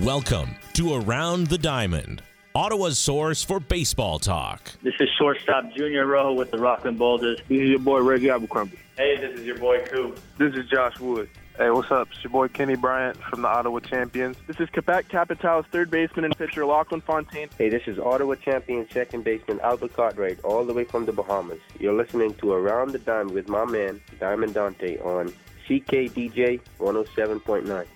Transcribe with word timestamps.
Welcome 0.00 0.56
to 0.72 0.94
Around 0.94 1.48
the 1.48 1.58
Diamond, 1.58 2.22
Ottawa's 2.54 2.98
source 2.98 3.44
for 3.44 3.60
baseball 3.60 4.18
talk. 4.18 4.72
This 4.82 4.94
is 4.98 5.10
shortstop 5.18 5.70
Junior 5.76 6.06
Rojo 6.06 6.32
with 6.32 6.50
the 6.50 6.56
Rockland 6.56 6.98
Boulders. 6.98 7.40
This 7.46 7.60
is 7.60 7.68
your 7.68 7.78
boy 7.78 8.00
Reggie 8.00 8.30
Abercrombie. 8.30 8.78
Hey, 8.96 9.18
this 9.18 9.38
is 9.38 9.44
your 9.44 9.58
boy 9.58 9.84
Coop. 9.84 10.18
This 10.38 10.54
is 10.54 10.66
Josh 10.70 10.98
Wood. 10.98 11.28
Hey, 11.58 11.68
what's 11.68 11.90
up? 11.90 12.08
It's 12.10 12.24
your 12.24 12.30
boy 12.30 12.48
Kenny 12.48 12.74
Bryant 12.74 13.18
from 13.18 13.42
the 13.42 13.48
Ottawa 13.48 13.80
Champions. 13.80 14.38
This 14.46 14.58
is 14.60 14.70
Quebec 14.70 15.10
Capital's 15.10 15.66
third 15.70 15.90
baseman 15.90 16.24
and 16.24 16.38
pitcher 16.38 16.64
Lachlan 16.64 17.02
Fontaine. 17.02 17.50
Hey, 17.58 17.68
this 17.68 17.82
is 17.86 17.98
Ottawa 17.98 18.36
champion 18.36 18.88
second 18.90 19.24
baseman 19.24 19.60
Albert 19.60 19.92
Cartwright, 19.92 20.42
all 20.42 20.64
the 20.64 20.72
way 20.72 20.84
from 20.84 21.04
the 21.04 21.12
Bahamas. 21.12 21.60
You're 21.78 21.92
listening 21.92 22.32
to 22.36 22.52
Around 22.52 22.92
the 22.92 22.98
Diamond 22.98 23.32
with 23.32 23.46
my 23.46 23.66
man, 23.66 24.00
Diamond 24.18 24.54
Dante, 24.54 24.96
on 25.00 25.34
CKDJ 25.68 26.60
107.9 26.78 27.86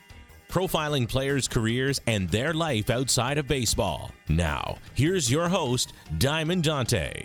profiling 0.49 1.09
players' 1.09 1.49
careers 1.49 2.01
and 2.07 2.29
their 2.31 2.55
life 2.55 2.91
outside 2.91 3.39
of 3.39 3.47
baseball. 3.47 4.13
Now, 4.29 4.79
here's 4.95 5.31
your 5.31 5.49
host, 5.49 5.93
Diamond 6.19 6.65
Dante. 6.65 7.25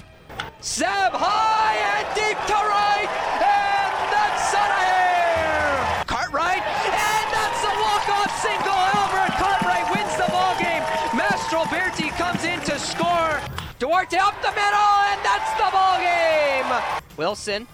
Seb 0.62 0.88
high 1.14 1.76
and 1.76 2.08
deep 2.16 2.38
to 2.48 2.54
right, 2.54 3.10
and 3.42 3.94
that's 4.14 4.54
out 4.56 4.72
of 4.72 4.84
here. 4.86 6.06
Cartwright, 6.08 6.64
and 6.64 7.28
that's 7.34 7.62
a 7.66 7.74
walk-off 7.82 8.32
single. 8.42 8.82
Albert 8.96 9.34
Cartwright 9.38 9.88
wins 9.92 10.16
the 10.18 10.30
ball 10.32 10.56
game. 10.58 10.84
Mastroberti 11.18 12.10
comes 12.18 12.44
in 12.44 12.60
to 12.62 12.80
score. 12.80 13.42
Duarte 13.78 14.18
up 14.18 14.36
the 14.42 14.54
middle, 14.54 14.94
and 15.12 15.20
that's 15.26 15.52
the 15.58 15.70
ball 15.72 15.98
game. 16.00 16.70
Wilson, 17.18 17.68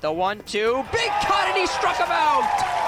the 0.00 0.10
one-two, 0.10 0.84
big 0.92 1.10
cut, 1.22 1.46
and 1.48 1.56
he 1.58 1.66
struck 1.66 1.96
him 1.96 2.08
out. 2.08 2.87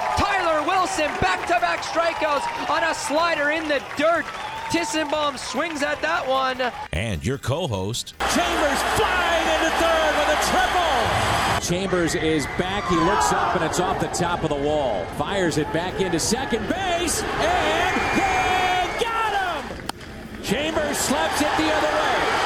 Tyler 0.61 0.67
Wilson, 0.67 1.07
back-to-back 1.19 1.81
strikeouts 1.81 2.69
on 2.69 2.83
a 2.83 2.93
slider 2.93 3.49
in 3.51 3.67
the 3.67 3.81
dirt. 3.97 4.25
Tissenbaum 4.69 5.37
swings 5.37 5.81
at 5.81 6.01
that 6.01 6.27
one. 6.27 6.61
And 6.93 7.25
your 7.25 7.37
co-host, 7.37 8.13
Chambers 8.19 8.81
flying 8.95 9.47
into 9.55 9.71
third 9.77 10.13
with 10.17 10.29
a 10.29 10.39
triple. 10.49 11.67
Chambers 11.67 12.15
is 12.15 12.45
back. 12.57 12.87
He 12.89 12.95
looks 12.95 13.33
up 13.33 13.55
and 13.55 13.65
it's 13.65 13.79
off 13.79 13.99
the 13.99 14.07
top 14.07 14.43
of 14.43 14.49
the 14.49 14.55
wall. 14.55 15.05
Fires 15.17 15.57
it 15.57 15.71
back 15.73 15.99
into 15.99 16.19
second 16.19 16.67
base, 16.69 17.21
and 17.21 18.19
they 18.19 19.03
got 19.03 19.63
him. 19.63 20.43
Chambers 20.43 20.97
slaps 20.97 21.41
it 21.41 21.57
the 21.57 21.71
other 21.73 21.87
way. 21.87 22.40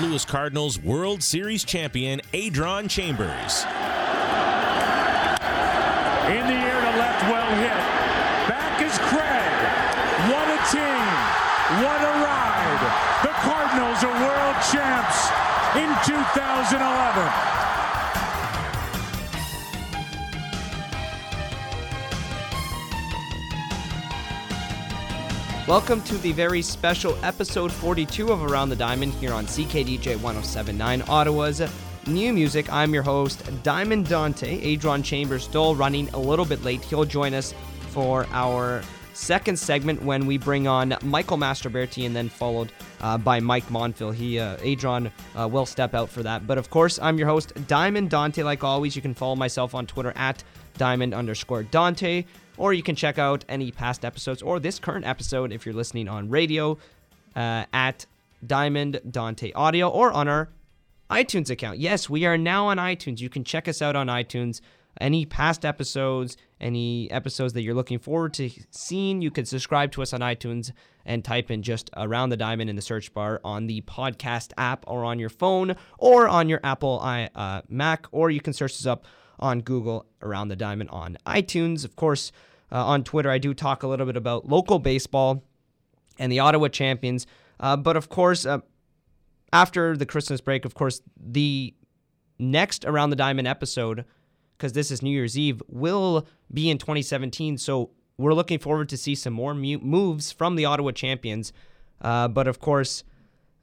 Louis 0.00 0.24
Cardinals 0.24 0.78
World 0.78 1.22
Series 1.22 1.64
champion 1.64 2.20
Adron 2.32 2.88
Chambers. 2.88 3.64
In 6.30 6.44
the 6.46 6.54
air 6.54 6.80
to 6.80 6.92
left, 6.98 7.22
well 7.26 7.50
hit. 7.58 7.74
Back 8.46 8.80
is 8.80 8.96
Craig. 9.10 9.58
What 10.30 10.46
a 10.46 10.58
team. 10.70 11.08
What 11.82 12.00
a 12.00 12.14
ride. 12.22 12.82
The 13.22 13.34
Cardinals 13.42 14.04
are 14.04 14.14
world 14.22 14.56
champs 14.70 15.30
in 15.74 15.90
2011. 16.06 17.67
Welcome 25.68 26.00
to 26.04 26.16
the 26.16 26.32
very 26.32 26.62
special 26.62 27.14
episode 27.22 27.70
42 27.70 28.32
of 28.32 28.42
Around 28.42 28.70
the 28.70 28.76
Diamond 28.76 29.12
here 29.12 29.34
on 29.34 29.44
CKDJ 29.44 30.18
1079 30.18 31.02
Ottawa's 31.06 31.60
new 32.06 32.32
music. 32.32 32.72
I'm 32.72 32.94
your 32.94 33.02
host, 33.02 33.42
Diamond 33.64 34.08
Dante. 34.08 34.74
Adron 34.74 35.04
Chambers 35.04 35.44
still 35.44 35.74
running 35.74 36.08
a 36.14 36.18
little 36.18 36.46
bit 36.46 36.64
late. 36.64 36.82
He'll 36.82 37.04
join 37.04 37.34
us 37.34 37.52
for 37.90 38.26
our 38.30 38.80
second 39.12 39.58
segment 39.58 40.02
when 40.02 40.24
we 40.24 40.38
bring 40.38 40.66
on 40.66 40.96
Michael 41.02 41.36
Mastroberti 41.36 42.06
and 42.06 42.16
then 42.16 42.30
followed 42.30 42.72
uh, 43.02 43.18
by 43.18 43.38
Mike 43.38 43.66
Monfil. 43.66 44.14
He, 44.14 44.38
uh, 44.38 44.56
Adron, 44.60 45.10
uh, 45.38 45.46
will 45.48 45.66
step 45.66 45.92
out 45.92 46.08
for 46.08 46.22
that. 46.22 46.46
But 46.46 46.56
of 46.56 46.70
course, 46.70 46.98
I'm 46.98 47.18
your 47.18 47.28
host, 47.28 47.52
Diamond 47.66 48.08
Dante. 48.08 48.42
Like 48.42 48.64
always, 48.64 48.96
you 48.96 49.02
can 49.02 49.12
follow 49.12 49.36
myself 49.36 49.74
on 49.74 49.86
Twitter 49.86 50.14
at 50.16 50.42
Diamond 50.78 51.12
underscore 51.12 51.62
Dante 51.64 52.24
or 52.58 52.74
you 52.74 52.82
can 52.82 52.96
check 52.96 53.18
out 53.18 53.44
any 53.48 53.70
past 53.70 54.04
episodes 54.04 54.42
or 54.42 54.60
this 54.60 54.78
current 54.78 55.06
episode 55.06 55.52
if 55.52 55.64
you're 55.64 55.74
listening 55.74 56.08
on 56.08 56.28
radio 56.28 56.76
uh, 57.34 57.64
at 57.72 58.04
Diamond 58.46 59.00
Dante 59.10 59.52
Audio 59.52 59.88
or 59.88 60.12
on 60.12 60.28
our 60.28 60.48
iTunes 61.10 61.50
account. 61.50 61.78
Yes, 61.78 62.10
we 62.10 62.26
are 62.26 62.36
now 62.36 62.66
on 62.66 62.76
iTunes. 62.76 63.20
You 63.20 63.30
can 63.30 63.44
check 63.44 63.66
us 63.68 63.80
out 63.80 63.96
on 63.96 64.08
iTunes. 64.08 64.60
Any 65.00 65.24
past 65.24 65.64
episodes, 65.64 66.36
any 66.60 67.08
episodes 67.10 67.52
that 67.52 67.62
you're 67.62 67.74
looking 67.74 68.00
forward 68.00 68.34
to 68.34 68.50
seeing, 68.70 69.22
you 69.22 69.30
can 69.30 69.44
subscribe 69.44 69.92
to 69.92 70.02
us 70.02 70.12
on 70.12 70.20
iTunes 70.20 70.72
and 71.06 71.24
type 71.24 71.50
in 71.50 71.62
just 71.62 71.88
around 71.96 72.30
the 72.30 72.36
diamond 72.36 72.68
in 72.68 72.76
the 72.76 72.82
search 72.82 73.14
bar 73.14 73.40
on 73.44 73.68
the 73.68 73.80
podcast 73.82 74.52
app 74.58 74.84
or 74.88 75.04
on 75.04 75.18
your 75.18 75.28
phone 75.28 75.76
or 75.98 76.28
on 76.28 76.48
your 76.48 76.60
Apple 76.64 77.00
uh, 77.00 77.62
Mac, 77.68 78.06
or 78.10 78.30
you 78.30 78.40
can 78.40 78.52
search 78.52 78.72
us 78.72 78.86
up 78.86 79.04
on 79.38 79.60
Google 79.60 80.06
around 80.22 80.48
the 80.48 80.56
diamond 80.56 80.90
on 80.90 81.16
iTunes. 81.26 81.84
Of 81.84 81.96
course, 81.96 82.32
uh, 82.70 82.84
on 82.84 83.04
Twitter, 83.04 83.30
I 83.30 83.38
do 83.38 83.54
talk 83.54 83.82
a 83.82 83.88
little 83.88 84.06
bit 84.06 84.16
about 84.16 84.48
local 84.48 84.78
baseball 84.78 85.42
and 86.18 86.30
the 86.30 86.40
Ottawa 86.40 86.68
champions. 86.68 87.26
Uh, 87.60 87.76
but 87.76 87.96
of 87.96 88.08
course, 88.08 88.46
uh, 88.46 88.58
after 89.52 89.96
the 89.96 90.06
Christmas 90.06 90.40
break, 90.40 90.64
of 90.64 90.74
course, 90.74 91.00
the 91.16 91.74
next 92.38 92.84
Around 92.84 93.10
the 93.10 93.16
Diamond 93.16 93.48
episode, 93.48 94.04
because 94.56 94.72
this 94.72 94.90
is 94.90 95.02
New 95.02 95.10
Year's 95.10 95.38
Eve, 95.38 95.62
will 95.68 96.26
be 96.52 96.70
in 96.70 96.78
2017. 96.78 97.58
So 97.58 97.90
we're 98.16 98.34
looking 98.34 98.58
forward 98.58 98.88
to 98.90 98.96
see 98.96 99.14
some 99.14 99.32
more 99.32 99.54
mu- 99.54 99.78
moves 99.78 100.32
from 100.32 100.56
the 100.56 100.64
Ottawa 100.64 100.90
champions. 100.90 101.52
Uh, 102.00 102.28
but 102.28 102.46
of 102.46 102.60
course, 102.60 103.04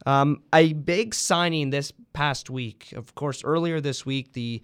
um, 0.06 0.42
a 0.54 0.74
big 0.74 1.14
signing 1.14 1.70
this 1.70 1.92
past 2.14 2.50
week. 2.50 2.94
Of 2.96 3.16
course, 3.16 3.44
earlier 3.44 3.80
this 3.80 4.06
week, 4.06 4.34
the 4.34 4.62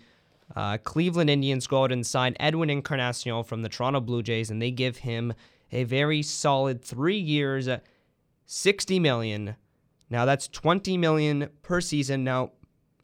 uh, 0.56 0.78
Cleveland 0.78 1.30
Indians 1.30 1.68
go 1.68 1.84
out 1.84 1.92
and 1.92 2.06
sign 2.06 2.36
Edwin 2.40 2.70
Encarnacion 2.70 3.44
from 3.44 3.62
the 3.62 3.70
Toronto 3.70 4.02
Blue 4.02 4.24
Jays, 4.24 4.50
and 4.50 4.62
they 4.62 4.72
give 4.72 4.98
him 4.98 5.34
a 5.72 5.84
very 5.84 6.22
solid 6.22 6.84
three 6.84 7.18
years, 7.18 7.70
60 8.46 9.00
million. 9.00 9.56
Now 10.10 10.26
that's 10.26 10.48
20 10.48 10.98
million 10.98 11.50
per 11.62 11.80
season. 11.80 12.24
Now, 12.24 12.52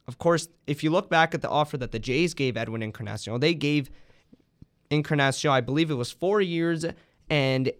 of 0.07 0.17
course, 0.17 0.47
if 0.67 0.83
you 0.83 0.89
look 0.89 1.09
back 1.09 1.33
at 1.33 1.41
the 1.41 1.49
offer 1.49 1.77
that 1.77 1.91
the 1.91 1.99
Jays 1.99 2.33
gave 2.33 2.57
Edwin 2.57 2.83
Encarnacion, 2.83 3.39
they 3.39 3.53
gave 3.53 3.89
Encarnacion, 4.89 5.51
I 5.51 5.61
believe 5.61 5.91
it 5.91 5.95
was 5.95 6.11
four 6.11 6.41
years 6.41 6.85
and 7.29 7.71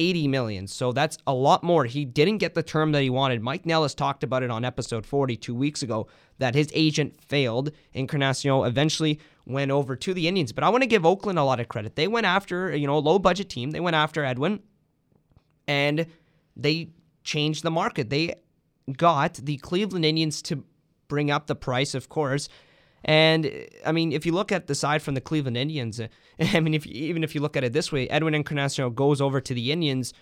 80 0.00 0.28
million. 0.28 0.66
So 0.66 0.92
that's 0.92 1.18
a 1.26 1.34
lot 1.34 1.62
more. 1.62 1.84
He 1.84 2.06
didn't 2.06 2.38
get 2.38 2.54
the 2.54 2.62
term 2.62 2.92
that 2.92 3.02
he 3.02 3.10
wanted. 3.10 3.42
Mike 3.42 3.66
Nellis 3.66 3.94
talked 3.94 4.24
about 4.24 4.42
it 4.42 4.50
on 4.50 4.64
episode 4.64 5.04
40 5.04 5.36
two 5.36 5.54
weeks 5.54 5.82
ago 5.82 6.08
that 6.38 6.54
his 6.54 6.70
agent 6.72 7.20
failed. 7.20 7.70
Encarnacion 7.92 8.64
eventually 8.64 9.20
went 9.44 9.70
over 9.70 9.94
to 9.96 10.14
the 10.14 10.26
Indians. 10.26 10.52
But 10.52 10.64
I 10.64 10.70
want 10.70 10.82
to 10.82 10.88
give 10.88 11.04
Oakland 11.04 11.38
a 11.38 11.44
lot 11.44 11.60
of 11.60 11.68
credit. 11.68 11.96
They 11.96 12.08
went 12.08 12.24
after, 12.24 12.74
you 12.74 12.86
know, 12.86 12.96
a 12.96 12.98
low 12.98 13.18
budget 13.18 13.50
team. 13.50 13.72
They 13.72 13.80
went 13.80 13.94
after 13.94 14.24
Edwin 14.24 14.60
and 15.68 16.06
they 16.56 16.88
changed 17.22 17.62
the 17.62 17.70
market. 17.70 18.08
They 18.08 18.36
got 18.96 19.34
the 19.34 19.58
Cleveland 19.58 20.06
Indians 20.06 20.40
to 20.42 20.64
bring 21.08 21.30
up 21.30 21.46
the 21.46 21.54
price, 21.54 21.94
of 21.94 22.08
course. 22.08 22.48
And 23.04 23.50
I 23.86 23.92
mean, 23.92 24.12
if 24.12 24.26
you 24.26 24.32
look 24.32 24.52
at 24.52 24.66
the 24.66 24.74
side 24.74 25.02
from 25.02 25.14
the 25.14 25.20
Cleveland 25.20 25.56
Indians, 25.56 26.00
I 26.40 26.60
mean, 26.60 26.74
if 26.74 26.86
even 26.86 27.24
if 27.24 27.34
you 27.34 27.40
look 27.40 27.56
at 27.56 27.64
it 27.64 27.72
this 27.72 27.90
way, 27.92 28.08
Edwin 28.08 28.34
Encarnacion 28.34 28.94
goes 28.94 29.20
over 29.20 29.40
to 29.40 29.54
the 29.54 29.72
Indians, 29.72 30.12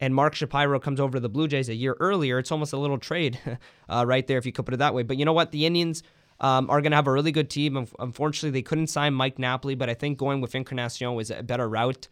and 0.00 0.14
Mark 0.14 0.34
Shapiro 0.34 0.80
comes 0.80 1.00
over 1.00 1.12
to 1.12 1.20
the 1.20 1.28
Blue 1.28 1.48
Jays 1.48 1.68
a 1.68 1.74
year 1.74 1.96
earlier. 2.00 2.38
It's 2.38 2.50
almost 2.50 2.72
a 2.72 2.78
little 2.78 2.98
trade 2.98 3.38
uh, 3.88 4.04
right 4.06 4.26
there, 4.26 4.38
if 4.38 4.46
you 4.46 4.52
could 4.52 4.64
put 4.66 4.74
it 4.74 4.78
that 4.78 4.94
way. 4.94 5.02
But 5.02 5.16
you 5.16 5.24
know 5.24 5.32
what? 5.32 5.52
The 5.52 5.66
Indians 5.66 6.02
um, 6.40 6.68
are 6.68 6.80
going 6.80 6.92
to 6.92 6.96
have 6.96 7.06
a 7.06 7.12
really 7.12 7.32
good 7.32 7.48
team. 7.50 7.86
Unfortunately, 7.98 8.50
they 8.50 8.62
couldn't 8.62 8.88
sign 8.88 9.14
Mike 9.14 9.38
Napoli, 9.38 9.74
but 9.74 9.88
I 9.88 9.94
think 9.94 10.18
going 10.18 10.40
with 10.40 10.54
Encarnacion 10.54 11.14
was 11.14 11.30
a 11.30 11.42
better 11.42 11.68
route 11.68 12.08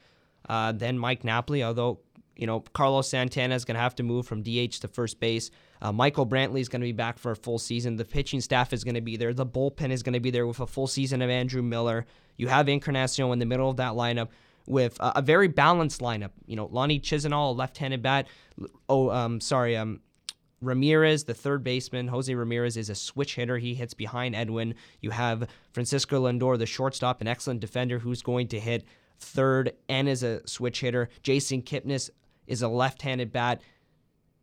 uh, 0.48 0.72
than 0.72 0.98
Mike 0.98 1.24
Napoli. 1.24 1.64
Although 1.64 1.98
you 2.36 2.46
know, 2.46 2.60
Carlos 2.72 3.08
Santana 3.08 3.54
is 3.54 3.64
going 3.64 3.74
to 3.74 3.80
have 3.80 3.94
to 3.96 4.02
move 4.02 4.26
from 4.26 4.42
DH 4.42 4.80
to 4.80 4.88
first 4.88 5.20
base. 5.20 5.50
Uh, 5.82 5.90
Michael 5.90 6.24
Brantley 6.26 6.60
is 6.60 6.68
going 6.68 6.80
to 6.80 6.86
be 6.86 6.92
back 6.92 7.18
for 7.18 7.32
a 7.32 7.36
full 7.36 7.58
season. 7.58 7.96
The 7.96 8.04
pitching 8.04 8.40
staff 8.40 8.72
is 8.72 8.84
going 8.84 8.94
to 8.94 9.00
be 9.00 9.16
there. 9.16 9.34
The 9.34 9.44
bullpen 9.44 9.90
is 9.90 10.04
going 10.04 10.12
to 10.12 10.20
be 10.20 10.30
there 10.30 10.46
with 10.46 10.60
a 10.60 10.66
full 10.66 10.86
season 10.86 11.20
of 11.20 11.28
Andrew 11.28 11.60
Miller. 11.60 12.06
You 12.36 12.46
have 12.46 12.68
Encarnacion 12.68 13.32
in 13.32 13.40
the 13.40 13.46
middle 13.46 13.68
of 13.68 13.78
that 13.78 13.94
lineup 13.94 14.28
with 14.66 14.96
a, 15.00 15.14
a 15.16 15.22
very 15.22 15.48
balanced 15.48 16.00
lineup. 16.00 16.30
You 16.46 16.54
know, 16.54 16.66
Lonnie 16.66 17.00
Chisenhall, 17.00 17.56
left-handed 17.56 18.00
bat. 18.00 18.28
Oh, 18.88 19.10
um, 19.10 19.40
sorry, 19.40 19.76
um, 19.76 20.00
Ramirez, 20.60 21.24
the 21.24 21.34
third 21.34 21.64
baseman, 21.64 22.06
Jose 22.06 22.32
Ramirez 22.32 22.76
is 22.76 22.88
a 22.88 22.94
switch 22.94 23.34
hitter. 23.34 23.58
He 23.58 23.74
hits 23.74 23.92
behind 23.92 24.36
Edwin. 24.36 24.76
You 25.00 25.10
have 25.10 25.48
Francisco 25.72 26.22
Lindor, 26.22 26.56
the 26.56 26.66
shortstop, 26.66 27.20
an 27.20 27.26
excellent 27.26 27.58
defender 27.58 27.98
who's 27.98 28.22
going 28.22 28.46
to 28.48 28.60
hit 28.60 28.84
third 29.18 29.72
and 29.88 30.08
is 30.08 30.22
a 30.22 30.46
switch 30.46 30.80
hitter. 30.80 31.08
Jason 31.24 31.62
Kipnis 31.62 32.08
is 32.46 32.62
a 32.62 32.68
left-handed 32.68 33.32
bat. 33.32 33.60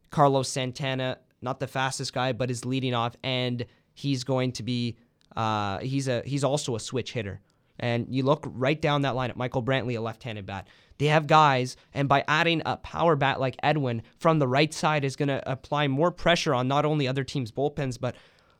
Carlos 0.09 0.49
Santana 0.49 1.19
not 1.41 1.59
the 1.59 1.67
fastest 1.67 2.13
guy, 2.13 2.33
but 2.33 2.51
is 2.51 2.65
leading 2.65 2.93
off, 2.93 3.15
and 3.23 3.65
he's 3.93 4.23
going 4.23 4.51
to 4.53 4.63
be 4.63 4.97
uh, 5.35 5.79
he's 5.79 6.07
a 6.07 6.21
he's 6.25 6.43
also 6.43 6.75
a 6.75 6.79
switch 6.79 7.13
hitter. 7.13 7.41
And 7.81 8.07
you 8.09 8.23
look 8.23 8.45
right 8.45 8.79
down 8.79 9.03
that 9.03 9.15
line 9.15 9.29
at 9.29 9.37
Michael 9.37 9.63
Brantley, 9.63 9.97
a 9.97 10.01
left-handed 10.01 10.45
bat. 10.45 10.67
They 10.97 11.05
have 11.05 11.27
guys, 11.27 11.77
and 11.93 12.09
by 12.09 12.25
adding 12.27 12.61
a 12.65 12.75
power 12.75 13.15
bat 13.15 13.39
like 13.39 13.55
Edwin 13.63 14.01
from 14.17 14.39
the 14.39 14.47
right 14.49 14.73
side 14.73 15.05
is 15.05 15.15
going 15.15 15.29
to 15.29 15.49
apply 15.49 15.87
more 15.87 16.11
pressure 16.11 16.53
on 16.53 16.67
not 16.67 16.83
only 16.83 17.07
other 17.07 17.23
teams' 17.23 17.53
bullpens, 17.53 17.97
but 17.97 18.15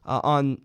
uh, 0.06 0.22
on 0.24 0.62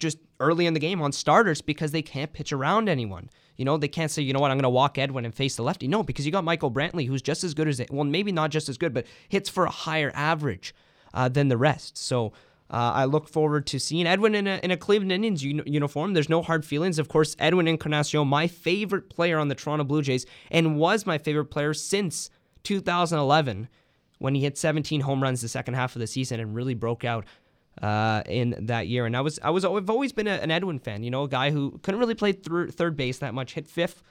just 0.00 0.18
early 0.40 0.66
in 0.66 0.74
the 0.74 0.80
game 0.80 1.00
on 1.00 1.12
starters 1.12 1.60
because 1.60 1.92
they 1.92 2.02
can't 2.02 2.32
pitch 2.32 2.52
around 2.52 2.88
anyone. 2.88 3.30
You 3.56 3.64
know, 3.64 3.76
they 3.76 3.86
can't 3.86 4.10
say, 4.10 4.22
you 4.22 4.32
know 4.32 4.40
what, 4.40 4.50
I'm 4.50 4.56
going 4.56 4.64
to 4.64 4.68
walk 4.68 4.98
Edwin 4.98 5.24
and 5.24 5.32
face 5.32 5.54
the 5.54 5.62
lefty. 5.62 5.86
No, 5.86 6.02
because 6.02 6.26
you 6.26 6.32
got 6.32 6.42
Michael 6.42 6.72
Brantley, 6.72 7.06
who's 7.06 7.22
just 7.22 7.44
as 7.44 7.54
good 7.54 7.68
as, 7.68 7.78
it, 7.78 7.88
well, 7.92 8.02
maybe 8.02 8.32
not 8.32 8.50
just 8.50 8.68
as 8.68 8.76
good, 8.76 8.92
but 8.92 9.06
hits 9.28 9.48
for 9.48 9.64
a 9.64 9.70
higher 9.70 10.10
average 10.12 10.74
uh, 11.14 11.28
than 11.28 11.48
the 11.48 11.56
rest. 11.56 11.96
So 11.96 12.32
uh, 12.70 12.92
I 12.92 13.04
look 13.04 13.28
forward 13.28 13.66
to 13.68 13.78
seeing 13.78 14.06
Edwin 14.06 14.34
in 14.34 14.46
a, 14.46 14.58
in 14.62 14.70
a 14.70 14.76
Cleveland 14.76 15.12
Indians 15.12 15.42
un- 15.44 15.62
uniform. 15.64 16.12
There's 16.12 16.28
no 16.28 16.42
hard 16.42 16.64
feelings. 16.64 16.98
Of 16.98 17.08
course, 17.08 17.36
Edwin 17.38 17.68
Encarnacion, 17.68 18.26
my 18.26 18.46
favorite 18.46 19.08
player 19.08 19.38
on 19.38 19.48
the 19.48 19.54
Toronto 19.54 19.84
Blue 19.84 20.02
Jays, 20.02 20.26
and 20.50 20.76
was 20.76 21.06
my 21.06 21.16
favorite 21.16 21.46
player 21.46 21.72
since 21.72 22.30
2011 22.64 23.68
when 24.18 24.34
he 24.34 24.42
hit 24.42 24.58
17 24.58 25.02
home 25.02 25.22
runs 25.22 25.40
the 25.40 25.48
second 25.48 25.74
half 25.74 25.94
of 25.94 26.00
the 26.00 26.06
season 26.06 26.40
and 26.40 26.54
really 26.54 26.74
broke 26.74 27.04
out 27.04 27.26
uh, 27.82 28.22
in 28.26 28.54
that 28.66 28.88
year. 28.88 29.06
And 29.06 29.16
I 29.16 29.20
was 29.20 29.38
I 29.42 29.50
was 29.50 29.64
I've 29.64 29.90
always 29.90 30.12
been 30.12 30.26
a, 30.26 30.32
an 30.34 30.50
Edwin 30.50 30.78
fan. 30.78 31.02
You 31.02 31.10
know, 31.10 31.24
a 31.24 31.28
guy 31.28 31.50
who 31.50 31.78
couldn't 31.82 32.00
really 32.00 32.14
play 32.14 32.32
th- 32.32 32.70
third 32.70 32.96
base 32.96 33.18
that 33.18 33.34
much, 33.34 33.54
hit 33.54 33.68
fifth. 33.68 34.02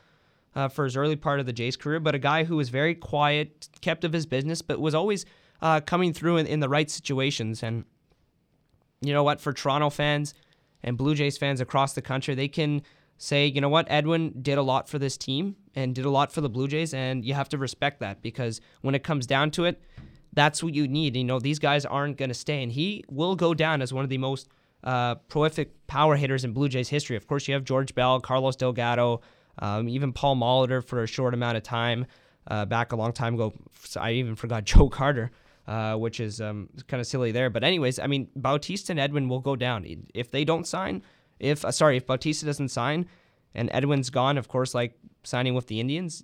Uh, 0.56 0.68
for 0.68 0.84
his 0.84 0.96
early 0.96 1.16
part 1.16 1.40
of 1.40 1.48
the 1.48 1.52
Jays 1.52 1.76
career, 1.76 2.00
but 2.00 2.14
a 2.14 2.20
guy 2.20 2.44
who 2.44 2.56
was 2.56 2.70
very 2.70 2.94
quiet, 2.94 3.70
kept 3.82 4.04
of 4.04 4.14
his 4.14 4.28
business, 4.28 4.62
but 4.62 4.80
was 4.80 4.94
always 4.94 5.26
uh, 5.64 5.80
coming 5.80 6.14
through 6.14 6.38
in, 6.38 6.46
in 6.46 6.60
the 6.60 6.70
right 6.70 6.92
situations. 6.92 7.64
And 7.64 7.86
you 9.02 9.14
know 9.14 9.24
what? 9.24 9.40
For 9.40 9.54
Toronto 9.54 9.90
fans 9.90 10.36
and 10.84 10.98
Blue 10.98 11.16
Jays 11.16 11.38
fans 11.38 11.62
across 11.62 11.94
the 11.94 12.02
country, 12.02 12.36
they 12.36 12.50
can 12.50 12.84
say, 13.18 13.48
you 13.48 13.62
know 13.62 13.70
what? 13.70 13.88
Edwin 13.90 14.36
did 14.42 14.58
a 14.58 14.62
lot 14.62 14.90
for 14.90 15.00
this 15.00 15.16
team 15.18 15.56
and 15.74 15.96
did 15.96 16.04
a 16.04 16.10
lot 16.10 16.34
for 16.34 16.42
the 16.42 16.50
Blue 16.50 16.68
Jays, 16.68 16.94
and 16.94 17.24
you 17.24 17.34
have 17.34 17.48
to 17.50 17.58
respect 17.58 18.02
that 18.02 18.22
because 18.22 18.60
when 18.82 18.94
it 18.94 19.04
comes 19.04 19.26
down 19.26 19.50
to 19.52 19.64
it, 19.64 19.82
that's 20.34 20.62
what 20.62 20.74
you 20.74 20.88
need. 20.88 21.16
You 21.16 21.24
know, 21.24 21.40
these 21.40 21.60
guys 21.60 21.86
aren't 21.86 22.18
going 22.18 22.30
to 22.30 22.36
stay, 22.36 22.62
and 22.62 22.72
he 22.72 23.06
will 23.10 23.36
go 23.36 23.54
down 23.54 23.82
as 23.82 23.94
one 23.94 24.04
of 24.04 24.10
the 24.10 24.18
most 24.18 24.50
uh, 24.84 25.16
prolific 25.16 25.88
power 25.88 26.18
hitters 26.18 26.44
in 26.44 26.52
Blue 26.52 26.68
Jays 26.68 26.90
history. 26.90 27.16
Of 27.16 27.26
course, 27.26 27.48
you 27.48 27.54
have 27.54 27.64
George 27.64 27.96
Bell, 27.96 28.20
Carlos 28.20 28.58
Delgado, 28.58 29.22
um, 29.60 29.88
even 29.88 30.12
Paul 30.12 30.36
Molitor 30.36 30.86
for 30.86 31.04
a 31.04 31.08
short 31.08 31.34
amount 31.34 31.56
of 31.56 31.64
time 31.64 32.06
uh, 32.48 32.66
back 32.66 32.92
a 32.92 32.98
long 32.98 33.14
time 33.14 33.36
ago. 33.36 33.54
I 33.98 34.12
even 34.14 34.36
forgot 34.36 34.66
Joe 34.66 34.90
Carter. 34.90 35.32
Uh, 35.66 35.96
which 35.96 36.20
is 36.20 36.42
um, 36.42 36.68
kind 36.90 37.00
of 37.00 37.08
silly 37.08 37.32
there. 37.32 37.50
But 37.50 37.64
anyways, 37.64 37.98
I 37.98 38.08
mean, 38.08 38.28
Bautista 38.36 38.92
and 38.92 39.00
Edwin 39.00 39.30
will 39.30 39.40
go 39.40 39.56
down 39.56 39.86
if 40.14 40.30
they 40.30 40.44
don't 40.44 40.68
sign. 40.68 41.02
If 41.40 41.64
uh, 41.64 41.72
sorry, 41.72 41.96
if 41.96 42.06
Bautista 42.06 42.46
doesn't 42.46 42.68
sign, 42.68 43.08
and 43.56 43.70
Edwin's 43.72 44.10
gone, 44.10 44.38
of 44.38 44.50
course, 44.50 44.76
like 44.76 44.98
signing 45.24 45.54
with 45.54 45.68
the 45.68 45.80
Indians, 45.80 46.22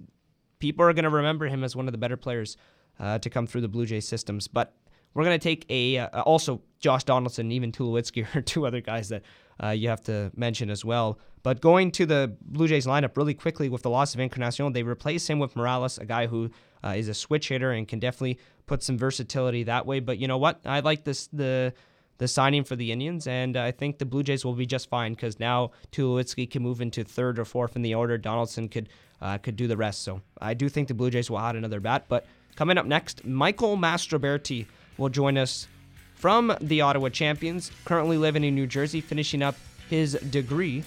people 0.60 0.86
are 0.86 0.92
going 0.92 1.04
to 1.04 1.10
remember 1.10 1.48
him 1.48 1.64
as 1.64 1.74
one 1.74 1.88
of 1.88 1.94
the 1.94 1.98
better 1.98 2.18
players 2.18 2.58
uh, 3.00 3.18
to 3.20 3.30
come 3.30 3.48
through 3.48 3.62
the 3.62 3.70
Blue 3.70 3.86
Jays 3.86 4.08
systems. 4.08 4.48
But 4.48 4.76
we're 5.14 5.24
going 5.24 5.40
to 5.40 5.44
take 5.44 5.66
a 5.70 5.98
uh, 6.00 6.22
also 6.22 6.62
Josh 6.80 7.04
Donaldson, 7.04 7.52
even 7.52 7.72
Tulowitzki 7.72 8.28
are 8.36 8.42
two 8.42 8.66
other 8.66 8.82
guys 8.82 9.10
that 9.10 9.24
uh, 9.64 9.70
you 9.70 9.90
have 9.90 10.02
to 10.02 10.32
mention 10.36 10.70
as 10.70 10.84
well. 10.84 11.20
But 11.44 11.62
going 11.62 11.92
to 11.92 12.06
the 12.06 12.36
Blue 12.42 12.68
Jays 12.68 12.86
lineup 12.86 13.16
really 13.16 13.34
quickly 13.34 13.70
with 13.70 13.82
the 13.82 13.90
loss 13.90 14.14
of 14.14 14.20
Encarnacion, 14.20 14.74
they 14.74 14.84
replace 14.84 15.30
him 15.30 15.40
with 15.40 15.56
Morales, 15.56 15.98
a 15.98 16.06
guy 16.06 16.28
who 16.28 16.52
uh, 16.84 16.90
is 16.90 17.08
a 17.08 17.14
switch 17.14 17.50
hitter 17.50 17.72
and 17.72 17.88
can 17.88 18.00
definitely 18.00 18.40
put 18.66 18.84
some 18.84 18.98
versatility 18.98 19.64
that 19.64 19.86
way. 19.86 20.00
But 20.00 20.20
you 20.20 20.28
know 20.28 20.38
what? 20.38 20.62
I 20.66 20.80
like 20.80 21.04
this 21.04 21.28
the 21.28 21.74
the 22.20 22.28
signing 22.28 22.66
for 22.66 22.76
the 22.76 22.92
Indians, 22.92 23.28
and 23.28 23.56
I 23.56 23.72
think 23.72 23.98
the 23.98 24.06
Blue 24.06 24.24
Jays 24.24 24.44
will 24.44 24.54
be 24.54 24.66
just 24.66 24.90
fine 24.90 25.14
because 25.14 25.40
now 25.40 25.72
Tulowitzki 25.94 26.52
can 26.52 26.62
move 26.62 26.82
into 26.82 27.04
third 27.04 27.40
or 27.40 27.46
fourth 27.46 27.78
in 27.78 27.82
the 27.82 27.96
order. 27.96 28.18
Donaldson 28.18 28.68
could 28.68 28.90
uh, 29.22 29.38
could 29.38 29.56
do 29.56 29.68
the 29.68 29.78
rest. 29.78 30.04
So 30.04 30.22
I 30.40 30.54
do 30.54 30.70
think 30.70 30.88
the 30.88 30.94
Blue 30.94 31.10
Jays 31.10 31.30
will 31.30 31.40
add 31.40 31.56
another 31.56 31.80
bat. 31.80 32.06
But 32.08 32.26
coming 32.56 32.78
up 32.78 32.86
next, 32.86 33.26
Michael 33.26 33.78
Mastroberti 33.78 34.66
will 34.98 35.10
join 35.10 35.38
us 35.38 35.68
from 36.16 36.54
the 36.60 36.82
Ottawa 36.82 37.08
Champions, 37.08 37.72
currently 37.86 38.18
living 38.18 38.44
in 38.44 38.54
New 38.54 38.68
Jersey, 38.68 39.00
finishing 39.00 39.42
up 39.42 39.56
his 39.90 40.14
degree. 40.30 40.84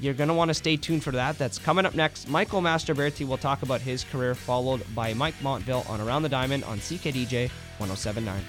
You're 0.00 0.14
going 0.14 0.28
to 0.28 0.34
want 0.34 0.50
to 0.50 0.54
stay 0.54 0.76
tuned 0.76 1.02
for 1.02 1.12
that. 1.12 1.38
That's 1.38 1.58
coming 1.58 1.86
up 1.86 1.94
next. 1.94 2.28
Michael 2.28 2.60
Mastroberti 2.60 3.26
will 3.26 3.38
talk 3.38 3.62
about 3.62 3.80
his 3.80 4.04
career, 4.04 4.34
followed 4.34 4.82
by 4.94 5.14
Mike 5.14 5.40
Montville 5.42 5.86
on 5.88 6.00
Around 6.00 6.22
the 6.22 6.28
Diamond 6.28 6.64
on 6.64 6.78
CKDJ 6.78 7.50
1079. 7.78 8.44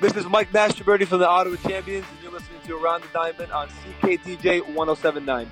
This 0.00 0.16
is 0.16 0.26
Mike 0.26 0.52
Mastroberti 0.52 1.06
from 1.06 1.20
the 1.20 1.26
Ottawa 1.26 1.56
Champions, 1.66 2.04
listening 2.34 2.60
to 2.66 2.76
Around 2.76 3.02
the 3.02 3.08
Diamond 3.12 3.52
on 3.52 3.68
CKDJ 3.68 4.74
1079. 4.74 5.48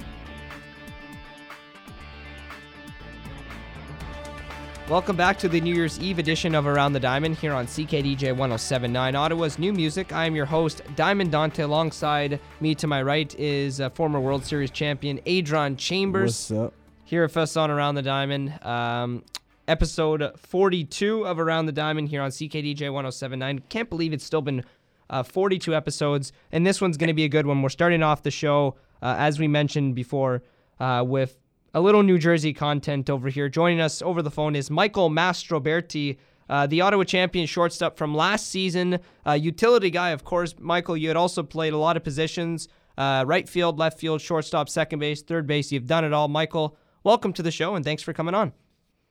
Welcome 4.89 5.15
back 5.15 5.39
to 5.39 5.49
the 5.49 5.61
New 5.61 5.77
Year's 5.77 6.01
Eve 6.01 6.19
edition 6.19 6.57
of 6.57 6.67
Around 6.67 6.95
the 6.95 7.01
Diamond 7.01 7.37
here 7.37 7.53
on 7.53 7.67
CKDJ 7.69 8.37
1079, 8.37 9.15
Ottawa's 9.15 9.61
new 9.61 9.73
music. 9.73 10.13
I 10.13 10.27
am 10.27 10.35
your 10.35 10.45
host, 10.45 10.83
Diamond 10.97 11.31
Dante. 11.31 11.63
Alongside 11.63 12.41
me 12.61 12.75
to 12.75 12.89
my 12.89 13.01
right 13.01 13.33
is 13.39 13.81
uh, 13.81 13.89
former 13.91 14.19
World 14.19 14.45
Series 14.45 14.73
champion 14.73 15.21
Adron 15.21 15.79
Chambers. 15.79 16.51
What's 16.51 16.67
up? 16.67 16.75
Here 17.05 17.23
with 17.23 17.37
us 17.37 17.57
on 17.57 17.71
Around 17.71 17.95
the 17.95 18.03
Diamond. 18.03 18.59
Um, 18.65 19.23
episode 19.69 20.33
42 20.37 21.29
of 21.29 21.39
Around 21.39 21.67
the 21.67 21.73
Diamond 21.73 22.09
here 22.09 22.23
on 22.23 22.33
CKDJ 22.33 22.93
1079. 22.93 23.63
Can't 23.69 23.89
believe 23.89 24.13
it's 24.13 24.25
still 24.25 24.43
been 24.43 24.65
uh, 25.11 25.23
42 25.23 25.75
episodes, 25.75 26.33
and 26.51 26.67
this 26.67 26.81
one's 26.81 26.97
going 26.97 27.09
to 27.09 27.15
be 27.15 27.25
a 27.25 27.29
good 27.29 27.47
one. 27.47 27.63
We're 27.63 27.69
starting 27.69 28.03
off 28.03 28.23
the 28.23 28.31
show, 28.31 28.77
uh, 29.01 29.17
as 29.19 29.39
we 29.39 29.49
mentioned 29.49 29.95
before, 29.95 30.43
uh, 30.81 31.05
with 31.07 31.39
a 31.75 31.81
little 31.81 32.03
New 32.03 32.19
Jersey 32.19 32.53
content 32.53 33.09
over 33.09 33.29
here. 33.29 33.49
Joining 33.49 33.81
us 33.81 34.03
over 34.03 34.23
the 34.23 34.31
phone 34.31 34.55
is 34.57 34.71
Michael 34.71 35.11
Mastroberti, 35.11 36.19
uh, 36.49 36.67
the 36.67 36.81
Ottawa 36.81 37.05
champion 37.05 37.47
shortstop 37.47 37.97
from 37.97 38.15
last 38.15 38.49
season. 38.49 38.99
Uh, 39.27 39.33
utility 39.33 39.91
guy, 39.91 40.11
of 40.11 40.25
course. 40.25 40.55
Michael, 40.59 40.97
you 40.97 41.09
had 41.09 41.17
also 41.17 41.43
played 41.43 41.73
a 41.73 41.79
lot 41.79 41.97
of 41.97 42.05
positions 42.05 42.69
uh, 42.97 43.25
right 43.27 43.49
field, 43.49 43.79
left 43.79 43.99
field, 43.99 44.21
shortstop, 44.21 44.69
second 44.69 44.99
base, 44.99 45.23
third 45.23 45.47
base. 45.47 45.73
You've 45.73 45.87
done 45.87 46.05
it 46.05 46.13
all. 46.13 46.29
Michael, 46.29 46.77
welcome 47.05 47.33
to 47.35 47.43
the 47.43 47.51
show, 47.51 47.75
and 47.75 47.85
thanks 47.85 48.03
for 48.03 48.13
coming 48.13 48.35
on. 48.35 48.53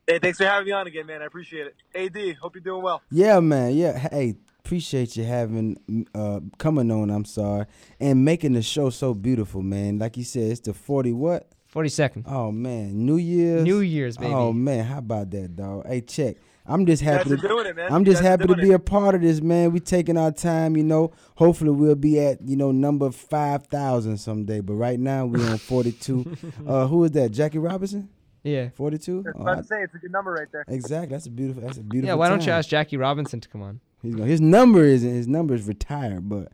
Hey, 0.08 0.20
thanks 0.20 0.38
for 0.38 0.46
having 0.46 0.66
me 0.66 0.72
on 0.72 0.88
again, 0.88 1.06
man. 1.06 1.22
I 1.22 1.26
appreciate 1.26 1.68
it. 1.68 1.76
AD, 1.96 2.38
hope 2.38 2.56
you're 2.56 2.64
doing 2.64 2.82
well. 2.82 3.02
Yeah, 3.12 3.40
man. 3.40 3.74
Yeah. 3.74 3.98
Hey, 3.98 4.36
appreciate 4.64 5.16
you 5.16 5.24
having 5.24 6.06
uh 6.16 6.40
coming 6.58 6.92
on, 6.92 7.10
I'm 7.10 7.26
sorry. 7.26 7.66
And 8.00 8.24
making 8.26 8.54
the 8.54 8.62
show 8.62 8.90
so 8.90 9.14
beautiful, 9.14 9.62
man. 9.62 10.00
Like 10.00 10.18
you 10.18 10.24
said, 10.24 10.52
it's 10.52 10.60
the 10.62 10.74
40 10.74 11.14
what? 11.14 11.48
42nd. 11.74 12.24
Oh 12.28 12.52
man, 12.52 13.06
New 13.06 13.18
Year's. 13.18 13.64
New 13.64 13.80
Year's, 13.80 14.18
baby. 14.18 14.34
Oh 14.34 14.52
man, 14.54 14.86
how 14.86 14.98
about 15.00 15.30
that, 15.32 15.56
dog? 15.56 15.88
Hey, 15.88 16.02
check. 16.02 16.36
I'm 16.66 16.86
just 16.86 17.02
happy 17.02 17.30
to 17.30 17.38
doing 17.38 17.66
it, 17.66 17.76
man. 17.76 17.92
I'm 17.92 18.06
just 18.06 18.22
happy 18.22 18.46
to 18.46 18.56
be 18.56 18.70
it. 18.72 18.74
a 18.76 18.80
part 18.80 19.16
of 19.16 19.22
this, 19.22 19.42
man. 19.42 19.72
We 19.72 19.80
taking 19.80 20.16
our 20.16 20.32
time, 20.32 20.78
you 20.78 20.84
know. 20.84 21.12
Hopefully 21.36 21.72
we'll 21.72 21.96
be 21.96 22.20
at, 22.20 22.40
you 22.48 22.56
know, 22.56 22.72
number 22.72 23.10
5,000 23.10 24.18
someday, 24.18 24.60
but 24.60 24.76
right 24.76 25.00
now 25.00 25.26
we're 25.26 25.50
on 25.50 25.58
42. 25.58 26.38
uh 26.68 26.88
who 26.88 27.04
is 27.06 27.12
that? 27.12 27.32
Jackie 27.32 27.58
Robinson? 27.58 28.10
Yeah. 28.44 28.70
42? 28.76 29.12
I 29.12 29.16
was 29.18 29.26
Oh, 29.36 29.42
about 29.42 29.58
I- 29.58 29.62
to 29.62 29.68
say 29.68 29.76
it's 29.82 29.96
a 29.96 29.98
good 29.98 30.12
number 30.12 30.32
right 30.34 30.48
there. 30.52 30.64
exactly. 30.68 31.16
That's 31.16 31.26
a 31.26 31.32
beautiful 31.32 31.64
that's 31.64 31.78
a 31.78 31.84
beautiful 31.84 32.08
Yeah, 32.08 32.14
why 32.16 32.30
don't 32.30 32.46
you 32.46 32.52
ask 32.52 32.70
Jackie 32.70 32.98
Robinson 32.98 33.40
to 33.42 33.50
come 33.50 33.62
on? 33.64 33.80
He's 34.02 34.16
gonna, 34.16 34.28
his 34.28 34.42
number 34.42 34.84
is 34.84 35.02
his 35.02 35.28
number 35.28 35.54
is 35.54 35.68
retired, 35.68 36.28
but 36.28 36.52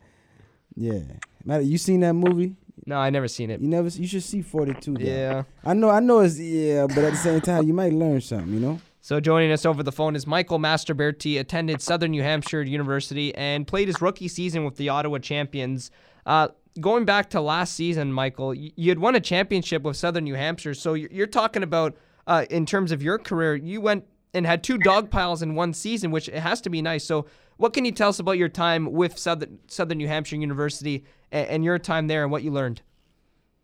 yeah. 0.76 1.02
Matter, 1.46 1.64
you 1.64 1.78
seen 1.78 2.02
that 2.02 2.14
movie? 2.14 2.56
No, 2.86 2.98
I 2.98 3.10
never 3.10 3.28
seen 3.28 3.50
it. 3.50 3.60
You 3.60 3.68
never. 3.68 3.90
You 3.90 4.08
should 4.08 4.24
see 4.24 4.42
Forty 4.42 4.74
Two. 4.74 4.96
Yeah. 5.00 5.44
I 5.66 5.74
know. 5.74 5.90
I 5.90 6.00
know. 6.00 6.20
It's 6.20 6.40
yeah, 6.40 6.88
but 6.88 7.00
at 7.00 7.12
the 7.12 7.18
same 7.18 7.42
time, 7.42 7.68
you 7.68 7.74
might 7.74 7.94
learn 7.94 8.22
something. 8.22 8.54
You 8.54 8.60
know. 8.60 8.80
So 9.02 9.20
joining 9.20 9.52
us 9.54 9.66
over 9.66 9.84
the 9.84 9.92
phone 9.92 10.16
is 10.16 10.28
Michael 10.28 10.60
Mastroberti, 10.60 11.40
attended 11.40 11.82
Southern 11.82 12.12
New 12.12 12.24
Hampshire 12.24 12.62
University 12.62 13.34
and 13.36 13.66
played 13.66 13.88
his 13.88 14.02
rookie 14.02 14.28
season 14.28 14.66
with 14.66 14.76
the 14.76 14.90
Ottawa 14.90 15.20
Champions. 15.20 15.92
Uh, 16.26 16.50
going 16.82 17.06
back 17.06 17.30
to 17.30 17.40
last 17.40 17.74
season, 17.74 18.12
Michael, 18.12 18.54
you 18.54 18.90
had 18.90 19.00
won 19.00 19.16
a 19.16 19.22
championship 19.22 19.84
with 19.84 19.96
Southern 19.96 20.26
New 20.26 20.36
Hampshire. 20.36 20.74
So 20.74 20.94
you're 20.94 21.10
you're 21.12 21.28
talking 21.28 21.64
about 21.64 21.98
uh, 22.28 22.46
in 22.50 22.66
terms 22.66 22.92
of 22.92 23.02
your 23.02 23.18
career, 23.18 23.56
you 23.56 23.80
went 23.80 24.06
and 24.34 24.46
had 24.46 24.64
two 24.64 24.78
dog 24.78 25.10
piles 25.10 25.42
in 25.42 25.56
one 25.56 25.74
season, 25.74 26.12
which 26.12 26.28
it 26.28 26.40
has 26.40 26.62
to 26.62 26.70
be 26.70 26.82
nice. 26.82 27.04
So 27.04 27.26
what 27.58 27.74
can 27.74 27.86
you 27.86 27.92
tell 27.92 28.10
us 28.10 28.20
about 28.20 28.38
your 28.38 28.50
time 28.50 28.92
with 28.92 29.18
Southern 29.18 29.60
Southern 29.68 29.98
New 29.98 30.08
Hampshire 30.08 30.36
University 30.36 31.06
and, 31.32 31.48
and 31.48 31.64
your 31.64 31.80
time 31.80 32.08
there 32.08 32.24
and 32.24 32.32
what 32.32 32.44
you 32.44 32.52
learned? 32.52 32.82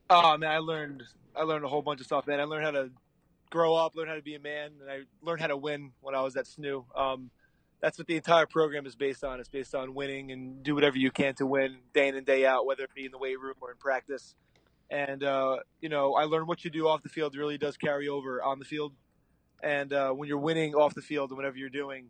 Oh 0.10 0.38
man, 0.38 0.52
I 0.52 0.58
learned 0.60 1.04
I 1.36 1.44
learned 1.44 1.66
a 1.66 1.68
whole 1.68 1.82
bunch 1.82 2.00
of 2.00 2.06
stuff, 2.06 2.28
man. 2.28 2.40
I 2.40 2.44
learned 2.44 2.66
how 2.66 2.72
to 2.72 2.92
grow 3.50 3.76
up, 3.76 3.96
learn 3.96 4.08
how 4.08 4.16
to 4.16 4.22
be 4.22 4.36
a 4.36 4.40
man, 4.40 4.72
and 4.82 4.90
I 4.90 5.02
learned 5.22 5.42
how 5.42 5.48
to 5.48 5.58
win 5.58 5.92
when 6.02 6.16
I 6.16 6.22
was 6.22 6.36
at 6.36 6.46
SNU. 6.46 6.86
Um, 6.96 7.30
that's 7.82 7.98
what 7.98 8.08
the 8.08 8.16
entire 8.16 8.46
program 8.46 8.86
is 8.86 8.96
based 8.96 9.24
on. 9.24 9.40
It's 9.40 9.50
based 9.50 9.76
on 9.76 9.94
winning 9.94 10.32
and 10.32 10.64
do 10.64 10.74
whatever 10.74 10.98
you 10.98 11.12
can 11.12 11.36
to 11.36 11.46
win 11.46 11.78
day 11.94 12.08
in 12.08 12.16
and 12.16 12.26
day 12.26 12.46
out, 12.46 12.66
whether 12.66 12.84
it 12.84 12.94
be 12.96 13.06
in 13.06 13.12
the 13.12 13.18
weight 13.18 13.40
room 13.40 13.56
or 13.62 13.72
in 13.72 13.78
practice. 13.78 14.36
And 14.90 15.24
uh, 15.24 15.58
you 15.82 15.90
know, 15.90 16.14
I 16.14 16.24
learned 16.24 16.48
what 16.48 16.64
you 16.64 16.72
do 16.72 16.88
off 16.88 17.04
the 17.04 17.10
field 17.10 17.36
really 17.36 17.58
does 17.58 17.78
carry 17.78 18.08
over 18.08 18.42
on 18.42 18.60
the 18.60 18.66
field. 18.66 18.94
And 19.64 19.94
uh, 19.94 20.12
when 20.12 20.28
you're 20.28 20.38
winning 20.38 20.76
off 20.76 20.94
the 20.94 21.02
field 21.02 21.30
and 21.32 21.38
whatever 21.38 21.58
you're 21.58 21.70
doing, 21.70 22.08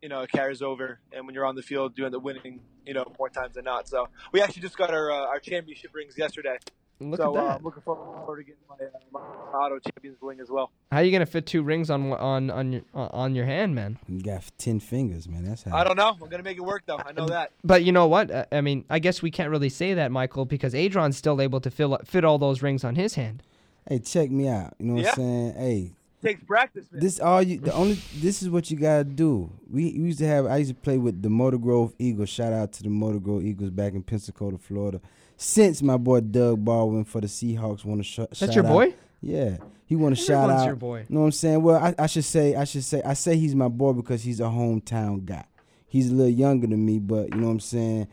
you 0.00 0.08
know, 0.08 0.22
it 0.22 0.32
carries 0.32 0.62
over. 0.62 1.00
And 1.12 1.26
when 1.26 1.34
you're 1.34 1.44
on 1.46 1.54
the 1.54 1.62
field, 1.62 1.92
you 1.96 2.06
end 2.06 2.14
up 2.14 2.22
winning, 2.22 2.60
you 2.86 2.94
know, 2.94 3.04
more 3.18 3.28
times 3.28 3.54
than 3.54 3.64
not. 3.64 3.88
So 3.88 4.08
we 4.32 4.40
actually 4.40 4.62
just 4.62 4.76
got 4.78 4.90
our 4.90 5.12
uh, 5.12 5.26
our 5.26 5.38
championship 5.38 5.90
rings 5.94 6.16
yesterday. 6.16 6.56
Look 7.00 7.20
so 7.20 7.36
at 7.36 7.38
Uh, 7.38 7.48
that. 7.48 7.56
I'm 7.58 7.64
looking 7.64 7.82
forward 7.82 8.36
to 8.38 8.44
getting 8.44 8.60
my, 8.68 8.76
uh, 8.76 8.88
my 9.10 9.20
Ottawa 9.58 9.80
champions 9.80 10.16
ring 10.22 10.40
as 10.40 10.48
well. 10.48 10.70
How 10.92 10.98
are 10.98 11.02
you 11.04 11.10
gonna 11.12 11.26
fit 11.26 11.44
two 11.44 11.62
rings 11.62 11.90
on 11.90 12.12
on 12.12 12.50
on 12.50 12.72
your 12.72 12.82
on 12.94 13.34
your 13.34 13.44
hand, 13.44 13.74
man? 13.74 13.98
You 14.08 14.22
got 14.22 14.44
ten 14.58 14.80
fingers, 14.80 15.28
man. 15.28 15.44
That's 15.44 15.64
how. 15.64 15.76
I 15.76 15.84
don't 15.84 15.96
know. 15.96 16.16
I'm 16.22 16.28
gonna 16.30 16.42
make 16.42 16.56
it 16.56 16.64
work 16.64 16.84
though. 16.86 17.00
I 17.04 17.12
know 17.12 17.26
that. 17.26 17.50
But 17.64 17.84
you 17.84 17.92
know 17.92 18.06
what? 18.06 18.30
Uh, 18.30 18.46
I 18.52 18.60
mean, 18.62 18.84
I 18.88 18.98
guess 19.00 19.20
we 19.20 19.30
can't 19.30 19.50
really 19.50 19.68
say 19.68 19.92
that, 19.94 20.10
Michael, 20.12 20.44
because 20.46 20.72
Adron's 20.74 21.16
still 21.16 21.40
able 21.40 21.60
to 21.60 21.70
fill, 21.70 21.98
fit 22.04 22.24
all 22.24 22.38
those 22.38 22.62
rings 22.62 22.84
on 22.84 22.94
his 22.94 23.14
hand. 23.16 23.42
Hey, 23.88 23.98
check 23.98 24.30
me 24.30 24.48
out. 24.48 24.74
You 24.78 24.86
know 24.86 24.94
what 24.94 25.02
Yeah. 25.02 25.10
I'm 25.10 25.14
saying? 25.16 25.54
Hey, 25.54 25.92
Takes 26.24 26.42
practice, 26.44 26.86
man. 26.90 27.00
this 27.00 27.20
all 27.20 27.42
you. 27.42 27.58
The 27.60 27.72
only. 27.74 27.98
This 28.16 28.42
is 28.42 28.48
what 28.50 28.70
you 28.70 28.76
gotta 28.78 29.04
do. 29.04 29.50
We, 29.70 29.84
we 29.92 30.06
used 30.06 30.18
to 30.20 30.26
have. 30.26 30.46
I 30.46 30.56
used 30.58 30.70
to 30.70 30.74
play 30.74 30.96
with 30.98 31.20
the 31.22 31.28
Motor 31.28 31.58
Grove 31.58 31.92
Eagles. 31.98 32.30
Shout 32.30 32.52
out 32.52 32.72
to 32.72 32.82
the 32.82 32.88
Motor 32.88 33.18
Grove 33.20 33.44
Eagles 33.44 33.70
back 33.70 33.92
in 33.92 34.02
Pensacola, 34.02 34.56
Florida. 34.58 35.00
Since 35.36 35.82
my 35.82 35.96
boy 35.96 36.20
Doug 36.20 36.64
Baldwin 36.64 37.04
for 37.04 37.20
the 37.20 37.26
Seahawks 37.26 37.84
want 37.84 38.00
to 38.00 38.04
sh- 38.04 38.16
That's 38.16 38.38
shout 38.38 38.54
your 38.54 38.64
out- 38.66 38.72
boy? 38.72 38.94
Yeah, 39.20 39.56
he 39.86 39.96
want 39.96 40.16
to 40.16 40.22
shout 40.22 40.48
out. 40.50 40.64
your 40.66 40.76
boy. 40.76 41.00
You 41.08 41.14
know 41.14 41.20
what 41.20 41.26
I'm 41.26 41.32
saying? 41.32 41.62
Well, 41.62 41.76
I, 41.82 41.94
I 41.98 42.06
should 42.06 42.24
say. 42.24 42.54
I 42.54 42.64
should 42.64 42.84
say. 42.84 43.02
I 43.04 43.14
say 43.14 43.36
he's 43.36 43.54
my 43.54 43.68
boy 43.68 43.92
because 43.92 44.22
he's 44.22 44.40
a 44.40 44.44
hometown 44.44 45.24
guy. 45.24 45.44
He's 45.86 46.10
a 46.10 46.14
little 46.14 46.32
younger 46.32 46.66
than 46.66 46.84
me, 46.84 46.98
but 46.98 47.30
you 47.34 47.36
know 47.40 47.46
what 47.48 47.52
I'm 47.52 47.60
saying. 47.60 48.08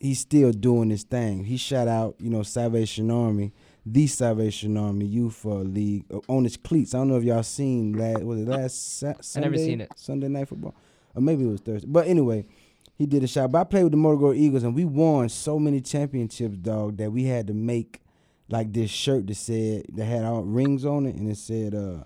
He's 0.00 0.20
still 0.20 0.52
doing 0.52 0.90
his 0.90 1.04
thing. 1.04 1.44
He 1.44 1.56
shout 1.56 1.88
out, 1.88 2.16
you 2.18 2.28
know, 2.28 2.42
Salvation 2.42 3.10
Army, 3.10 3.52
the 3.88 4.06
Salvation 4.08 4.76
Army 4.76 5.06
Youth 5.06 5.44
League 5.44 6.04
uh, 6.12 6.18
on 6.28 6.42
his 6.44 6.56
cleats. 6.56 6.92
I 6.94 6.98
don't 6.98 7.08
know 7.08 7.16
if 7.18 7.22
y'all 7.24 7.42
seen 7.44 7.92
that. 7.92 8.22
was 8.24 8.40
it 8.40 8.48
last 8.48 8.98
Sa- 8.98 9.14
Sunday? 9.20 9.46
I 9.46 9.50
never 9.50 9.62
seen 9.62 9.80
it. 9.80 9.92
Sunday 9.94 10.28
night 10.28 10.48
football, 10.48 10.74
or 11.14 11.22
maybe 11.22 11.44
it 11.44 11.48
was 11.48 11.60
Thursday. 11.60 11.86
But 11.88 12.08
anyway, 12.08 12.46
he 12.96 13.06
did 13.06 13.22
a 13.22 13.28
shot. 13.28 13.52
But 13.52 13.60
I 13.60 13.64
played 13.64 13.84
with 13.84 13.92
the 13.92 13.96
Motor 13.98 14.16
Grove 14.16 14.36
Eagles, 14.36 14.64
and 14.64 14.74
we 14.74 14.84
won 14.84 15.28
so 15.28 15.58
many 15.60 15.80
championships, 15.80 16.56
dog, 16.56 16.96
that 16.96 17.12
we 17.12 17.24
had 17.24 17.46
to 17.46 17.54
make 17.54 18.00
like 18.48 18.72
this 18.72 18.90
shirt 18.90 19.26
that 19.28 19.36
said 19.36 19.84
that 19.94 20.04
had 20.04 20.24
all 20.24 20.42
rings 20.42 20.84
on 20.84 21.06
it, 21.06 21.14
and 21.14 21.30
it 21.30 21.36
said, 21.36 21.72
uh, 21.74 22.04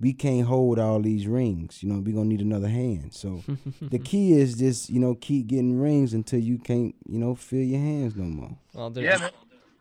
"We 0.00 0.12
can't 0.12 0.46
hold 0.46 0.78
all 0.78 1.00
these 1.00 1.26
rings. 1.26 1.82
You 1.82 1.88
know, 1.90 2.00
we 2.00 2.12
gonna 2.12 2.26
need 2.26 2.42
another 2.42 2.68
hand." 2.68 3.14
So 3.14 3.42
the 3.80 3.98
key 3.98 4.32
is 4.32 4.58
just 4.58 4.90
you 4.90 5.00
know 5.00 5.14
keep 5.14 5.46
getting 5.46 5.80
rings 5.80 6.12
until 6.12 6.40
you 6.40 6.58
can't 6.58 6.94
you 7.08 7.18
know 7.18 7.34
feel 7.34 7.64
your 7.64 7.80
hands 7.80 8.16
no 8.16 8.24
more. 8.24 8.56
Well, 8.74 8.90
there's, 8.90 9.06
Yeah, 9.06 9.16
man. 9.18 9.30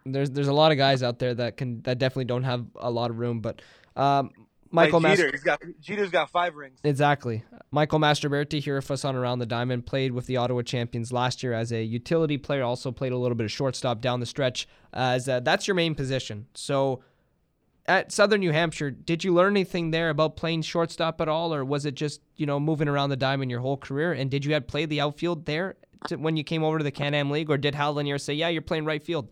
There's 0.06 0.30
there's 0.32 0.48
a 0.48 0.54
lot 0.54 0.72
of 0.72 0.78
guys 0.78 1.04
out 1.04 1.20
there 1.20 1.34
that 1.34 1.58
can 1.58 1.82
that 1.84 2.00
definitely 2.00 2.26
don't 2.26 2.44
have 2.44 2.66
a 2.76 2.90
lot 2.90 3.10
of 3.10 3.20
room, 3.20 3.42
but 3.42 3.62
um, 3.96 4.32
Michael 4.72 5.00
like 5.00 5.12
Mas- 5.12 5.18
Jeter, 5.20 5.32
he's 5.32 5.44
got 5.44 5.62
Jeter's 5.80 6.10
got 6.10 6.30
five 6.30 6.56
rings. 6.56 6.80
Exactly. 6.84 7.44
Michael 7.72 8.00
Mastroberti 8.00 8.60
here 8.60 8.76
with 8.76 8.90
us 8.90 9.06
on 9.06 9.16
Around 9.16 9.40
the 9.40 9.46
Diamond 9.46 9.86
played 9.86 10.12
with 10.12 10.26
the 10.26 10.38
Ottawa 10.38 10.62
Champions 10.62 11.12
last 11.12 11.44
year 11.44 11.54
as 11.54 11.72
a 11.72 11.84
utility 11.84 12.38
player. 12.38 12.64
Also 12.64 12.92
played 12.92 13.12
a 13.12 13.18
little 13.18 13.36
bit 13.36 13.46
of 13.46 13.52
shortstop 13.52 14.02
down 14.02 14.20
the 14.20 14.26
stretch. 14.26 14.68
As 14.94 15.28
uh, 15.28 15.42
that's 15.42 15.68
your 15.68 15.76
main 15.76 15.96
position. 15.96 16.48
So 16.54 17.04
at 17.86 18.12
Southern 18.12 18.40
New 18.40 18.52
Hampshire, 18.52 18.92
did 18.92 19.24
you 19.24 19.34
learn 19.34 19.54
anything 19.54 19.92
there 19.92 20.10
about 20.10 20.38
playing 20.38 20.62
shortstop 20.62 21.20
at 21.20 21.28
all, 21.28 21.54
or 21.54 21.66
was 21.66 21.86
it 21.86 21.96
just 21.96 22.22
you 22.36 22.46
know 22.46 22.60
moving 22.60 22.88
around 22.88 23.10
the 23.10 23.18
diamond 23.18 23.52
your 23.52 23.62
whole 23.62 23.78
career? 23.78 24.14
And 24.14 24.32
did 24.32 24.46
you 24.46 24.54
have 24.54 24.68
play 24.68 24.86
the 24.86 25.02
outfield 25.02 25.46
there 25.46 25.76
to, 26.08 26.16
when 26.16 26.38
you 26.38 26.44
came 26.44 26.64
over 26.64 26.78
to 26.78 26.84
the 26.84 26.92
Can-Am 26.92 27.30
League, 27.30 27.50
or 27.50 27.58
did 27.58 27.76
Hal 27.76 27.94
Lanier 27.94 28.18
say, 28.18 28.34
"Yeah, 28.34 28.48
you're 28.50 28.62
playing 28.62 28.86
right 28.86 29.04
field"? 29.04 29.30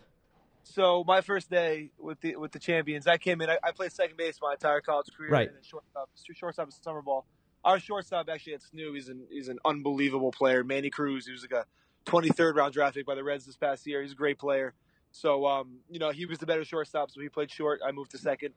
So 0.74 1.04
my 1.06 1.22
first 1.22 1.50
day 1.50 1.90
with 1.98 2.22
the 2.22 2.36
with 2.36 2.52
the 2.52 2.60
champions, 2.60 3.08
I 3.08 3.18
came 3.18 3.42
in. 3.42 3.50
I, 3.50 3.58
I 3.64 3.72
played 3.72 3.92
second 3.92 4.18
base 4.18 4.38
my 4.42 4.54
entire 4.54 4.82
college 4.82 5.08
career, 5.16 5.32
Right. 5.32 5.48
and 5.48 5.56
then 5.58 5.64
shortstop. 5.64 6.10
Shortstop 6.36 6.68
is 6.70 6.80
summer 6.82 7.02
ball. 7.02 7.26
Our 7.64 7.80
shortstop 7.80 8.30
actually 8.30 8.54
at 8.54 8.62
SNU, 8.62 8.94
he's 8.94 9.10
an 9.10 9.26
he's 9.32 9.48
an 9.50 9.60
unbelievable 9.66 10.32
player. 10.32 10.64
Manny 10.64 10.90
Cruz, 10.90 11.26
he 11.26 11.32
was 11.32 11.42
like 11.42 11.52
a 11.52 11.66
23rd 12.10 12.56
round 12.56 12.74
draft 12.74 12.96
pick 12.96 13.06
by 13.06 13.16
the 13.16 13.24
Reds 13.24 13.46
this 13.46 13.58
past 13.58 13.86
year. 13.88 14.02
He's 14.02 14.12
a 14.12 14.16
great 14.16 14.38
player. 14.38 14.74
So 15.12 15.46
um, 15.48 15.80
you 15.90 15.98
know, 16.00 16.12
he 16.12 16.26
was 16.26 16.38
the 16.38 16.46
better 16.46 16.64
shortstop, 16.64 17.10
so 17.12 17.20
he 17.20 17.30
played 17.30 17.50
short. 17.52 17.82
I 17.86 17.92
moved 17.92 18.12
to 18.12 18.18
second. 18.20 18.54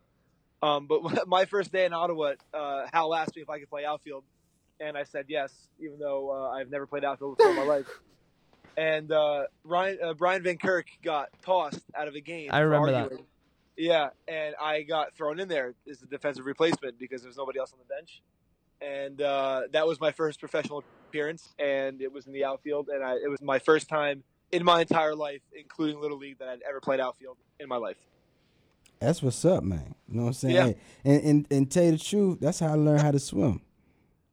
Um, 0.62 0.86
but 0.86 1.02
my 1.26 1.46
first 1.46 1.72
day 1.72 1.86
in 1.86 1.92
Ottawa, 1.94 2.34
uh, 2.52 2.86
Hal 2.92 3.14
asked 3.14 3.34
me 3.36 3.42
if 3.42 3.48
I 3.50 3.58
could 3.58 3.70
play 3.70 3.84
outfield, 3.86 4.24
and 4.80 4.96
I 4.98 5.04
said 5.04 5.26
yes, 5.28 5.52
even 5.80 5.98
though 5.98 6.30
uh, 6.30 6.50
I've 6.50 6.70
never 6.70 6.86
played 6.86 7.04
outfield 7.04 7.38
before 7.38 7.50
in 7.52 7.56
my 7.56 7.64
life. 7.64 7.86
And 8.76 9.12
uh, 9.12 9.44
Ryan 9.64 9.98
uh, 10.02 10.14
Brian 10.14 10.42
Van 10.42 10.58
Kirk 10.58 10.86
got 11.02 11.28
tossed 11.42 11.82
out 11.94 12.08
of 12.08 12.14
a 12.14 12.20
game. 12.20 12.50
I 12.52 12.60
for 12.60 12.68
remember 12.68 12.92
that. 12.92 13.12
Yeah, 13.76 14.10
and 14.28 14.54
I 14.60 14.82
got 14.82 15.14
thrown 15.14 15.40
in 15.40 15.48
there 15.48 15.74
as 15.90 16.02
a 16.02 16.06
defensive 16.06 16.44
replacement 16.44 16.98
because 16.98 17.22
there's 17.22 17.36
nobody 17.36 17.58
else 17.58 17.72
on 17.72 17.78
the 17.78 17.94
bench, 17.94 18.22
and 18.80 19.20
uh, 19.20 19.62
that 19.72 19.86
was 19.86 20.00
my 20.00 20.12
first 20.12 20.40
professional 20.40 20.84
appearance, 21.08 21.54
and 21.58 22.02
it 22.02 22.12
was 22.12 22.26
in 22.26 22.32
the 22.32 22.44
outfield, 22.44 22.88
and 22.88 23.02
I, 23.02 23.14
it 23.14 23.30
was 23.30 23.40
my 23.40 23.58
first 23.58 23.88
time 23.88 24.24
in 24.50 24.64
my 24.64 24.82
entire 24.82 25.14
life, 25.14 25.40
including 25.58 26.00
little 26.00 26.18
league, 26.18 26.38
that 26.38 26.48
I'd 26.48 26.62
ever 26.68 26.80
played 26.80 27.00
outfield 27.00 27.38
in 27.58 27.68
my 27.68 27.76
life. 27.76 27.96
That's 29.00 29.22
what's 29.22 29.44
up, 29.44 29.64
man. 29.64 29.94
You 30.06 30.16
know 30.16 30.22
what 30.22 30.28
I'm 30.28 30.34
saying? 30.34 30.54
Yeah. 30.54 30.64
Hey, 30.66 30.76
And, 31.04 31.22
and 31.24 31.46
and 31.50 31.70
tell 31.70 31.84
you 31.84 31.92
the 31.92 31.98
truth, 31.98 32.38
that's 32.40 32.60
how 32.60 32.68
I 32.68 32.74
learned 32.74 33.00
how 33.00 33.10
to 33.10 33.18
swim. 33.18 33.60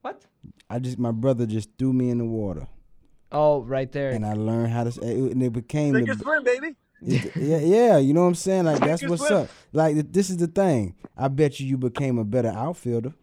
What? 0.02 0.22
I 0.70 0.80
just 0.80 1.00
my 1.00 1.12
brother 1.12 1.46
just 1.46 1.70
threw 1.80 1.94
me 1.94 2.10
in 2.10 2.20
the 2.20 2.26
water, 2.26 2.68
Oh, 3.32 3.62
right 3.62 3.92
there. 3.92 4.10
and 4.12 4.26
I 4.26 4.34
learned 4.34 4.72
how 4.74 4.86
to. 4.86 5.02
And 5.04 5.42
it 5.44 5.54
became 5.54 5.94
Sink 5.94 6.08
the, 6.08 6.14
or 6.14 6.18
swim, 6.18 6.44
baby. 6.44 6.76
it- 7.02 7.36
yeah, 7.36 7.58
yeah. 7.60 7.98
You 7.98 8.14
know 8.14 8.22
what 8.22 8.28
I'm 8.28 8.36
saying? 8.36 8.66
Like 8.66 8.80
that's 8.80 9.02
Sink 9.02 9.10
or 9.10 9.14
what's 9.14 9.28
swim. 9.28 9.40
up. 9.44 9.50
Like 9.72 10.12
this 10.12 10.30
is 10.30 10.38
the 10.38 10.48
thing. 10.48 10.96
I 11.18 11.28
bet 11.28 11.60
you 11.60 11.68
you 11.68 11.78
became 11.78 12.18
a 12.18 12.24
better 12.26 12.50
outfielder. 12.50 13.14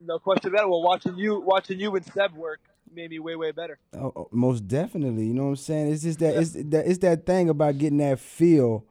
No 0.00 0.18
question 0.18 0.50
about 0.50 0.64
it. 0.64 0.68
Well, 0.68 0.82
watching 0.82 1.16
you, 1.16 1.40
watching 1.40 1.80
you 1.80 1.94
and 1.96 2.04
Seb 2.04 2.34
work 2.34 2.60
made 2.94 3.10
me 3.10 3.18
way, 3.18 3.34
way 3.34 3.50
better. 3.50 3.78
Oh, 3.94 4.12
oh, 4.14 4.28
most 4.30 4.68
definitely. 4.68 5.26
You 5.26 5.34
know 5.34 5.44
what 5.44 5.48
I'm 5.50 5.56
saying? 5.56 5.92
It's 5.92 6.02
just 6.02 6.18
that 6.20 6.36
it's 6.36 6.52
that 6.52 6.86
it's 6.86 6.98
that 6.98 7.26
thing 7.26 7.48
about 7.48 7.78
getting 7.78 7.98
that 7.98 8.20
feel 8.20 8.84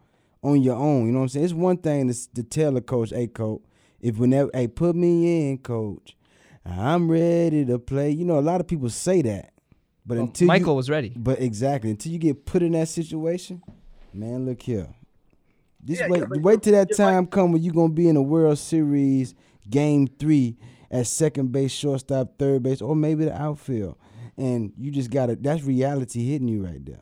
on 0.44 0.62
your 0.62 0.76
own. 0.76 1.06
You 1.06 1.12
know 1.14 1.20
what 1.20 1.24
I'm 1.24 1.30
saying? 1.30 1.46
It's 1.46 1.54
one 1.54 1.78
thing 1.78 2.12
to, 2.12 2.34
to 2.34 2.44
tell 2.44 2.76
a 2.76 2.82
coach, 2.82 3.12
"Hey, 3.12 3.28
coach, 3.28 3.62
if 4.02 4.18
whenever, 4.18 4.50
hey, 4.54 4.68
put 4.68 4.96
me 4.96 5.50
in, 5.52 5.60
coach, 5.60 6.18
I'm 6.66 7.10
ready 7.10 7.64
to 7.66 7.80
play." 7.80 8.10
You 8.12 8.26
know, 8.26 8.38
a 8.38 8.42
lot 8.42 8.60
of 8.60 8.68
people 8.68 8.90
say 8.90 9.22
that, 9.22 9.54
but 10.06 10.16
Well, 10.18 10.26
until 10.28 10.48
Michael 10.48 10.74
you, 10.74 10.78
was 10.78 10.90
ready. 10.90 11.14
But 11.16 11.42
exactly 11.42 11.90
until 11.92 12.12
you 12.12 12.20
get 12.20 12.46
put 12.46 12.62
in 12.64 12.74
that 12.74 12.88
situation, 12.88 13.62
man, 14.14 14.46
look 14.46 14.62
here. 14.62 14.88
Just 15.84 16.02
Yeah, 16.02 16.08
wait, 16.10 16.20
yeah, 16.22 16.42
wait 16.42 16.62
till 16.64 16.74
that 16.74 16.90
you're 16.98 17.06
like- 17.08 17.16
time 17.16 17.28
come 17.28 17.52
when 17.52 17.62
you're 17.62 17.74
gonna 17.74 17.94
be 17.94 18.08
in 18.10 18.16
a 18.16 18.22
World 18.22 18.58
Series 18.58 19.36
game 19.70 20.08
three 20.08 20.58
at 20.92 21.08
second 21.08 21.52
base, 21.52 21.72
shortstop, 21.72 22.38
third 22.38 22.64
base, 22.64 22.82
or 22.82 22.96
maybe 22.96 23.26
the 23.26 23.40
outfield, 23.40 23.98
and 24.38 24.72
you 24.78 24.92
just 24.92 25.10
gotta. 25.12 25.36
That's 25.36 25.64
reality 25.64 26.24
hitting 26.26 26.48
you 26.48 26.64
right 26.64 26.84
there, 26.86 27.02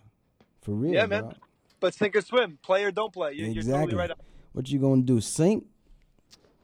for 0.61 0.71
real. 0.73 0.93
Yeah, 0.93 1.05
man. 1.05 1.23
dog. 1.23 1.35
But 1.79 1.93
sink 1.93 2.15
or 2.15 2.21
swim, 2.21 2.57
play 2.61 2.83
or 2.85 2.91
don't 2.91 3.11
play. 3.13 3.33
You, 3.33 3.45
You're 3.45 3.57
Exactly. 3.57 3.91
totally 3.93 4.09
right. 4.09 4.11
What 4.53 4.69
you 4.69 4.79
gonna 4.79 5.01
do? 5.01 5.19
Sink? 5.19 5.65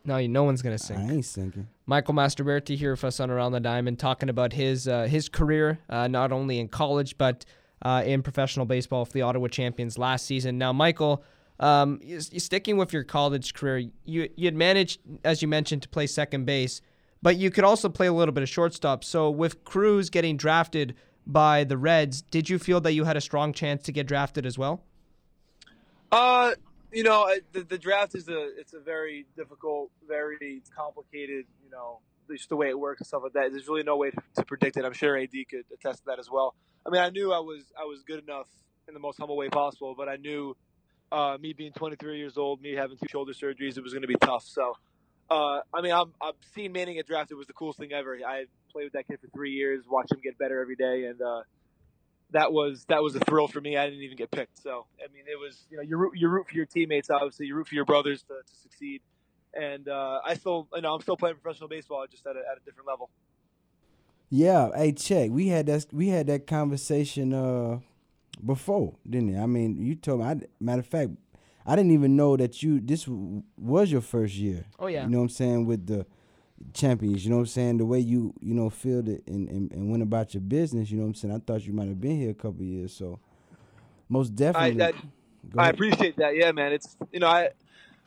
No, 0.06 0.26
no 0.26 0.44
one's 0.44 0.62
gonna 0.62 0.78
sing. 0.78 0.98
I 0.98 1.14
ain't 1.14 1.26
sinking. 1.26 1.68
Michael 1.86 2.14
Mastroberti 2.14 2.76
here 2.76 2.92
with 2.92 3.04
us 3.04 3.20
on 3.20 3.30
Around 3.30 3.52
the 3.52 3.60
Diamond, 3.60 4.00
talking 4.00 4.30
about 4.30 4.54
his 4.54 4.88
uh, 4.88 5.04
his 5.04 5.30
career, 5.30 5.80
uh, 5.90 6.08
not 6.08 6.32
only 6.32 6.60
in 6.60 6.68
college 6.68 7.18
but 7.18 7.46
uh, 7.82 8.04
in 8.06 8.22
professional 8.22 8.66
baseball 8.66 9.06
for 9.06 9.14
the 9.14 9.22
Ottawa 9.22 9.48
Champions 9.48 9.98
last 9.98 10.26
season. 10.26 10.58
Now, 10.58 10.74
Michael, 10.74 11.24
um, 11.60 12.00
you, 12.02 12.20
you 12.32 12.40
sticking 12.40 12.78
with 12.78 12.94
your 12.94 13.04
college 13.04 13.54
career, 13.54 13.90
you 14.06 14.30
you 14.36 14.46
had 14.46 14.56
managed, 14.56 15.00
as 15.24 15.42
you 15.42 15.48
mentioned, 15.48 15.84
to 15.84 15.90
play 15.90 16.08
second 16.08 16.46
base, 16.46 16.82
but 17.22 17.38
you 17.38 17.52
could 17.52 17.64
also 17.64 17.90
play 17.90 18.08
a 18.08 18.14
little 18.14 18.34
bit 18.34 18.44
of 18.44 18.50
shortstop. 18.50 19.04
So, 19.04 19.30
with 19.30 19.64
Cruz 19.64 20.10
getting 20.10 20.38
drafted 20.38 20.96
by 21.26 21.64
the 21.64 21.78
Reds, 21.78 22.22
did 22.22 22.50
you 22.50 22.60
feel 22.60 22.82
that 22.82 22.94
you 22.94 23.04
had 23.04 23.18
a 23.18 23.22
strong 23.22 23.54
chance 23.54 23.84
to 23.84 23.92
get 23.92 24.08
drafted 24.08 24.46
as 24.46 24.58
well? 24.58 24.84
Uh, 26.12 26.54
you 26.92 27.04
know, 27.04 27.34
the, 27.52 27.64
the 27.64 27.78
draft 27.78 28.16
is 28.16 28.28
a 28.28 28.50
it's 28.58 28.74
a 28.74 28.80
very 28.80 29.26
difficult, 29.36 29.92
very 30.08 30.62
complicated. 30.76 31.46
You 31.64 31.70
know, 31.72 32.00
just 32.32 32.50
the 32.50 32.56
way 32.56 32.70
it 32.70 32.80
works 32.80 33.02
and 33.02 33.08
stuff 33.08 33.24
like 33.24 33.34
that. 33.34 33.52
There's 33.52 33.68
really 33.68 33.84
no 33.84 33.98
way 33.98 34.12
to, 34.36 34.44
predict 34.44 34.78
it. 34.78 34.86
I'm 34.86 34.94
sure 34.94 35.18
AD 35.18 35.32
could 35.50 35.66
attest 35.74 36.00
to 36.00 36.06
that 36.08 36.20
as 36.20 36.30
well. 36.30 36.56
I 36.86 36.90
mean, 36.90 37.02
I 37.02 37.10
knew 37.10 37.32
I 37.32 37.40
was 37.40 37.64
I 37.80 37.86
was 37.86 38.04
good 38.04 38.24
enough 38.24 38.48
in 38.88 38.94
the 38.94 39.00
most 39.00 39.20
humble 39.20 39.38
way 39.38 39.50
possible, 39.50 39.94
but 39.96 40.10
I 40.10 40.16
knew 40.16 40.56
uh, 41.12 41.38
me 41.40 41.54
being 41.54 41.72
23 41.74 42.18
years 42.18 42.38
old, 42.38 42.62
me 42.62 42.74
having 42.74 42.98
two 42.98 43.08
shoulder 43.10 43.34
surgeries, 43.34 43.78
it 43.78 43.84
was 43.84 43.94
going 43.94 44.02
to 44.02 44.08
be 44.08 44.16
tough. 44.16 44.46
So, 44.46 44.74
uh, 45.30 45.62
I 45.74 45.82
mean, 45.82 45.92
I'm, 45.92 46.14
I'm 46.22 46.34
seeing 46.54 46.72
Manning 46.72 46.96
get 46.96 47.08
drafted 47.08 47.38
was 47.38 47.48
the 47.48 47.54
coolest 47.54 47.80
thing 47.80 47.94
ever. 47.94 48.18
I 48.26 48.46
played 48.72 48.86
with 48.86 48.94
that 48.94 49.08
kid 49.08 49.20
for 49.22 49.28
three 49.28 49.52
years, 49.52 49.84
watched 49.88 50.12
him 50.12 50.20
get 50.24 50.38
better 50.38 50.62
every 50.62 50.76
day, 50.76 51.06
and 51.06 51.22
uh, 51.22 51.42
that 52.32 52.52
was 52.52 52.86
that 52.86 53.02
was 53.02 53.16
a 53.16 53.20
thrill 53.20 53.48
for 53.48 53.62
me. 53.62 53.78
I 53.78 53.86
didn't 53.86 54.04
even 54.04 54.18
get 54.18 54.32
picked, 54.32 54.62
so 54.62 54.86
I 55.00 55.12
mean, 55.14 55.24
it 55.28 55.40
was 55.40 55.66
you 55.70 55.78
know 55.78 55.84
you 55.84 55.98
root 55.98 56.14
you 56.16 56.28
root 56.28 56.48
for 56.48 56.56
your 56.56 56.66
teammates, 56.66 57.10
obviously 57.10 57.48
you 57.48 57.56
root 57.56 57.68
for 57.68 57.76
your 57.76 57.86
brothers 57.86 58.24
to, 58.24 58.34
to 58.34 58.56
succeed, 58.62 59.02
and 59.54 59.88
uh, 59.88 60.20
I 60.26 60.36
still 60.36 60.68
you 60.74 60.82
know 60.82 60.94
I'm 60.94 61.02
still 61.02 61.18
playing 61.18 61.38
professional 61.42 61.70
baseball 61.70 62.06
just 62.10 62.26
at 62.26 62.36
a, 62.36 62.40
at 62.40 62.58
a 62.58 62.66
different 62.66 62.88
level. 62.88 63.10
Yeah, 64.30 64.70
hey, 64.76 64.92
check. 64.92 65.32
We 65.32 65.48
had 65.48 65.66
that 65.66 65.88
we 65.92 66.10
had 66.10 66.28
that 66.28 66.46
conversation 66.46 67.34
uh 67.34 67.80
before, 68.46 68.96
didn't 69.10 69.36
it? 69.36 69.40
I 69.40 69.46
mean, 69.46 69.84
you 69.84 69.96
told 69.96 70.22
me. 70.22 70.26
I, 70.26 70.40
matter 70.60 70.82
of 70.82 70.88
fact, 70.88 71.12
I 71.66 71.76
didn't 71.76 71.92
even 71.92 72.16
know 72.16 72.38
that 72.38 72.62
you 72.64 72.80
this 72.80 73.08
was 73.08 73.92
your 73.92 74.02
first 74.02 74.36
year. 74.36 74.66
Oh, 74.80 74.88
yeah. 74.88 75.04
You 75.04 75.10
know 75.10 75.18
what 75.20 75.24
I'm 75.26 75.30
saying 75.30 75.66
with 75.66 75.88
the 75.88 76.06
champions. 76.74 77.24
You 77.24 77.32
know 77.32 77.38
what 77.38 77.44
I'm 77.44 77.48
saying 77.48 77.78
the 77.78 77.86
way 77.86 78.00
you 78.00 78.34
you 78.40 78.54
know 78.54 78.70
filled 78.70 79.10
it 79.10 79.24
and, 79.28 79.48
and, 79.50 79.72
and 79.72 79.90
went 79.90 80.04
about 80.04 80.34
your 80.34 80.42
business. 80.42 80.92
You 80.92 80.98
know 80.98 81.04
what 81.04 81.10
I'm 81.10 81.16
saying. 81.16 81.34
I 81.34 81.40
thought 81.40 81.66
you 81.66 81.74
might 81.74 81.88
have 81.88 82.02
been 82.02 82.18
here 82.18 82.32
a 82.32 82.36
couple 82.36 82.64
years. 82.64 82.94
So 82.94 83.20
most 84.08 84.32
I, 84.32 84.36
definitely. 84.36 84.78
that, 84.78 84.96
I 85.58 85.70
appreciate 85.70 86.18
that. 86.18 86.36
Yeah, 86.36 86.52
man. 86.52 86.74
It's 86.74 86.98
you 87.12 87.20
know 87.20 87.28
I 87.28 87.50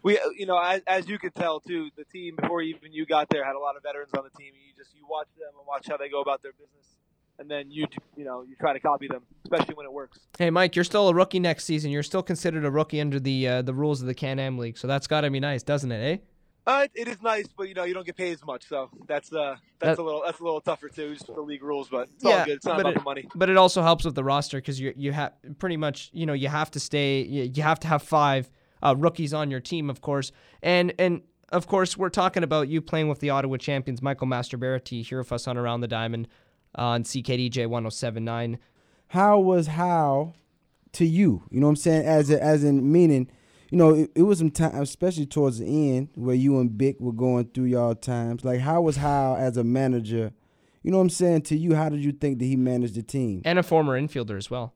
we 0.03 0.19
you 0.37 0.47
know 0.47 0.59
as, 0.59 0.83
as 0.87 1.09
you 1.09 1.19
could 1.19 1.35
tell 1.35 1.61
too, 1.61 1.91
the 1.97 2.05
team 2.05 2.37
before 2.37 2.63
even 2.63 2.93
you 2.93 3.07
got 3.07 3.29
there 3.31 3.45
had 3.45 3.55
a 3.55 3.59
lot 3.59 3.77
of 3.77 3.83
veterans 3.83 4.11
on 4.17 4.25
the 4.25 4.39
team. 4.39 4.53
You 4.55 4.73
just 4.77 4.95
you 4.95 5.07
watch 5.09 5.29
them 5.39 5.49
and 5.57 5.67
watch 5.67 5.87
how 5.89 5.97
they 5.97 6.09
go 6.09 6.21
about 6.21 6.43
their 6.43 6.53
business, 6.53 6.97
and 7.39 7.51
then 7.51 7.71
you 7.71 7.87
you 8.17 8.25
know 8.25 8.43
you 8.43 8.57
try 8.57 8.73
to 8.73 8.81
copy 8.81 9.09
them, 9.09 9.23
especially 9.45 9.75
when 9.75 9.87
it 9.87 9.93
works. 9.93 10.21
Hey, 10.39 10.51
Mike, 10.51 10.77
you're 10.77 10.85
still 10.85 11.09
a 11.09 11.15
rookie 11.15 11.41
next 11.41 11.65
season. 11.65 11.91
You're 11.91 12.03
still 12.03 12.23
considered 12.23 12.65
a 12.65 12.71
rookie 12.71 13.01
under 13.01 13.21
the 13.21 13.49
uh, 13.49 13.63
the 13.63 13.75
rules 13.75 14.01
of 14.01 14.09
the 14.09 14.15
Can-Am 14.15 14.59
League, 14.59 14.77
so 14.77 14.87
that's 14.89 15.07
got 15.07 15.23
to 15.23 15.31
be 15.31 15.41
nice, 15.41 15.63
doesn't 15.63 15.93
it? 15.93 16.21
Eh? 16.21 16.32
Uh, 16.67 16.87
it, 16.95 17.07
it 17.07 17.09
is 17.09 17.21
nice, 17.23 17.47
but 17.57 17.69
you 17.69 17.75
know 17.75 17.85
you 17.85 17.93
don't 17.95 18.07
get 18.07 18.17
paid 18.17 18.33
as 18.33 18.45
much, 18.45 18.69
so 18.69 18.89
that's 19.09 19.33
uh 19.33 19.57
that's 19.81 19.97
That- 19.97 20.03
a 20.03 20.05
little 20.05 20.23
that's 20.25 20.39
a 20.39 20.45
little 20.45 20.61
tougher 20.61 20.89
too, 20.89 21.13
just 21.15 21.27
for 21.27 21.35
the 21.35 21.41
league 21.41 21.63
rules. 21.63 21.89
But 21.89 22.09
it's 22.15 22.25
all 22.25 22.45
good. 22.45 22.55
It's 22.57 22.65
not 22.67 22.77
but 22.77 22.81
about 22.83 22.93
it, 22.93 22.99
the 22.99 23.05
money. 23.05 23.29
But 23.35 23.51
it 23.51 23.57
also 23.57 23.83
helps 23.83 24.05
with 24.05 24.15
the 24.15 24.23
roster 24.25 24.59
because 24.59 24.79
you 24.79 24.93
you 24.97 25.11
have 25.13 25.33
pretty 25.59 25.77
much 25.77 26.11
you 26.13 26.25
know 26.27 26.35
you 26.35 26.49
have 26.49 26.71
to 26.73 26.81
stay 26.81 27.23
you, 27.23 27.51
you 27.55 27.63
have 27.63 27.81
to 27.81 27.89
have 27.89 28.03
five 28.03 28.49
uh, 28.83 28.95
rookies 28.97 29.35
on 29.35 29.51
your 29.51 29.61
team, 29.61 29.91
of 29.91 30.01
course, 30.03 30.31
and 30.63 30.93
and 31.01 31.23
of 31.51 31.67
course 31.67 31.97
we're 31.97 32.09
talking 32.09 32.45
about 32.45 32.69
you 32.69 32.81
playing 32.81 33.09
with 33.09 33.19
the 33.21 33.31
Ottawa 33.31 33.57
champions, 33.57 34.01
Michael 34.01 34.27
Mastroberti, 34.29 35.05
here 35.05 35.19
with 35.19 35.33
us 35.33 35.49
on 35.49 35.57
Around 35.59 35.81
the 35.81 35.89
Diamond 35.89 36.29
uh, 36.79 36.83
on 36.83 37.03
CKDJ 37.03 37.67
1079. 37.67 38.59
how 39.09 39.39
was 39.39 39.67
how 39.67 40.35
to 40.93 41.05
you? 41.05 41.43
You 41.51 41.59
know 41.61 41.67
what 41.67 41.71
I'm 41.73 41.77
saying? 41.77 42.07
As 42.07 42.31
a, 42.31 42.43
as 42.43 42.63
in 42.65 42.91
meaning, 42.93 43.29
you 43.73 43.79
know, 43.79 43.95
it, 43.95 44.11
it 44.15 44.23
was 44.23 44.39
some 44.39 44.51
time, 44.51 44.83
especially 44.83 45.25
towards 45.25 45.59
the 45.59 45.65
end, 45.97 46.11
where 46.15 46.35
you 46.35 46.61
and 46.61 46.77
Bick 46.77 47.01
were 47.01 47.11
going 47.13 47.47
through 47.47 47.65
y'all 47.65 47.95
times. 47.95 48.45
Like, 48.45 48.61
how 48.61 48.83
was 48.83 48.97
how 48.97 49.37
as 49.37 49.57
a 49.57 49.65
manager? 49.65 50.31
You 50.83 50.91
know 50.91 50.99
what 50.99 51.05
I'm 51.05 51.11
saying? 51.11 51.43
To 51.43 51.57
you, 51.57 51.75
how 51.75 51.89
did 51.89 52.05
you 52.05 52.13
think 52.13 52.39
that 52.39 52.45
he 52.45 52.55
managed 52.57 52.97
the 52.97 53.03
team 53.03 53.41
And 53.47 53.59
a 53.59 53.63
former 53.63 53.99
infielder 53.99 54.37
as 54.37 54.51
well. 54.51 54.75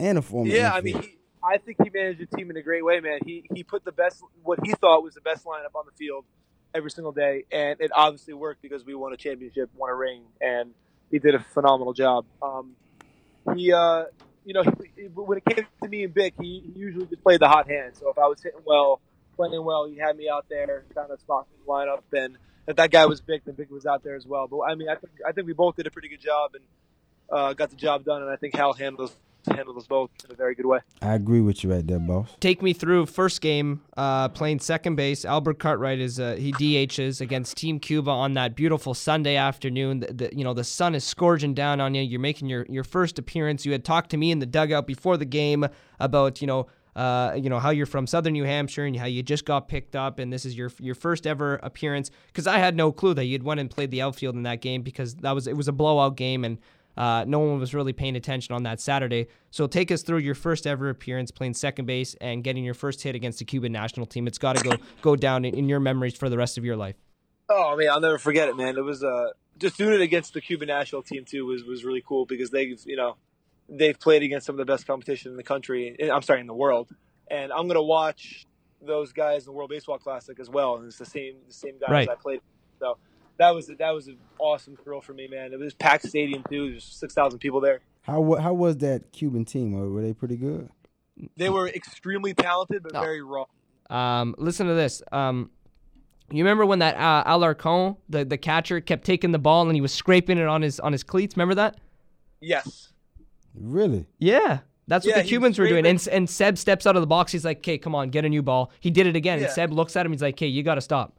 and 0.00 0.16
a 0.16 0.22
former? 0.22 0.50
Yeah, 0.50 0.72
I 0.72 0.80
mean, 0.80 1.02
he, 1.02 1.18
I 1.44 1.58
think 1.58 1.76
he 1.84 1.90
managed 1.90 2.20
the 2.20 2.36
team 2.36 2.48
in 2.50 2.56
a 2.56 2.62
great 2.62 2.82
way, 2.82 3.00
man. 3.00 3.18
He 3.26 3.44
he 3.54 3.64
put 3.64 3.84
the 3.84 3.92
best 3.92 4.22
what 4.42 4.60
he 4.64 4.72
thought 4.72 5.02
was 5.02 5.12
the 5.12 5.20
best 5.20 5.44
lineup 5.44 5.74
on 5.78 5.84
the 5.84 5.92
field 5.98 6.24
every 6.74 6.90
single 6.90 7.12
day, 7.12 7.44
and 7.52 7.78
it 7.82 7.90
obviously 7.94 8.32
worked 8.32 8.62
because 8.62 8.82
we 8.86 8.94
won 8.94 9.12
a 9.12 9.16
championship, 9.18 9.68
won 9.76 9.90
a 9.90 9.94
ring, 9.94 10.22
and 10.40 10.70
he 11.10 11.18
did 11.18 11.34
a 11.34 11.40
phenomenal 11.52 11.92
job. 11.92 12.24
Um, 12.40 12.76
he, 13.54 13.74
uh, 13.74 14.04
you 14.44 14.54
know, 14.54 14.62
he, 14.96 15.02
when 15.14 15.38
it 15.38 15.44
came 15.44 15.66
to 15.82 15.88
me 15.88 16.04
and 16.04 16.14
Vic, 16.14 16.34
he, 16.40 16.62
he 16.64 16.78
usually 16.78 17.06
just 17.06 17.22
played 17.22 17.40
the 17.40 17.48
hot 17.48 17.68
hand. 17.68 17.96
So 17.96 18.10
if 18.10 18.18
I 18.18 18.26
was 18.26 18.42
hitting 18.42 18.60
well, 18.64 19.00
playing 19.36 19.64
well, 19.64 19.86
he 19.86 19.96
had 19.96 20.16
me 20.16 20.28
out 20.28 20.46
there, 20.48 20.84
kind 20.94 21.10
of 21.10 21.20
spot 21.20 21.46
in 21.52 21.64
the 21.64 21.70
lineup. 21.70 22.02
Then 22.10 22.38
if 22.66 22.76
that 22.76 22.90
guy 22.90 23.06
was 23.06 23.20
Vic, 23.20 23.42
then 23.44 23.54
Vic 23.54 23.70
was 23.70 23.86
out 23.86 24.02
there 24.02 24.16
as 24.16 24.26
well. 24.26 24.46
But 24.48 24.60
I 24.60 24.74
mean, 24.74 24.88
I 24.88 24.96
think 24.96 25.12
I 25.26 25.32
think 25.32 25.46
we 25.46 25.52
both 25.52 25.76
did 25.76 25.86
a 25.86 25.90
pretty 25.90 26.08
good 26.08 26.20
job 26.20 26.52
and 26.54 26.64
uh, 27.30 27.52
got 27.54 27.70
the 27.70 27.76
job 27.76 28.04
done. 28.04 28.22
And 28.22 28.30
I 28.30 28.36
think 28.36 28.54
Hal 28.54 28.72
handles 28.72 29.14
handled 29.50 29.76
us 29.76 29.86
both 29.86 30.10
in 30.24 30.30
a 30.30 30.34
very 30.34 30.54
good 30.54 30.66
way. 30.66 30.80
I 31.00 31.14
agree 31.14 31.40
with 31.40 31.62
you 31.64 31.72
right 31.72 31.86
there, 31.86 31.98
boss. 31.98 32.28
Take 32.40 32.62
me 32.62 32.72
through 32.72 33.06
first 33.06 33.40
game, 33.40 33.82
uh, 33.96 34.28
playing 34.28 34.60
second 34.60 34.96
base. 34.96 35.24
Albert 35.24 35.58
Cartwright 35.58 35.98
is 35.98 36.20
uh, 36.20 36.36
he 36.36 36.52
DHs 36.52 37.20
against 37.20 37.56
Team 37.56 37.78
Cuba 37.78 38.10
on 38.10 38.34
that 38.34 38.54
beautiful 38.54 38.94
Sunday 38.94 39.36
afternoon. 39.36 40.00
The, 40.00 40.12
the, 40.12 40.30
you 40.32 40.44
know 40.44 40.54
the 40.54 40.64
sun 40.64 40.94
is 40.94 41.04
scorching 41.04 41.54
down 41.54 41.80
on 41.80 41.94
you. 41.94 42.02
You're 42.02 42.20
making 42.20 42.48
your 42.48 42.66
your 42.68 42.84
first 42.84 43.18
appearance. 43.18 43.66
You 43.66 43.72
had 43.72 43.84
talked 43.84 44.10
to 44.10 44.16
me 44.16 44.30
in 44.30 44.38
the 44.38 44.46
dugout 44.46 44.86
before 44.86 45.16
the 45.16 45.24
game 45.26 45.66
about 45.98 46.40
you 46.40 46.46
know. 46.46 46.66
Uh, 46.94 47.32
you 47.34 47.48
know 47.48 47.58
how 47.58 47.70
you're 47.70 47.86
from 47.86 48.06
Southern 48.06 48.34
New 48.34 48.44
Hampshire 48.44 48.84
and 48.84 48.94
how 48.94 49.06
you 49.06 49.22
just 49.22 49.46
got 49.46 49.66
picked 49.66 49.96
up, 49.96 50.18
and 50.18 50.30
this 50.30 50.44
is 50.44 50.54
your 50.54 50.70
your 50.78 50.94
first 50.94 51.26
ever 51.26 51.54
appearance. 51.62 52.10
Because 52.26 52.46
I 52.46 52.58
had 52.58 52.76
no 52.76 52.92
clue 52.92 53.14
that 53.14 53.24
you'd 53.24 53.42
went 53.42 53.60
and 53.60 53.70
played 53.70 53.90
the 53.90 54.02
outfield 54.02 54.34
in 54.34 54.42
that 54.42 54.60
game 54.60 54.82
because 54.82 55.14
that 55.14 55.32
was 55.32 55.46
it 55.46 55.56
was 55.56 55.68
a 55.68 55.72
blowout 55.72 56.18
game 56.18 56.44
and 56.44 56.58
uh, 56.96 57.24
no 57.26 57.38
one 57.38 57.58
was 57.58 57.74
really 57.74 57.92
paying 57.92 58.16
attention 58.16 58.54
on 58.54 58.62
that 58.64 58.80
Saturday. 58.80 59.28
So 59.50 59.66
take 59.66 59.90
us 59.90 60.02
through 60.02 60.18
your 60.18 60.34
first 60.34 60.66
ever 60.66 60.88
appearance 60.88 61.30
playing 61.30 61.54
second 61.54 61.86
base 61.86 62.14
and 62.20 62.44
getting 62.44 62.64
your 62.64 62.74
first 62.74 63.02
hit 63.02 63.14
against 63.14 63.38
the 63.38 63.44
Cuban 63.44 63.72
national 63.72 64.06
team. 64.06 64.26
It's 64.26 64.38
got 64.38 64.56
to 64.56 64.62
go 64.62 64.76
go 65.00 65.16
down 65.16 65.44
in, 65.44 65.54
in 65.54 65.68
your 65.68 65.80
memories 65.80 66.16
for 66.16 66.28
the 66.28 66.36
rest 66.36 66.58
of 66.58 66.64
your 66.64 66.76
life. 66.76 66.96
Oh 67.48 67.76
man, 67.76 67.90
I'll 67.90 68.00
never 68.00 68.18
forget 68.18 68.48
it, 68.48 68.56
man. 68.56 68.76
It 68.76 68.84
was 68.84 69.02
uh, 69.02 69.30
just 69.58 69.76
doing 69.76 69.94
it 69.94 70.00
against 70.00 70.34
the 70.34 70.40
Cuban 70.40 70.68
national 70.68 71.02
team 71.02 71.24
too 71.24 71.46
was, 71.46 71.64
was 71.64 71.84
really 71.84 72.02
cool 72.06 72.26
because 72.26 72.50
they've 72.50 72.78
you 72.84 72.96
know 72.96 73.16
they've 73.68 73.98
played 73.98 74.22
against 74.22 74.46
some 74.46 74.54
of 74.54 74.58
the 74.58 74.70
best 74.70 74.86
competition 74.86 75.30
in 75.30 75.36
the 75.36 75.42
country. 75.42 75.96
I'm 76.10 76.22
sorry, 76.22 76.40
in 76.40 76.46
the 76.46 76.54
world. 76.54 76.88
And 77.30 77.52
I'm 77.52 77.66
gonna 77.68 77.82
watch 77.82 78.46
those 78.80 79.12
guys 79.12 79.42
in 79.42 79.46
the 79.46 79.52
World 79.52 79.70
Baseball 79.70 79.98
Classic 79.98 80.38
as 80.40 80.50
well, 80.50 80.76
and 80.76 80.86
it's 80.86 80.98
the 80.98 81.06
same 81.06 81.36
the 81.46 81.54
same 81.54 81.78
guys 81.78 81.90
Right. 81.90 82.08
I 82.08 82.14
played. 82.14 82.40
So 82.78 82.98
that 83.42 83.54
was 83.54 83.66
that 83.66 83.90
was 83.90 84.06
an 84.08 84.18
awesome 84.38 84.76
thrill 84.76 85.00
for 85.00 85.12
me, 85.12 85.26
man. 85.28 85.52
It 85.52 85.58
was 85.58 85.74
packed 85.74 86.06
stadium 86.08 86.44
too. 86.48 86.70
There's 86.70 86.84
six 86.84 87.12
thousand 87.14 87.40
people 87.40 87.60
there. 87.60 87.80
How 88.02 88.34
how 88.36 88.54
was 88.54 88.78
that 88.78 89.12
Cuban 89.12 89.44
team? 89.44 89.72
Were 89.72 89.90
were 89.90 90.02
they 90.02 90.12
pretty 90.12 90.36
good? 90.36 90.68
They 91.36 91.50
were 91.50 91.68
extremely 91.68 92.34
talented, 92.34 92.82
but 92.82 92.94
Oh. 92.94 93.00
very 93.00 93.22
raw. 93.22 93.44
Um, 93.90 94.34
listen 94.38 94.66
to 94.66 94.74
this. 94.74 95.02
Um, 95.12 95.50
you 96.30 96.42
remember 96.42 96.64
when 96.64 96.78
that 96.78 96.96
uh, 96.96 97.24
Alarcon, 97.30 97.96
the 98.08 98.24
the 98.24 98.38
catcher, 98.38 98.80
kept 98.80 99.04
taking 99.04 99.32
the 99.32 99.38
ball 99.38 99.62
and 99.66 99.74
he 99.74 99.80
was 99.80 99.92
scraping 99.92 100.38
it 100.38 100.46
on 100.46 100.62
his 100.62 100.80
on 100.80 100.92
his 100.92 101.02
cleats? 101.02 101.36
Remember 101.36 101.54
that? 101.56 101.78
Yes. 102.40 102.92
Really? 103.54 104.06
Yeah. 104.18 104.60
That's 104.88 105.06
what 105.06 105.14
Yeah, 105.16 105.22
the 105.22 105.28
Cubans 105.28 105.58
were 105.58 105.68
doing. 105.68 105.86
And, 105.86 106.08
and 106.10 106.28
Seb 106.28 106.58
steps 106.58 106.86
out 106.86 106.96
of 106.96 107.02
the 107.02 107.06
box. 107.06 107.30
He's 107.30 107.44
like, 107.44 107.58
okay, 107.58 107.78
come 107.78 107.94
on, 107.94 108.10
get 108.10 108.24
a 108.24 108.28
new 108.28 108.42
ball. 108.42 108.72
He 108.80 108.90
did 108.90 109.06
it 109.06 109.14
again. 109.14 109.38
Yeah. 109.38 109.44
And 109.44 109.54
Seb 109.54 109.72
looks 109.72 109.94
at 109.94 110.04
him. 110.04 110.12
He's 110.12 110.22
like, 110.22 110.34
okay, 110.34 110.48
you 110.48 110.62
got 110.62 110.74
to 110.74 110.80
stop. 110.80 111.16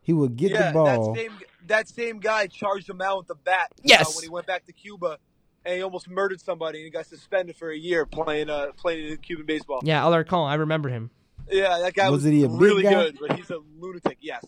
He 0.00 0.12
would 0.12 0.36
get 0.36 0.52
yeah, 0.52 0.68
the 0.68 0.72
ball. 0.74 1.12
that 1.14 1.18
same 1.20 1.32
that 1.66 1.88
same 1.88 2.18
guy 2.20 2.46
charged 2.46 2.88
him 2.88 3.00
out 3.00 3.18
with 3.18 3.26
the 3.28 3.34
bat. 3.34 3.68
uh, 3.72 3.82
Yes. 3.84 4.14
when 4.16 4.22
he 4.24 4.28
went 4.30 4.46
back 4.46 4.64
to 4.66 4.72
Cuba, 4.72 5.18
and 5.64 5.74
he 5.76 5.82
almost 5.82 6.08
murdered 6.08 6.40
somebody, 6.40 6.78
and 6.78 6.84
he 6.86 6.90
got 6.90 7.06
suspended 7.06 7.56
for 7.56 7.70
a 7.70 7.76
year 7.76 8.06
playing 8.06 8.48
uh 8.50 8.68
playing 8.76 9.16
Cuban 9.18 9.46
baseball. 9.46 9.80
Yeah, 9.84 10.02
Alarcon, 10.02 10.48
I 10.48 10.54
remember 10.54 10.88
him. 10.88 11.10
Yeah, 11.50 11.78
that 11.82 11.94
guy 11.94 12.08
Was 12.10 12.22
was, 12.24 12.32
he 12.32 12.44
a 12.44 12.48
big 12.48 12.60
really 12.60 12.82
guy? 12.82 12.92
good, 12.94 13.18
but 13.20 13.32
he's 13.36 13.50
a 13.50 13.58
lunatic. 13.78 14.18
Yes. 14.20 14.44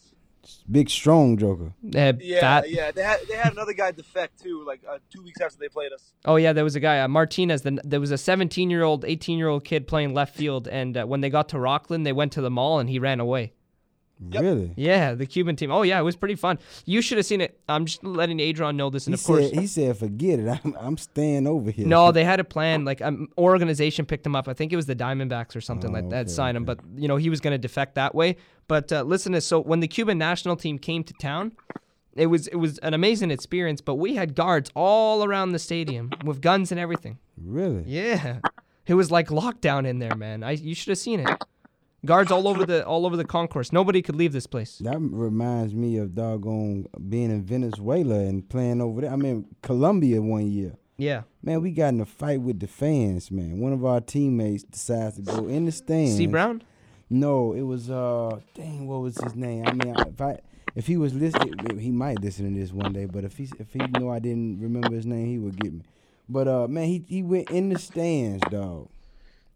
Big 0.70 0.90
strong 0.90 1.37
joker. 1.37 1.72
Uh, 1.94 2.12
Yeah, 2.18 2.40
fat. 2.40 2.68
yeah. 2.70 2.90
They 2.90 3.03
had 3.03 3.20
they 3.29 3.35
had 3.37 3.53
another 3.53 3.72
guy 3.75 3.92
defect 3.92 4.42
too, 4.42 4.64
like 4.66 4.81
uh, 4.88 4.98
two 5.12 5.22
weeks 5.22 5.40
after 5.40 5.57
they 5.59 5.68
played 5.68 5.92
us. 5.92 6.12
Oh 6.25 6.37
yeah, 6.37 6.53
there 6.53 6.64
was 6.64 6.75
a 6.75 6.81
guy 6.81 7.01
uh, 7.01 7.09
Martinez. 7.09 7.62
The, 7.62 7.81
there 7.85 8.01
was 8.01 8.11
a 8.11 8.18
17 8.18 8.68
year 8.70 8.83
old, 8.83 9.05
18 9.05 9.38
year 9.38 9.48
old 9.48 9.64
kid 9.64 9.87
playing 9.87 10.14
left 10.14 10.35
field, 10.35 10.66
and 10.66 10.96
uh, 10.96 11.05
when 11.05 11.20
they 11.20 11.31
got 11.31 11.48
to 11.51 11.59
Rockland, 11.61 12.05
they 12.07 12.12
went 12.12 12.33
to 12.33 12.40
the 12.40 12.51
mall 12.51 12.79
and 12.81 12.88
he 12.90 12.98
ran 12.98 13.20
away. 13.20 13.53
Really? 14.31 14.73
Yeah, 14.77 15.15
the 15.15 15.27
Cuban 15.27 15.57
team. 15.57 15.71
Oh 15.73 15.83
yeah, 15.83 15.99
it 15.99 16.03
was 16.03 16.17
pretty 16.17 16.35
fun. 16.37 16.59
You 16.85 17.03
should 17.03 17.19
have 17.19 17.27
seen 17.27 17.41
it. 17.41 17.59
I'm 17.69 17.87
just 17.87 18.05
letting 18.05 18.39
Adron 18.39 18.77
know 18.77 18.89
this, 18.91 19.07
and 19.07 19.15
He 19.15 19.21
of 19.21 19.25
course, 19.27 19.51
said 19.51 19.59
he 19.59 19.67
said 19.67 19.97
forget 19.99 20.39
it. 20.39 20.49
I'm 20.65 20.77
I'm 20.79 20.97
staying 20.97 21.47
over 21.47 21.71
here. 21.71 21.87
no, 21.87 22.13
they 22.13 22.25
had 22.25 22.39
a 22.41 22.45
plan. 22.45 22.85
Like 22.85 23.03
um, 23.03 23.29
organization 23.37 24.07
picked 24.07 24.25
him 24.27 24.37
up. 24.37 24.49
I 24.49 24.55
think 24.55 24.73
it 24.73 24.77
was 24.77 24.87
the 24.87 24.95
Diamondbacks 24.97 25.57
or 25.57 25.61
something 25.61 25.91
Oh, 25.91 25.95
like 25.95 26.09
that. 26.11 26.27
okay, 26.27 26.29
Signed 26.33 26.57
him, 26.57 26.65
but 26.65 26.79
you 26.97 27.09
know 27.09 27.17
he 27.17 27.31
was 27.31 27.41
going 27.41 27.53
to 27.53 27.59
defect 27.59 27.95
that 27.97 28.15
way. 28.15 28.37
But 28.69 28.93
uh, 28.93 29.03
listen 29.03 29.33
to 29.33 29.39
this. 29.39 29.47
So 29.47 29.61
when 29.61 29.81
the 29.81 29.89
Cuban 29.89 30.19
national 30.19 30.57
team 30.57 30.79
came 30.79 31.03
to 31.05 31.15
town, 31.15 31.53
it 32.15 32.27
was 32.27 32.47
it 32.49 32.57
was 32.57 32.79
an 32.79 32.95
amazing 32.95 33.31
experience. 33.31 33.81
But 33.81 33.97
we 33.97 34.15
had 34.15 34.35
guards 34.35 34.71
all 34.77 35.25
around 35.25 35.53
the 35.53 35.59
stadium 35.59 36.11
with 36.25 36.41
guns 36.41 36.71
and 36.71 36.79
everything. 36.81 37.19
Really? 37.37 37.83
Yeah, 37.87 38.39
it 38.87 38.95
was 38.95 39.11
like 39.11 39.29
lockdown 39.29 39.87
in 39.87 39.99
there, 39.99 40.15
man. 40.15 40.43
I 40.45 40.53
you 40.53 40.75
should 40.75 40.91
have 40.91 40.99
seen 40.99 41.21
it. 41.21 41.29
Guards 42.05 42.33
all 42.33 42.49
over 42.49 42.67
the 42.67 42.85
all 42.85 43.07
over 43.07 43.17
the 43.17 43.25
concourse. 43.25 43.73
Nobody 43.73 44.03
could 44.03 44.17
leave 44.17 44.33
this 44.33 44.49
place. 44.49 44.79
That 44.79 44.99
reminds 45.01 45.73
me 45.73 45.99
of 45.99 46.15
doggone 46.17 46.87
being 47.09 47.31
in 47.31 47.45
Venezuela 47.45 48.19
and 48.19 48.49
playing 48.49 48.81
over 48.81 49.03
there. 49.03 49.12
I 49.12 49.17
mean 49.17 49.47
Colombia 49.62 50.21
one 50.21 50.51
year. 50.51 50.75
Yeah. 50.99 51.23
Man, 51.43 51.62
we 51.62 51.71
got 51.71 51.88
in 51.88 52.01
a 52.01 52.05
fight 52.05 52.41
with 52.41 52.59
the 52.59 52.67
fans, 52.67 53.31
man. 53.31 53.59
One 53.59 53.73
of 53.73 53.85
our 53.85 54.01
teammates 54.01 54.65
decides 54.65 55.17
to 55.17 55.23
go 55.23 55.47
in 55.47 55.65
the 55.67 55.73
stands. 55.73 56.17
C 56.17 56.27
Brown. 56.27 56.62
No, 57.09 57.53
it 57.53 57.62
was 57.62 57.88
uh 57.88 58.41
dang, 58.55 58.88
what 58.88 59.01
was 59.03 59.17
his 59.19 59.37
name? 59.37 59.65
I 59.67 59.73
mean, 59.73 59.95
if 59.97 60.21
I 60.21 60.41
if 60.75 60.88
he 60.88 60.97
was 60.97 61.15
listening, 61.15 61.79
he 61.79 61.93
might 61.93 62.21
listen 62.21 62.53
to 62.53 62.61
this 62.61 62.73
one 62.73 62.93
day. 62.93 63.05
But 63.05 63.23
if 63.25 63.37
he 63.37 63.49
if 63.61 63.73
he 63.73 63.81
knew 63.97 64.09
I 64.11 64.19
didn't 64.19 64.61
remember 64.61 64.93
his 64.93 65.07
name, 65.07 65.27
he 65.27 65.38
would 65.38 65.61
get 65.61 65.73
me. 65.73 65.83
But 66.29 66.49
uh, 66.49 66.67
man, 66.67 66.87
he 66.88 67.05
he 67.07 67.23
went 67.23 67.51
in 67.51 67.69
the 67.69 67.79
stands, 67.79 68.43
dog. 68.51 68.88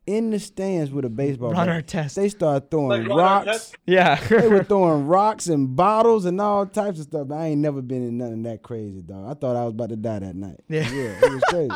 In 0.06 0.30
the 0.30 0.38
stands 0.38 0.92
with 0.92 1.04
a 1.04 1.08
baseball 1.08 1.50
Ron 1.52 1.66
bat. 1.66 1.86
Artest. 1.86 2.14
They 2.14 2.28
started 2.28 2.70
throwing 2.70 3.00
Like 3.00 3.08
Ron 3.08 3.18
rocks. 3.18 3.48
Artest? 3.48 3.74
Yeah. 3.86 4.14
they 4.28 4.48
were 4.48 4.62
throwing 4.62 5.06
rocks 5.08 5.48
and 5.48 5.74
bottles 5.74 6.24
and 6.26 6.40
all 6.40 6.64
types 6.66 6.98
of 7.00 7.06
stuff. 7.06 7.30
I 7.32 7.46
ain't 7.46 7.60
never 7.60 7.82
been 7.82 8.06
in 8.06 8.18
nothing 8.18 8.42
that 8.44 8.62
crazy, 8.62 9.02
dog. 9.02 9.28
I 9.28 9.34
thought 9.34 9.56
I 9.56 9.64
was 9.64 9.72
about 9.72 9.88
to 9.88 9.96
die 9.96 10.20
that 10.20 10.36
night. 10.36 10.60
Yeah. 10.68 10.88
yeah, 10.92 11.18
it 11.22 11.32
was 11.32 11.42
crazy. 11.48 11.74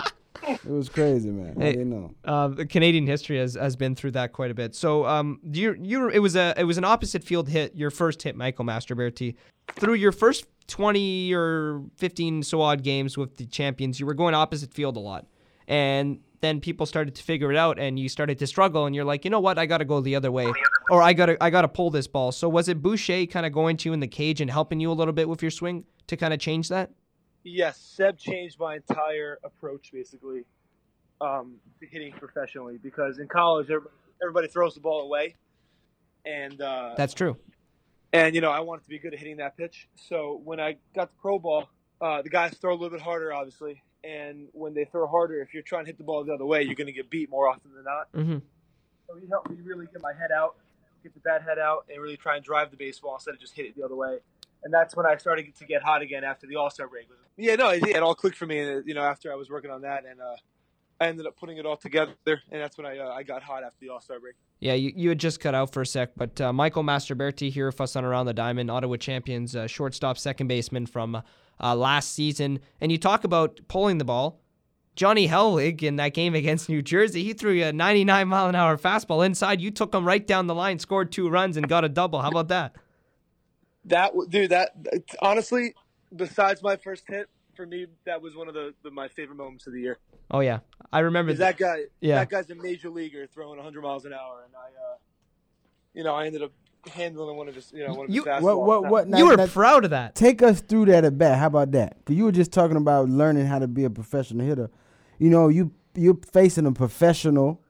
It 0.65 0.71
was 0.71 0.89
crazy, 0.89 1.31
man. 1.31 1.55
I 1.59 1.63
Hey, 1.65 1.73
didn't 1.73 1.91
know. 1.91 2.15
Uh, 2.25 2.49
the 2.49 2.67
Canadian 2.67 3.07
history 3.07 3.39
has, 3.39 3.55
has 3.57 3.77
been 3.77 3.95
through 3.95 4.13
that 4.13 4.33
quite 4.33 4.51
a 4.51 4.55
bit. 4.55 4.75
So, 4.75 5.05
um, 5.07 5.39
you 5.53 5.77
you 5.81 6.09
it 6.09 6.21
was 6.21 6.35
a 6.37 6.55
it 6.57 6.65
was 6.65 6.79
an 6.79 6.85
opposite 6.85 7.23
field 7.23 7.49
hit. 7.49 7.75
Your 7.77 7.91
first 7.91 8.23
hit, 8.23 8.37
Michael 8.37 8.65
Mastroberti. 8.65 9.35
Through 9.75 9.95
your 9.95 10.13
first 10.13 10.47
twenty 10.67 11.33
or 11.35 11.83
fifteen 11.97 12.43
so 12.43 12.63
odd 12.63 12.83
games 12.83 13.19
with 13.19 13.37
the 13.37 13.45
champions, 13.47 14.01
you 14.01 14.07
were 14.07 14.15
going 14.15 14.35
opposite 14.35 14.73
field 14.73 14.97
a 14.97 15.01
lot, 15.01 15.27
and 15.69 16.21
then 16.41 16.61
people 16.61 16.87
started 16.87 17.15
to 17.17 17.23
figure 17.23 17.51
it 17.51 17.57
out, 17.57 17.79
and 17.79 17.99
you 17.99 18.09
started 18.09 18.39
to 18.39 18.47
struggle, 18.47 18.87
and 18.87 18.95
you're 18.95 19.05
like, 19.05 19.25
you 19.25 19.31
know 19.31 19.41
what, 19.41 19.59
I 19.59 19.67
got 19.67 19.79
to 19.79 19.85
go 19.85 20.01
the 20.01 20.17
other 20.17 20.33
way, 20.33 20.51
or 20.91 21.03
I 21.03 21.13
got 21.13 21.27
to 21.27 21.43
I 21.43 21.51
got 21.51 21.63
to 21.63 21.69
pull 21.69 21.91
this 21.91 22.07
ball. 22.07 22.33
So, 22.33 22.49
was 22.49 22.69
it 22.69 22.83
Boucher 22.83 23.27
kind 23.27 23.45
of 23.47 23.53
going 23.53 23.77
to 23.79 23.89
you 23.89 23.93
in 23.93 24.01
the 24.01 24.09
cage 24.09 24.41
and 24.41 24.51
helping 24.51 24.81
you 24.81 24.91
a 24.91 24.95
little 24.95 25.13
bit 25.13 25.29
with 25.29 25.43
your 25.43 25.51
swing 25.51 25.85
to 26.07 26.17
kind 26.17 26.33
of 26.33 26.41
change 26.41 26.69
that? 26.69 26.91
Yes, 27.43 27.79
Seb 27.79 28.19
changed 28.19 28.59
my 28.59 28.77
entire 28.77 29.39
approach 29.45 29.91
basically 29.93 30.45
um, 31.21 31.57
to 31.81 31.87
hitting 31.87 32.13
professionally 32.13 32.79
because 32.83 33.19
in 33.19 33.29
college 33.29 33.67
everybody, 33.71 33.95
everybody 34.23 34.49
throws 34.49 34.75
the 34.75 34.81
ball 34.81 35.03
away, 35.03 35.37
and 36.25 36.61
uh, 36.61 36.95
That's 36.97 37.15
true. 37.15 37.37
and 38.13 38.35
you 38.35 38.41
know 38.41 38.51
I 38.51 38.61
wanted 38.61 38.83
to 38.85 38.89
be 38.89 38.99
good 38.99 39.13
at 39.15 39.19
hitting 39.19 39.39
that 39.39 39.57
pitch. 39.57 39.89
So 39.95 40.41
when 40.45 40.61
I 40.61 40.77
got 40.95 41.11
the 41.11 41.17
pro 41.21 41.39
ball, 41.39 41.69
uh, 42.01 42.23
the 42.23 42.31
guys 42.31 42.55
throw 42.59 42.73
a 42.73 42.77
little 42.77 42.91
bit 42.91 43.01
harder, 43.01 43.33
obviously, 43.33 43.83
and 44.05 44.49
when 44.53 44.75
they 44.75 44.85
throw 44.85 45.07
harder, 45.07 45.41
if 45.43 45.53
you're 45.53 45.63
trying 45.63 45.85
to 45.85 45.89
hit 45.89 45.99
the 45.99 46.05
ball 46.05 46.25
the 46.25 46.33
other 46.33 46.47
way, 46.47 46.63
you're 46.63 46.75
going 46.75 46.87
to 46.87 46.93
get 46.93 47.11
beat 47.11 47.31
more 47.31 47.49
often 47.49 47.71
than 47.75 47.85
not. 47.85 48.13
Mm-hmm. 48.13 48.39
So 49.07 49.17
he 49.21 49.27
helped 49.29 49.51
me 49.51 49.57
really 49.65 49.87
get 49.87 50.01
my 50.03 50.13
head 50.19 50.31
out, 50.33 50.57
get 51.03 51.15
the 51.15 51.21
bad 51.21 51.43
head 51.43 51.59
out, 51.59 51.87
and 51.93 52.01
really 52.01 52.17
try 52.17 52.37
and 52.37 52.45
drive 52.45 52.71
the 52.71 52.77
baseball 52.77 53.15
instead 53.15 53.35
of 53.35 53.41
just 53.41 53.55
hit 53.55 53.67
it 53.67 53.77
the 53.77 53.85
other 53.85 53.97
way. 53.97 54.19
And 54.63 54.73
that's 54.73 54.95
when 54.95 55.07
I 55.07 55.17
started 55.17 55.55
to 55.55 55.65
get 55.65 55.83
hot 55.83 56.03
again 56.03 56.23
after 56.23 56.47
the 56.47 56.57
All 56.57 56.71
Star 56.71 56.87
break. 56.87 57.09
Yeah, 57.37 57.57
no, 57.57 57.71
it, 57.71 57.87
it 57.87 58.03
all 58.03 58.15
clicked 58.15 58.37
for 58.37 58.47
me. 58.47 58.59
And 58.61 58.87
you 58.87 58.95
know, 58.95 59.03
after 59.03 59.33
I 59.33 59.35
was 59.35 59.49
working 59.49 59.71
on 59.71 59.83
that, 59.83 60.05
and 60.05 60.21
uh, 60.21 60.37
I 61.01 61.09
ended 61.09 61.27
up 61.27 61.37
putting 61.37 61.57
it 61.57 61.65
all 61.65 61.79
together, 61.79 62.15
and 62.27 62.43
that's 62.51 62.77
when 62.77 62.87
I 62.87 62.99
uh, 62.99 63.11
I 63.11 63.23
got 63.23 63.43
hot 63.43 63.65
after 63.65 63.79
the 63.81 63.89
All 63.89 64.01
Star 64.01 64.21
break. 64.21 64.35
Yeah, 64.61 64.75
you, 64.75 64.93
you 64.95 65.09
had 65.09 65.19
just 65.19 65.41
cut 65.41 65.55
out 65.55 65.73
for 65.73 65.81
a 65.81 65.87
sec, 65.87 66.11
but 66.17 66.39
uh, 66.39 66.53
Michael 66.53 66.85
Mastroberti 66.85 67.51
here 67.51 67.67
with 67.67 67.81
us 67.81 67.97
on 67.97 68.05
Around 68.05 68.27
the 68.27 68.35
Diamond, 68.35 68.71
Ottawa 68.71 68.97
champions, 68.97 69.57
uh, 69.57 69.67
shortstop, 69.67 70.19
second 70.19 70.49
baseman 70.49 70.85
from 70.85 71.23
uh, 71.63 71.75
last 71.75 72.13
season. 72.15 72.61
And 72.81 72.91
you 72.91 72.99
talk 72.99 73.25
about 73.25 73.61
pulling 73.69 73.99
the 73.99 74.05
ball. 74.05 74.41
Johnny 74.97 75.29
Hellweg 75.29 75.83
in 75.83 75.97
that 75.97 76.15
game 76.15 76.35
against 76.35 76.69
New 76.69 76.83
Jersey, 76.83 77.23
he 77.23 77.33
threw 77.33 77.53
you 77.53 77.65
a 77.67 77.73
99 77.73 78.29
mile 78.29 78.49
an 78.49 78.55
hour 78.55 78.77
fastball 78.77 79.25
inside. 79.25 79.61
You 79.61 79.71
took 79.71 79.95
him 79.95 80.05
right 80.05 80.27
down 80.27 80.47
the 80.47 80.55
line, 80.55 80.79
scored 80.79 81.11
two 81.13 81.29
runs, 81.29 81.57
and 81.57 81.69
got 81.69 81.85
a 81.85 81.89
double. 81.89 82.21
How 82.21 82.29
about 82.29 82.49
that? 82.49 82.75
That 83.87 84.13
dude, 84.29 84.51
that 84.51 84.75
honestly, 85.23 85.75
besides 86.15 86.63
my 86.63 86.77
first 86.77 87.05
hit, 87.09 87.29
for 87.55 87.67
me, 87.67 87.87
that 88.05 88.21
was 88.21 88.37
one 88.37 88.49
of 88.49 88.55
the, 88.55 88.75
the 88.83 88.91
my 88.91 89.09
favorite 89.09 89.37
moments 89.37 89.67
of 89.67 89.73
the 89.73 89.81
year. 89.81 89.99
Oh 90.31 90.41
yeah, 90.41 90.59
I 90.93 91.01
remember 91.01 91.33
'Cause 91.33 91.39
that 91.39 91.57
guy. 91.57 91.85
Yeah. 92.01 92.17
that 92.17 92.29
guy's 92.29 92.51
a 92.51 92.55
major 92.55 92.91
leaguer 92.91 93.27
throwing 93.27 93.57
100 93.57 93.81
miles 93.83 94.05
an 94.05 94.13
hour, 94.13 94.43
and 94.45 94.55
I, 94.55 94.67
uh, 94.69 94.97
you 95.95 96.05
know, 96.05 96.15
I 96.15 96.27
ended 96.27 96.43
up 96.43 96.53
handling 96.89 97.37
one 97.37 97.49
of 97.49 97.55
his, 97.55 97.73
you 97.73 97.87
know, 97.87 97.95
one 97.95 98.07
of 98.07 98.11
You- 98.15 98.25
his 98.25 98.29
fastballs. 98.33 98.43
What 98.43 98.63
what 98.85 99.09
what? 99.09 99.19
You 99.19 99.27
were 99.27 99.37
now 99.37 99.47
proud 99.47 99.85
of 99.85 99.91
that. 99.91 100.15
Take 100.15 100.43
us 100.43 100.61
through 100.61 100.87
that 100.87 101.05
at 101.05 101.19
bat. 101.19 101.39
How 101.39 101.47
about 101.49 101.73
that? 101.73 101.97
Cause 102.05 102.17
you 102.17 102.25
were 102.25 102.33
just 102.33 102.53
talking 102.53 102.77
about 102.77 103.09
learning 103.09 103.47
how 103.47 103.59
to 103.59 103.69
be 103.69 103.85
a 103.85 103.91
professional 103.91 104.47
hitter. 104.47 104.71
You 105.19 105.31
know, 105.31 105.49
you 105.49 105.73
you're 105.95 106.19
facing 106.33 106.67
a 106.67 106.73
professional 106.73 107.61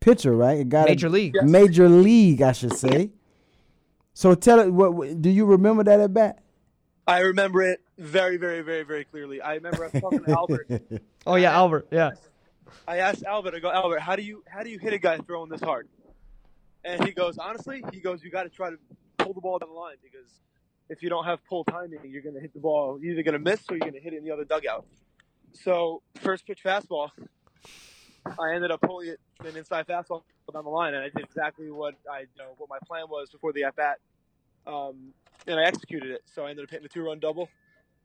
pitcher, 0.00 0.34
right? 0.36 0.60
A 0.60 0.64
guy 0.64 0.82
that- 0.82 0.88
Major 0.90 1.08
league. 1.08 1.34
Yes. 1.34 1.44
Major 1.48 1.88
league, 1.88 2.42
I 2.42 2.52
should 2.52 2.72
say. 2.74 3.10
So 4.14 4.34
tell 4.34 4.60
it. 4.60 4.72
What 4.72 4.94
what- 4.94 5.20
do 5.22 5.30
you 5.30 5.44
remember 5.46 5.84
that 5.84 6.00
at 6.00 6.12
bat? 6.14 6.40
I 7.06 7.20
remember 7.20 7.62
it 7.62 7.80
very, 7.98 8.36
very, 8.36 8.62
very, 8.62 8.82
very 8.82 9.04
clearly. 9.04 9.40
I 9.40 9.54
remember 9.54 9.84
I 9.84 9.88
was 9.92 10.02
talking 10.02 10.24
to 10.24 10.30
Albert. 10.30 10.68
Oh 11.28 11.34
yeah, 11.34 11.52
Albert. 11.52 11.88
Yeah. 11.90 12.12
I 12.86 12.98
asked 12.98 13.24
Albert, 13.24 13.54
I 13.54 13.58
go, 13.58 13.68
Albert, 13.70 13.98
how 14.00 14.14
do 14.14 14.22
you 14.22 14.44
how 14.48 14.62
do 14.62 14.70
you 14.70 14.78
hit 14.78 14.92
a 14.92 14.98
guy 14.98 15.18
throwing 15.18 15.50
this 15.50 15.60
hard? 15.60 15.88
And 16.86 17.04
he 17.04 17.10
goes, 17.10 17.36
honestly, 17.36 17.82
he 17.92 18.00
goes, 18.00 18.22
you 18.22 18.30
got 18.30 18.44
to 18.44 18.48
try 18.48 18.70
to 18.70 18.76
pull 19.18 19.34
the 19.34 19.40
ball 19.40 19.58
down 19.58 19.70
the 19.70 19.74
line 19.74 19.96
because 20.02 20.30
if 20.88 21.02
you 21.02 21.08
don't 21.08 21.24
have 21.24 21.44
pull 21.48 21.64
timing, 21.64 21.98
you're 22.04 22.22
going 22.22 22.36
to 22.36 22.40
hit 22.40 22.54
the 22.54 22.60
ball. 22.60 22.98
You're 23.00 23.14
either 23.14 23.24
going 23.24 23.32
to 23.32 23.40
miss 23.40 23.60
or 23.68 23.74
you're 23.74 23.80
going 23.80 23.94
to 23.94 24.00
hit 24.00 24.12
it 24.12 24.18
in 24.18 24.24
the 24.24 24.30
other 24.30 24.44
dugout. 24.44 24.86
So 25.52 26.02
first 26.20 26.46
pitch 26.46 26.60
fastball, 26.64 27.10
I 28.26 28.54
ended 28.54 28.70
up 28.70 28.80
pulling 28.80 29.08
it 29.08 29.20
an 29.44 29.56
inside 29.56 29.86
fastball 29.86 30.22
down 30.52 30.64
the 30.64 30.70
line, 30.70 30.94
and 30.94 31.02
I 31.02 31.08
did 31.08 31.24
exactly 31.24 31.70
what 31.70 31.94
I 32.10 32.20
you 32.20 32.26
know 32.38 32.54
what 32.56 32.68
my 32.68 32.78
plan 32.86 33.04
was 33.08 33.30
before 33.30 33.52
the 33.52 33.64
at 33.64 33.76
bat, 33.76 33.98
um, 34.66 35.12
and 35.46 35.58
I 35.58 35.64
executed 35.64 36.10
it. 36.10 36.22
So 36.34 36.44
I 36.44 36.50
ended 36.50 36.64
up 36.64 36.70
hitting 36.70 36.86
a 36.86 36.88
two 36.88 37.02
run 37.02 37.18
double, 37.18 37.48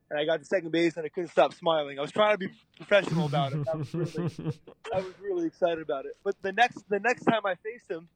and 0.09 0.19
I 0.19 0.25
got 0.25 0.39
to 0.39 0.45
second 0.45 0.71
base, 0.71 0.97
and 0.97 1.05
I 1.05 1.09
couldn't 1.09 1.29
stop 1.29 1.53
smiling. 1.53 1.99
I 1.99 2.01
was 2.01 2.11
trying 2.11 2.33
to 2.33 2.37
be 2.37 2.49
professional 2.77 3.27
about 3.27 3.53
it. 3.53 3.67
I 3.71 3.75
was 3.75 3.93
really, 3.93 4.31
I 4.93 4.97
was 4.97 5.13
really 5.21 5.47
excited 5.47 5.81
about 5.81 6.05
it. 6.05 6.13
But 6.23 6.35
the 6.41 6.51
next 6.51 6.83
the 6.89 6.99
next 6.99 7.23
time 7.23 7.45
I 7.45 7.55
faced 7.55 7.89
him, 7.89 8.07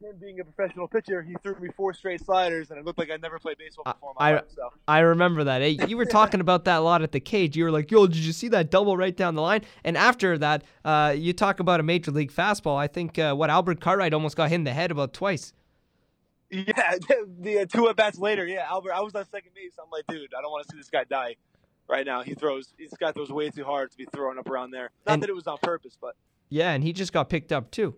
him 0.00 0.16
being 0.20 0.40
a 0.40 0.44
professional 0.44 0.88
pitcher, 0.88 1.22
he 1.22 1.34
threw 1.42 1.54
me 1.60 1.68
four 1.76 1.92
straight 1.92 2.24
sliders, 2.24 2.70
and 2.70 2.78
it 2.78 2.84
looked 2.84 2.98
like 2.98 3.10
I'd 3.10 3.22
never 3.22 3.38
played 3.38 3.58
baseball 3.58 3.84
before 3.84 4.14
I, 4.16 4.32
life. 4.32 4.44
So. 4.54 4.70
I 4.88 5.00
remember 5.00 5.44
that. 5.44 5.62
Hey, 5.62 5.78
you 5.86 5.96
were 5.96 6.06
talking 6.06 6.40
about 6.40 6.64
that 6.64 6.78
a 6.78 6.80
lot 6.80 7.02
at 7.02 7.12
the 7.12 7.20
cage. 7.20 7.56
You 7.56 7.64
were 7.64 7.70
like, 7.70 7.90
"Yo, 7.90 8.06
did 8.06 8.16
you 8.16 8.32
see 8.32 8.48
that 8.48 8.70
double 8.70 8.96
right 8.96 9.16
down 9.16 9.34
the 9.34 9.42
line?" 9.42 9.62
And 9.84 9.96
after 9.96 10.38
that, 10.38 10.64
uh, 10.84 11.14
you 11.16 11.32
talk 11.32 11.60
about 11.60 11.80
a 11.80 11.82
major 11.82 12.10
league 12.10 12.32
fastball. 12.32 12.76
I 12.76 12.86
think 12.86 13.18
uh, 13.18 13.34
what 13.34 13.50
Albert 13.50 13.80
Cartwright 13.80 14.14
almost 14.14 14.36
got 14.36 14.48
hit 14.48 14.56
in 14.56 14.64
the 14.64 14.72
head 14.72 14.90
about 14.90 15.12
twice. 15.12 15.52
Yeah, 16.50 16.96
the, 17.40 17.60
uh, 17.60 17.66
two 17.66 17.88
at 17.88 17.96
bats 17.96 18.18
later, 18.18 18.46
yeah, 18.46 18.66
Albert, 18.68 18.92
I 18.92 19.00
was 19.00 19.14
on 19.14 19.24
second 19.28 19.52
base. 19.54 19.72
I'm 19.82 19.90
like, 19.90 20.06
dude, 20.08 20.34
I 20.36 20.42
don't 20.42 20.50
want 20.50 20.66
to 20.66 20.72
see 20.72 20.78
this 20.78 20.90
guy 20.90 21.04
die 21.04 21.36
right 21.88 22.04
now. 22.04 22.22
He 22.22 22.34
throws, 22.34 22.74
this 22.78 22.92
guy 22.98 23.12
throws 23.12 23.30
way 23.30 23.50
too 23.50 23.64
hard 23.64 23.90
to 23.92 23.96
be 23.96 24.06
throwing 24.12 24.38
up 24.38 24.48
around 24.48 24.72
there. 24.72 24.90
Not 25.06 25.14
And- 25.14 25.22
that 25.22 25.30
it 25.30 25.34
was 25.34 25.46
on 25.46 25.58
purpose, 25.62 25.96
but 26.00 26.16
Yeah, 26.48 26.72
and 26.72 26.82
he 26.82 26.92
just 26.92 27.12
got 27.12 27.28
picked 27.28 27.52
up 27.52 27.70
too. 27.70 27.94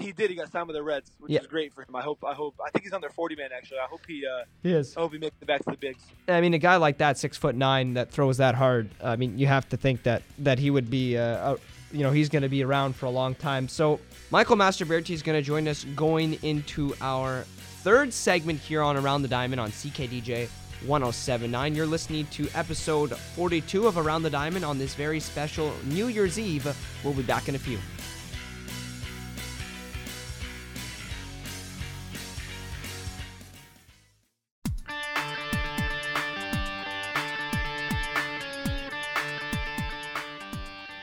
He 0.00 0.12
did. 0.12 0.30
He 0.30 0.36
got 0.36 0.50
signed 0.50 0.66
with 0.66 0.76
the 0.76 0.82
Reds, 0.82 1.10
which 1.18 1.32
Yeah. 1.32 1.40
is 1.40 1.46
great 1.46 1.72
for 1.74 1.82
him. 1.82 1.94
I 1.94 2.02
hope, 2.02 2.24
I 2.24 2.34
hope, 2.34 2.54
I 2.64 2.70
think 2.70 2.84
he's 2.84 2.92
on 2.92 3.00
their 3.00 3.10
40 3.10 3.36
man 3.36 3.50
actually. 3.56 3.78
I 3.78 3.86
hope 3.86 4.00
he, 4.06 4.24
uh, 4.26 4.44
He 4.62 4.72
is. 4.72 4.96
I 4.96 5.00
hope 5.00 5.12
he 5.12 5.18
makes 5.18 5.36
it 5.40 5.46
back 5.46 5.64
to 5.64 5.70
the 5.70 5.76
bigs. 5.76 6.02
I 6.28 6.40
mean, 6.40 6.54
a 6.54 6.58
guy 6.58 6.76
like 6.76 6.98
that, 6.98 7.18
six 7.18 7.36
foot 7.36 7.54
nine, 7.54 7.94
that 7.94 8.10
throws 8.10 8.36
that 8.38 8.54
hard. 8.54 8.90
I 9.02 9.16
mean, 9.16 9.38
you 9.38 9.46
have 9.46 9.68
to 9.70 9.76
think 9.76 10.02
that 10.04 10.22
that 10.38 10.58
he 10.58 10.70
would 10.70 10.90
be, 10.90 11.16
uh, 11.16 11.22
uh, 11.22 11.56
you 11.92 12.02
know, 12.02 12.10
he's 12.12 12.28
going 12.28 12.42
to 12.42 12.48
be 12.48 12.62
around 12.64 12.94
for 12.96 13.06
a 13.06 13.10
long 13.10 13.34
time. 13.34 13.68
So 13.68 14.00
Michael 14.30 14.56
Mastroberti 14.56 15.10
is 15.10 15.22
going 15.22 15.38
to 15.38 15.42
join 15.42 15.66
us 15.68 15.84
going 15.96 16.38
into 16.42 16.94
our 17.00 17.42
third 17.82 18.12
segment 18.12 18.60
here 18.60 18.82
on 18.82 18.96
Around 18.96 19.22
the 19.22 19.28
Diamond 19.28 19.60
on 19.60 19.70
CKDJ 19.70 20.48
1079. 20.86 21.74
You're 21.74 21.86
listening 21.86 22.26
to 22.32 22.48
episode 22.54 23.10
42 23.16 23.86
of 23.86 23.98
Around 23.98 24.22
the 24.22 24.30
Diamond 24.30 24.64
on 24.64 24.78
this 24.78 24.94
very 24.94 25.20
special 25.20 25.72
New 25.84 26.08
Year's 26.08 26.38
Eve. 26.38 26.74
We'll 27.04 27.14
be 27.14 27.22
back 27.22 27.48
in 27.48 27.54
a 27.54 27.58
few. 27.58 27.78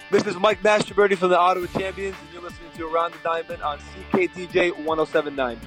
This 0.10 0.26
is 0.26 0.38
Mike 0.38 0.64
Mastroberti 0.64 1.18
from 1.18 1.32
the 1.32 1.38
Ottawa 1.38 1.66
Champions, 1.78 2.16
and 2.22 2.32
you're 2.32 2.42
listening 2.42 2.72
to 2.78 2.88
Around 2.88 3.12
the 3.12 3.20
Diamond 3.26 3.62
on 3.62 3.78
CKDJ 3.78 4.86
1079. 4.86 5.60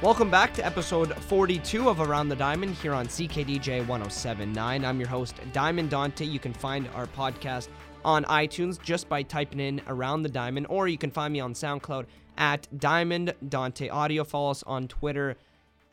Welcome 0.00 0.30
back 0.30 0.54
to 0.54 0.64
episode 0.64 1.12
42 1.24 1.88
of 1.88 2.00
Around 2.00 2.28
the 2.28 2.36
Diamond 2.36 2.76
here 2.76 2.94
on 2.94 3.08
CKDJ 3.08 3.84
1079. 3.88 4.84
I'm 4.84 5.00
your 5.00 5.08
host, 5.08 5.40
Diamond 5.52 5.90
Dante. 5.90 6.24
You 6.24 6.38
can 6.38 6.52
find 6.52 6.86
our 6.94 7.08
podcast 7.08 7.66
on 8.04 8.22
iTunes 8.26 8.80
just 8.80 9.08
by 9.08 9.24
typing 9.24 9.58
in 9.58 9.82
Around 9.88 10.22
the 10.22 10.28
Diamond, 10.28 10.68
or 10.70 10.86
you 10.86 10.98
can 10.98 11.10
find 11.10 11.32
me 11.32 11.40
on 11.40 11.52
SoundCloud 11.52 12.06
at 12.38 12.68
Diamond 12.78 13.34
Dante 13.48 13.88
Audio. 13.88 14.22
Follow 14.22 14.52
us 14.52 14.62
on 14.68 14.86
Twitter 14.86 15.36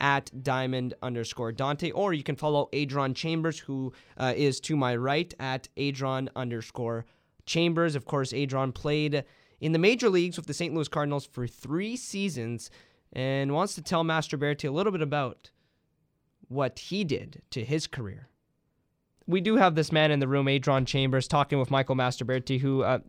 at 0.02 0.44
diamond 0.44 0.96
underscore 1.02 1.52
Dante, 1.52 1.92
or 1.92 2.12
you 2.12 2.24
can 2.24 2.36
follow 2.36 2.68
Adron 2.74 3.16
Chambers, 3.16 3.60
who 3.60 3.94
uh, 4.18 4.34
is 4.36 4.60
to 4.62 4.76
my 4.76 4.96
right 4.96 5.34
at 5.40 5.70
Adron 5.78 6.28
underscore 6.36 7.06
Chambers. 7.46 7.96
Of 7.96 8.06
course, 8.06 8.34
Adron 8.34 8.74
played 8.74 9.24
in 9.62 9.72
the 9.72 9.80
major 9.80 10.10
leagues 10.10 10.38
with 10.38 10.48
the 10.48 10.54
St. 10.54 10.74
Louis 10.74 10.88
Cardinals 10.88 11.26
for 11.26 11.48
three 11.48 11.96
seasons 11.96 12.72
and 13.14 13.54
wants 13.54 13.76
to 13.76 13.82
tell 13.82 14.04
Mastroberti 14.04 14.68
a 14.68 14.72
little 14.72 14.92
bit 14.92 15.02
about 15.02 15.52
what 16.48 16.80
he 16.80 17.04
did 17.04 17.44
to 17.52 17.64
his 17.64 17.86
career. 17.88 18.28
We 19.28 19.40
do 19.40 19.56
have 19.58 19.76
this 19.76 19.92
man 19.92 20.12
in 20.12 20.20
the 20.20 20.28
room, 20.28 20.48
Adron 20.48 20.88
Chambers, 20.88 21.28
talking 21.28 21.60
with 21.60 21.70
Michael 21.70 21.96
Mastroberti, 21.96 22.60
who, 22.60 22.82
uh, 22.82 23.00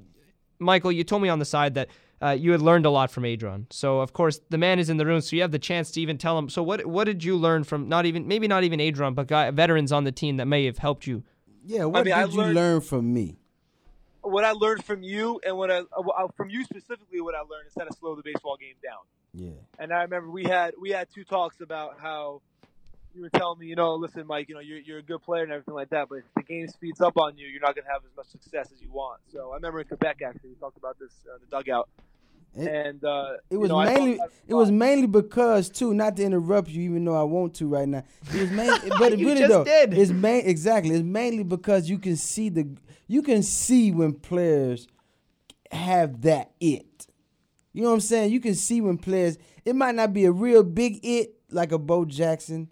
Michael, 0.58 0.92
you 0.92 1.04
told 1.04 1.22
me 1.22 1.30
on 1.30 1.38
the 1.38 1.44
side 1.44 1.74
that 1.74 1.88
uh, 2.22 2.30
you 2.30 2.52
had 2.52 2.62
learned 2.62 2.86
a 2.86 2.90
lot 2.90 3.10
from 3.10 3.24
Adron. 3.24 3.66
So, 3.70 4.00
of 4.00 4.12
course, 4.12 4.40
the 4.48 4.58
man 4.58 4.78
is 4.78 4.88
in 4.88 4.96
the 4.96 5.06
room, 5.06 5.20
so 5.20 5.34
you 5.34 5.42
have 5.42 5.50
the 5.50 5.58
chance 5.58 5.90
to 5.92 6.00
even 6.00 6.18
tell 6.18 6.38
him. 6.38 6.48
So, 6.48 6.62
what 6.62 6.86
what 6.86 7.04
did 7.04 7.24
you 7.24 7.36
learn 7.36 7.64
from 7.64 7.88
not 7.88 8.06
even, 8.06 8.28
maybe 8.28 8.46
not 8.46 8.64
even 8.64 8.78
Adron, 8.78 9.14
but 9.14 9.26
guy, 9.26 9.50
veterans 9.50 9.92
on 9.92 10.04
the 10.04 10.12
team 10.12 10.36
that 10.36 10.46
may 10.46 10.64
have 10.66 10.78
helped 10.78 11.06
you? 11.06 11.24
Yeah, 11.64 11.84
what 11.84 12.04
mean, 12.04 12.14
I 12.14 12.26
did 12.26 12.34
you 12.34 12.42
learn 12.42 12.80
from 12.80 13.12
me? 13.12 13.38
What 14.22 14.44
I 14.44 14.52
learned 14.52 14.84
from 14.84 15.02
you, 15.02 15.40
and 15.44 15.56
what 15.56 15.70
I, 15.70 15.78
uh, 15.78 16.28
from 16.36 16.48
you 16.48 16.64
specifically, 16.64 17.20
what 17.20 17.34
I 17.34 17.40
learned 17.40 17.66
is 17.66 17.72
how 17.76 17.84
to 17.84 17.92
slow 17.92 18.14
the 18.14 18.22
baseball 18.22 18.56
game 18.56 18.76
down. 18.82 19.00
Yeah. 19.34 19.58
And 19.78 19.92
I 19.92 20.02
remember 20.02 20.30
we 20.30 20.44
had 20.44 20.74
we 20.80 20.90
had 20.90 21.08
two 21.12 21.24
talks 21.24 21.60
about 21.60 21.98
how 21.98 22.42
you 23.14 23.22
were 23.22 23.30
telling 23.30 23.58
me, 23.58 23.66
you 23.66 23.76
know, 23.76 23.94
listen, 23.94 24.26
Mike, 24.26 24.48
you 24.48 24.54
know, 24.54 24.60
you're 24.60 24.78
you're 24.78 24.98
a 24.98 25.02
good 25.02 25.22
player 25.22 25.42
and 25.42 25.52
everything 25.52 25.74
like 25.74 25.90
that, 25.90 26.08
but 26.08 26.16
if 26.18 26.24
the 26.36 26.42
game 26.42 26.68
speeds 26.68 27.00
up 27.00 27.16
on 27.16 27.36
you, 27.36 27.46
you're 27.48 27.60
not 27.60 27.74
going 27.74 27.84
to 27.84 27.90
have 27.90 28.02
as 28.04 28.16
much 28.16 28.26
success 28.28 28.70
as 28.72 28.80
you 28.80 28.90
want. 28.92 29.20
So 29.32 29.50
I 29.50 29.54
remember 29.56 29.80
in 29.80 29.86
Quebec 29.86 30.22
actually, 30.24 30.50
we 30.50 30.56
talked 30.56 30.76
about 30.76 30.98
this 30.98 31.12
uh, 31.28 31.36
in 31.36 31.40
the 31.40 31.46
dugout, 31.46 31.88
It- 32.56 32.68
and 32.68 33.04
uh, 33.04 33.34
It 33.50 33.56
was 33.56 33.68
you 33.70 33.74
know, 33.76 33.84
mainly 33.84 34.20
it 34.46 34.54
was 34.54 34.70
mainly 34.70 35.06
because 35.06 35.70
too, 35.70 35.94
not 35.94 36.16
to 36.16 36.22
interrupt 36.24 36.68
you, 36.68 36.82
even 36.82 37.04
though 37.04 37.18
I 37.18 37.22
want 37.22 37.54
to 37.54 37.66
right 37.66 37.88
now. 37.88 38.02
It 38.34 38.40
was 38.42 38.50
mainly, 38.50 38.90
but 38.98 39.18
You 39.18 39.26
really 39.26 39.40
just 39.40 39.50
though, 39.50 39.64
did. 39.64 39.94
it's 39.94 40.10
main 40.10 40.44
exactly. 40.46 40.94
It's 40.94 41.02
mainly 41.04 41.44
because 41.44 41.88
you 41.88 41.98
can 41.98 42.16
see 42.16 42.48
the 42.50 42.68
you 43.08 43.22
can 43.22 43.42
see 43.42 43.90
when 43.90 44.12
players 44.14 44.86
have 45.70 46.22
that 46.22 46.52
it. 46.60 47.06
You 47.72 47.82
know 47.82 47.88
what 47.88 47.94
I'm 47.94 48.00
saying? 48.00 48.32
You 48.32 48.40
can 48.40 48.54
see 48.54 48.80
when 48.82 48.98
players. 48.98 49.38
It 49.64 49.74
might 49.74 49.94
not 49.94 50.12
be 50.12 50.24
a 50.26 50.32
real 50.32 50.62
big 50.62 51.00
it 51.02 51.34
like 51.50 51.72
a 51.72 51.78
Bo 51.78 52.04
Jackson, 52.04 52.70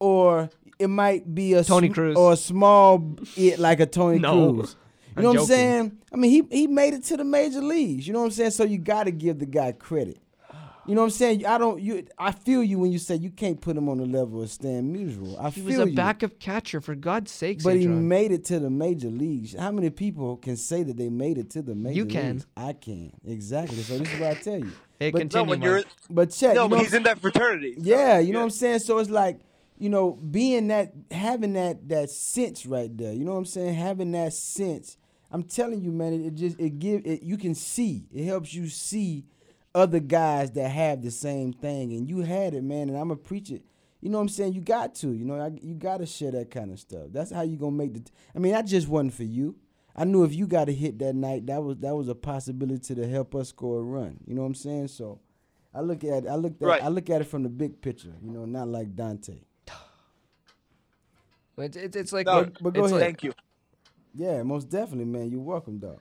or 0.00 0.50
it 0.78 0.88
might 0.88 1.32
be 1.34 1.54
a 1.54 1.62
Tony 1.62 1.88
sm- 1.88 1.92
Cruz. 1.94 2.16
or 2.16 2.32
a 2.32 2.36
small 2.36 3.16
it 3.36 3.58
like 3.60 3.78
a 3.80 3.86
Tony 3.86 4.18
No, 4.20 4.54
Cruz. 4.54 4.76
You 5.20 5.22
know 5.22 5.28
what 5.28 5.40
I'm 5.42 5.46
joking. 5.46 5.46
saying? 5.56 5.98
I 6.12 6.16
mean, 6.16 6.30
he 6.30 6.56
he 6.58 6.66
made 6.66 6.94
it 6.94 7.04
to 7.04 7.16
the 7.16 7.24
major 7.24 7.60
leagues. 7.60 8.06
You 8.06 8.12
know 8.12 8.20
what 8.20 8.26
I'm 8.26 8.30
saying? 8.32 8.50
So 8.52 8.64
you 8.64 8.78
got 8.78 9.04
to 9.04 9.10
give 9.12 9.38
the 9.38 9.46
guy 9.46 9.72
credit. 9.72 10.18
You 10.86 10.94
know 10.96 11.02
what 11.02 11.08
I'm 11.08 11.10
saying? 11.10 11.46
I 11.46 11.58
don't. 11.58 11.80
You. 11.80 12.04
I 12.18 12.32
feel 12.32 12.64
you 12.64 12.78
when 12.78 12.90
you 12.90 12.98
say 12.98 13.14
you 13.14 13.30
can't 13.30 13.60
put 13.60 13.76
him 13.76 13.88
on 13.88 13.98
the 13.98 14.06
level 14.06 14.42
of 14.42 14.50
Stan 14.50 14.92
Musial. 14.92 15.38
I 15.38 15.50
He 15.50 15.60
feel 15.60 15.78
was 15.78 15.86
a 15.86 15.90
you. 15.90 15.94
backup 15.94 16.40
catcher, 16.40 16.80
for 16.80 16.94
God's 16.96 17.30
sake. 17.30 17.62
But 17.62 17.76
he 17.76 17.86
Adron. 17.86 18.02
made 18.04 18.32
it 18.32 18.44
to 18.46 18.58
the 18.58 18.70
major 18.70 19.08
leagues. 19.08 19.54
How 19.54 19.70
many 19.70 19.90
people 19.90 20.38
can 20.38 20.56
say 20.56 20.82
that 20.82 20.96
they 20.96 21.08
made 21.10 21.38
it 21.38 21.50
to 21.50 21.62
the 21.62 21.74
major 21.76 21.88
leagues? 21.88 21.96
You 21.96 22.06
can. 22.06 22.32
leagues? 22.36 22.46
I 22.56 22.72
can. 22.72 23.12
Exactly. 23.24 23.76
So 23.82 23.98
this 23.98 24.12
is 24.12 24.18
what 24.20 24.30
I 24.30 24.34
tell 24.40 24.58
you. 24.58 24.72
Hey, 24.98 25.10
but, 25.12 25.18
continue, 25.20 25.44
No, 25.46 25.50
when 25.50 25.62
you're 25.62 25.82
but 26.08 26.30
check. 26.30 26.54
no, 26.56 26.64
you 26.64 26.68
but 26.70 26.78
he's 26.80 26.94
in 26.94 27.02
that 27.04 27.20
fraternity. 27.20 27.74
so, 27.74 27.80
yeah, 27.84 28.18
you 28.18 28.32
know 28.32 28.40
what 28.40 28.44
I'm 28.46 28.50
saying? 28.50 28.80
So 28.80 28.98
it's 28.98 29.10
like, 29.10 29.38
you 29.78 29.90
know, 29.90 30.12
being 30.12 30.68
that 30.68 30.92
having 31.10 31.52
that 31.52 31.88
that 31.90 32.10
sense 32.10 32.66
right 32.66 32.94
there. 32.96 33.12
You 33.12 33.24
know 33.24 33.32
what 33.32 33.38
I'm 33.38 33.44
saying? 33.46 33.74
Having 33.74 34.12
that 34.12 34.32
sense. 34.32 34.96
I'm 35.30 35.42
telling 35.44 35.80
you, 35.80 35.92
man, 35.92 36.12
it, 36.12 36.26
it 36.26 36.34
just 36.34 36.58
it 36.60 36.78
give 36.78 37.06
it 37.06 37.22
you 37.22 37.36
can 37.36 37.54
see. 37.54 38.06
It 38.12 38.24
helps 38.24 38.52
you 38.52 38.68
see 38.68 39.24
other 39.74 40.00
guys 40.00 40.50
that 40.52 40.68
have 40.70 41.02
the 41.02 41.10
same 41.10 41.52
thing. 41.52 41.92
And 41.92 42.08
you 42.08 42.20
had 42.22 42.54
it, 42.54 42.64
man, 42.64 42.88
and 42.88 42.98
I'm 42.98 43.10
a 43.10 43.16
preach 43.16 43.50
it. 43.50 43.62
You 44.00 44.08
know 44.08 44.18
what 44.18 44.22
I'm 44.22 44.28
saying? 44.30 44.54
You 44.54 44.62
got 44.62 44.94
to, 44.96 45.12
you 45.12 45.24
know, 45.26 45.38
I, 45.38 45.50
you 45.62 45.74
got 45.74 45.98
to 45.98 46.06
share 46.06 46.30
that 46.32 46.50
kind 46.50 46.72
of 46.72 46.80
stuff. 46.80 47.08
That's 47.10 47.30
how 47.30 47.42
you 47.42 47.56
gonna 47.56 47.76
make 47.76 47.92
the. 47.94 48.00
T- 48.00 48.12
I 48.34 48.38
mean, 48.38 48.52
that 48.52 48.66
just 48.66 48.88
wasn't 48.88 49.12
for 49.14 49.24
you. 49.24 49.56
I 49.94 50.04
knew 50.04 50.24
if 50.24 50.34
you 50.34 50.46
got 50.46 50.68
a 50.68 50.72
hit 50.72 50.98
that 51.00 51.14
night, 51.14 51.46
that 51.46 51.62
was 51.62 51.76
that 51.78 51.94
was 51.94 52.08
a 52.08 52.14
possibility 52.14 52.94
to 52.94 53.06
help 53.06 53.34
us 53.34 53.50
score 53.50 53.80
a 53.80 53.82
run. 53.82 54.18
You 54.26 54.34
know 54.34 54.40
what 54.40 54.46
I'm 54.48 54.54
saying? 54.54 54.88
So, 54.88 55.20
I 55.74 55.80
look 55.82 56.02
at 56.02 56.26
I 56.26 56.34
look 56.36 56.54
at 56.60 56.66
Right. 56.66 56.82
I 56.82 56.88
look 56.88 57.10
at 57.10 57.20
it 57.20 57.24
from 57.24 57.42
the 57.42 57.48
big 57.50 57.80
picture. 57.82 58.14
You 58.22 58.30
know, 58.32 58.46
not 58.46 58.68
like 58.68 58.96
Dante. 58.96 59.40
It's, 61.58 61.76
it's, 61.76 61.94
it's 61.96 62.12
like 62.12 62.26
No, 62.26 62.44
But- 62.44 62.62
but 62.62 62.74
go 62.74 62.84
it's 62.84 62.92
ahead. 62.92 63.00
like- 63.02 63.08
Thank 63.20 63.24
you. 63.24 63.32
Yeah, 64.14 64.42
most 64.42 64.68
definitely, 64.68 65.04
man. 65.06 65.30
You're 65.30 65.40
welcome, 65.40 65.78
dog. 65.78 66.00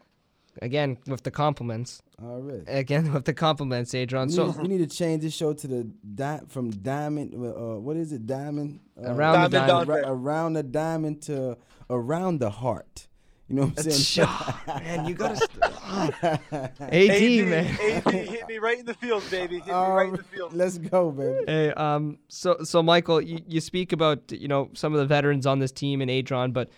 again 0.62 0.98
with 1.08 1.24
the 1.24 1.32
compliments. 1.32 2.02
Already. 2.22 2.64
Again 2.68 3.14
with 3.14 3.26
the 3.26 3.34
compliments, 3.34 3.92
Adron. 3.94 4.28
We 4.28 4.34
So 4.34 4.48
need, 4.48 4.58
we 4.58 4.68
need 4.68 4.90
to 4.90 4.96
change 4.96 5.22
this 5.24 5.34
show 5.34 5.54
to 5.54 5.68
the 5.68 5.84
di- 6.16 6.42
from 6.48 6.72
diamond. 6.72 7.34
Uh, 7.36 7.80
what 7.80 7.96
is 7.98 8.12
it? 8.12 8.26
Diamond. 8.26 8.80
Uh, 8.98 9.12
Around 9.14 9.52
the 9.52 9.60
Diamond 9.60 9.88
diamond. 9.88 9.90
Ra- 10.06 10.12
around 10.12 10.54
the 10.54 10.64
diamond 10.64 11.22
to 11.24 11.58
around 11.90 12.40
the 12.40 12.50
heart. 12.50 13.08
You 13.48 13.56
know 13.56 13.66
what 13.68 13.80
I'm 13.84 13.92
saying? 13.92 14.30
man, 14.68 15.06
you 15.08 15.16
gotta. 15.16 15.48
AD, 15.88 16.40
AD, 16.82 17.48
man. 17.48 17.66
AD 17.66 18.14
hit 18.14 18.48
me 18.48 18.58
right 18.60 18.78
in 18.80 18.86
the 18.86 18.94
field, 18.94 19.24
baby. 19.32 19.56
Hit 19.56 19.68
me 19.68 19.74
right 19.74 20.08
in 20.10 20.16
the 20.16 20.24
field. 20.24 20.54
Let's 20.54 20.78
go, 20.78 21.10
baby. 21.10 21.46
Hey, 21.48 21.72
um, 21.74 22.20
so 22.28 22.58
so 22.64 22.84
Michael, 22.84 23.22
you, 23.22 23.40
you 23.48 23.60
speak 23.60 23.92
about 23.92 24.32
you 24.32 24.48
know 24.48 24.70
some 24.74 24.94
of 24.94 25.00
the 25.00 25.06
veterans 25.08 25.48
on 25.48 25.58
this 25.60 25.72
team 25.72 26.00
and 26.02 26.12
Adron, 26.12 26.54
but 26.54 26.70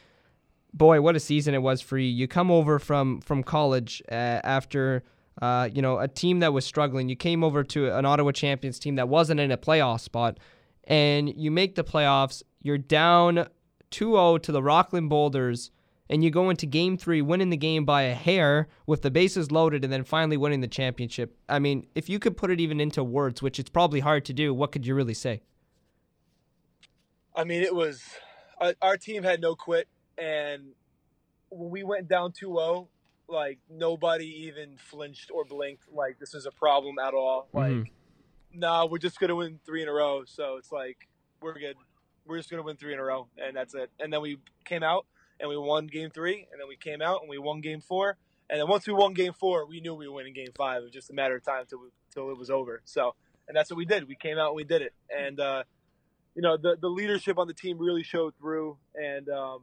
boy, 0.73 1.01
what 1.01 1.15
a 1.15 1.19
season 1.19 1.53
it 1.53 1.61
was 1.61 1.81
for 1.81 1.97
you. 1.97 2.09
You 2.09 2.27
come 2.27 2.51
over 2.51 2.79
from 2.79 3.21
from 3.21 3.43
college 3.43 4.01
uh, 4.11 4.39
after 4.43 5.03
uh, 5.41 5.69
you 5.71 5.81
know 5.81 5.99
a 5.99 6.07
team 6.07 6.39
that 6.39 6.53
was 6.53 6.65
struggling. 6.65 7.09
You 7.09 7.15
came 7.15 7.43
over 7.43 7.63
to 7.63 7.95
an 7.95 8.05
Ottawa 8.05 8.31
Champions 8.31 8.79
team 8.79 8.95
that 8.95 9.09
wasn't 9.09 9.39
in 9.39 9.51
a 9.51 9.57
playoff 9.57 10.01
spot, 10.01 10.39
and 10.85 11.33
you 11.35 11.51
make 11.51 11.75
the 11.75 11.83
playoffs. 11.83 12.43
You're 12.63 12.77
down 12.77 13.47
2-0 13.91 14.41
to 14.43 14.51
the 14.51 14.63
Rockland 14.63 15.09
Boulders. 15.09 15.71
And 16.09 16.25
you 16.25 16.29
go 16.29 16.49
into 16.49 16.65
game 16.65 16.97
three, 16.97 17.21
winning 17.21 17.51
the 17.51 17.57
game 17.57 17.85
by 17.85 18.01
a 18.01 18.13
hair 18.13 18.67
with 18.85 19.01
the 19.01 19.09
bases 19.09 19.49
loaded, 19.49 19.85
and 19.85 19.93
then 19.93 20.03
finally 20.03 20.35
winning 20.35 20.59
the 20.59 20.67
championship. 20.67 21.37
I 21.47 21.57
mean, 21.59 21.87
if 21.95 22.09
you 22.09 22.19
could 22.19 22.35
put 22.35 22.51
it 22.51 22.59
even 22.59 22.81
into 22.81 23.01
words, 23.01 23.41
which 23.41 23.59
it's 23.59 23.69
probably 23.69 24.01
hard 24.01 24.25
to 24.25 24.33
do, 24.33 24.53
what 24.53 24.73
could 24.73 24.85
you 24.85 24.93
really 24.93 25.13
say? 25.13 25.41
I 27.33 27.45
mean, 27.45 27.61
it 27.61 27.73
was 27.73 28.03
our, 28.59 28.73
our 28.81 28.97
team 28.97 29.23
had 29.23 29.39
no 29.39 29.55
quit, 29.55 29.87
and 30.17 30.73
when 31.49 31.69
we 31.69 31.83
went 31.83 32.07
down 32.07 32.31
2-0, 32.31 32.87
like 33.27 33.59
nobody 33.69 34.45
even 34.47 34.77
flinched 34.77 35.31
or 35.33 35.45
blinked. 35.45 35.83
Like 35.91 36.19
this 36.19 36.33
is 36.33 36.45
a 36.45 36.51
problem 36.51 36.99
at 36.99 37.13
all. 37.13 37.47
Like, 37.53 37.71
Mhm. 37.71 37.91
nah, 38.53 38.85
we're 38.85 38.97
just 38.97 39.19
gonna 39.19 39.35
win 39.35 39.59
three 39.65 39.81
in 39.81 39.87
a 39.87 39.93
row. 39.93 40.23
So 40.25 40.57
it's 40.57 40.71
like 40.71 41.07
we're 41.41 41.53
good. 41.57 41.77
We're 42.25 42.37
just 42.37 42.49
gonna 42.49 42.63
win 42.63 42.77
three 42.77 42.93
in 42.93 42.99
a 42.99 43.03
row, 43.03 43.27
and 43.37 43.55
that's 43.55 43.73
it. 43.73 43.89
And 43.99 44.11
then 44.11 44.21
we 44.21 44.37
came 44.65 44.83
out 44.83 45.05
and 45.39 45.49
we 45.49 45.57
won 45.57 45.87
game 45.87 46.09
three, 46.11 46.47
and 46.51 46.59
then 46.61 46.67
we 46.67 46.75
came 46.75 47.01
out 47.01 47.21
and 47.21 47.29
we 47.29 47.37
won 47.37 47.61
game 47.61 47.81
four. 47.81 48.17
And 48.49 48.59
then 48.59 48.67
once 48.67 48.85
we 48.85 48.93
won 48.93 49.13
game 49.13 49.31
four, 49.33 49.65
we 49.65 49.79
knew 49.79 49.95
we 49.95 50.07
were 50.09 50.15
winning 50.15 50.33
game 50.33 50.51
five. 50.55 50.81
It 50.81 50.85
was 50.85 50.93
just 50.93 51.09
a 51.09 51.13
matter 51.13 51.35
of 51.35 51.43
time 51.43 51.65
till 51.67 51.79
till 52.13 52.29
it 52.31 52.37
was 52.37 52.49
over. 52.49 52.81
So, 52.83 53.15
and 53.47 53.55
that's 53.55 53.69
what 53.71 53.77
we 53.77 53.85
did. 53.85 54.07
We 54.09 54.15
came 54.15 54.37
out 54.37 54.47
and 54.47 54.55
we 54.57 54.65
did 54.65 54.81
it. 54.81 54.93
And 55.09 55.39
uh, 55.39 55.63
you 56.35 56.41
know, 56.41 56.57
the 56.57 56.75
the 56.75 56.89
leadership 56.89 57.37
on 57.37 57.47
the 57.47 57.53
team 57.53 57.77
really 57.77 58.03
showed 58.03 58.35
through. 58.35 58.77
And 58.93 59.29
um, 59.29 59.61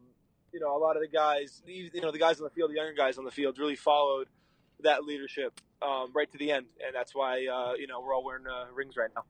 you 0.52 0.60
know, 0.60 0.76
a 0.76 0.78
lot 0.78 0.96
of 0.96 1.02
the 1.02 1.08
guys, 1.08 1.62
you 1.66 2.00
know, 2.00 2.10
the 2.10 2.18
guys 2.18 2.38
on 2.40 2.44
the 2.44 2.50
field, 2.50 2.70
the 2.70 2.74
younger 2.76 2.92
guys 2.94 3.18
on 3.18 3.24
the 3.24 3.30
field, 3.30 3.58
really 3.58 3.76
followed 3.76 4.28
that 4.82 5.04
leadership 5.04 5.60
um, 5.82 6.10
right 6.14 6.30
to 6.32 6.38
the 6.38 6.50
end. 6.52 6.66
And 6.84 6.94
that's 6.94 7.14
why 7.14 7.46
uh, 7.46 7.74
you 7.74 7.86
know 7.86 8.00
we're 8.00 8.14
all 8.14 8.24
wearing 8.24 8.46
uh, 8.46 8.64
rings 8.74 8.96
right 8.96 9.10
now. 9.14 9.24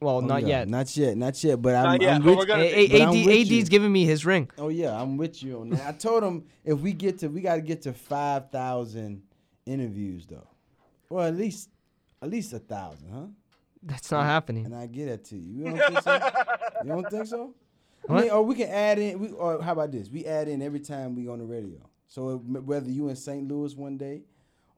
Well, 0.00 0.16
Oh, 0.16 0.20
not 0.20 0.42
yeah, 0.42 0.48
yet. 0.60 0.68
Not 0.68 0.96
yet. 0.96 1.16
Not 1.16 1.42
yet. 1.44 1.62
But 1.62 1.74
I'm, 1.76 2.00
yet, 2.02 2.14
I'm 2.16 2.22
but 2.22 2.36
with 2.36 2.48
A- 2.50 2.54
A- 2.78 2.88
But 2.88 3.00
I'm 3.02 3.08
AD, 3.16 3.26
with 3.26 3.50
you. 3.50 3.58
AD's 3.60 3.68
giving 3.68 3.92
me 3.92 4.04
his 4.04 4.26
ring. 4.26 4.50
Oh 4.58 4.68
yeah, 4.68 5.00
I'm 5.00 5.16
with 5.16 5.42
you 5.42 5.60
on 5.60 5.70
that. 5.70 5.86
I 5.86 5.92
told 5.92 6.22
him 6.24 6.44
if 6.64 6.78
we 6.80 6.92
get 6.92 7.18
to, 7.20 7.28
we 7.28 7.40
got 7.40 7.54
to 7.56 7.62
get 7.62 7.82
to 7.82 7.92
five 7.92 8.50
thousand 8.50 9.22
interviews 9.66 10.26
though, 10.26 10.46
or 11.08 11.22
at 11.22 11.36
least, 11.36 11.70
at 12.20 12.28
least 12.28 12.52
a 12.52 12.58
thousand, 12.58 13.08
huh? 13.12 13.26
That's 13.82 14.10
not 14.10 14.24
happening. 14.24 14.66
And 14.66 14.74
I 14.74 14.86
get 14.86 15.08
it 15.08 15.24
to 15.26 15.36
you. 15.36 15.64
You 15.64 15.64
don't 15.76 15.78
think 15.78 16.02
so? 16.02 16.14
you 16.84 16.88
don't 16.90 17.10
think 17.10 17.26
so? 17.26 17.54
I 18.08 18.20
mean, 18.20 18.30
or 18.30 18.42
we 18.42 18.54
can 18.54 18.68
add 18.68 18.98
in. 18.98 19.18
We 19.18 19.28
or 19.30 19.62
how 19.62 19.72
about 19.72 19.92
this? 19.92 20.10
We 20.10 20.24
add 20.26 20.48
in 20.48 20.60
every 20.62 20.80
time 20.80 21.14
we 21.14 21.28
on 21.28 21.38
the 21.38 21.44
radio. 21.44 21.78
So 22.06 22.36
whether 22.38 22.90
you 22.90 23.08
in 23.08 23.16
St. 23.16 23.48
Louis 23.48 23.74
one 23.74 23.96
day, 23.96 24.22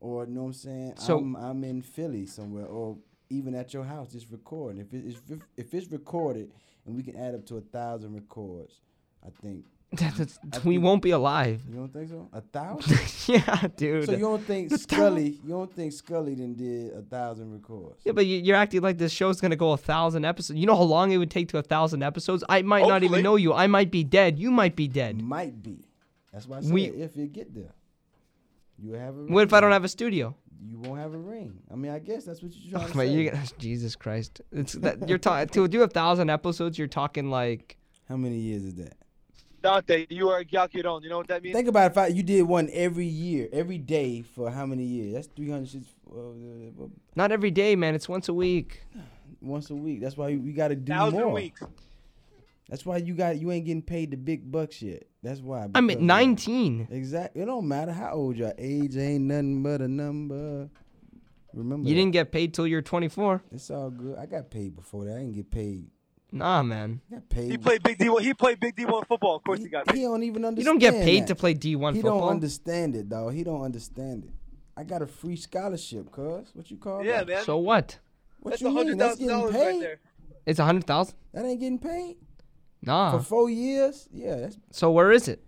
or 0.00 0.24
you 0.26 0.32
know 0.32 0.42
what 0.42 0.46
I'm 0.48 0.52
saying, 0.54 0.94
So- 0.96 1.18
I'm, 1.18 1.36
I'm 1.36 1.64
in 1.64 1.82
Philly 1.82 2.26
somewhere, 2.26 2.66
or 2.66 2.96
even 3.28 3.54
at 3.54 3.74
your 3.74 3.84
house, 3.84 4.12
just 4.12 4.30
recording. 4.30 4.80
If 4.80 4.94
it's 4.94 5.20
if, 5.28 5.40
if 5.56 5.74
it's 5.74 5.90
recorded 5.90 6.52
and 6.86 6.94
we 6.96 7.02
can 7.02 7.16
add 7.16 7.34
up 7.34 7.44
to 7.46 7.56
a 7.56 7.60
thousand 7.60 8.14
records, 8.14 8.80
I 9.26 9.30
think. 9.42 9.64
That's- 9.92 10.38
we 10.64 10.78
won't 10.78 11.00
be 11.00 11.10
alive. 11.10 11.62
You 11.68 11.76
don't 11.76 11.92
think 11.92 12.08
so? 12.08 12.28
A 12.32 12.40
thousand? 12.40 12.98
yeah, 13.28 13.68
dude. 13.76 14.06
so 14.06 14.12
you 14.12 14.18
don't 14.18 14.42
think 14.42 14.68
The 14.70 14.78
Scully? 14.78 15.38
You 15.44 15.50
don't 15.50 15.72
think 15.72 15.92
Scully 15.92 16.34
then 16.34 16.54
did 16.54 16.92
a 16.92 17.02
thousand 17.02 17.52
records? 17.52 18.00
yeah, 18.04 18.12
but 18.12 18.26
you- 18.26 18.40
you're 18.40 18.56
acting 18.56 18.80
like 18.82 18.98
this 18.98 19.12
show's 19.12 19.40
gonna 19.40 19.56
go 19.56 19.72
a 19.72 19.76
thousand 19.76 20.24
episodes. 20.24 20.58
You 20.58 20.66
know 20.66 20.76
how 20.76 20.82
long 20.82 21.12
it 21.12 21.18
would 21.18 21.30
take 21.30 21.48
to 21.50 21.58
a 21.58 21.62
thousand 21.62 22.02
episodes? 22.02 22.42
I 22.48 22.62
might 22.62 22.86
not 22.86 23.04
even 23.04 23.22
know 23.22 23.36
you. 23.36 23.54
I 23.54 23.68
might 23.68 23.90
be 23.90 24.02
dead. 24.04 24.38
You 24.38 24.50
might 24.50 24.74
be 24.76 24.88
dead. 24.88 25.22
Might 25.22 25.62
be. 25.62 25.86
That's 26.32 26.46
why 26.46 26.58
I 26.58 26.60
said 26.62 26.72
We- 26.72 26.86
if 26.86 27.16
you 27.16 27.26
get 27.26 27.54
there, 27.54 27.72
you 28.78 28.92
have 28.92 29.16
a. 29.16 29.22
What 29.22 29.44
if 29.44 29.52
I 29.52 29.60
don't 29.60 29.72
have 29.72 29.84
a 29.84 29.88
studio? 29.88 30.34
You 30.68 30.78
won't 30.80 30.98
have 30.98 31.14
a 31.14 31.18
ring. 31.18 31.60
I 31.70 31.76
mean, 31.76 31.92
I 31.92 32.00
guess 32.00 32.24
that's 32.24 32.42
what 32.42 32.50
you're 32.54 32.72
trying 32.72 32.84
oh, 32.84 32.88
to 32.88 32.96
But 32.96 33.06
say. 33.06 33.12
you, 33.12 33.32
Jesus 33.58 33.94
Christ! 33.94 34.40
It's 34.52 34.72
that 34.74 35.08
you're 35.08 35.18
talking 35.18 35.48
to 35.50 35.68
do 35.68 35.82
a 35.82 35.88
thousand 35.88 36.28
episodes. 36.28 36.76
You're 36.78 36.88
talking 36.88 37.30
like 37.30 37.76
How 38.08 38.16
many 38.16 38.36
years 38.38 38.64
is 38.64 38.74
that? 38.76 38.94
Dante, 39.66 40.06
you 40.10 40.28
are 40.28 40.38
a 40.38 40.44
Gyakuron. 40.44 41.02
You 41.02 41.08
know 41.10 41.18
what 41.18 41.26
that 41.28 41.42
means? 41.42 41.56
Think 41.56 41.66
about 41.68 41.90
if 41.90 41.98
I, 41.98 42.06
you 42.06 42.22
did 42.22 42.42
one 42.42 42.68
every 42.72 43.04
year, 43.06 43.48
every 43.52 43.78
day 43.78 44.22
for 44.22 44.48
how 44.50 44.64
many 44.64 44.84
years? 44.84 45.14
That's 45.14 45.26
300 45.34 45.84
uh, 46.08 46.86
not 47.16 47.32
every 47.32 47.50
day, 47.50 47.74
man. 47.74 47.94
It's 47.96 48.08
once 48.08 48.28
a 48.28 48.34
week. 48.34 48.82
once 49.40 49.70
a 49.70 49.74
week. 49.74 50.00
That's 50.00 50.16
why 50.16 50.36
we 50.36 50.52
got 50.52 50.68
to 50.68 50.76
do 50.76 50.92
Thousand 50.92 51.18
more. 51.18 51.32
weeks. 51.32 51.62
That's 52.68 52.86
why 52.86 52.98
you 52.98 53.14
got 53.14 53.38
you 53.38 53.50
ain't 53.50 53.64
getting 53.66 53.82
paid 53.82 54.12
the 54.12 54.16
big 54.16 54.50
bucks 54.52 54.82
yet. 54.82 55.04
That's 55.22 55.40
why. 55.40 55.68
I'm 55.74 55.90
at 55.90 56.00
19. 56.00 56.88
Exactly. 56.90 57.42
It 57.42 57.46
don't 57.46 57.66
matter 57.66 57.92
how 57.92 58.12
old 58.12 58.36
you 58.38 58.46
are. 58.46 58.54
Age 58.58 58.96
ain't 58.96 59.24
nothing 59.24 59.62
but 59.64 59.80
a 59.80 59.88
number. 59.88 60.68
Remember 61.54 61.88
You 61.88 61.94
that. 61.94 62.00
didn't 62.00 62.12
get 62.12 62.30
paid 62.32 62.54
till 62.54 62.66
you're 62.66 62.82
24. 62.82 63.42
It's 63.52 63.70
all 63.70 63.90
good. 63.90 64.16
I 64.18 64.26
got 64.26 64.50
paid 64.50 64.76
before 64.76 65.04
that. 65.06 65.16
I 65.16 65.18
didn't 65.20 65.34
get 65.34 65.50
paid. 65.50 65.86
Nah, 66.32 66.62
man. 66.62 67.00
I 67.14 67.20
paid. 67.20 67.50
He 67.50 67.56
played 67.58 67.82
big 67.82 67.98
D. 67.98 68.08
One 68.08 68.22
he 68.22 68.34
played 68.34 68.60
big 68.60 68.74
D 68.76 68.84
one 68.84 69.04
football. 69.04 69.36
Of 69.36 69.44
course, 69.44 69.60
he 69.60 69.68
got 69.68 69.90
He 69.94 70.02
don't 70.02 70.22
even 70.22 70.44
understand. 70.44 70.58
You 70.58 70.64
don't 70.88 70.94
get 70.96 71.04
paid 71.04 71.22
that. 71.22 71.28
to 71.28 71.34
play 71.34 71.54
D1 71.54 71.94
He 71.94 72.02
football. 72.02 72.20
don't 72.20 72.28
understand 72.30 72.96
it, 72.96 73.08
though. 73.08 73.28
He 73.28 73.44
don't 73.44 73.62
understand 73.62 74.24
it. 74.24 74.30
I 74.76 74.84
got 74.84 75.00
a 75.02 75.06
free 75.06 75.36
scholarship, 75.36 76.10
cuz. 76.10 76.50
What 76.52 76.70
you 76.70 76.76
call 76.76 77.04
Yeah, 77.04 77.18
that? 77.24 77.28
man. 77.28 77.44
so 77.44 77.56
what? 77.58 77.98
What 78.40 78.50
That's 78.50 78.62
you 78.62 78.68
a 78.68 78.72
mean? 78.84 78.98
That's 78.98 79.14
getting 79.16 79.28
dollars 79.28 79.52
paid. 79.54 79.66
right 79.66 79.80
there. 79.80 79.98
It's 80.44 80.58
a 80.58 80.64
hundred 80.64 80.84
thousand. 80.86 81.14
That 81.32 81.44
ain't 81.46 81.60
getting 81.60 81.78
paid. 81.78 82.16
Nah. 82.82 83.18
For 83.18 83.24
four 83.24 83.50
years, 83.50 84.08
yeah. 84.12 84.36
That's, 84.36 84.58
So 84.72 84.90
where 84.90 85.10
is 85.12 85.28
it? 85.28 85.42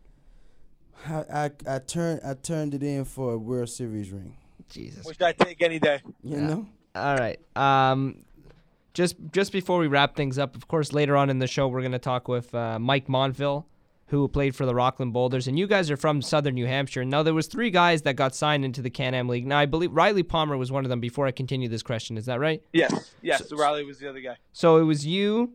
I, 1.06 1.24
I 1.32 1.50
I 1.68 1.78
turned 1.80 2.20
I 2.24 2.34
turned 2.34 2.74
it 2.74 2.82
in 2.82 3.04
for 3.04 3.34
a 3.34 3.38
World 3.38 3.68
Series 3.68 4.10
ring. 4.10 4.36
Jesus. 4.68 5.04
Which 5.06 5.20
I 5.22 5.32
take 5.32 5.60
any 5.62 5.78
day. 5.78 6.00
You 6.22 6.38
know. 6.40 6.66
All 6.94 7.16
right. 7.16 7.38
Um, 7.54 8.24
just 8.94 9.16
just 9.32 9.52
before 9.52 9.78
we 9.78 9.86
wrap 9.86 10.16
things 10.16 10.38
up, 10.38 10.56
of 10.56 10.68
course, 10.68 10.92
later 10.92 11.16
on 11.16 11.30
in 11.30 11.38
the 11.38 11.46
show, 11.46 11.68
we're 11.68 11.80
going 11.80 11.92
to 11.92 11.98
talk 11.98 12.28
with 12.28 12.54
uh, 12.54 12.78
Mike 12.78 13.08
Monville, 13.08 13.66
who 14.06 14.26
played 14.28 14.56
for 14.56 14.66
the 14.66 14.74
Rockland 14.74 15.12
Boulders, 15.12 15.46
and 15.46 15.58
you 15.58 15.66
guys 15.66 15.90
are 15.90 15.96
from 15.96 16.22
Southern 16.22 16.54
New 16.54 16.66
Hampshire. 16.66 17.04
Now, 17.04 17.22
there 17.22 17.34
was 17.34 17.46
three 17.46 17.70
guys 17.70 18.02
that 18.02 18.16
got 18.16 18.34
signed 18.34 18.64
into 18.64 18.82
the 18.82 18.90
Can-Am 18.90 19.28
League. 19.28 19.46
Now, 19.46 19.58
I 19.58 19.66
believe 19.66 19.92
Riley 19.92 20.22
Palmer 20.22 20.56
was 20.56 20.72
one 20.72 20.84
of 20.84 20.88
them. 20.88 21.00
Before 21.00 21.26
I 21.26 21.30
continue 21.30 21.68
this 21.68 21.82
question, 21.82 22.16
is 22.16 22.26
that 22.26 22.40
right? 22.40 22.62
Yes, 22.72 23.12
yes. 23.22 23.48
So, 23.48 23.56
Riley 23.56 23.84
was 23.84 23.98
the 23.98 24.08
other 24.08 24.20
guy. 24.20 24.36
So 24.52 24.78
it 24.78 24.84
was 24.84 25.06
you, 25.06 25.52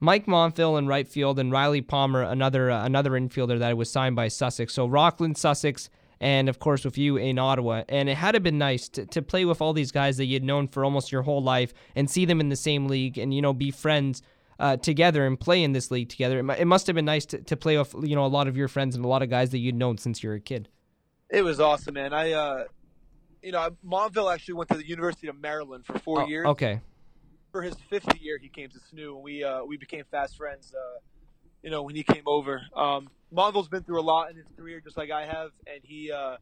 Mike 0.00 0.26
Monville 0.26 0.76
in 0.76 0.86
right 0.86 1.08
field, 1.08 1.38
and 1.38 1.52
Riley 1.52 1.80
Palmer, 1.80 2.22
another 2.22 2.70
uh, 2.70 2.84
another 2.84 3.12
infielder 3.12 3.58
that 3.58 3.76
was 3.76 3.90
signed 3.90 4.16
by 4.16 4.28
Sussex. 4.28 4.74
So 4.74 4.86
Rockland, 4.86 5.36
Sussex, 5.38 5.90
and 6.20 6.48
of 6.48 6.58
course 6.58 6.84
with 6.84 6.98
you 6.98 7.16
in 7.16 7.38
Ottawa. 7.38 7.84
And 7.88 8.08
it 8.08 8.16
had 8.16 8.42
been 8.42 8.58
nice 8.58 8.88
to, 8.90 9.06
to 9.06 9.22
play 9.22 9.44
with 9.44 9.60
all 9.60 9.72
these 9.72 9.92
guys 9.92 10.16
that 10.16 10.26
you'd 10.26 10.44
known 10.44 10.68
for 10.68 10.84
almost 10.84 11.12
your 11.12 11.22
whole 11.22 11.42
life 11.42 11.72
and 11.94 12.10
see 12.10 12.24
them 12.24 12.40
in 12.40 12.48
the 12.48 12.56
same 12.56 12.86
league 12.86 13.18
and 13.18 13.32
you 13.34 13.42
know 13.42 13.52
be 13.52 13.70
friends. 13.70 14.22
Uh, 14.60 14.76
together 14.76 15.24
and 15.24 15.38
play 15.38 15.62
in 15.62 15.70
this 15.70 15.88
league 15.88 16.08
together. 16.08 16.40
It, 16.40 16.58
it 16.58 16.64
must 16.64 16.88
have 16.88 16.96
been 16.96 17.04
nice 17.04 17.26
to, 17.26 17.40
to 17.42 17.56
play 17.56 17.78
with 17.78 17.94
you 18.02 18.16
know 18.16 18.24
a 18.24 18.26
lot 18.26 18.48
of 18.48 18.56
your 18.56 18.66
friends 18.66 18.96
and 18.96 19.04
a 19.04 19.06
lot 19.08 19.22
of 19.22 19.30
guys 19.30 19.50
that 19.50 19.58
you'd 19.58 19.76
known 19.76 19.98
since 19.98 20.20
you 20.20 20.30
were 20.30 20.34
a 20.34 20.40
kid. 20.40 20.68
It 21.30 21.42
was 21.42 21.60
awesome, 21.60 21.94
man. 21.94 22.12
I, 22.12 22.32
uh, 22.32 22.64
you 23.40 23.52
know, 23.52 23.70
Montville 23.84 24.28
actually 24.28 24.54
went 24.54 24.68
to 24.70 24.76
the 24.76 24.84
University 24.84 25.28
of 25.28 25.40
Maryland 25.40 25.86
for 25.86 25.96
four 26.00 26.22
Oh, 26.22 26.26
years. 26.26 26.46
Okay. 26.48 26.80
For 27.52 27.62
his 27.62 27.76
fifth 27.88 28.20
year, 28.20 28.36
he 28.36 28.48
came 28.48 28.68
to 28.70 28.78
SNU, 28.80 29.14
and 29.14 29.22
we 29.22 29.44
uh, 29.44 29.62
we 29.62 29.76
became 29.76 30.02
fast 30.10 30.36
friends. 30.36 30.74
Uh, 30.74 30.98
you 31.62 31.70
know, 31.70 31.82
when 31.82 31.94
he 31.94 32.02
came 32.02 32.22
over, 32.26 32.62
um, 32.74 33.08
Montville's 33.30 33.68
been 33.68 33.82
through 33.82 34.00
a 34.00 34.02
lot 34.02 34.30
in 34.30 34.36
his 34.36 34.46
career, 34.56 34.80
just 34.80 34.96
like 34.96 35.10
I 35.10 35.26
have, 35.26 35.50
and 35.66 35.80
he, 35.82 36.10
uh, 36.10 36.36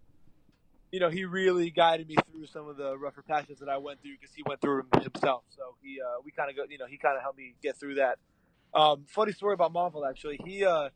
you 0.92 1.00
know, 1.00 1.10
he 1.10 1.24
really 1.24 1.70
guided 1.70 2.08
me 2.08 2.16
through 2.30 2.46
some 2.46 2.68
of 2.68 2.76
the 2.76 2.96
rougher 2.96 3.22
patches 3.22 3.58
that 3.58 3.68
I 3.68 3.78
went 3.78 4.00
through 4.02 4.12
because 4.20 4.34
he 4.34 4.42
went 4.46 4.60
through 4.60 4.84
them 4.90 5.02
himself. 5.02 5.42
So 5.56 5.74
he, 5.82 5.98
uh, 6.00 6.20
we 6.24 6.30
kind 6.30 6.50
of 6.50 6.56
go, 6.56 6.62
you 6.68 6.78
know, 6.78 6.86
he 6.86 6.96
kind 6.96 7.16
of 7.16 7.22
helped 7.22 7.38
me 7.38 7.54
get 7.62 7.76
through 7.76 7.96
that. 7.96 8.18
Um, 8.72 9.04
funny 9.08 9.32
story 9.32 9.54
about 9.54 9.72
Montville, 9.72 10.06
actually. 10.06 10.38
He, 10.44 10.64
uh, 10.64 10.90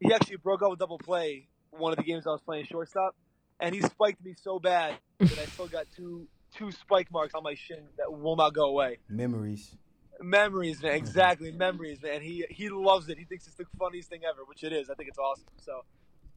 he 0.00 0.12
actually 0.12 0.36
broke 0.36 0.62
up 0.62 0.70
with 0.70 0.78
double 0.78 0.98
play 0.98 1.48
one 1.70 1.92
of 1.92 1.96
the 1.96 2.04
games 2.04 2.26
I 2.26 2.30
was 2.30 2.42
playing 2.42 2.66
shortstop, 2.66 3.14
and 3.60 3.74
he 3.74 3.80
spiked 3.80 4.24
me 4.24 4.34
so 4.40 4.58
bad 4.58 4.94
that 5.18 5.38
I 5.38 5.46
still 5.46 5.68
got 5.68 5.86
two 5.96 6.28
two 6.54 6.72
spike 6.72 7.10
marks 7.10 7.34
on 7.34 7.42
my 7.42 7.54
shin 7.54 7.82
that 7.98 8.10
will 8.10 8.36
not 8.36 8.54
go 8.54 8.66
away. 8.66 8.98
Memories. 9.08 9.76
Memories, 10.20 10.82
man. 10.82 10.94
Exactly, 10.94 11.52
memories, 11.52 12.02
man. 12.02 12.22
He 12.22 12.44
he 12.50 12.68
loves 12.68 13.08
it. 13.08 13.18
He 13.18 13.24
thinks 13.24 13.46
it's 13.46 13.56
the 13.56 13.66
funniest 13.78 14.08
thing 14.08 14.20
ever, 14.28 14.44
which 14.44 14.64
it 14.64 14.72
is. 14.72 14.88
I 14.90 14.94
think 14.94 15.08
it's 15.08 15.18
awesome. 15.18 15.44
So, 15.62 15.84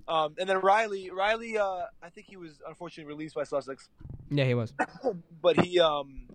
um, 0.07 0.35
and 0.37 0.49
then 0.49 0.57
Riley, 0.59 1.11
Riley, 1.11 1.57
uh, 1.57 1.81
I 2.01 2.09
think 2.09 2.27
he 2.27 2.37
was 2.37 2.59
unfortunately 2.67 3.11
released 3.13 3.35
by 3.35 3.43
Sussex, 3.43 3.89
Yeah, 4.29 4.45
he 4.45 4.53
was. 4.53 4.73
but 5.41 5.59
he 5.59 5.79
um, 5.79 6.27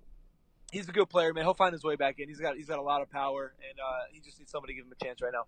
he's 0.73 0.89
a 0.89 0.93
good 0.93 1.09
player, 1.09 1.33
man. 1.35 1.45
He'll 1.45 1.55
find 1.55 1.73
his 1.73 1.85
way 1.85 1.97
back 1.97 2.19
in. 2.19 2.29
He's 2.29 2.41
got 2.41 2.57
he's 2.57 2.69
got 2.69 2.79
a 2.79 2.83
lot 2.83 3.03
of 3.03 3.11
power, 3.11 3.55
and 3.69 3.79
uh, 3.79 4.05
he 4.13 4.21
just 4.21 4.39
needs 4.39 4.51
somebody 4.51 4.73
to 4.75 4.77
give 4.79 4.87
him 4.87 4.93
a 4.99 5.05
chance 5.05 5.21
right 5.21 5.33
now. 5.33 5.45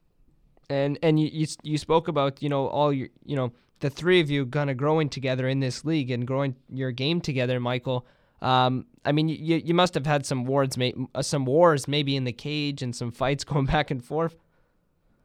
and 0.69 0.99
and 1.03 1.19
you, 1.21 1.29
you 1.33 1.47
you 1.63 1.79
spoke 1.79 2.09
about 2.09 2.43
you 2.43 2.49
know 2.49 2.67
all 2.69 2.93
your 2.93 3.09
you 3.25 3.37
know 3.37 3.53
the 3.81 3.91
three 3.91 4.21
of 4.21 4.31
you 4.31 4.47
kind 4.47 4.71
of 4.71 4.77
growing 4.77 5.09
together 5.09 5.49
in 5.49 5.61
this 5.61 5.85
league 5.85 6.11
and 6.11 6.27
growing 6.27 6.57
your 6.73 6.91
game 6.93 7.21
together, 7.21 7.61
Michael. 7.61 8.07
Um, 8.43 8.87
I 9.05 9.13
mean, 9.13 9.29
you 9.29 9.57
you 9.65 9.75
must 9.75 9.95
have 9.95 10.07
had 10.07 10.27
some 10.27 10.45
wars, 10.45 10.77
uh, 11.15 11.23
some 11.23 11.45
wars 11.45 11.89
maybe 11.89 12.17
in 12.17 12.25
the 12.25 12.33
cage 12.33 12.83
and 12.83 12.95
some 12.95 13.11
fights 13.11 13.45
going 13.53 13.67
back 13.67 13.91
and 13.91 14.05
forth. 14.05 14.37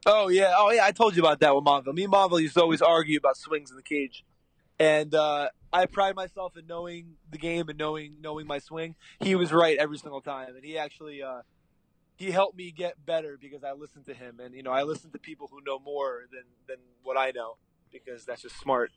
Oh 0.06 0.30
yeah, 0.30 0.54
oh 0.58 0.71
yeah. 0.71 0.86
I 0.86 0.91
told 0.91 1.15
you 1.15 1.21
about 1.21 1.39
that 1.41 1.54
with 1.54 1.63
Montville. 1.63 1.93
Me 1.93 2.04
and 2.04 2.12
Montville 2.12 2.39
used 2.39 2.56
to 2.56 2.62
always 2.62 2.82
argue 2.82 3.17
about 3.17 3.38
swings 3.38 3.69
in 3.69 3.78
the 3.78 3.84
cage, 3.84 4.24
and 4.80 5.13
uh, 5.13 5.50
I 5.71 5.86
pride 5.86 6.15
myself 6.15 6.58
in 6.58 6.65
knowing 6.65 7.17
the 7.30 7.38
game 7.38 7.69
and 7.69 7.78
knowing 7.78 8.15
knowing 8.21 8.47
my 8.47 8.60
swing. 8.60 8.95
He 9.19 9.36
was 9.36 9.52
right 9.52 9.78
every 9.78 9.97
single 9.97 10.21
time, 10.21 10.56
and 10.56 10.65
he 10.65 10.78
actually 10.78 11.21
uh, 11.21 11.41
he 12.15 12.32
helped 12.32 12.58
me 12.58 12.71
get 12.71 13.04
better 13.06 13.38
because 13.39 13.63
I 13.63 13.74
listened 13.74 14.06
to 14.06 14.13
him, 14.13 14.39
and 14.39 14.56
you 14.56 14.63
know 14.63 14.71
I 14.71 14.84
listen 14.84 15.12
to 15.12 15.19
people 15.19 15.50
who 15.52 15.60
know 15.65 15.78
more 15.80 16.24
than 16.32 16.43
than 16.67 16.78
what 17.04 17.17
I 17.17 17.32
know 17.32 17.58
because 17.91 18.26
that's 18.26 18.41
just 18.41 18.60
smart. 18.60 18.91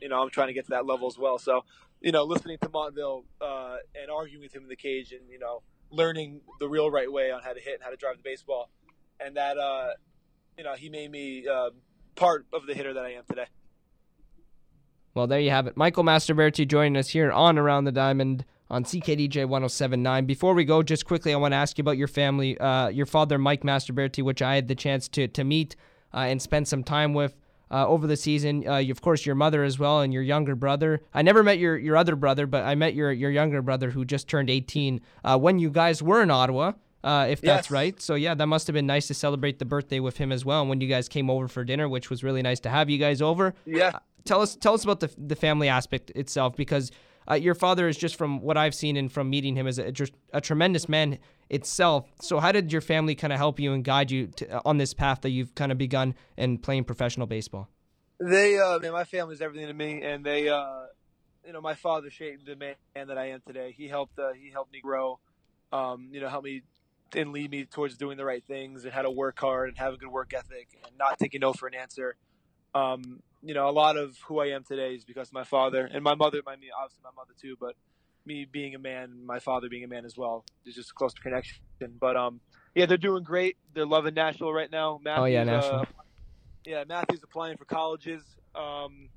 You 0.00 0.08
know, 0.08 0.22
I'm 0.22 0.30
trying 0.30 0.48
to 0.48 0.52
get 0.52 0.64
to 0.66 0.70
that 0.70 0.86
level 0.86 1.08
as 1.08 1.18
well. 1.18 1.38
So, 1.38 1.64
you 2.00 2.12
know, 2.12 2.24
listening 2.24 2.58
to 2.62 2.68
Montville 2.68 3.24
uh, 3.40 3.76
and 4.00 4.10
arguing 4.10 4.42
with 4.42 4.54
him 4.54 4.64
in 4.64 4.68
the 4.68 4.76
cage, 4.76 5.12
and 5.12 5.22
you 5.30 5.38
know, 5.38 5.62
learning 5.90 6.40
the 6.60 6.68
real 6.68 6.90
right 6.90 7.10
way 7.10 7.30
on 7.30 7.42
how 7.42 7.52
to 7.52 7.60
hit 7.60 7.74
and 7.74 7.82
how 7.82 7.90
to 7.90 7.96
drive 7.96 8.16
the 8.16 8.22
baseball, 8.22 8.70
and 9.18 9.36
that 9.36 9.56
uh, 9.58 9.90
you 10.58 10.64
know, 10.64 10.74
he 10.74 10.88
made 10.88 11.10
me 11.10 11.46
uh, 11.48 11.70
part 12.14 12.46
of 12.52 12.66
the 12.66 12.74
hitter 12.74 12.94
that 12.94 13.04
I 13.04 13.12
am 13.12 13.24
today. 13.28 13.46
Well, 15.14 15.26
there 15.26 15.40
you 15.40 15.50
have 15.50 15.66
it. 15.66 15.76
Michael 15.76 16.04
Mastroberti 16.04 16.68
joining 16.68 16.96
us 16.96 17.08
here 17.08 17.32
on 17.32 17.56
Around 17.56 17.84
the 17.84 17.92
Diamond 17.92 18.44
on 18.68 18.84
CKDJ 18.84 19.48
1079. 19.48 20.26
Before 20.26 20.52
we 20.52 20.64
go, 20.64 20.82
just 20.82 21.06
quickly, 21.06 21.32
I 21.32 21.36
want 21.36 21.52
to 21.52 21.56
ask 21.56 21.78
you 21.78 21.82
about 21.82 21.96
your 21.96 22.08
family. 22.08 22.58
Uh, 22.58 22.88
your 22.88 23.06
father, 23.06 23.38
Mike 23.38 23.62
Mastroberti, 23.62 24.22
which 24.22 24.42
I 24.42 24.56
had 24.56 24.68
the 24.68 24.74
chance 24.74 25.08
to, 25.08 25.26
to 25.28 25.44
meet 25.44 25.74
uh, 26.12 26.18
and 26.18 26.42
spend 26.42 26.68
some 26.68 26.84
time 26.84 27.14
with 27.14 27.34
uh, 27.70 27.86
over 27.86 28.06
the 28.06 28.16
season. 28.16 28.66
Uh, 28.66 28.76
you- 28.78 28.92
of 28.92 29.00
course, 29.02 29.26
your 29.26 29.34
mother 29.34 29.64
as 29.64 29.78
well 29.78 30.00
and 30.00 30.12
your 30.12 30.22
younger 30.22 30.54
brother. 30.54 31.00
I 31.14 31.22
never 31.22 31.42
met 31.42 31.58
your, 31.58 31.76
your 31.76 31.96
other 31.96 32.16
brother, 32.16 32.46
but 32.46 32.64
I 32.64 32.74
met 32.74 32.94
your, 32.94 33.12
your 33.12 33.30
younger 33.30 33.62
brother 33.62 33.90
who 33.90 34.04
just 34.04 34.28
turned 34.28 34.48
18 34.50 35.00
uh, 35.24 35.38
when 35.38 35.58
you 35.58 35.70
guys 35.70 36.02
were 36.02 36.22
in 36.22 36.30
Ottawa. 36.30 36.72
Uh, 37.04 37.26
if 37.30 37.40
that's 37.40 37.66
Yes. 37.66 37.70
right. 37.70 38.00
So 38.02 38.14
yeah, 38.16 38.34
that 38.34 38.46
must 38.46 38.66
have 38.66 38.74
been 38.74 38.86
nice 38.86 39.06
to 39.08 39.14
celebrate 39.14 39.58
the 39.60 39.64
birthday 39.64 40.00
with 40.00 40.16
him 40.16 40.32
as 40.32 40.44
well. 40.44 40.60
And 40.62 40.68
when 40.70 40.80
you 40.80 40.88
guys 40.88 41.08
came 41.08 41.30
over 41.30 41.46
for 41.46 41.62
dinner, 41.62 41.88
which 41.88 42.10
was 42.10 42.24
really 42.24 42.42
nice 42.42 42.58
to 42.60 42.68
have 42.68 42.90
you 42.90 42.98
guys 42.98 43.22
over 43.22 43.54
Yeah. 43.64 43.92
tell 44.24 44.40
us 44.42 44.56
tell 44.56 44.74
us 44.74 44.82
about 44.82 44.98
the 45.00 45.10
the 45.16 45.36
family 45.36 45.68
aspect 45.68 46.10
itself 46.16 46.56
because 46.56 46.90
uh, 47.30 47.34
your 47.34 47.54
father 47.54 47.88
is 47.88 47.96
just 47.96 48.16
from 48.16 48.40
what 48.40 48.56
I've 48.56 48.74
seen 48.74 48.96
and 48.96 49.10
from 49.10 49.30
meeting 49.30 49.56
him 49.56 49.66
is 49.66 49.78
a, 49.78 49.92
just 49.92 50.12
a 50.32 50.40
tremendous 50.40 50.88
man 50.88 51.18
itself. 51.50 52.08
So 52.20 52.40
how 52.40 52.52
did 52.52 52.72
your 52.72 52.80
family 52.80 53.14
kind 53.14 53.32
of 53.32 53.38
help 53.38 53.60
you 53.60 53.72
and 53.72 53.84
guide 53.84 54.10
you 54.10 54.28
to, 54.28 54.60
on 54.64 54.78
this 54.78 54.94
path 54.94 55.20
that 55.22 55.30
you've 55.30 55.54
kind 55.54 55.72
of 55.72 55.78
begun 55.78 56.14
in 56.36 56.58
playing 56.58 56.84
professional 56.84 57.26
baseball? 57.26 57.68
They, 58.18 58.58
uh, 58.58 58.78
man, 58.78 58.92
my 58.92 59.04
everything 59.12 59.66
to 59.66 59.74
me, 59.74 60.02
and 60.02 60.24
they, 60.24 60.48
uh, 60.48 60.86
you 61.44 61.52
know, 61.52 61.60
my 61.60 61.74
father 61.74 62.10
shaped 62.10 62.46
the 62.46 62.56
man 62.56 62.74
that 62.94 63.18
I 63.18 63.30
am 63.30 63.42
today. 63.46 63.74
He 63.76 63.88
helped, 63.88 64.18
uh, 64.18 64.32
he 64.32 64.50
helped 64.50 64.72
me 64.72 64.80
grow, 64.80 65.18
um, 65.72 66.08
you 66.12 66.20
know, 66.20 66.28
help 66.28 66.44
me 66.44 66.62
and 67.14 67.32
lead 67.32 67.50
me 67.50 67.64
towards 67.64 67.96
doing 67.96 68.16
the 68.16 68.24
right 68.24 68.44
things 68.44 68.84
and 68.84 68.92
how 68.92 69.02
to 69.02 69.10
work 69.10 69.38
hard 69.38 69.68
and 69.68 69.78
have 69.78 69.94
a 69.94 69.96
good 69.96 70.08
work 70.10 70.32
ethic 70.34 70.68
and 70.86 70.98
not 70.98 71.18
taking 71.18 71.40
no 71.40 71.52
for 71.52 71.66
an 71.68 71.74
answer. 71.74 72.16
Um, 72.74 73.22
you 73.46 73.54
know, 73.54 73.68
a 73.68 73.70
lot 73.70 73.96
of 73.96 74.16
who 74.26 74.40
I 74.40 74.46
am 74.46 74.64
today 74.64 74.94
is 74.94 75.04
because 75.04 75.28
of 75.28 75.34
my 75.34 75.44
father 75.44 75.88
and 75.92 76.02
my 76.02 76.14
mother. 76.14 76.40
my 76.44 76.56
mean, 76.56 76.70
obviously 76.76 77.02
my 77.04 77.10
mother 77.16 77.32
too, 77.40 77.56
but 77.60 77.74
me 78.24 78.44
being 78.50 78.74
a 78.74 78.78
man, 78.78 79.24
my 79.24 79.38
father 79.38 79.68
being 79.68 79.84
a 79.84 79.88
man 79.88 80.04
as 80.04 80.16
well, 80.16 80.44
is 80.64 80.74
just 80.74 80.90
a 80.90 80.94
close 80.94 81.14
connection. 81.14 81.58
But 82.00 82.16
um, 82.16 82.40
yeah, 82.74 82.86
they're 82.86 82.96
doing 82.96 83.22
great. 83.22 83.56
They're 83.74 83.86
loving 83.86 84.14
Nashville 84.14 84.52
right 84.52 84.70
now. 84.70 85.00
Matthew's, 85.02 85.22
Oh, 85.22 85.24
yeah, 85.26 85.42
uh, 85.42 85.44
Nashville. 85.44 85.86
yeah, 86.64 86.84
Matthew's 86.88 87.22
applying 87.22 87.56
for 87.56 87.64
colleges. 87.66 88.22
Um, 88.54 89.10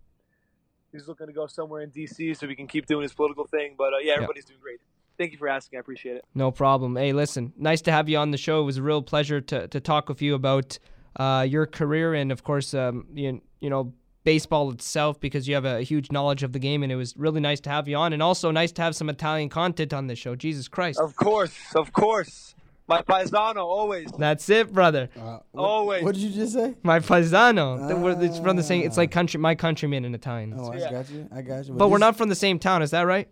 he's 0.92 1.08
looking 1.08 1.28
to 1.28 1.34
go 1.34 1.48
somewhere 1.48 1.82
in 1.82 1.90
DC 1.92 2.38
so 2.38 2.46
we 2.48 2.56
can 2.56 2.68
keep 2.68 2.86
doing 2.86 3.04
his 3.04 3.14
political 3.14 3.48
thing. 3.48 3.76
But 3.78 3.94
uh, 3.94 3.98
yeah, 4.02 4.14
everybody's 4.14 4.46
doing 4.46 4.60
great. 4.62 4.80
Thank 5.18 5.32
you 5.34 5.38
for 5.38 5.50
asking. 5.50 5.78
I 5.78 5.80
appreciate 5.82 6.16
it. 6.16 6.26
No 6.34 6.52
problem. 6.52 6.96
Hey, 6.96 7.12
listen, 7.12 7.52
nice 7.58 7.82
to 7.82 7.92
have 7.92 8.08
you 8.08 8.18
on 8.18 8.32
the 8.32 8.38
show. 8.38 8.62
It 8.62 8.66
was 8.66 8.78
a 8.78 8.84
real 8.84 9.02
pleasure 9.02 9.42
to, 9.42 9.68
to 9.68 9.80
talk 9.82 10.08
with 10.08 10.22
you 10.22 10.34
about 10.36 10.80
uh, 11.18 11.46
your 11.50 11.66
career 11.66 12.14
and, 12.14 12.32
of 12.32 12.44
course, 12.44 12.74
um, 12.74 13.08
you, 13.14 13.42
you 13.60 13.70
know, 13.70 13.92
baseball 14.24 14.70
itself 14.72 15.20
because 15.20 15.48
you 15.48 15.56
have 15.56 15.66
a 15.66 15.82
huge 15.82 16.12
knowledge 16.12 16.44
of 16.44 16.54
the 16.54 16.60
game. 16.60 16.84
And 16.84 16.92
it 16.92 16.96
was 16.96 17.16
really 17.18 17.40
nice 17.40 17.60
to 17.62 17.70
have 17.70 17.88
you 17.88 17.96
on 17.96 18.14
and 18.14 18.22
also 18.22 18.52
nice 18.52 18.72
to 18.74 18.82
have 18.82 18.96
some 18.96 19.10
Italian 19.10 19.50
content 19.50 19.94
on 19.94 20.08
this 20.08 20.20
show. 20.20 20.36
Jesus 20.36 20.68
Christ. 20.68 21.00
Of 21.00 21.16
course, 21.16 21.56
of 21.76 21.94
course. 21.94 22.56
My 22.88 23.04
paisano 23.04 23.68
always. 23.68 24.12
That's 24.18 24.50
it, 24.50 24.74
brother. 24.74 25.10
Uh, 25.16 25.38
always. 25.56 26.04
What 26.04 26.16
did 26.16 26.24
you 26.24 26.32
just 26.32 26.54
say? 26.54 26.74
My 26.82 27.00
paisano. 27.00 27.88
The- 27.88 28.26
It's 28.26 28.40
from 28.40 28.56
the 28.56 28.64
same. 28.64 28.84
It's 28.84 28.98
ah. 28.98 29.02
like 29.02 29.12
country. 29.12 29.40
My 29.40 29.54
countryman 29.54 30.06
in 30.06 30.16
Italian. 30.16 30.56
Oh, 30.58 30.72
I 30.72 30.80
got 30.80 31.10
you. 31.12 31.30
I 31.32 31.44
got 31.44 31.68
you. 31.68 31.76
But 31.76 31.90
we're 31.90 32.00
not 32.00 32.18
from 32.18 32.30
the 32.30 32.36
same 32.36 32.58
town. 32.58 32.82
Is 32.82 32.90
that 32.90 33.04
right? 33.04 33.30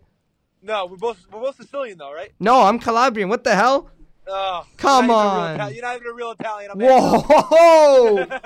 No, 0.62 0.86
we're 0.86 0.96
both 0.96 1.26
we're 1.32 1.40
both 1.40 1.56
Sicilian 1.56 1.98
though, 1.98 2.12
right? 2.12 2.32
No, 2.38 2.62
I'm 2.62 2.78
Calabrian. 2.78 3.28
What 3.28 3.42
the 3.42 3.54
hell? 3.56 3.90
Oh, 4.28 4.66
Come 4.76 5.06
you're 5.06 5.16
not 5.16 5.54
real 5.54 5.62
on. 5.62 5.74
You're 5.74 5.82
not 5.82 5.96
even 5.96 6.08
a 6.08 6.12
real 6.12 6.30
Italian. 6.32 6.70
I'm 6.70 6.78
Whoa! 6.78 8.26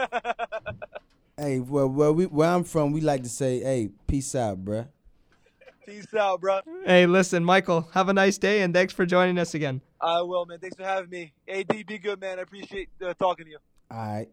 Hey, 1.36 1.60
well, 1.60 1.88
where 1.88 2.12
we 2.12 2.26
where 2.26 2.50
I'm 2.50 2.64
from, 2.64 2.92
we 2.92 3.00
like 3.00 3.22
to 3.22 3.28
say, 3.28 3.60
"Hey, 3.60 3.90
peace 4.06 4.34
out, 4.34 4.64
bruh." 4.64 4.88
Peace 5.86 6.14
out, 6.14 6.40
bro. 6.40 6.60
hey, 6.84 7.06
listen, 7.06 7.44
Michael. 7.44 7.88
Have 7.92 8.08
a 8.08 8.12
nice 8.12 8.38
day, 8.38 8.62
and 8.62 8.72
thanks 8.72 8.92
for 8.92 9.04
joining 9.04 9.36
us 9.38 9.54
again. 9.54 9.80
I 10.00 10.22
will, 10.22 10.46
man. 10.46 10.58
Thanks 10.60 10.76
for 10.76 10.84
having 10.84 11.10
me. 11.10 11.32
AD, 11.48 11.86
be 11.86 11.98
good, 11.98 12.20
man. 12.20 12.38
I 12.38 12.42
appreciate 12.42 12.88
uh, 13.04 13.14
talking 13.14 13.46
to 13.46 13.50
you. 13.50 13.58
All 13.90 13.98
right. 13.98 14.28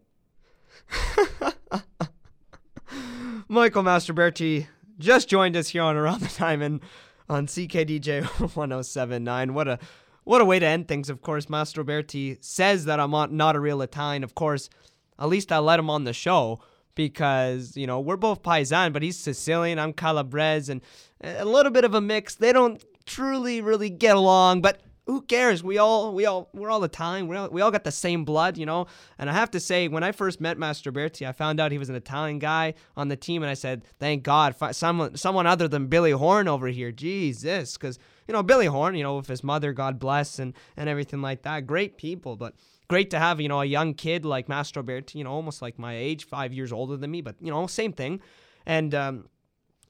Michael 3.48 3.82
Mastroberti 3.82 4.68
just 4.98 5.28
joined 5.28 5.56
us 5.56 5.68
here 5.68 5.82
on 5.82 5.96
Around 5.96 6.20
the 6.20 6.34
Diamond 6.38 6.80
on 7.28 7.46
CKDJ 7.46 8.24
1079. 8.54 9.54
What 9.54 9.68
a 9.68 9.78
what 10.24 10.40
a 10.40 10.44
way 10.44 10.58
to 10.58 10.66
end 10.66 10.86
things. 10.86 11.10
Of 11.10 11.22
course, 11.22 11.46
Mastroberti 11.46 12.42
says 12.44 12.84
that 12.84 13.00
I'm 13.00 13.10
not 13.36 13.56
a 13.56 13.60
real 13.60 13.82
Italian. 13.82 14.22
Of 14.22 14.34
course, 14.34 14.70
at 15.18 15.28
least 15.28 15.50
I 15.50 15.58
let 15.58 15.78
him 15.80 15.90
on 15.90 16.04
the 16.04 16.12
show 16.12 16.60
because 17.08 17.76
you 17.76 17.86
know 17.86 18.00
we're 18.00 18.16
both 18.16 18.42
Paisan, 18.42 18.92
but 18.92 19.02
he's 19.02 19.18
Sicilian. 19.18 19.78
I'm 19.78 19.92
Calabrese, 19.92 20.70
and 20.70 20.80
a 21.22 21.44
little 21.44 21.72
bit 21.72 21.84
of 21.84 21.94
a 21.94 22.00
mix. 22.00 22.34
They 22.34 22.52
don't 22.52 22.82
truly 23.06 23.60
really 23.60 23.90
get 23.90 24.16
along, 24.16 24.62
but 24.62 24.80
who 25.10 25.22
cares? 25.22 25.62
We 25.64 25.78
all 25.78 26.14
we 26.14 26.26
all 26.26 26.48
we're 26.54 26.70
all 26.70 26.84
Italian. 26.84 27.26
We 27.26 27.36
all, 27.36 27.48
we 27.48 27.60
all 27.60 27.70
got 27.70 27.84
the 27.84 27.90
same 27.90 28.24
blood, 28.24 28.56
you 28.56 28.64
know. 28.64 28.86
And 29.18 29.28
I 29.28 29.32
have 29.32 29.50
to 29.52 29.60
say, 29.60 29.88
when 29.88 30.04
I 30.04 30.12
first 30.12 30.40
met 30.40 30.56
Mastroberti, 30.56 31.26
I 31.26 31.32
found 31.32 31.58
out 31.58 31.72
he 31.72 31.78
was 31.78 31.88
an 31.88 31.96
Italian 31.96 32.38
guy 32.38 32.74
on 32.96 33.08
the 33.08 33.16
team, 33.16 33.42
and 33.42 33.50
I 33.50 33.54
said, 33.54 33.82
"Thank 33.98 34.22
God, 34.22 34.54
someone 34.72 35.16
someone 35.16 35.46
other 35.46 35.66
than 35.66 35.88
Billy 35.88 36.12
Horn 36.12 36.46
over 36.46 36.68
here." 36.68 36.92
Jesus, 36.92 37.76
because 37.76 37.98
you 38.28 38.32
know 38.32 38.42
Billy 38.42 38.66
Horn, 38.66 38.94
you 38.94 39.02
know, 39.02 39.16
with 39.16 39.26
his 39.26 39.42
mother, 39.42 39.72
God 39.72 39.98
bless, 39.98 40.38
and 40.38 40.54
and 40.76 40.88
everything 40.88 41.20
like 41.20 41.42
that. 41.42 41.66
Great 41.66 41.96
people, 41.96 42.36
but 42.36 42.54
great 42.90 43.10
to 43.10 43.20
have 43.20 43.40
you 43.40 43.48
know 43.48 43.60
a 43.60 43.64
young 43.64 43.94
kid 43.94 44.24
like 44.24 44.48
Mastroberti, 44.48 45.14
you 45.14 45.22
know, 45.22 45.30
almost 45.30 45.62
like 45.62 45.78
my 45.78 45.96
age, 45.96 46.24
five 46.24 46.52
years 46.52 46.72
older 46.72 46.96
than 46.96 47.08
me, 47.08 47.20
but 47.20 47.36
you 47.40 47.48
know, 47.48 47.64
same 47.68 47.92
thing. 47.92 48.20
And 48.66 48.92
um, 48.96 49.28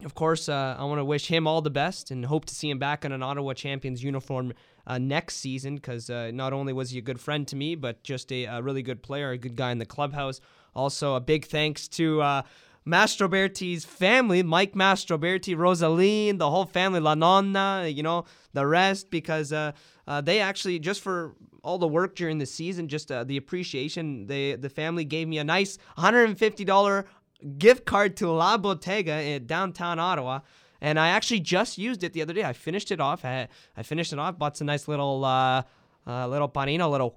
of 0.04 0.14
course, 0.14 0.50
uh, 0.50 0.76
I 0.78 0.84
want 0.84 0.98
to 0.98 1.04
wish 1.06 1.26
him 1.26 1.46
all 1.46 1.62
the 1.62 1.70
best 1.70 2.10
and 2.10 2.26
hope 2.26 2.44
to 2.44 2.54
see 2.54 2.68
him 2.68 2.78
back 2.78 3.06
in 3.06 3.12
an 3.12 3.22
Ottawa 3.22 3.54
Champions 3.54 4.04
uniform 4.04 4.52
uh, 4.86 4.98
next 4.98 5.36
season 5.36 5.76
because 5.76 6.10
uh, 6.10 6.30
not 6.34 6.52
only 6.52 6.74
was 6.74 6.90
he 6.90 6.98
a 6.98 7.02
good 7.02 7.18
friend 7.18 7.48
to 7.48 7.56
me, 7.56 7.74
but 7.74 8.02
just 8.02 8.30
a, 8.32 8.44
a, 8.44 8.60
really 8.60 8.82
good 8.82 9.02
player, 9.02 9.30
a 9.30 9.38
good 9.38 9.56
guy 9.56 9.72
in 9.72 9.78
the 9.78 9.86
clubhouse. 9.86 10.38
Also, 10.74 11.14
a 11.14 11.20
big 11.20 11.46
thanks 11.46 11.88
to 11.88 12.20
uh, 12.20 12.42
Mastroberti's 12.90 13.84
family, 13.84 14.42
Mike 14.42 14.74
Mastroberti, 14.74 15.56
Rosaline, 15.56 16.38
the 16.38 16.50
whole 16.50 16.64
family, 16.64 16.98
La 17.00 17.14
Nonna, 17.14 17.86
you 17.88 18.02
know, 18.02 18.24
the 18.52 18.66
rest, 18.66 19.10
because 19.10 19.52
uh, 19.52 19.72
uh, 20.08 20.20
they 20.20 20.40
actually, 20.40 20.78
just 20.80 21.00
for 21.00 21.36
all 21.62 21.78
the 21.78 21.86
work 21.86 22.16
during 22.16 22.38
the 22.38 22.46
season, 22.46 22.88
just 22.88 23.12
uh, 23.12 23.22
the 23.22 23.36
appreciation, 23.36 24.26
they 24.26 24.56
the 24.56 24.68
family 24.68 25.04
gave 25.04 25.28
me 25.28 25.38
a 25.38 25.44
nice 25.44 25.78
$150 25.98 27.04
gift 27.58 27.84
card 27.84 28.16
to 28.16 28.30
La 28.30 28.56
Bottega 28.56 29.22
in 29.22 29.46
downtown 29.46 29.98
Ottawa. 29.98 30.40
And 30.80 30.98
I 30.98 31.08
actually 31.08 31.40
just 31.40 31.78
used 31.78 32.02
it 32.02 32.12
the 32.14 32.22
other 32.22 32.32
day. 32.32 32.42
I 32.42 32.54
finished 32.54 32.90
it 32.90 33.00
off. 33.00 33.24
I, 33.24 33.48
I 33.76 33.82
finished 33.82 34.12
it 34.12 34.18
off. 34.18 34.38
Bought 34.38 34.56
some 34.56 34.66
nice 34.66 34.88
little 34.88 35.24
uh, 35.24 35.62
uh, 36.06 36.26
little 36.26 36.48
panino, 36.48 36.90
little 36.90 37.16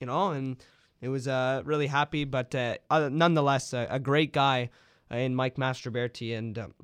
you 0.00 0.06
know, 0.06 0.30
and 0.30 0.62
it 1.00 1.08
was 1.08 1.26
uh, 1.26 1.62
really 1.64 1.86
happy. 1.86 2.24
But 2.24 2.54
uh, 2.54 2.76
nonetheless, 2.90 3.72
a 3.72 3.98
great 3.98 4.32
guy 4.32 4.70
in 5.12 5.34
Mike 5.34 5.56
Mastroberti, 5.56 6.36
and 6.36 6.58
um, 6.58 6.74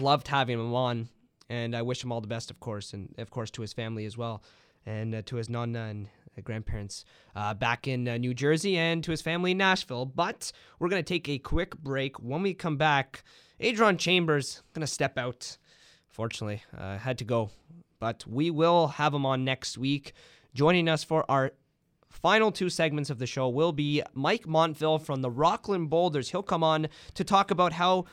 loved 0.00 0.28
having 0.28 0.58
him 0.58 0.74
on. 0.74 1.08
And 1.48 1.76
I 1.76 1.82
wish 1.82 2.02
him 2.02 2.10
all 2.10 2.20
the 2.20 2.26
best, 2.26 2.50
of 2.50 2.58
course, 2.60 2.92
and 2.92 3.14
of 3.18 3.30
course 3.30 3.50
to 3.52 3.62
his 3.62 3.72
family 3.72 4.06
as 4.06 4.16
well, 4.16 4.42
and 4.86 5.14
uh, 5.14 5.22
to 5.26 5.36
his 5.36 5.48
nonna 5.48 5.84
and 5.84 6.08
grandparents 6.42 7.04
uh, 7.36 7.54
back 7.54 7.86
in 7.86 8.08
uh, 8.08 8.16
New 8.16 8.34
Jersey 8.34 8.76
and 8.76 9.04
to 9.04 9.10
his 9.10 9.22
family 9.22 9.52
in 9.52 9.58
Nashville. 9.58 10.06
But 10.06 10.50
we're 10.78 10.88
going 10.88 11.02
to 11.02 11.08
take 11.08 11.28
a 11.28 11.38
quick 11.38 11.76
break. 11.76 12.16
When 12.18 12.42
we 12.42 12.54
come 12.54 12.76
back, 12.76 13.22
Adron 13.60 13.98
Chambers 13.98 14.62
going 14.72 14.80
to 14.80 14.92
step 14.92 15.16
out. 15.18 15.58
Fortunately, 16.08 16.62
uh, 16.76 16.98
had 16.98 17.18
to 17.18 17.24
go. 17.24 17.50
But 18.00 18.26
we 18.26 18.50
will 18.50 18.88
have 18.88 19.14
him 19.14 19.26
on 19.26 19.44
next 19.44 19.78
week. 19.78 20.12
Joining 20.54 20.88
us 20.88 21.04
for 21.04 21.28
our 21.30 21.52
final 22.14 22.52
two 22.52 22.70
segments 22.70 23.10
of 23.10 23.18
the 23.18 23.26
show 23.26 23.48
will 23.48 23.72
be 23.72 24.02
Mike 24.14 24.46
Montville 24.46 24.98
from 24.98 25.20
the 25.20 25.30
Rockland 25.30 25.90
Boulders. 25.90 26.30
He'll 26.30 26.42
come 26.42 26.62
on 26.62 26.88
to 27.14 27.24
talk 27.24 27.50
about 27.50 27.74
how 27.74 28.06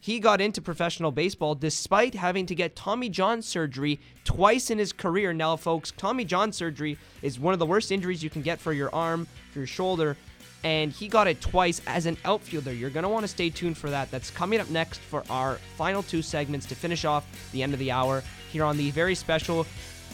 he 0.00 0.20
got 0.20 0.40
into 0.40 0.60
professional 0.60 1.10
baseball 1.10 1.54
despite 1.54 2.14
having 2.14 2.46
to 2.46 2.54
get 2.54 2.76
Tommy 2.76 3.08
John 3.08 3.42
surgery 3.42 4.00
twice 4.24 4.70
in 4.70 4.78
his 4.78 4.92
career. 4.92 5.32
Now, 5.32 5.56
folks, 5.56 5.92
Tommy 5.96 6.24
John 6.24 6.52
surgery 6.52 6.98
is 7.22 7.40
one 7.40 7.52
of 7.52 7.58
the 7.58 7.66
worst 7.66 7.90
injuries 7.90 8.22
you 8.22 8.30
can 8.30 8.42
get 8.42 8.60
for 8.60 8.72
your 8.72 8.94
arm, 8.94 9.26
for 9.52 9.60
your 9.60 9.66
shoulder, 9.66 10.16
and 10.64 10.92
he 10.92 11.08
got 11.08 11.28
it 11.28 11.40
twice 11.40 11.80
as 11.86 12.06
an 12.06 12.16
outfielder. 12.24 12.72
You're 12.72 12.90
going 12.90 13.04
to 13.04 13.08
want 13.08 13.24
to 13.24 13.28
stay 13.28 13.50
tuned 13.50 13.78
for 13.78 13.90
that. 13.90 14.10
That's 14.10 14.30
coming 14.30 14.60
up 14.60 14.68
next 14.70 14.98
for 14.98 15.24
our 15.30 15.56
final 15.76 16.02
two 16.02 16.22
segments 16.22 16.66
to 16.66 16.74
finish 16.74 17.04
off 17.04 17.24
the 17.52 17.62
end 17.62 17.72
of 17.72 17.78
the 17.78 17.90
hour 17.90 18.22
here 18.50 18.64
on 18.64 18.76
the 18.76 18.90
very 18.90 19.14
special 19.14 19.66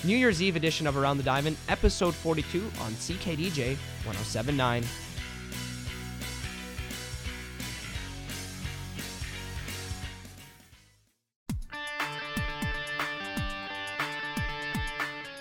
New 0.05 0.17
Year's 0.19 0.43
Eve 0.43 0.55
edition 0.57 0.87
of 0.87 0.99
Around 0.99 1.17
the 1.17 1.23
Diamond, 1.23 1.57
episode 1.71 2.15
42 2.15 2.63
on 2.81 2.93
CKDJ 2.93 3.77
1079. 4.05 4.85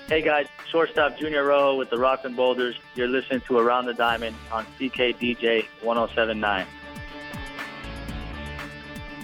Hey 0.07 0.21
guys, 0.21 0.47
shortstop 0.71 1.17
Junior 1.17 1.43
Arroyo 1.43 1.75
with 1.75 1.89
the 1.89 1.97
Rockland 1.97 2.37
Boulders. 2.37 2.75
You're 2.95 3.07
listening 3.09 3.41
to 3.47 3.57
Around 3.57 3.87
the 3.87 3.93
Diamond 3.93 4.35
on 4.49 4.65
CKDJ 4.79 5.65
1079. 5.81 6.67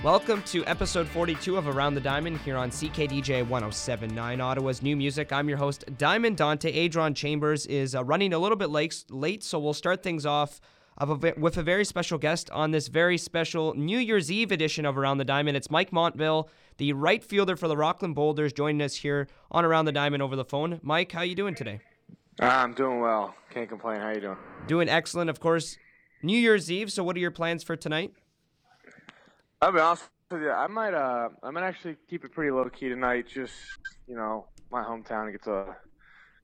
Welcome 0.02 0.44
to 0.44 0.66
episode 0.66 1.10
42 1.10 1.58
of 1.58 1.68
Around 1.68 1.96
the 1.96 2.00
Diamond 2.00 2.38
here 2.38 2.56
on 2.56 2.70
CKDJ 2.72 3.46
1079, 3.46 4.40
Ottawa's 4.40 4.82
new 4.82 4.96
music. 4.96 5.34
I'm 5.34 5.50
your 5.50 5.58
host, 5.58 5.84
Diamond 5.98 6.38
Dante. 6.38 6.88
Adron 6.88 7.14
Chambers 7.14 7.66
is 7.66 7.96
uh, 7.96 8.06
running 8.06 8.32
a 8.32 8.40
little 8.40 8.56
bit 8.56 8.70
late, 8.70 9.04
late, 9.10 9.44
so 9.44 9.60
we'll 9.60 9.74
start 9.74 10.02
things 10.02 10.26
off 10.26 10.62
a, 11.00 11.34
with 11.38 11.58
a 11.58 11.64
very 11.64 11.84
special 11.84 12.18
guest 12.18 12.50
on 12.52 12.72
this 12.72 12.88
very 12.88 13.18
special 13.18 13.74
New 13.74 14.00
Year's 14.00 14.32
Eve 14.32 14.54
edition 14.54 14.86
of 14.86 14.98
Around 14.98 15.18
the 15.18 15.26
Diamond. 15.26 15.58
It's 15.58 15.70
Mike 15.70 15.92
Montville 15.92 16.50
the 16.78 16.94
right 16.94 17.22
fielder 17.22 17.58
for 17.58 17.68
the 17.68 17.76
Rockland 17.76 18.16
Boulders, 18.16 18.54
joining 18.54 18.82
us 18.82 18.96
here 18.96 19.28
on 19.52 19.66
Around 19.66 19.84
the 19.84 19.92
Diamond 19.92 20.24
over 20.24 20.38
the 20.38 20.46
phone. 20.46 20.80
Mike, 20.82 21.12
how 21.12 21.24
you 21.24 21.36
doing 21.36 21.56
today? 21.56 21.82
I'm 22.40 22.74
doing 22.74 23.02
well. 23.02 23.36
Can't 23.50 23.68
complain. 23.68 24.00
How 24.00 24.12
you 24.12 24.22
doing? 24.22 24.38
Doing 24.66 24.88
excellent. 24.88 25.30
Of 25.30 25.42
course, 25.42 25.78
New 26.24 26.38
Year's 26.38 26.72
Eve. 26.72 26.90
So, 26.90 27.04
what 27.04 27.18
are 27.18 27.20
your 27.20 27.32
plans 27.32 27.66
for 27.66 27.76
tonight? 27.76 28.14
I'll 29.62 29.74
be 29.74 29.80
honest 29.80 30.06
with 30.32 30.42
you. 30.42 30.52
I 30.52 30.68
might, 30.68 30.94
uh, 30.94 31.30
I 31.44 31.52
might 31.52 31.64
actually 31.64 31.98
keep 32.10 32.24
it 32.24 32.32
pretty 32.32 32.52
low 32.52 32.70
key 32.70 32.88
tonight. 32.88 33.28
Just, 33.28 33.54
you 34.08 34.16
know, 34.16 34.46
my 34.72 34.84
hometown 34.84 35.32
gets 35.32 35.48
a, 35.48 35.76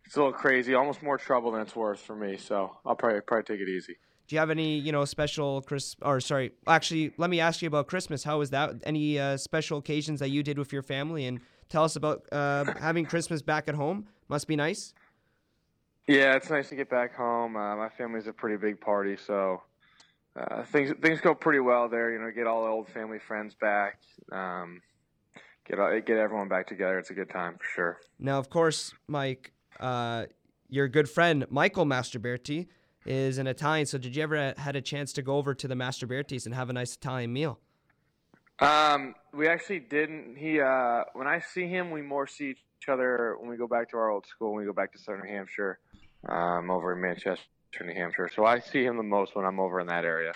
it's 0.06 0.16
a 0.16 0.20
little 0.20 0.34
crazy. 0.34 0.74
Almost 0.74 1.02
more 1.02 1.18
trouble 1.18 1.52
than 1.52 1.62
it's 1.62 1.76
worth 1.76 2.02
for 2.02 2.16
me. 2.16 2.36
So, 2.38 2.76
I'll 2.86 2.96
probably 2.96 3.22
probably 3.22 3.44
take 3.44 3.66
it 3.66 3.70
easy. 3.70 3.96
Do 4.28 4.36
you 4.36 4.40
have 4.40 4.50
any, 4.50 4.78
you 4.78 4.92
know, 4.92 5.06
special 5.06 5.62
Chris 5.62 5.96
or 6.02 6.20
sorry, 6.20 6.52
actually, 6.68 7.14
let 7.18 7.30
me 7.30 7.40
ask 7.40 7.62
you 7.62 7.68
about 7.68 7.88
Christmas. 7.88 8.24
How 8.24 8.40
was 8.40 8.50
that? 8.50 8.74
Any 8.84 9.18
uh, 9.18 9.38
special 9.38 9.78
occasions 9.78 10.20
that 10.20 10.30
you 10.30 10.44
did 10.44 10.58
with 10.58 10.74
your 10.74 10.82
family 10.82 11.26
and 11.26 11.40
tell 11.70 11.84
us 11.84 11.96
about 11.96 12.24
uh, 12.32 12.66
having 12.80 13.06
Christmas 13.06 13.42
back 13.42 13.70
at 13.70 13.76
home? 13.76 14.08
Must 14.28 14.48
be 14.48 14.56
nice. 14.56 14.94
Yeah, 16.08 16.36
it's 16.36 16.50
nice 16.50 16.70
to 16.70 16.76
get 16.76 16.90
back 16.90 17.16
home. 17.16 17.56
Uh, 17.56 17.76
my 17.78 17.90
family's 17.90 18.28
a 18.28 18.34
pretty 18.34 18.58
big 18.58 18.82
party, 18.82 19.16
so 19.16 19.62
uh, 20.36 20.64
things 20.66 20.92
things 21.02 21.22
go 21.22 21.34
pretty 21.34 21.60
well 21.60 21.88
there. 21.88 22.12
You 22.12 22.20
know, 22.20 22.32
get 22.32 22.48
all 22.48 22.64
the 22.64 22.70
old 22.70 22.90
family 22.90 23.20
friends 23.20 23.56
back, 23.56 24.00
um, 24.32 24.82
get 25.66 25.78
get 26.06 26.18
everyone 26.18 26.50
back 26.50 26.68
together. 26.68 27.00
It's 27.00 27.10
a 27.10 27.14
good 27.14 27.30
time 27.30 27.58
for 27.58 27.66
sure. 27.66 28.00
Now, 28.20 28.38
of 28.40 28.50
course, 28.50 28.94
Mike, 29.08 29.54
uh, 29.80 30.26
your 30.70 30.88
good 30.88 31.10
friend 31.10 31.46
Michael 31.50 31.86
Mastroberti 31.86 32.68
is 33.06 33.38
an 33.38 33.48
Italian. 33.48 33.86
So 33.86 33.98
did 33.98 34.16
you 34.16 34.24
ever 34.24 34.54
had 34.58 34.76
a 34.76 34.82
chance 34.82 35.14
to 35.14 35.22
go 35.22 35.38
over 35.38 35.54
to 35.54 35.68
the 35.68 35.76
Mastrobertis 35.76 36.46
and 36.46 36.56
have 36.56 36.70
a 36.70 36.74
nice 36.74 36.96
Italian 36.96 37.32
meal? 37.32 37.60
Um, 38.60 39.16
we 39.34 39.48
actually 39.48 39.80
didn't. 39.80 40.38
He 40.38 40.60
uh, 40.60 41.04
when 41.14 41.28
I 41.28 41.40
see 41.40 41.68
him, 41.68 41.92
we 41.92 42.02
more 42.02 42.28
see 42.28 42.52
each 42.52 42.90
other 42.90 43.36
when 43.40 43.50
we 43.50 43.58
go 43.58 43.68
back 43.68 43.90
to 43.92 43.98
our 43.98 44.10
old 44.10 44.26
school. 44.26 44.54
When 44.54 44.62
we 44.62 44.66
go 44.66 44.74
back 44.74 44.92
to 44.94 44.98
Southern 44.98 45.28
Hampshire, 45.28 45.80
um, 46.28 46.70
over 46.70 46.94
in 46.94 47.02
Manchester, 47.02 47.46
New 47.84 47.94
Hampshire. 47.94 48.30
So 48.34 48.46
I 48.46 48.60
see 48.60 48.84
him 48.84 48.98
the 48.98 49.04
most 49.04 49.36
when 49.36 49.46
I'm 49.46 49.60
over 49.60 49.80
in 49.80 49.88
that 49.88 50.06
area. 50.06 50.34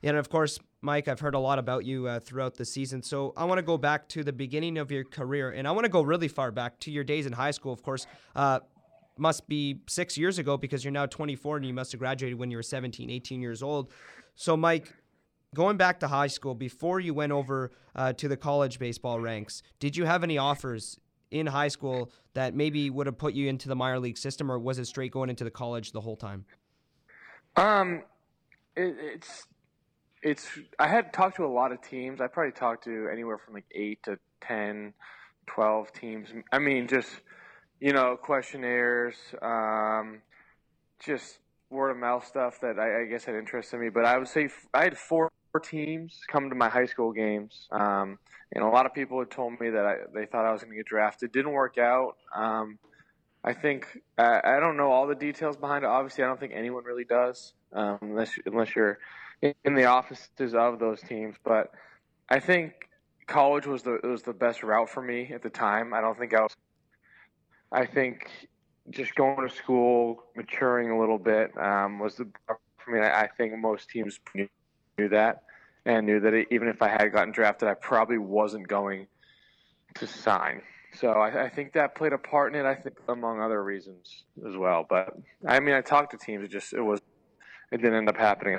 Yeah, 0.00 0.10
and 0.10 0.18
of 0.18 0.28
course, 0.28 0.58
Mike, 0.80 1.06
I've 1.06 1.20
heard 1.20 1.34
a 1.34 1.38
lot 1.38 1.58
about 1.58 1.84
you 1.84 2.08
uh, 2.08 2.18
throughout 2.18 2.56
the 2.56 2.64
season. 2.64 3.02
So 3.02 3.32
I 3.36 3.44
want 3.44 3.58
to 3.58 3.62
go 3.62 3.78
back 3.78 4.08
to 4.08 4.24
the 4.24 4.32
beginning 4.32 4.78
of 4.78 4.90
your 4.90 5.04
career, 5.04 5.50
and 5.50 5.68
I 5.68 5.70
want 5.70 5.84
to 5.84 5.90
go 5.90 6.02
really 6.02 6.28
far 6.28 6.50
back 6.50 6.80
to 6.80 6.90
your 6.90 7.04
days 7.04 7.26
in 7.26 7.32
high 7.32 7.52
school. 7.52 7.72
Of 7.72 7.82
course, 7.82 8.06
uh, 8.34 8.60
must 9.16 9.46
be 9.46 9.80
six 9.88 10.18
years 10.18 10.38
ago 10.38 10.56
because 10.56 10.84
you're 10.84 10.92
now 10.92 11.06
24 11.06 11.58
and 11.58 11.66
you 11.66 11.74
must 11.74 11.92
have 11.92 11.98
graduated 12.00 12.38
when 12.38 12.50
you 12.50 12.56
were 12.56 12.62
17, 12.62 13.10
18 13.10 13.40
years 13.40 13.62
old. 13.62 13.92
So, 14.34 14.56
Mike, 14.56 14.92
going 15.54 15.76
back 15.76 16.00
to 16.00 16.08
high 16.08 16.26
school, 16.26 16.54
before 16.54 16.98
you 16.98 17.14
went 17.14 17.30
over 17.30 17.70
uh, 17.94 18.12
to 18.14 18.26
the 18.26 18.36
college 18.36 18.78
baseball 18.78 19.20
ranks, 19.20 19.62
did 19.78 19.96
you 19.96 20.04
have 20.04 20.24
any 20.24 20.38
offers 20.38 20.98
in 21.30 21.46
high 21.46 21.68
school 21.68 22.10
that 22.34 22.54
maybe 22.54 22.90
would 22.90 23.06
have 23.06 23.18
put 23.18 23.34
you 23.34 23.48
into 23.48 23.68
the 23.68 23.76
minor 23.76 23.98
league 23.98 24.18
system, 24.18 24.50
or 24.50 24.58
was 24.58 24.78
it 24.78 24.86
straight 24.86 25.12
going 25.12 25.30
into 25.30 25.44
the 25.44 25.50
college 25.50 25.92
the 25.92 26.00
whole 26.00 26.16
time? 26.16 26.44
Um, 27.56 28.02
it, 28.76 28.96
it's 28.98 29.46
it's. 30.22 30.48
I 30.78 30.88
had 30.88 31.12
talked 31.12 31.36
to 31.36 31.44
a 31.44 31.52
lot 31.52 31.72
of 31.72 31.82
teams. 31.82 32.20
I 32.20 32.26
probably 32.26 32.52
talked 32.52 32.84
to 32.84 33.08
anywhere 33.12 33.38
from 33.38 33.54
like 33.54 33.66
eight 33.74 34.02
to 34.04 34.18
10, 34.42 34.94
12 35.46 35.92
teams. 35.92 36.28
I 36.52 36.58
mean, 36.58 36.88
just 36.88 37.10
you 37.82 37.92
know, 37.92 38.16
questionnaires, 38.16 39.16
um, 39.42 40.22
just 41.04 41.40
word 41.68 41.90
of 41.90 41.96
mouth 41.96 42.24
stuff 42.24 42.60
that 42.60 42.78
I, 42.78 43.02
I, 43.02 43.04
guess 43.06 43.24
had 43.24 43.34
interested 43.34 43.78
me. 43.78 43.88
But 43.88 44.04
I 44.04 44.18
would 44.18 44.28
say 44.28 44.48
I 44.72 44.84
had 44.84 44.96
four 44.96 45.32
teams 45.64 46.20
come 46.28 46.48
to 46.48 46.54
my 46.54 46.68
high 46.68 46.86
school 46.86 47.10
games, 47.12 47.66
um, 47.72 48.20
and 48.52 48.62
a 48.62 48.68
lot 48.68 48.86
of 48.86 48.94
people 48.94 49.18
had 49.18 49.32
told 49.32 49.60
me 49.60 49.70
that 49.70 49.84
I, 49.84 49.94
they 50.14 50.26
thought 50.26 50.46
I 50.46 50.52
was 50.52 50.62
going 50.62 50.70
to 50.70 50.76
get 50.76 50.86
drafted. 50.86 51.32
Didn't 51.32 51.50
work 51.50 51.76
out. 51.76 52.16
Um, 52.32 52.78
I 53.44 53.52
think 53.52 53.86
I, 54.16 54.40
I 54.44 54.60
don't 54.60 54.76
know 54.76 54.92
all 54.92 55.06
the 55.06 55.14
details 55.14 55.56
behind 55.56 55.84
it. 55.84 55.88
Obviously, 55.88 56.24
I 56.24 56.28
don't 56.28 56.38
think 56.38 56.52
anyone 56.54 56.84
really 56.84 57.04
does, 57.04 57.54
um, 57.72 57.98
unless 58.02 58.30
unless 58.46 58.74
you're 58.76 58.98
in 59.42 59.74
the 59.74 59.86
offices 59.86 60.54
of 60.54 60.78
those 60.78 61.00
teams. 61.00 61.36
But 61.44 61.72
I 62.28 62.38
think 62.38 62.72
college 63.26 63.66
was 63.66 63.82
the 63.82 63.98
was 64.04 64.22
the 64.22 64.32
best 64.32 64.62
route 64.62 64.88
for 64.88 65.02
me 65.02 65.32
at 65.32 65.42
the 65.42 65.50
time. 65.50 65.92
I 65.92 66.00
don't 66.00 66.18
think 66.18 66.34
I 66.34 66.42
was. 66.42 66.56
I 67.72 67.86
think 67.86 68.30
just 68.90 69.14
going 69.14 69.48
to 69.48 69.54
school, 69.54 70.24
maturing 70.36 70.90
a 70.90 70.98
little 70.98 71.18
bit 71.18 71.56
um, 71.58 71.98
was 71.98 72.16
the 72.16 72.28
for 72.78 72.90
me. 72.90 73.00
I 73.00 73.28
think 73.36 73.56
most 73.58 73.88
teams 73.88 74.20
knew, 74.34 74.48
knew 74.98 75.08
that 75.08 75.42
and 75.84 76.06
knew 76.06 76.20
that 76.20 76.46
even 76.50 76.68
if 76.68 76.80
I 76.82 76.88
had 76.88 77.12
gotten 77.12 77.32
drafted, 77.32 77.68
I 77.68 77.74
probably 77.74 78.18
wasn't 78.18 78.68
going 78.68 79.06
to 79.94 80.06
sign. 80.06 80.62
So 80.94 81.08
I, 81.10 81.44
I, 81.44 81.48
think 81.48 81.72
that 81.72 81.94
played 81.94 82.12
a 82.12 82.18
part 82.18 82.54
in 82.54 82.60
it. 82.60 82.68
I 82.68 82.74
think 82.74 82.96
among 83.08 83.40
other 83.40 83.62
reasons 83.64 84.24
as 84.46 84.56
well. 84.56 84.84
But 84.88 85.16
I 85.46 85.58
mean, 85.58 85.74
I 85.74 85.80
talked 85.80 86.10
to 86.12 86.18
teams. 86.18 86.44
It 86.44 86.50
just 86.50 86.72
it 86.72 86.82
was 86.82 87.00
it 87.70 87.78
didn't 87.78 87.94
end 87.94 88.08
up 88.08 88.16
happening. 88.16 88.58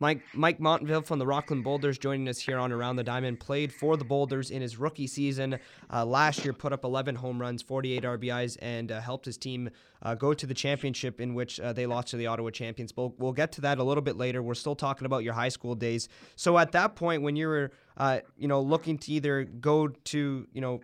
Mike 0.00 0.20
Mike 0.32 0.60
Montville 0.60 1.02
from 1.02 1.18
the 1.18 1.26
Rockland 1.26 1.64
Boulders 1.64 1.98
joining 1.98 2.28
us 2.28 2.38
here 2.38 2.58
on 2.58 2.70
Around 2.70 2.96
the 2.96 3.04
Diamond 3.04 3.40
played 3.40 3.72
for 3.72 3.96
the 3.96 4.04
Boulders 4.04 4.50
in 4.50 4.62
his 4.62 4.78
rookie 4.78 5.08
season 5.08 5.58
uh, 5.92 6.04
last 6.04 6.44
year. 6.44 6.52
Put 6.52 6.72
up 6.72 6.84
11 6.84 7.16
home 7.16 7.40
runs, 7.40 7.62
48 7.62 8.04
RBIs, 8.04 8.56
and 8.62 8.92
uh, 8.92 9.00
helped 9.00 9.26
his 9.26 9.36
team 9.36 9.70
uh, 10.02 10.14
go 10.14 10.34
to 10.34 10.46
the 10.46 10.54
championship 10.54 11.20
in 11.20 11.34
which 11.34 11.58
uh, 11.58 11.72
they 11.72 11.86
lost 11.86 12.08
to 12.08 12.16
the 12.16 12.28
Ottawa 12.28 12.50
champions. 12.50 12.92
But 12.92 13.18
we'll 13.18 13.32
get 13.32 13.50
to 13.52 13.60
that 13.62 13.78
a 13.78 13.82
little 13.82 14.02
bit 14.02 14.16
later. 14.16 14.40
We're 14.40 14.54
still 14.54 14.76
talking 14.76 15.06
about 15.06 15.24
your 15.24 15.34
high 15.34 15.48
school 15.48 15.74
days. 15.74 16.08
So 16.36 16.58
at 16.58 16.72
that 16.72 16.94
point, 16.94 17.22
when 17.22 17.34
you 17.34 17.48
were 17.48 17.72
uh, 17.96 18.20
you 18.36 18.46
know 18.46 18.60
looking 18.60 18.98
to 18.98 19.12
either 19.12 19.44
go 19.44 19.88
to 19.88 20.46
you 20.52 20.60
know 20.60 20.80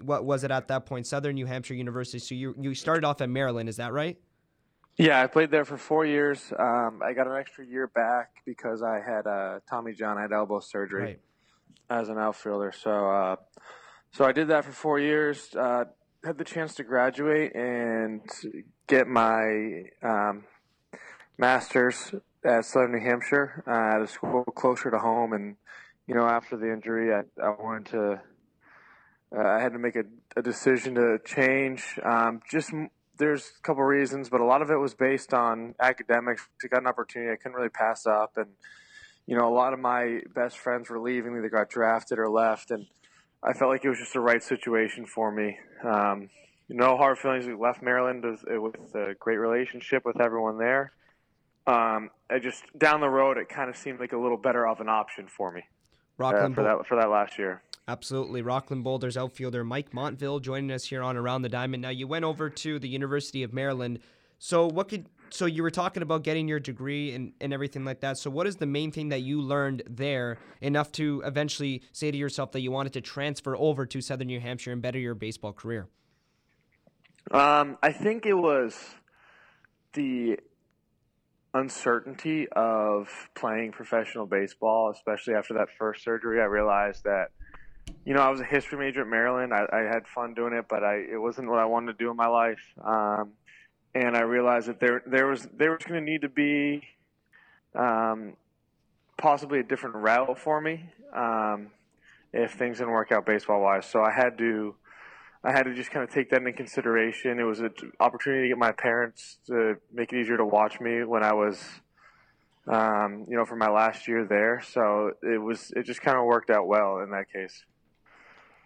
what 0.00 0.24
was 0.24 0.44
it 0.44 0.50
at 0.50 0.68
that 0.68 0.86
point, 0.86 1.06
Southern 1.06 1.34
New 1.34 1.46
Hampshire 1.46 1.74
University. 1.74 2.18
So 2.18 2.34
you 2.34 2.54
you 2.58 2.74
started 2.74 3.04
off 3.04 3.20
at 3.20 3.30
Maryland, 3.30 3.68
is 3.68 3.76
that 3.76 3.92
right? 3.92 4.18
Yeah, 4.98 5.22
I 5.22 5.26
played 5.26 5.50
there 5.50 5.64
for 5.64 5.78
four 5.78 6.04
years. 6.04 6.52
Um, 6.58 7.00
I 7.02 7.14
got 7.14 7.26
an 7.26 7.36
extra 7.36 7.64
year 7.64 7.86
back 7.86 8.42
because 8.44 8.82
I 8.82 9.00
had 9.00 9.26
uh, 9.26 9.60
Tommy 9.68 9.94
John. 9.94 10.18
I 10.18 10.22
had 10.22 10.32
elbow 10.32 10.60
surgery 10.60 11.02
right. 11.02 11.20
as 11.88 12.08
an 12.10 12.18
outfielder. 12.18 12.72
So, 12.78 13.10
uh, 13.10 13.36
so 14.12 14.26
I 14.26 14.32
did 14.32 14.48
that 14.48 14.66
for 14.66 14.72
four 14.72 14.98
years. 14.98 15.54
Uh, 15.58 15.84
had 16.24 16.36
the 16.36 16.44
chance 16.44 16.74
to 16.74 16.84
graduate 16.84 17.54
and 17.54 18.20
get 18.86 19.08
my 19.08 19.84
um, 20.02 20.44
master's 21.38 22.14
at 22.44 22.64
Southern 22.64 22.92
New 22.92 23.00
Hampshire 23.00 23.64
uh, 23.66 23.96
at 23.96 24.02
a 24.02 24.06
school 24.06 24.44
closer 24.44 24.90
to 24.90 24.98
home. 24.98 25.32
And 25.32 25.56
you 26.06 26.14
know, 26.14 26.26
after 26.26 26.56
the 26.58 26.70
injury, 26.70 27.14
I, 27.14 27.22
I 27.42 27.54
wanted 27.58 27.86
to. 27.92 28.20
Uh, 29.34 29.40
I 29.40 29.60
had 29.60 29.72
to 29.72 29.78
make 29.78 29.96
a, 29.96 30.04
a 30.36 30.42
decision 30.42 30.94
to 30.96 31.18
change. 31.24 31.98
Um, 32.02 32.40
just 32.50 32.72
there's 33.18 33.52
a 33.58 33.62
couple 33.62 33.82
reasons, 33.82 34.28
but 34.28 34.40
a 34.40 34.44
lot 34.44 34.62
of 34.62 34.70
it 34.70 34.76
was 34.76 34.94
based 34.94 35.32
on 35.32 35.74
academics. 35.80 36.46
I 36.62 36.68
got 36.68 36.82
an 36.82 36.86
opportunity 36.86 37.32
I 37.32 37.36
couldn't 37.36 37.56
really 37.56 37.68
pass 37.68 38.06
up, 38.06 38.36
and 38.36 38.48
you 39.26 39.36
know, 39.36 39.48
a 39.48 39.54
lot 39.54 39.72
of 39.72 39.78
my 39.78 40.20
best 40.34 40.58
friends 40.58 40.90
were 40.90 41.00
leaving, 41.00 41.36
either 41.36 41.48
got 41.48 41.70
drafted 41.70 42.18
or 42.18 42.28
left, 42.28 42.70
and 42.70 42.86
I 43.42 43.52
felt 43.52 43.70
like 43.70 43.84
it 43.84 43.88
was 43.88 43.98
just 43.98 44.12
the 44.12 44.20
right 44.20 44.42
situation 44.42 45.06
for 45.06 45.30
me. 45.30 45.58
Um, 45.84 46.28
no 46.68 46.96
hard 46.96 47.18
feelings. 47.18 47.46
We 47.46 47.54
left 47.54 47.82
Maryland 47.82 48.24
with, 48.24 48.44
with 48.46 48.94
a 48.94 49.14
great 49.18 49.36
relationship 49.36 50.04
with 50.04 50.20
everyone 50.20 50.58
there. 50.58 50.92
Um, 51.66 52.10
I 52.28 52.38
just 52.40 52.64
down 52.76 53.00
the 53.00 53.08
road, 53.08 53.36
it 53.38 53.48
kind 53.48 53.70
of 53.70 53.76
seemed 53.76 54.00
like 54.00 54.12
a 54.12 54.18
little 54.18 54.36
better 54.36 54.66
of 54.66 54.80
an 54.80 54.88
option 54.88 55.28
for 55.28 55.52
me. 55.52 55.62
Rockland 56.18 56.52
uh, 56.52 56.56
for 56.56 56.62
that 56.62 56.86
for 56.86 56.96
that 56.96 57.08
last 57.08 57.38
year. 57.38 57.62
Absolutely. 57.88 58.42
Rockland 58.42 58.84
Boulders 58.84 59.16
outfielder 59.16 59.64
Mike 59.64 59.92
Montville 59.92 60.38
joining 60.40 60.70
us 60.70 60.84
here 60.84 61.02
on 61.02 61.16
Around 61.16 61.42
the 61.42 61.48
Diamond. 61.48 61.82
Now, 61.82 61.88
you 61.88 62.06
went 62.06 62.24
over 62.24 62.48
to 62.48 62.78
the 62.78 62.88
University 62.88 63.42
of 63.42 63.52
Maryland. 63.52 63.98
So, 64.38 64.66
what 64.66 64.88
could 64.88 65.06
so 65.32 65.46
you 65.46 65.62
were 65.62 65.70
talking 65.70 66.02
about 66.02 66.24
getting 66.24 66.46
your 66.46 66.60
degree 66.60 67.14
and, 67.14 67.32
and 67.40 67.54
everything 67.54 67.84
like 67.86 68.00
that. 68.00 68.18
So, 68.18 68.30
what 68.30 68.46
is 68.46 68.56
the 68.56 68.66
main 68.66 68.92
thing 68.92 69.08
that 69.08 69.20
you 69.20 69.40
learned 69.40 69.82
there 69.88 70.38
enough 70.60 70.92
to 70.92 71.22
eventually 71.24 71.82
say 71.92 72.10
to 72.10 72.18
yourself 72.18 72.52
that 72.52 72.60
you 72.60 72.70
wanted 72.70 72.92
to 72.92 73.00
transfer 73.00 73.56
over 73.56 73.86
to 73.86 74.00
Southern 74.00 74.26
New 74.26 74.40
Hampshire 74.40 74.72
and 74.72 74.82
better 74.82 74.98
your 74.98 75.14
baseball 75.14 75.52
career? 75.52 75.88
Um, 77.30 77.78
I 77.82 77.92
think 77.92 78.26
it 78.26 78.34
was 78.34 78.76
the 79.94 80.38
uncertainty 81.54 82.46
of 82.52 83.08
playing 83.34 83.72
professional 83.72 84.26
baseball, 84.26 84.90
especially 84.90 85.34
after 85.34 85.54
that 85.54 85.68
first 85.78 86.04
surgery. 86.04 86.40
I 86.40 86.44
realized 86.44 87.04
that 87.04 87.28
you 88.04 88.14
know, 88.14 88.20
I 88.20 88.30
was 88.30 88.40
a 88.40 88.44
history 88.44 88.78
major 88.78 89.02
at 89.02 89.06
Maryland. 89.06 89.52
I, 89.52 89.66
I 89.72 89.80
had 89.82 90.06
fun 90.06 90.34
doing 90.34 90.52
it, 90.52 90.66
but 90.68 90.82
I 90.82 90.96
it 91.12 91.20
wasn't 91.20 91.48
what 91.48 91.58
I 91.58 91.64
wanted 91.64 91.98
to 91.98 92.04
do 92.04 92.10
in 92.10 92.16
my 92.16 92.26
life. 92.26 92.62
Um, 92.84 93.32
and 93.94 94.16
I 94.16 94.22
realized 94.22 94.68
that 94.68 94.80
there 94.80 95.02
there 95.06 95.26
was 95.26 95.48
there 95.56 95.72
was 95.72 95.84
going 95.84 96.04
to 96.04 96.10
need 96.10 96.22
to 96.22 96.28
be 96.28 96.82
um, 97.74 98.34
possibly 99.16 99.60
a 99.60 99.62
different 99.62 99.96
route 99.96 100.38
for 100.38 100.60
me 100.60 100.84
um, 101.14 101.68
if 102.32 102.52
things 102.52 102.78
didn't 102.78 102.92
work 102.92 103.12
out 103.12 103.26
baseball 103.26 103.60
wise. 103.60 103.86
So 103.86 104.02
I 104.02 104.10
had 104.10 104.38
to 104.38 104.74
I 105.44 105.52
had 105.52 105.64
to 105.64 105.74
just 105.74 105.90
kind 105.90 106.04
of 106.04 106.12
take 106.12 106.30
that 106.30 106.38
into 106.38 106.52
consideration. 106.52 107.38
It 107.38 107.44
was 107.44 107.60
an 107.60 107.72
opportunity 108.00 108.42
to 108.44 108.48
get 108.48 108.58
my 108.58 108.72
parents 108.72 109.38
to 109.46 109.76
make 109.92 110.12
it 110.12 110.20
easier 110.20 110.36
to 110.36 110.44
watch 110.44 110.80
me 110.80 111.04
when 111.04 111.22
I 111.22 111.34
was 111.34 111.62
um, 112.66 113.26
you 113.28 113.36
know, 113.36 113.44
for 113.44 113.56
my 113.56 113.68
last 113.68 114.06
year 114.06 114.24
there. 114.24 114.62
So 114.72 115.12
it 115.22 115.40
was 115.40 115.72
it 115.74 115.84
just 115.84 116.00
kind 116.00 116.16
of 116.16 116.24
worked 116.24 116.50
out 116.50 116.66
well 116.66 117.00
in 117.00 117.10
that 117.10 117.32
case. 117.32 117.64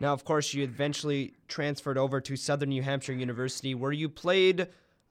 Now, 0.01 0.12
of 0.12 0.24
course, 0.24 0.53
you 0.53 0.62
eventually 0.62 1.34
transferred 1.49 1.97
over 1.97 2.20
to 2.20 2.36
Southern 2.36 2.68
New 2.68 2.82
Hampshire 2.82 3.14
University, 3.14 3.74
where 3.74 3.92
you 3.92 4.09
played 4.09 4.68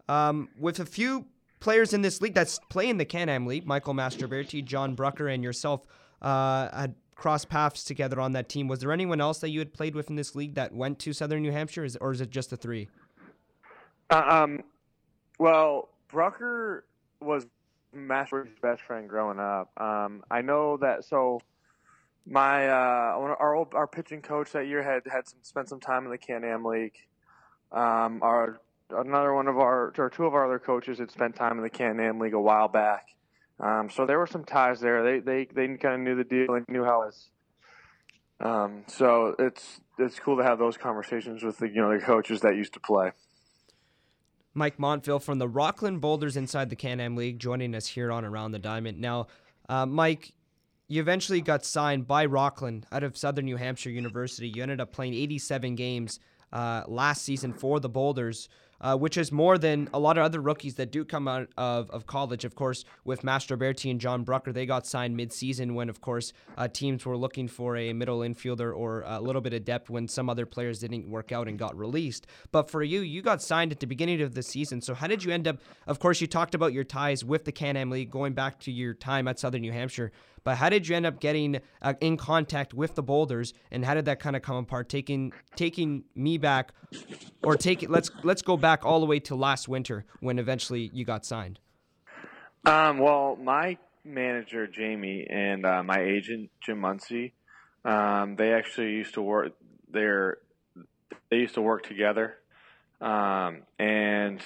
um, 0.08 0.50
with 0.60 0.80
a 0.80 0.86
few 0.86 1.26
players 1.60 1.94
in 1.94 2.02
this 2.02 2.22
league 2.22 2.36
that's 2.36 2.60
playing 2.70 2.98
the 2.98 3.06
Can-Am 3.06 3.48
League. 3.48 3.66
Michael 3.66 3.94
Mastroberti, 3.96 4.64
John 4.64 4.94
Brucker, 4.94 5.28
and 5.28 5.44
yourself 5.44 5.88
uh, 6.22 6.70
had 6.76 6.96
crossed 7.16 7.50
paths 7.50 7.84
together 7.84 8.20
on 8.20 8.34
that 8.34 8.50
team. 8.50 8.68
Was 8.68 8.80
there 8.82 8.92
anyone 8.92 9.22
else 9.22 9.40
that 9.40 9.50
you 9.50 9.60
had 9.60 9.74
played 9.74 9.96
with 9.96 10.10
in 10.10 10.16
this 10.16 10.36
league 10.36 10.56
that 10.56 10.74
went 10.74 11.00
to 11.00 11.14
Southern 11.14 11.42
New 11.42 11.52
Hampshire, 11.52 11.88
or 12.02 12.12
is 12.12 12.22
it 12.22 12.30
just 12.30 12.52
the 12.52 12.58
three? 12.58 12.90
Uh, 14.12 14.24
um, 14.28 14.64
well, 15.40 15.90
Brucker 16.10 16.86
was 17.20 17.48
Mastroberti's 17.96 18.60
best 18.62 18.82
friend 18.82 19.10
growing 19.10 19.40
up. 19.40 19.72
Um, 19.78 20.24
I 20.30 20.42
know 20.42 20.78
that 20.78 21.06
so 21.06 21.42
my 22.26 22.68
uh, 22.68 23.36
our 23.40 23.56
old 23.56 23.74
our 23.74 23.88
pitching 23.88 24.22
coach 24.22 24.52
that 24.54 24.68
year 24.68 24.82
had 24.82 25.02
had 25.12 25.28
some, 25.28 25.40
spent 25.42 25.70
some 25.70 25.80
time 25.80 26.06
in 26.06 26.12
the 26.12 26.18
Can-Am 26.18 26.66
League. 26.66 26.96
Um, 27.72 28.20
our 28.22 28.60
another 28.90 29.34
one 29.34 29.48
of 29.48 29.58
our 29.58 29.94
or 29.98 30.10
two 30.10 30.26
of 30.26 30.34
our 30.34 30.46
other 30.46 30.60
coaches 30.60 31.00
had 31.00 31.12
spent 31.12 31.36
time 31.36 31.58
in 31.58 31.64
the 31.64 31.70
Can-Am 31.70 32.20
League 32.20 32.34
a 32.34 32.42
while 32.42 32.68
back. 32.68 33.08
Um, 33.60 33.90
so 33.90 34.06
there 34.06 34.20
were 34.20 34.28
some 34.28 34.44
ties 34.44 34.80
there. 34.80 35.04
They 35.04 35.20
they 35.20 35.48
they 35.54 35.78
kind 35.78 35.96
of 35.96 36.00
knew 36.02 36.16
the 36.16 36.24
deal 36.24 36.56
and 36.56 36.66
knew 36.68 36.84
how 36.84 37.04
it 37.04 37.06
was. 37.06 37.30
Um, 38.40 38.84
so 38.88 39.36
it's 39.40 39.80
it's 39.98 40.20
cool 40.20 40.38
to 40.38 40.44
have 40.44 40.60
those 40.60 40.78
conversations 40.78 41.44
with 41.44 41.58
the 41.60 41.68
you 41.68 41.82
know 41.82 41.98
the 41.98 42.04
coaches 42.04 42.42
that 42.42 42.56
used 42.56 42.74
to 42.74 42.80
play. 42.80 43.12
Mike 44.54 44.80
Montville 44.80 45.20
from 45.20 45.38
the 45.38 45.50
Rockland 45.50 46.00
Boulders 46.00 46.38
inside 46.38 46.70
the 46.70 46.78
Can-Am 46.78 47.18
League 47.18 47.40
joining 47.40 47.76
us 47.76 47.88
here 47.88 48.10
on 48.10 48.24
Around 48.24 48.52
the 48.52 48.60
Diamond. 48.60 49.00
Now, 49.02 49.28
uh, 49.68 49.86
Mike, 49.86 50.32
you 50.88 51.02
eventually 51.02 51.42
got 51.42 51.66
signed 51.66 52.08
by 52.08 52.26
Rockland 52.26 52.86
out 52.92 53.04
of 53.04 53.18
Southern 53.18 53.46
New 53.46 53.58
Hampshire 53.58 53.90
University. 53.90 54.50
You 54.50 54.64
ended 54.64 54.80
up 54.80 54.92
playing 54.92 55.14
87 55.14 55.76
games 55.76 56.20
uh, 56.54 56.84
last 56.88 57.24
season 57.24 57.54
for 57.54 57.80
the 57.80 57.90
Boulders 57.90 58.50
uh, 58.82 58.96
which 58.96 59.18
is 59.18 59.32
more 59.32 59.58
than 59.58 59.90
a 59.94 60.00
lot 60.00 60.18
of 60.18 60.24
other 60.24 60.42
rookies 60.42 60.76
that 60.76 60.92
do 60.92 61.06
come 61.06 61.28
out 61.28 61.50
of, 61.58 61.90
of 61.92 62.06
college. 62.06 62.46
Of 62.46 62.56
course, 62.56 62.84
with 63.04 63.24
Master 63.24 63.58
Mastroberti 63.58 63.92
and 63.92 64.00
John 64.00 64.24
Brucker, 64.24 64.52
they 64.52 64.66
got 64.66 64.86
signed 64.86 65.16
mid-season 65.16 65.76
when, 65.76 65.90
of 65.90 66.02
course, 66.02 66.34
uh, 66.58 66.68
teams 66.68 67.06
were 67.06 67.18
looking 67.18 67.48
for 67.48 67.78
a 67.78 67.94
middle 67.94 68.20
infielder 68.20 68.76
or 68.76 69.04
a 69.06 69.20
little 69.20 69.42
bit 69.42 69.54
of 69.54 69.66
depth 69.66 69.90
when 69.90 70.08
some 70.08 70.30
other 70.30 70.46
players 70.46 70.80
didn't 70.80 71.10
work 71.10 71.32
out 71.32 71.48
and 71.48 71.58
got 71.58 71.78
released. 71.78 72.28
But 72.52 72.70
for 72.70 72.84
you, 72.84 73.02
you 73.02 73.22
got 73.22 73.42
signed 73.42 73.72
at 73.72 73.80
the 73.80 73.88
beginning 73.88 74.22
of 74.22 74.34
the 74.34 74.44
season. 74.44 74.82
So 74.82 74.94
how 74.94 75.08
did 75.08 75.24
you 75.24 75.32
end 75.32 75.48
up? 75.48 75.58
Of 75.88 76.00
course, 76.00 76.22
you 76.22 76.28
talked 76.28 76.56
about 76.56 76.74
your 76.74 76.84
ties 76.84 77.24
with 77.24 77.46
the 77.46 77.52
Can-Am 77.52 77.90
League 77.90 78.12
going 78.12 78.34
back 78.34 78.60
to 78.62 78.72
your 78.72 78.94
time 78.94 79.28
at 79.28 79.40
Southern 79.40 79.62
New 79.62 79.72
Hampshire. 79.72 80.12
But 80.46 80.58
how 80.58 80.70
did 80.70 80.88
you 80.88 80.96
end 80.96 81.08
up 81.08 81.20
getting 81.20 81.60
uh, 81.82 81.96
in 82.00 82.18
contact 82.18 82.74
with 82.74 82.94
the 82.94 83.02
Boulders, 83.02 83.54
and 83.72 83.84
how 83.84 83.96
did 83.96 84.06
that 84.06 84.20
kind 84.20 84.36
of 84.36 84.44
come 84.44 84.56
apart? 84.58 84.90
Taking 84.90 85.34
taking 85.56 86.04
me 86.14 86.38
back, 86.38 86.72
or 87.44 87.58
take. 87.58 87.90
Let's 87.90 88.12
let's 88.24 88.44
go 88.44 88.56
back 88.56 88.86
all 88.86 89.00
the 89.00 89.08
way 89.08 89.20
to 89.22 89.36
last 89.36 89.68
winter 89.68 90.06
when 90.20 90.38
eventually 90.38 90.92
you 90.94 91.04
got 91.04 91.26
signed. 91.26 91.60
Um, 92.64 93.00
well, 93.00 93.38
my 93.42 93.78
manager 94.04 94.68
Jamie 94.68 95.26
and 95.28 95.66
uh, 95.66 95.82
my 95.82 96.00
agent 96.00 96.52
Jim 96.64 96.80
Muncie, 96.80 97.34
um, 97.84 98.36
they 98.36 98.54
actually 98.54 98.92
used 98.92 99.16
to 99.16 99.24
work. 99.24 99.54
They're 99.92 100.38
they 101.32 101.38
used 101.38 101.56
to 101.56 101.62
work 101.64 101.88
together, 101.88 102.36
um, 103.02 103.64
and 103.80 104.42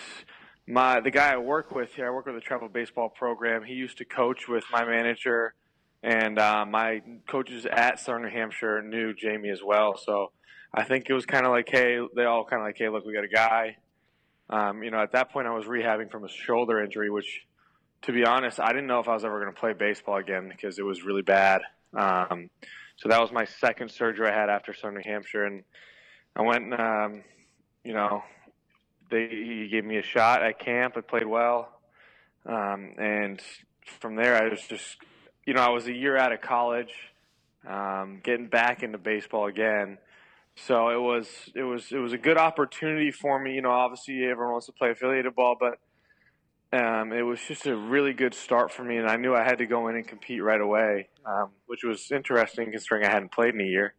my 0.65 1.01
the 1.01 1.11
guy 1.11 1.33
I 1.33 1.37
work 1.37 1.75
with 1.75 1.93
here, 1.95 2.07
I 2.07 2.11
work 2.11 2.25
with 2.25 2.35
the 2.35 2.41
travel 2.41 2.69
baseball 2.69 3.09
program. 3.09 3.65
He 3.65 3.73
used 3.73 3.97
to 3.97 4.05
coach 4.05 4.47
with 4.47 4.63
my 4.71 4.85
manager 4.85 5.55
and 6.01 6.39
uh, 6.39 6.65
my 6.65 7.01
coaches 7.27 7.65
at 7.65 7.99
Southern 7.99 8.23
New 8.23 8.29
Hampshire 8.29 8.81
knew 8.81 9.13
Jamie 9.13 9.49
as 9.49 9.61
well. 9.63 9.97
So 9.97 10.31
I 10.73 10.83
think 10.83 11.09
it 11.09 11.13
was 11.13 11.25
kind 11.25 11.45
of 11.45 11.51
like, 11.51 11.67
hey, 11.69 11.99
they 12.15 12.25
all 12.25 12.45
kind 12.45 12.61
of 12.61 12.67
like, 12.67 12.77
hey, 12.77 12.89
look, 12.89 13.05
we 13.05 13.13
got 13.13 13.23
a 13.23 13.27
guy. 13.27 13.77
Um, 14.49 14.83
you 14.83 14.91
know, 14.91 15.01
at 15.01 15.11
that 15.11 15.31
point, 15.31 15.47
I 15.47 15.53
was 15.53 15.65
rehabbing 15.65 16.09
from 16.09 16.23
a 16.23 16.29
shoulder 16.29 16.83
injury, 16.83 17.09
which, 17.09 17.41
to 18.03 18.11
be 18.11 18.25
honest, 18.25 18.59
I 18.59 18.69
didn't 18.69 18.87
know 18.87 18.99
if 18.99 19.07
I 19.07 19.13
was 19.13 19.25
ever 19.25 19.39
going 19.39 19.53
to 19.53 19.59
play 19.59 19.73
baseball 19.73 20.17
again 20.17 20.47
because 20.49 20.79
it 20.79 20.85
was 20.85 21.03
really 21.03 21.21
bad. 21.21 21.61
Um, 21.93 22.49
so 22.97 23.09
that 23.09 23.19
was 23.21 23.31
my 23.31 23.45
second 23.45 23.89
surgery 23.91 24.27
I 24.27 24.33
had 24.33 24.49
after 24.49 24.73
Southern 24.73 24.95
New 24.95 25.01
Hampshire, 25.05 25.45
and 25.45 25.63
I 26.35 26.41
went, 26.41 26.65
and, 26.65 26.73
um, 26.73 27.23
you 27.83 27.93
know, 27.93 28.23
they 29.09 29.27
he 29.27 29.67
gave 29.69 29.85
me 29.85 29.97
a 29.97 30.03
shot 30.03 30.43
at 30.43 30.59
camp. 30.59 30.95
I 30.97 31.01
played 31.01 31.25
well, 31.25 31.69
um, 32.45 32.93
and 32.97 33.41
from 33.99 34.15
there, 34.15 34.35
I 34.35 34.49
was 34.49 34.61
just, 34.61 34.97
you 35.49 35.55
know, 35.55 35.61
I 35.61 35.69
was 35.69 35.87
a 35.87 35.91
year 35.91 36.15
out 36.15 36.31
of 36.31 36.41
college, 36.41 36.93
um, 37.67 38.21
getting 38.23 38.49
back 38.49 38.83
into 38.83 38.99
baseball 38.99 39.47
again. 39.47 39.97
So 40.55 40.89
it 40.89 41.01
was 41.01 41.27
it 41.55 41.63
was 41.63 41.91
it 41.91 41.97
was 41.97 42.13
a 42.13 42.19
good 42.19 42.37
opportunity 42.37 43.09
for 43.09 43.39
me. 43.39 43.55
You 43.55 43.63
know, 43.63 43.71
obviously 43.71 44.25
everyone 44.25 44.51
wants 44.51 44.67
to 44.67 44.73
play 44.73 44.91
affiliated 44.91 45.33
ball, 45.33 45.57
but 45.59 45.79
um, 46.71 47.11
it 47.13 47.23
was 47.23 47.39
just 47.47 47.65
a 47.65 47.75
really 47.75 48.13
good 48.13 48.35
start 48.35 48.71
for 48.71 48.83
me, 48.83 48.97
and 48.97 49.09
I 49.09 49.15
knew 49.15 49.33
I 49.33 49.43
had 49.43 49.57
to 49.57 49.65
go 49.65 49.87
in 49.87 49.95
and 49.95 50.07
compete 50.07 50.43
right 50.43 50.61
away, 50.61 51.09
um, 51.25 51.49
which 51.65 51.83
was 51.83 52.11
interesting 52.11 52.69
considering 52.69 53.07
I 53.07 53.09
hadn't 53.11 53.31
played 53.31 53.55
in 53.55 53.61
a 53.61 53.63
year. 53.63 53.95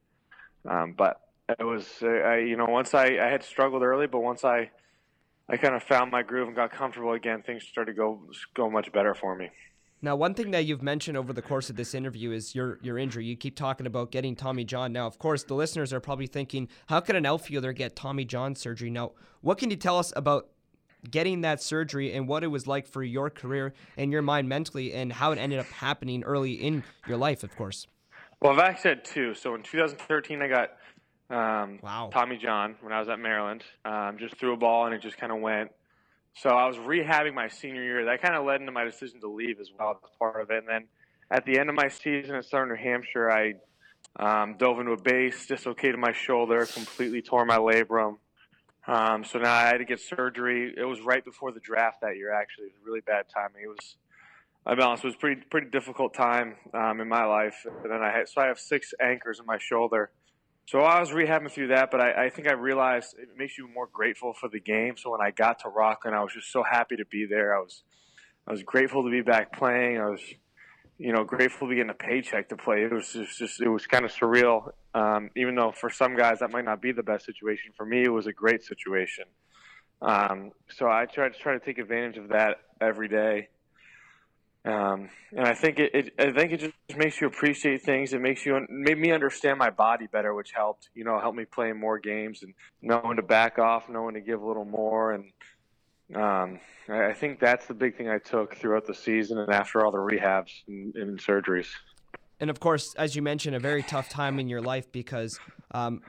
Um, 0.69 0.95
but 0.97 1.21
it 1.59 1.65
was, 1.65 1.85
uh, 2.01 2.07
I, 2.07 2.37
you 2.37 2.57
know, 2.57 2.67
once 2.67 2.95
I, 2.95 3.19
I 3.21 3.29
had 3.29 3.43
struggled 3.43 3.83
early, 3.83 4.07
but 4.07 4.21
once 4.21 4.45
I 4.45 4.71
I 5.49 5.57
kind 5.57 5.75
of 5.75 5.83
found 5.83 6.13
my 6.13 6.23
groove 6.23 6.47
and 6.47 6.55
got 6.55 6.71
comfortable 6.71 7.13
again, 7.13 7.43
things 7.43 7.65
started 7.65 7.91
to 7.91 7.97
go 7.97 8.21
go 8.55 8.71
much 8.71 8.93
better 8.93 9.17
for 9.17 9.35
me. 9.35 9.51
Now, 10.03 10.17
one 10.17 10.33
thing 10.33 10.51
that 10.53 10.65
you've 10.65 10.83
mentioned 10.83 11.19
over 11.19 11.33
the 11.33 11.43
course 11.43 11.69
of 11.69 11.77
this 11.77 11.95
interview 11.95 12.31
is 12.31 12.55
your 12.55 12.79
your 12.83 12.97
injury. 12.99 13.27
You 13.27 13.37
keep 13.37 13.55
talking 13.57 13.87
about 13.87 14.11
getting 14.11 14.35
Tommy 14.35 14.65
John. 14.65 14.93
Now, 14.93 15.07
of 15.07 15.19
course, 15.19 15.43
the 15.43 15.55
listeners 15.55 15.93
are 15.93 16.01
probably 16.01 16.27
thinking, 16.27 16.69
how 16.87 17.01
could 17.01 17.17
an 17.17 17.27
outfielder 17.27 17.73
get 17.73 17.97
Tommy 17.97 18.25
John 18.25 18.55
surgery? 18.55 18.91
Now, 18.91 19.13
what 19.43 19.59
can 19.59 19.71
you 19.71 19.77
tell 19.77 19.99
us 19.99 20.13
about 20.17 20.49
getting 21.11 21.43
that 21.43 21.63
surgery 21.63 22.13
and 22.15 22.29
what 22.29 22.45
it 22.45 22.49
was 22.49 22.67
like 22.67 22.87
for 22.87 23.03
your 23.03 23.31
career 23.31 23.75
and 23.97 24.13
your 24.13 24.23
mind 24.23 24.49
mentally 24.49 24.93
and 24.93 25.13
how 25.13 25.33
it 25.33 25.39
ended 25.39 25.59
up 25.59 25.67
happening 25.67 26.23
early 26.25 26.53
in 26.53 26.83
your 27.07 27.17
life, 27.17 27.43
of 27.43 27.55
course? 27.57 27.87
Well, 28.41 28.53
I've 28.53 28.59
actually 28.59 28.91
had 28.91 29.05
two. 29.05 29.35
So 29.35 29.55
in 29.55 29.63
2013, 29.63 30.43
I 30.43 30.49
got 30.49 30.71
um, 31.31 31.79
wow. 31.83 32.11
Tommy 32.13 32.39
John 32.39 32.77
when 32.81 32.93
I 32.93 33.01
was 33.01 33.09
at 33.09 33.19
Maryland. 33.19 33.65
Um, 33.85 34.17
just 34.19 34.37
threw 34.37 34.55
a 34.55 34.57
ball 34.57 34.87
and 34.87 34.95
it 34.95 35.03
just 35.03 35.19
kind 35.19 35.33
of 35.33 35.41
went. 35.41 35.71
So 36.35 36.51
I 36.51 36.67
was 36.67 36.77
rehabbing 36.77 37.35
my 37.35 37.49
senior 37.49 37.83
year. 37.83 38.05
That 38.07 38.23
kind 38.23 38.35
of 38.35 38.45
led 38.47 38.61
into 38.61 38.73
my 38.73 38.85
decision 38.85 39.21
to 39.21 39.29
leave 39.29 39.61
as 39.61 39.71
well 39.79 40.01
as 40.03 40.11
part 40.19 40.41
of 40.41 40.51
it. 40.51 40.59
And 40.59 40.69
then 40.69 40.87
at 41.31 41.45
the 41.45 41.59
end 41.59 41.69
of 41.69 41.75
my 41.75 41.89
season 41.89 42.35
at 42.35 42.45
Southern 42.45 42.69
New 42.69 42.77
Hampshire, 42.77 43.31
I 43.31 43.55
um, 44.19 44.57
dove 44.59 44.81
into 44.81 44.93
a 44.93 45.01
base, 45.01 45.47
dislocated 45.47 45.99
my 45.99 46.13
shoulder, 46.13 46.67
completely 46.67 47.23
tore 47.23 47.45
my 47.45 47.59
labrum. 47.59 48.17
Um, 48.87 49.25
so 49.25 49.39
now 49.39 49.55
I 49.55 49.67
had 49.67 49.79
to 49.79 49.85
get 49.85 50.01
surgery. 50.01 50.75
It 50.77 50.85
was 50.85 51.01
right 51.01 51.25
before 51.25 51.53
the 51.53 51.61
draft 51.61 52.01
that 52.03 52.17
year. 52.17 52.33
Actually, 52.33 52.67
it 52.67 52.73
was 52.73 52.83
a 52.83 52.87
really 52.87 53.01
bad 53.01 53.27
timing. 53.33 53.63
It 53.63 53.69
was, 53.69 53.97
be 54.77 54.83
honest, 54.83 55.05
it 55.05 55.09
was 55.09 55.17
pretty 55.17 55.43
pretty 55.51 55.69
difficult 55.71 56.15
time 56.15 56.57
um, 56.75 57.01
in 57.01 57.09
my 57.09 57.25
life. 57.25 57.55
And 57.67 57.93
then 57.93 58.03
I 58.03 58.11
had 58.11 58.29
so 58.29 58.41
I 58.41 58.47
have 58.47 58.59
six 58.59 58.93
anchors 59.01 59.39
in 59.39 59.47
my 59.47 59.59
shoulder. 59.59 60.11
So 60.71 60.83
I 60.83 61.01
was 61.01 61.11
rehabbing 61.11 61.51
through 61.51 61.67
that, 61.69 61.91
but 61.91 62.01
I, 62.01 62.27
I 62.27 62.31
think 62.31 62.47
I 62.47 62.53
realized 62.53 63.17
it 63.19 63.31
makes 63.37 63.59
you 63.59 63.67
more 63.67 63.89
grateful 63.93 64.35
for 64.35 64.49
the 64.49 64.61
game. 64.61 64.95
So 64.97 65.11
when 65.11 65.21
I 65.21 65.33
got 65.33 65.59
to 65.65 65.69
Rockland, 65.69 66.17
I 66.17 66.23
was 66.23 66.33
just 66.33 66.53
so 66.53 66.63
happy 66.63 66.95
to 66.95 67.05
be 67.05 67.27
there. 67.29 67.57
I 67.57 67.59
was 67.59 67.83
I 68.47 68.53
was 68.53 68.63
grateful 68.63 69.03
to 69.03 69.11
be 69.11 69.21
back 69.21 69.53
playing. 69.53 69.99
I 69.99 70.11
was 70.11 70.21
you 70.97 71.13
know, 71.13 71.25
grateful 71.25 71.67
to 71.67 71.71
be 71.71 71.75
getting 71.75 71.91
a 71.91 71.95
paycheck 71.95 72.51
to 72.51 72.57
play. 72.57 72.85
It 72.85 72.93
was 72.93 73.13
just, 73.13 73.37
just 73.37 73.61
it 73.61 73.69
was 73.69 73.89
kind 73.89 74.05
of 74.05 74.13
surreal. 74.13 74.71
Um, 74.95 75.31
even 75.35 75.57
though 75.57 75.73
for 75.73 75.91
some 75.91 76.15
guys 76.15 76.39
that 76.39 76.53
might 76.53 76.67
not 76.67 76.81
be 76.81 76.93
the 76.93 77.03
best 77.03 77.27
situation, 77.27 77.73
for 77.77 77.85
me 77.85 78.05
it 78.05 78.13
was 78.13 78.29
a 78.29 78.33
great 78.33 78.63
situation. 78.63 79.25
Um, 80.01 80.53
so 80.69 80.87
I 80.87 81.07
try 81.07 81.31
to 81.31 81.37
try 81.37 81.55
to 81.55 81.59
take 81.59 81.79
advantage 81.79 82.17
of 82.17 82.29
that 82.29 82.59
every 82.81 83.09
day. 83.09 83.49
Um, 84.65 85.09
and 85.33 85.47
I 85.47 85.55
think 85.55 85.79
it, 85.79 85.95
it, 85.95 86.13
I 86.19 86.33
think 86.33 86.53
it 86.53 86.61
just 86.61 86.99
makes 86.99 87.21
you 87.21 87.27
appreciate 87.27 87.83
things. 87.83 88.13
It 88.13 88.21
makes 88.21 88.45
you 88.45 88.67
made 88.69 88.99
me 88.99 89.11
understand 89.11 89.59
my 89.59 89.71
body 89.71 90.07
better, 90.07 90.35
which 90.35 90.53
helped. 90.53 90.91
You 90.95 91.05
know, 91.05 91.19
helped 91.19 91.39
me 91.39 91.47
play 91.47 91.73
more 91.73 91.99
games 91.99 92.43
and 92.43 92.53
knowing 92.83 93.17
to 93.17 93.23
back 93.23 93.59
off, 93.59 93.89
knowing 93.89 94.15
to 94.15 94.21
give 94.21 94.43
a 94.43 94.47
little 94.47 94.67
more, 94.67 95.13
and 95.13 95.33
um, 96.15 96.61
I 96.89 97.13
think 97.13 97.41
that's 97.41 97.67
the 97.67 97.75
big 97.75 97.97
thing 97.97 98.09
I 98.09 98.19
took 98.19 98.57
throughout 98.57 98.87
the 98.87 98.95
season 98.95 99.39
and 99.39 99.53
after 99.53 99.85
all 99.85 99.93
the 99.93 99.99
rehabs 99.99 100.51
and, 100.67 100.95
and 100.97 101.19
surgeries. 101.19 101.69
And 102.41 102.51
of 102.51 102.59
course, 102.59 102.95
as 102.95 103.15
you 103.15 103.23
mentioned, 103.23 103.55
a 103.55 103.61
very 103.61 103.83
tough 103.83 104.09
time 104.09 104.39
in 104.41 104.49
your 104.49 104.63
life 104.63 104.91
because 104.91 105.39
um, 105.73 106.01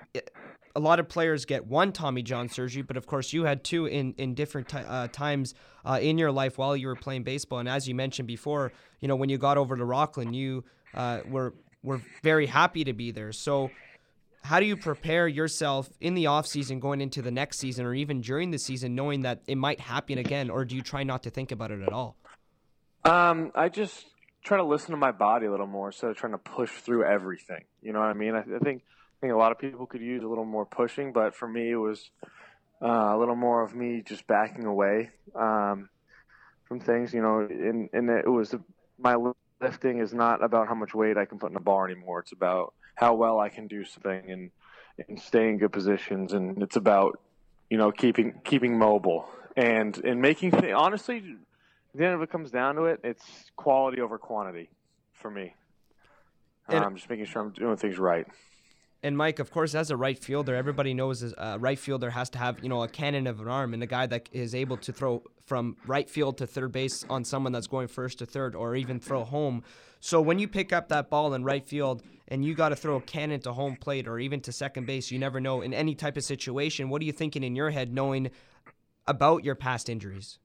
a 0.76 0.80
lot 0.80 1.00
of 1.00 1.10
players 1.10 1.46
get 1.46 1.66
one 1.66 1.92
Tommy 1.92 2.22
John 2.22 2.50
surgery, 2.50 2.82
but 2.82 2.98
of 2.98 3.06
course 3.06 3.34
you 3.34 3.44
had 3.44 3.64
two 3.64 3.86
in 3.86 4.14
in 4.18 4.34
different 4.34 4.70
t- 4.70 4.78
uh, 4.78 5.08
times 5.08 5.54
uh, 5.86 6.00
in 6.02 6.18
your 6.18 6.32
life 6.32 6.58
while 6.58 6.76
you 6.76 6.88
were 6.88 6.96
playing 6.96 7.24
baseball. 7.24 7.60
And 7.60 7.70
as 7.70 7.88
you 7.88 7.96
mentioned 7.96 8.28
before, 8.28 8.72
you 9.00 9.08
know 9.08 9.16
when 9.16 9.30
you 9.30 9.38
got 9.38 9.58
over 9.58 9.76
to 9.76 9.86
Rockland, 9.86 10.36
you 10.36 10.64
uh, 10.94 11.22
were 11.28 11.54
were 11.84 12.02
very 12.24 12.46
happy 12.46 12.84
to 12.84 12.94
be 12.94 13.12
there. 13.12 13.32
So 13.32 13.72
how 14.44 14.60
do 14.60 14.66
you 14.66 14.76
prepare 14.76 15.28
yourself 15.28 15.90
in 16.00 16.14
the 16.14 16.28
off 16.28 16.48
season 16.48 16.80
going 16.80 17.02
into 17.02 17.22
the 17.22 17.32
next 17.32 17.60
season 17.60 17.86
or 17.86 17.94
even 17.94 18.22
during 18.22 18.52
the 18.52 18.58
season 18.58 18.96
knowing 18.96 19.22
that 19.22 19.42
it 19.48 19.56
might 19.56 19.80
happen 19.80 20.18
again 20.18 20.50
or 20.50 20.66
do 20.66 20.76
you 20.76 20.82
try 20.82 21.04
not 21.04 21.24
to 21.24 21.30
think 21.30 21.52
about 21.52 21.72
it 21.72 21.82
at 21.82 21.94
all 21.94 22.18
um, 23.06 23.52
i 23.56 23.70
just 23.70 24.06
try 24.44 24.58
to 24.58 24.64
listen 24.64 24.92
to 24.92 24.98
my 24.98 25.12
body 25.12 25.46
a 25.46 25.52
little 25.52 25.68
more 25.68 25.90
instead 25.90 26.10
of 26.10 26.18
trying 26.18 26.32
to 26.32 26.38
push 26.38 26.72
through 26.72 27.04
everything 27.04 27.64
you 27.82 27.94
know 27.94 28.00
what 28.00 28.10
i 28.10 28.14
mean 28.14 28.36
i, 28.36 28.40
I 28.40 28.60
think 28.60 28.84
think 29.22 29.34
a 29.34 29.38
lot 29.38 29.52
of 29.52 29.60
people 29.60 29.86
could 29.86 30.02
use 30.02 30.24
a 30.24 30.28
little 30.28 30.46
more 30.46 30.66
pushing 30.66 31.14
but 31.14 31.36
for 31.36 31.48
me 31.48 31.72
it 31.72 31.76
was 31.76 32.10
uh, 32.82 33.16
a 33.16 33.18
little 33.18 33.36
more 33.36 33.64
of 33.64 33.76
me 33.76 34.02
just 34.06 34.26
backing 34.28 34.66
away 34.66 35.12
um, 35.36 35.90
from 36.66 36.80
things 36.80 37.14
you 37.14 37.22
know 37.22 37.40
and, 37.40 37.90
and 37.94 38.10
it 38.10 38.28
was 38.28 38.56
my 38.98 39.16
lifting 39.62 40.00
is 40.00 40.14
not 40.14 40.44
about 40.44 40.68
how 40.68 40.76
much 40.76 40.94
weight 40.94 41.18
i 41.18 41.26
can 41.26 41.38
put 41.38 41.52
in 41.52 41.58
a 41.58 41.62
bar 41.62 41.86
anymore 41.86 42.20
it's 42.20 42.32
about 42.32 42.74
how 43.02 43.16
well 43.16 43.40
I 43.40 43.50
can 43.50 43.68
do 43.68 43.84
something 43.84 44.32
and 44.32 44.52
and 45.08 45.20
stay 45.20 45.50
in 45.50 45.58
good 45.58 45.72
positions. 45.72 46.34
And 46.34 46.62
it's 46.62 46.76
about 46.76 47.20
you 47.70 47.78
know 47.78 47.92
keeping 47.92 48.42
keeping 48.44 48.78
mobile 48.78 49.30
and 49.58 49.98
and 50.06 50.22
making 50.22 50.52
th- 50.52 50.74
honestly. 50.74 51.36
The 51.94 52.06
end 52.06 52.16
of 52.16 52.22
it 52.22 52.32
comes 52.32 52.52
down 52.52 52.76
to 52.76 52.86
it. 52.86 53.02
It's 53.04 53.52
quality 53.58 54.00
over 54.00 54.18
quantity 54.18 54.70
for 55.12 55.30
me. 55.30 55.54
I'm 56.70 56.84
um, 56.84 56.96
just 56.96 57.10
making 57.10 57.26
sure 57.26 57.42
I'm 57.42 57.52
doing 57.52 57.76
things 57.76 58.00
right. 58.00 58.26
And 59.04 59.18
Mike, 59.18 59.40
of 59.40 59.50
course, 59.50 59.74
as 59.74 59.90
a 59.90 59.98
right 59.98 60.18
fielder, 60.18 60.56
everybody 60.56 60.94
knows 60.94 61.24
a 61.24 61.58
right 61.60 61.80
fielder 61.80 62.12
has 62.12 62.30
to 62.32 62.38
have 62.38 62.64
you 62.64 62.70
know 62.70 62.84
a 62.84 62.88
cannon 62.88 63.26
of 63.26 63.40
an 63.40 63.48
arm 63.48 63.74
and 63.74 63.82
a 63.82 63.88
guy 63.88 64.06
that 64.06 64.30
is 64.32 64.54
able 64.54 64.78
to 64.78 64.94
throw 64.94 65.24
from 65.44 65.76
right 65.88 66.10
field 66.10 66.38
to 66.38 66.48
third 66.48 66.72
base 66.72 67.04
on 67.10 67.26
someone 67.26 67.52
that's 67.52 67.68
going 67.68 67.88
first 67.88 68.20
to 68.20 68.26
third, 68.26 68.56
or 68.56 68.76
even 68.76 69.00
throw 69.00 69.24
home. 69.24 69.64
So 70.00 70.22
when 70.22 70.40
you 70.40 70.48
pick 70.48 70.72
up 70.72 70.90
that 70.90 71.10
ball 71.10 71.34
in 71.34 71.44
right 71.44 71.66
field 71.68 72.04
and 72.28 72.46
you 72.46 72.54
got 72.54 72.70
to 72.70 72.76
throw 72.76 72.96
a 72.98 73.02
cannon 73.02 73.40
to 73.42 73.54
home 73.54 73.76
plate 73.76 74.08
or 74.08 74.20
even 74.20 74.40
to 74.42 74.52
second 74.52 74.86
base, 74.86 75.12
you 75.12 75.20
never 75.20 75.40
know 75.40 75.62
in 75.62 75.74
any 75.74 75.96
type 75.96 76.16
of 76.16 76.24
situation. 76.24 76.90
What 76.90 77.02
are 77.02 77.06
you 77.06 77.12
thinking 77.12 77.44
in 77.44 77.56
your 77.56 77.72
head, 77.72 77.94
knowing 77.94 78.30
about 79.08 79.44
your 79.44 79.56
past 79.56 79.90
injuries? 79.90 80.40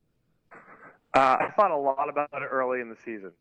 Uh, 1.14 1.36
I 1.40 1.50
thought 1.56 1.70
a 1.70 1.76
lot 1.76 2.08
about 2.08 2.28
it 2.32 2.48
early 2.50 2.80
in 2.80 2.90
the 2.90 2.96
season. 3.04 3.32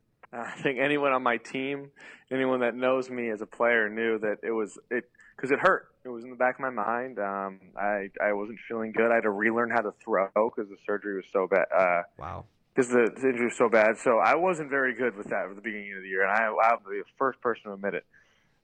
I 0.41 0.61
think 0.61 0.79
anyone 0.79 1.11
on 1.11 1.23
my 1.23 1.37
team, 1.37 1.91
anyone 2.31 2.59
that 2.61 2.75
knows 2.75 3.09
me 3.09 3.29
as 3.29 3.41
a 3.41 3.45
player, 3.45 3.89
knew 3.89 4.19
that 4.19 4.37
it 4.43 4.51
was 4.51 4.77
it 4.89 5.09
because 5.35 5.51
it 5.51 5.59
hurt. 5.59 5.87
It 6.03 6.09
was 6.09 6.23
in 6.23 6.29
the 6.29 6.35
back 6.35 6.55
of 6.55 6.61
my 6.61 6.69
mind. 6.69 7.19
Um, 7.19 7.59
I 7.77 8.09
I 8.21 8.33
wasn't 8.33 8.59
feeling 8.67 8.91
good. 8.91 9.11
I 9.11 9.15
had 9.15 9.23
to 9.23 9.31
relearn 9.31 9.69
how 9.69 9.81
to 9.81 9.93
throw 10.03 10.29
because 10.35 10.69
the 10.69 10.77
surgery 10.85 11.15
was 11.15 11.25
so 11.31 11.47
bad. 11.47 11.65
Uh, 11.75 12.01
wow. 12.17 12.45
Because 12.73 12.91
the, 12.91 13.09
the 13.15 13.29
injury 13.29 13.45
was 13.45 13.55
so 13.57 13.69
bad, 13.69 13.97
so 13.97 14.17
I 14.17 14.35
wasn't 14.35 14.69
very 14.69 14.93
good 14.93 15.15
with 15.15 15.27
that 15.27 15.47
at 15.49 15.55
the 15.55 15.61
beginning 15.61 15.93
of 15.95 16.01
the 16.01 16.09
year, 16.09 16.23
and 16.23 16.31
I, 16.31 16.43
I'll 16.45 16.79
be 16.79 16.97
the 16.97 17.03
first 17.17 17.39
person 17.39 17.63
to 17.65 17.73
admit 17.73 17.93
it. 17.93 18.05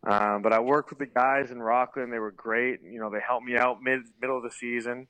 Um, 0.03 0.41
but 0.41 0.51
I 0.51 0.59
worked 0.59 0.89
with 0.89 0.99
the 0.99 1.05
guys 1.05 1.49
in 1.49 1.61
Rockland; 1.61 2.11
they 2.11 2.19
were 2.19 2.31
great. 2.31 2.81
You 2.83 2.99
know, 2.99 3.09
they 3.09 3.21
helped 3.25 3.45
me 3.45 3.55
out 3.55 3.81
mid 3.81 4.01
middle 4.19 4.35
of 4.35 4.43
the 4.43 4.51
season. 4.51 5.07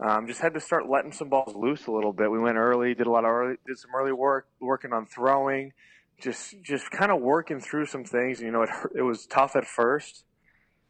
Um, 0.00 0.26
just 0.26 0.40
had 0.40 0.54
to 0.54 0.60
start 0.60 0.88
letting 0.88 1.12
some 1.12 1.28
balls 1.28 1.54
loose 1.56 1.86
a 1.86 1.92
little 1.92 2.12
bit. 2.12 2.30
We 2.30 2.38
went 2.38 2.56
early, 2.56 2.94
did 2.94 3.06
a 3.06 3.10
lot 3.10 3.24
of 3.24 3.30
early, 3.30 3.56
did 3.66 3.78
some 3.78 3.90
early 3.96 4.12
work, 4.12 4.46
working 4.60 4.92
on 4.92 5.06
throwing, 5.06 5.72
just 6.20 6.54
just 6.62 6.90
kind 6.90 7.10
of 7.10 7.20
working 7.20 7.60
through 7.60 7.86
some 7.86 8.04
things. 8.04 8.40
You 8.40 8.52
know, 8.52 8.62
it 8.62 8.70
it 8.96 9.02
was 9.02 9.26
tough 9.26 9.56
at 9.56 9.64
first. 9.66 10.24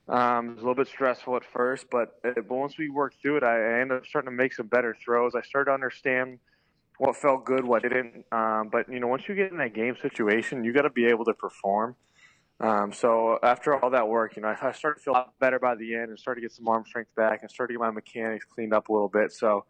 Um, 0.08 0.46
it 0.46 0.54
was 0.54 0.58
a 0.58 0.60
little 0.62 0.74
bit 0.74 0.88
stressful 0.88 1.36
at 1.36 1.44
first, 1.44 1.86
but, 1.90 2.18
uh, 2.24 2.30
but 2.34 2.50
once 2.50 2.78
we 2.78 2.88
worked 2.88 3.16
through 3.20 3.36
it, 3.38 3.42
I, 3.42 3.56
I 3.56 3.80
ended 3.82 3.98
up 3.98 4.06
starting 4.06 4.30
to 4.30 4.34
make 4.34 4.54
some 4.54 4.66
better 4.66 4.96
throws. 5.04 5.34
I 5.34 5.42
started 5.42 5.68
to 5.68 5.74
understand 5.74 6.38
what 6.96 7.14
felt 7.14 7.44
good, 7.44 7.62
what 7.62 7.82
didn't. 7.82 8.24
Um, 8.32 8.70
but 8.72 8.90
you 8.90 9.00
know, 9.00 9.06
once 9.06 9.28
you 9.28 9.34
get 9.34 9.52
in 9.52 9.58
that 9.58 9.74
game 9.74 9.96
situation, 10.00 10.64
you 10.64 10.72
got 10.72 10.82
to 10.82 10.90
be 10.90 11.06
able 11.06 11.26
to 11.26 11.34
perform. 11.34 11.94
Um, 12.60 12.92
so 12.92 13.38
after 13.42 13.74
all 13.74 13.90
that 13.90 14.08
work, 14.08 14.34
you 14.36 14.42
know, 14.42 14.48
I, 14.48 14.68
I 14.68 14.72
started 14.72 14.98
to 14.98 15.04
feel 15.04 15.12
a 15.12 15.14
lot 15.14 15.38
better 15.38 15.58
by 15.58 15.76
the 15.76 15.94
end 15.94 16.10
and 16.10 16.18
started 16.18 16.40
to 16.40 16.44
get 16.44 16.52
some 16.52 16.66
arm 16.66 16.84
strength 16.84 17.14
back 17.14 17.42
and 17.42 17.50
started 17.50 17.72
to 17.72 17.78
get 17.78 17.80
my 17.80 17.90
mechanics 17.90 18.44
cleaned 18.44 18.74
up 18.74 18.88
a 18.88 18.92
little 18.92 19.08
bit. 19.08 19.32
So 19.32 19.64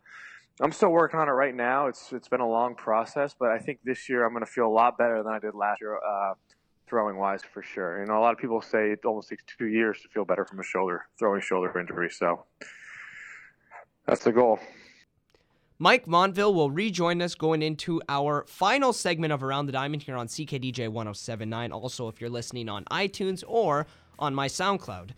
I'm 0.60 0.72
still 0.72 0.90
working 0.90 1.20
on 1.20 1.28
it 1.28 1.32
right 1.32 1.54
now. 1.54 1.86
It's 1.86 2.12
it's 2.12 2.28
been 2.28 2.40
a 2.40 2.48
long 2.48 2.74
process, 2.74 3.34
but 3.38 3.50
I 3.50 3.58
think 3.58 3.80
this 3.84 4.08
year 4.08 4.24
I'm 4.24 4.32
going 4.32 4.44
to 4.44 4.50
feel 4.50 4.66
a 4.66 4.72
lot 4.72 4.96
better 4.96 5.22
than 5.22 5.32
I 5.32 5.38
did 5.38 5.54
last 5.54 5.80
year, 5.80 5.98
uh, 5.98 6.34
throwing 6.88 7.16
wise 7.16 7.42
for 7.42 7.62
sure. 7.62 8.00
You 8.00 8.06
know, 8.06 8.18
a 8.18 8.22
lot 8.22 8.32
of 8.32 8.38
people 8.38 8.60
say 8.62 8.90
it 8.90 9.04
almost 9.04 9.28
takes 9.28 9.44
two 9.58 9.66
years 9.66 10.00
to 10.02 10.08
feel 10.08 10.24
better 10.24 10.44
from 10.44 10.58
a 10.58 10.64
shoulder 10.64 11.06
throwing 11.18 11.42
shoulder 11.42 11.78
injury. 11.78 12.10
So 12.10 12.44
that's 14.06 14.24
the 14.24 14.32
goal. 14.32 14.58
Mike 15.80 16.08
Montville 16.08 16.52
will 16.52 16.72
rejoin 16.72 17.22
us 17.22 17.36
going 17.36 17.62
into 17.62 18.02
our 18.08 18.44
final 18.48 18.92
segment 18.92 19.32
of 19.32 19.44
Around 19.44 19.66
the 19.66 19.72
Diamond 19.72 20.02
here 20.02 20.16
on 20.16 20.26
CKDJ 20.26 20.88
1079. 20.88 21.70
Also, 21.70 22.08
if 22.08 22.20
you're 22.20 22.28
listening 22.28 22.68
on 22.68 22.84
iTunes 22.86 23.44
or 23.46 23.86
on 24.18 24.34
my 24.34 24.48
SoundCloud. 24.48 25.10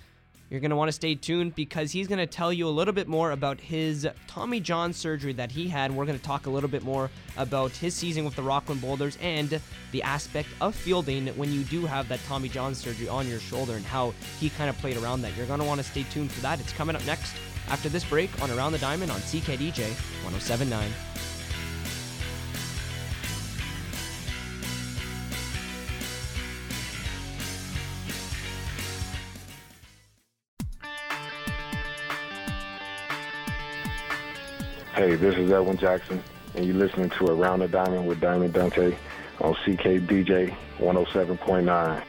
You're 0.51 0.61
going 0.61 0.71
to 0.71 0.77
want 0.77 0.89
to 0.89 0.93
stay 0.93 1.15
tuned 1.15 1.55
because 1.55 1.93
he's 1.93 2.07
going 2.07 2.19
to 2.19 2.27
tell 2.27 2.53
you 2.53 2.69
a 2.69 2.69
little 2.69 2.93
bit 2.93 3.09
more 3.09 3.31
about 3.31 3.59
his 3.59 4.07
Tommy 4.27 4.61
John 4.61 4.93
surgery 4.93 5.33
that 5.33 5.51
he 5.51 5.67
had. 5.67 5.93
We're 5.93 6.05
going 6.05 6.19
to 6.19 6.25
talk 6.25 6.45
a 6.45 6.51
little 6.51 6.69
bit 6.69 6.83
more 6.83 7.09
about 7.39 7.71
his 7.71 7.95
season 7.95 8.27
with 8.27 8.37
the 8.37 8.43
Rockland 8.43 8.83
Boulders 8.83 9.17
and 9.23 9.59
the 9.93 10.03
aspect 10.03 10.49
of 10.61 10.75
fielding 10.75 11.29
when 11.39 11.51
you 11.51 11.63
do 11.63 11.87
have 11.87 12.07
that 12.09 12.21
Tommy 12.27 12.51
John 12.51 12.75
surgery 12.75 13.09
on 13.09 13.27
your 13.27 13.41
shoulder 13.41 13.77
and 13.77 13.85
how 13.87 14.13
he 14.39 14.51
kind 14.51 14.69
of 14.69 14.77
played 14.77 14.99
around 14.99 15.23
that. 15.23 15.35
You're 15.39 15.47
going 15.47 15.61
to 15.61 15.67
want 15.67 15.81
to 15.81 15.87
stay 15.87 16.03
tuned 16.11 16.31
for 16.31 16.43
that. 16.43 16.61
It's 16.61 16.73
coming 16.73 16.97
up 16.97 17.07
next 17.07 17.35
after 17.71 17.89
this 17.89 18.05
break 18.05 18.31
on 18.43 18.51
Around 18.51 18.73
the 18.73 18.79
Diamond 18.79 19.11
on 19.11 19.19
CKDJ 19.21 19.89
1079. 20.25 20.91
Hey, 34.95 35.15
this 35.15 35.35
is 35.37 35.51
Edwin 35.51 35.79
Jackson, 35.79 36.23
and 36.55 36.67
you're 36.67 36.77
listening 36.77 37.09
to 37.11 37.27
Around 37.29 37.61
the 37.61 37.69
Diamond 37.69 38.07
with 38.07 38.21
Diamond 38.21 38.53
Dante 38.53 38.95
on 39.41 39.55
CKDJ 39.55 40.55
107.9. 40.79 42.03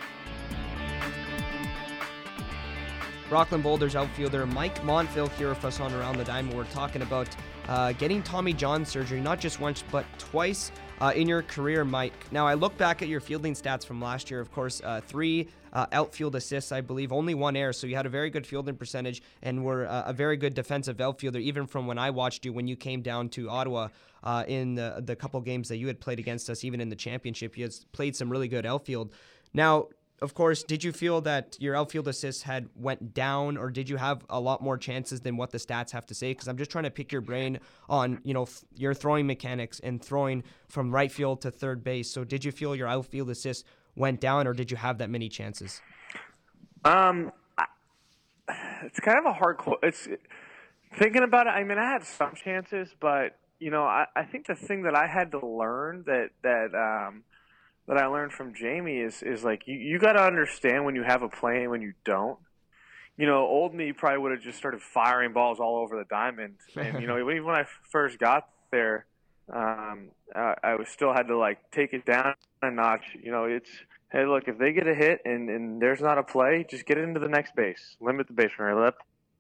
Rockland 3.32 3.64
Boulders 3.64 3.96
outfielder 3.96 4.46
Mike 4.46 4.84
Montville 4.84 5.30
here 5.30 5.48
with 5.48 5.64
us 5.64 5.80
on 5.80 5.94
Around 5.94 6.18
the 6.18 6.26
Diamond. 6.26 6.58
We're 6.58 6.66
talking 6.66 7.02
about 7.02 7.30
uh, 7.70 7.94
getting 7.94 8.22
Tommy 8.22 8.52
John 8.52 8.86
surgery, 8.86 9.22
not 9.22 9.40
just 9.40 9.62
once, 9.62 9.86
but 9.90 10.06
twice 10.20 10.70
uh, 11.00 11.14
in 11.16 11.30
your 11.30 11.42
career, 11.42 11.86
Mike. 11.86 12.14
Now, 12.34 12.46
I 12.46 12.56
look 12.56 12.78
back 12.78 13.02
at 13.02 13.08
your 13.08 13.22
fielding 13.22 13.54
stats 13.54 13.86
from 13.86 14.02
last 14.02 14.30
year. 14.30 14.42
Of 14.42 14.52
course, 14.52 14.82
uh, 14.84 15.00
three 15.08 15.48
uh, 15.72 15.86
outfield 15.94 16.36
assists, 16.36 16.74
I 16.74 16.82
believe, 16.82 17.14
only 17.14 17.34
one 17.34 17.56
error. 17.56 17.72
So 17.72 17.88
you 17.88 17.96
had 17.96 18.06
a 18.06 18.10
very 18.10 18.30
good 18.30 18.46
fielding 18.46 18.76
percentage 18.76 19.24
and 19.42 19.64
were 19.64 19.88
uh, 19.88 20.04
a 20.08 20.14
very 20.14 20.36
good 20.36 20.54
defensive 20.54 21.00
outfielder, 21.00 21.40
even 21.40 21.68
from 21.68 21.88
when 21.88 21.98
I 21.98 22.10
watched 22.10 22.46
you 22.46 22.52
when 22.52 22.68
you 22.68 22.76
came 22.76 23.02
down 23.02 23.30
to 23.30 23.50
Ottawa 23.50 23.88
uh, 24.26 24.44
in 24.46 24.76
the, 24.76 25.02
the 25.06 25.16
couple 25.16 25.40
games 25.40 25.70
that 25.70 25.78
you 25.78 25.88
had 25.88 26.02
played 26.02 26.20
against 26.20 26.50
us, 26.50 26.66
even 26.66 26.82
in 26.82 26.90
the 26.90 26.98
championship. 26.98 27.58
You 27.58 27.64
had 27.64 27.74
played 27.94 28.14
some 28.14 28.30
really 28.30 28.50
good 28.50 28.66
outfield. 28.66 29.14
Now, 29.54 29.88
of 30.22 30.36
course, 30.36 30.62
did 30.64 30.84
you 30.84 30.92
feel 30.92 31.22
that 31.22 31.58
your 31.60 31.76
outfield 31.76 32.08
assists 32.08 32.44
had 32.44 32.70
went 32.76 33.14
down, 33.14 33.58
or 33.58 33.72
did 33.72 33.90
you 33.90 33.98
have 33.98 34.24
a 34.30 34.40
lot 34.40 34.62
more 34.62 34.78
chances 34.78 35.22
than 35.22 35.36
what 35.36 35.50
the 35.50 35.58
stats 35.58 35.92
have 35.92 36.06
to 36.08 36.14
say? 36.14 36.32
Because 36.32 36.48
I'm 36.48 36.58
just 36.58 36.70
trying 36.70 36.84
to 36.84 36.92
pick 36.92 37.12
your 37.12 37.22
brain 37.22 37.60
on 37.90 38.22
you 38.24 38.34
know 38.34 38.44
f- 38.44 38.64
your 38.76 38.94
throwing 38.94 39.26
mechanics 39.26 39.80
and 39.80 40.04
throwing 40.04 40.44
from 40.68 40.94
right 40.94 41.12
field 41.12 41.42
to 41.42 41.52
third 41.52 41.84
base. 41.84 42.10
So 42.10 42.24
did 42.24 42.46
you 42.46 42.52
feel 42.52 42.76
your 42.76 42.88
outfield 42.88 43.32
assists 43.32 43.64
went 43.96 44.22
down, 44.22 44.46
or 44.46 44.54
did 44.54 44.70
you 44.70 44.78
have 44.78 45.00
that 45.00 45.10
many 45.10 45.28
chances? 45.28 45.82
Um, 46.86 47.32
it's 48.84 49.00
kind 49.00 49.18
of 49.18 49.26
a 49.26 49.34
hard. 49.34 49.60
It's 49.82 50.08
thinking 51.00 51.24
about 51.24 51.48
it. 51.48 51.52
I 51.52 51.64
mean, 51.64 51.80
I 51.80 51.86
had 51.86 52.04
some 52.04 52.36
chances, 52.36 52.94
but 53.00 53.40
you 53.60 53.72
know, 53.72 53.84
I, 53.84 54.06
I 54.16 54.24
think 54.24 54.46
the 54.46 54.56
thing 54.56 54.84
that 54.84 54.96
I 54.96 55.08
had 55.08 55.32
to 55.32 55.44
learn 55.44 56.04
that 56.06 56.30
that 56.44 56.76
um, 56.76 57.24
that 57.88 57.98
I 57.98 58.06
learned 58.08 58.34
from 58.34 58.54
Jamie 58.54 58.98
is 58.98 59.22
is 59.24 59.44
like 59.44 59.64
you, 59.66 59.76
you 59.76 60.00
got 60.00 60.14
to 60.14 60.24
understand 60.24 60.86
when 60.86 60.96
you 60.96 61.04
have 61.04 61.22
a 61.22 61.30
play 61.30 61.62
and 61.62 61.72
when 61.72 61.82
you 61.82 61.94
don't. 62.06 62.40
You 63.18 63.28
know, 63.28 63.46
old 63.46 63.74
me 63.74 63.92
probably 63.92 64.20
would 64.20 64.32
have 64.32 64.42
just 64.42 64.58
started 64.58 64.82
firing 64.82 65.34
balls 65.34 65.60
all 65.60 65.78
over 65.78 65.98
the 65.98 66.06
diamond, 66.06 66.56
and 66.76 67.02
you 67.02 67.08
know, 67.08 67.20
even 67.30 67.46
when 67.46 67.56
I 67.56 67.66
first 67.90 68.18
got 68.20 68.48
there, 68.72 69.06
um, 69.52 70.10
I, 70.34 70.56
I 70.64 70.76
was 70.76 70.88
still 70.90 71.14
had 71.14 71.28
to 71.28 71.38
like 71.38 71.72
take 71.72 71.94
it 71.94 72.06
down 72.06 72.36
a 72.62 72.72
notch. 72.72 73.16
You 73.22 73.32
know, 73.32 73.46
it's 73.46 73.70
hey, 74.12 74.26
look, 74.26 74.48
if 74.48 74.58
they 74.58 74.74
get 74.74 74.88
a 74.88 74.96
hit 74.96 75.22
and 75.26 75.50
and 75.50 75.82
there's 75.82 76.02
not 76.02 76.18
a 76.18 76.24
play, 76.24 76.66
just 76.70 76.86
get 76.86 76.98
it 76.98 77.04
into 77.04 77.20
the 77.20 77.28
next 77.28 77.56
base, 77.56 77.98
limit 78.00 78.28
the 78.28 78.34
base 78.34 78.52
runner, 78.58 78.82
let 78.82 78.94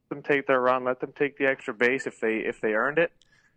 them 0.09 0.21
take 0.21 0.47
their 0.47 0.59
run, 0.59 0.83
let 0.83 0.99
them 0.99 1.13
take 1.17 1.37
the 1.37 1.45
extra 1.45 1.73
base 1.73 2.05
if 2.05 2.19
they 2.19 2.37
if 2.37 2.59
they 2.61 2.73
earned 2.73 2.97
it. 2.97 3.11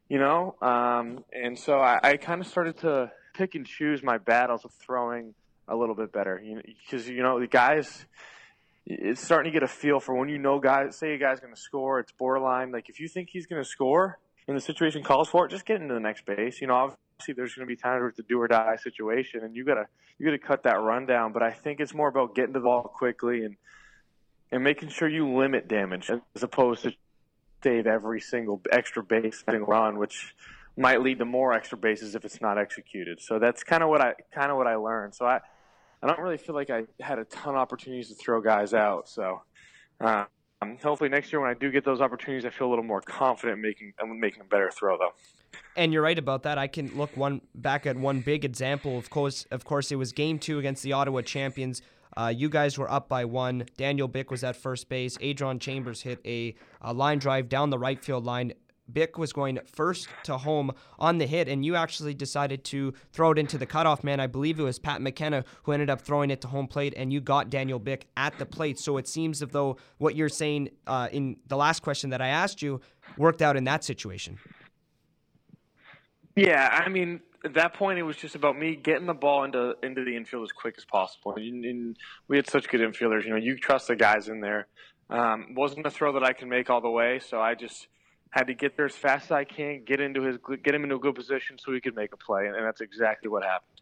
You 0.08 0.18
know, 0.18 0.54
um, 0.60 1.24
and 1.32 1.58
so 1.58 1.80
I, 1.80 1.98
I 2.02 2.16
kind 2.18 2.40
of 2.40 2.46
started 2.46 2.78
to 2.78 3.10
pick 3.34 3.54
and 3.54 3.66
choose 3.66 4.02
my 4.02 4.18
battles 4.18 4.64
of 4.64 4.72
throwing 4.72 5.34
a 5.68 5.76
little 5.76 5.94
bit 5.94 6.12
better. 6.12 6.42
Because 6.84 7.08
you, 7.08 7.16
you 7.16 7.22
know 7.22 7.38
the 7.40 7.46
guys, 7.46 8.06
it's 8.86 9.22
starting 9.22 9.52
to 9.52 9.56
get 9.56 9.62
a 9.62 9.68
feel 9.68 10.00
for 10.00 10.14
when 10.14 10.28
you 10.28 10.38
know 10.38 10.58
guys. 10.58 10.96
Say 10.96 11.14
a 11.14 11.18
guy's 11.18 11.40
going 11.40 11.54
to 11.54 11.60
score, 11.60 12.00
it's 12.00 12.12
borderline. 12.12 12.72
Like 12.72 12.88
if 12.88 13.00
you 13.00 13.08
think 13.08 13.28
he's 13.30 13.46
going 13.46 13.62
to 13.62 13.68
score 13.68 14.18
and 14.46 14.56
the 14.56 14.60
situation 14.60 15.02
calls 15.02 15.28
for 15.28 15.46
it, 15.46 15.50
just 15.50 15.66
get 15.66 15.80
into 15.80 15.94
the 15.94 16.00
next 16.00 16.26
base. 16.26 16.60
You 16.60 16.66
know, 16.66 16.74
obviously 16.74 17.34
there's 17.34 17.54
going 17.54 17.66
to 17.66 17.72
be 17.72 17.76
times 17.76 18.02
it's 18.10 18.18
a 18.18 18.22
do 18.22 18.40
or 18.40 18.48
die 18.48 18.76
situation, 18.82 19.42
and 19.42 19.54
you 19.54 19.64
gotta 19.64 19.86
you 20.18 20.26
gotta 20.26 20.38
cut 20.38 20.64
that 20.64 20.80
run 20.80 21.06
down. 21.06 21.32
But 21.32 21.42
I 21.42 21.52
think 21.52 21.80
it's 21.80 21.94
more 21.94 22.08
about 22.08 22.34
getting 22.34 22.54
to 22.54 22.60
the 22.60 22.64
ball 22.64 22.82
quickly 22.82 23.44
and 23.44 23.56
and 24.52 24.62
making 24.62 24.90
sure 24.90 25.08
you 25.08 25.34
limit 25.34 25.68
damage 25.68 26.10
as 26.10 26.42
opposed 26.42 26.82
to 26.82 26.92
save 27.62 27.86
every 27.86 28.20
single 28.20 28.60
extra 28.70 29.02
base 29.02 29.42
and 29.48 29.66
run, 29.66 29.98
which 29.98 30.34
might 30.76 31.02
lead 31.02 31.18
to 31.18 31.24
more 31.24 31.52
extra 31.52 31.78
bases 31.78 32.14
if 32.14 32.24
it's 32.24 32.40
not 32.40 32.58
executed. 32.58 33.20
So 33.20 33.38
that's 33.38 33.62
kind 33.62 33.82
of 33.82 33.88
what 33.88 34.00
I 34.00 34.14
kind 34.32 34.50
of 34.50 34.56
what 34.56 34.66
I 34.66 34.76
learned. 34.76 35.14
So 35.14 35.26
I 35.26 35.40
I 36.02 36.06
don't 36.06 36.18
really 36.18 36.36
feel 36.38 36.54
like 36.54 36.70
I 36.70 36.84
had 37.00 37.18
a 37.18 37.24
ton 37.24 37.54
of 37.54 37.60
opportunities 37.60 38.08
to 38.08 38.14
throw 38.14 38.40
guys 38.40 38.74
out. 38.74 39.08
So 39.08 39.42
uh, 40.00 40.24
hopefully 40.82 41.08
next 41.08 41.32
year 41.32 41.40
when 41.40 41.50
I 41.50 41.54
do 41.54 41.70
get 41.70 41.84
those 41.84 42.00
opportunities, 42.00 42.44
I 42.44 42.50
feel 42.50 42.66
a 42.66 42.70
little 42.70 42.84
more 42.84 43.00
confident 43.00 43.60
making 43.60 43.94
making 44.18 44.42
a 44.42 44.44
better 44.44 44.70
throw 44.70 44.98
though. 44.98 45.12
And 45.76 45.92
you're 45.92 46.02
right 46.02 46.18
about 46.18 46.42
that. 46.42 46.58
I 46.58 46.66
can 46.66 46.96
look 46.96 47.16
one 47.16 47.40
back 47.54 47.86
at 47.86 47.96
one 47.96 48.20
big 48.20 48.44
example. 48.44 48.98
Of 48.98 49.10
course, 49.10 49.46
of 49.50 49.64
course, 49.64 49.92
it 49.92 49.96
was 49.96 50.12
Game 50.12 50.38
Two 50.38 50.58
against 50.58 50.82
the 50.82 50.92
Ottawa 50.92 51.22
champions. 51.22 51.82
Uh, 52.16 52.32
you 52.34 52.48
guys 52.48 52.78
were 52.78 52.90
up 52.90 53.08
by 53.08 53.24
one. 53.24 53.66
Daniel 53.76 54.06
Bick 54.06 54.30
was 54.30 54.44
at 54.44 54.56
first 54.56 54.88
base. 54.88 55.18
Adron 55.18 55.60
Chambers 55.60 56.02
hit 56.02 56.20
a, 56.24 56.54
a 56.80 56.92
line 56.92 57.18
drive 57.18 57.48
down 57.48 57.70
the 57.70 57.78
right 57.78 58.02
field 58.02 58.24
line. 58.24 58.52
Bick 58.92 59.16
was 59.16 59.32
going 59.32 59.58
first 59.72 60.08
to 60.24 60.36
home 60.36 60.72
on 60.98 61.18
the 61.18 61.26
hit, 61.26 61.48
and 61.48 61.64
you 61.64 61.74
actually 61.74 62.14
decided 62.14 62.64
to 62.64 62.92
throw 63.12 63.32
it 63.32 63.38
into 63.38 63.56
the 63.56 63.66
cutoff 63.66 64.04
man. 64.04 64.20
I 64.20 64.26
believe 64.26 64.60
it 64.60 64.62
was 64.62 64.78
Pat 64.78 65.00
McKenna 65.00 65.44
who 65.62 65.72
ended 65.72 65.90
up 65.90 66.00
throwing 66.00 66.30
it 66.30 66.40
to 66.42 66.48
home 66.48 66.66
plate, 66.66 66.94
and 66.96 67.12
you 67.12 67.20
got 67.20 67.50
Daniel 67.50 67.78
Bick 67.78 68.08
at 68.16 68.38
the 68.38 68.46
plate. 68.46 68.78
So 68.78 68.96
it 68.98 69.08
seems 69.08 69.42
as 69.42 69.48
though 69.50 69.78
what 69.98 70.14
you're 70.16 70.28
saying 70.28 70.70
uh, 70.86 71.08
in 71.12 71.36
the 71.48 71.56
last 71.56 71.82
question 71.82 72.10
that 72.10 72.20
I 72.20 72.28
asked 72.28 72.62
you 72.62 72.80
worked 73.16 73.42
out 73.42 73.56
in 73.56 73.64
that 73.64 73.84
situation. 73.84 74.38
Yeah, 76.36 76.68
I 76.84 76.88
mean, 76.88 77.20
at 77.44 77.54
that 77.54 77.74
point, 77.74 77.98
it 77.98 78.02
was 78.02 78.16
just 78.16 78.34
about 78.34 78.58
me 78.58 78.74
getting 78.74 79.06
the 79.06 79.14
ball 79.14 79.44
into 79.44 79.76
into 79.82 80.04
the 80.04 80.16
infield 80.16 80.42
as 80.44 80.52
quick 80.52 80.74
as 80.76 80.84
possible. 80.84 81.34
And, 81.36 81.64
and 81.64 81.96
we 82.26 82.36
had 82.36 82.48
such 82.48 82.68
good 82.68 82.80
infielders. 82.80 83.24
You 83.24 83.30
know, 83.30 83.36
you 83.36 83.56
trust 83.56 83.88
the 83.88 83.96
guys 83.96 84.28
in 84.28 84.40
there. 84.40 84.66
Um, 85.10 85.54
wasn't 85.54 85.86
a 85.86 85.90
throw 85.90 86.12
that 86.12 86.24
I 86.24 86.32
can 86.32 86.48
make 86.48 86.70
all 86.70 86.80
the 86.80 86.90
way, 86.90 87.20
so 87.20 87.40
I 87.40 87.54
just 87.54 87.88
had 88.34 88.48
to 88.48 88.54
get 88.54 88.76
there 88.76 88.86
as 88.86 88.96
fast 88.96 89.26
as 89.26 89.30
I 89.30 89.44
can, 89.44 89.84
get 89.84 90.00
into 90.00 90.22
his, 90.22 90.38
get 90.64 90.74
him 90.74 90.82
into 90.82 90.96
a 90.96 90.98
good 90.98 91.14
position 91.14 91.56
so 91.56 91.72
he 91.72 91.80
could 91.80 91.94
make 91.94 92.12
a 92.12 92.16
play, 92.16 92.46
and 92.48 92.56
that's 92.56 92.80
exactly 92.80 93.30
what 93.30 93.44
happened. 93.44 93.80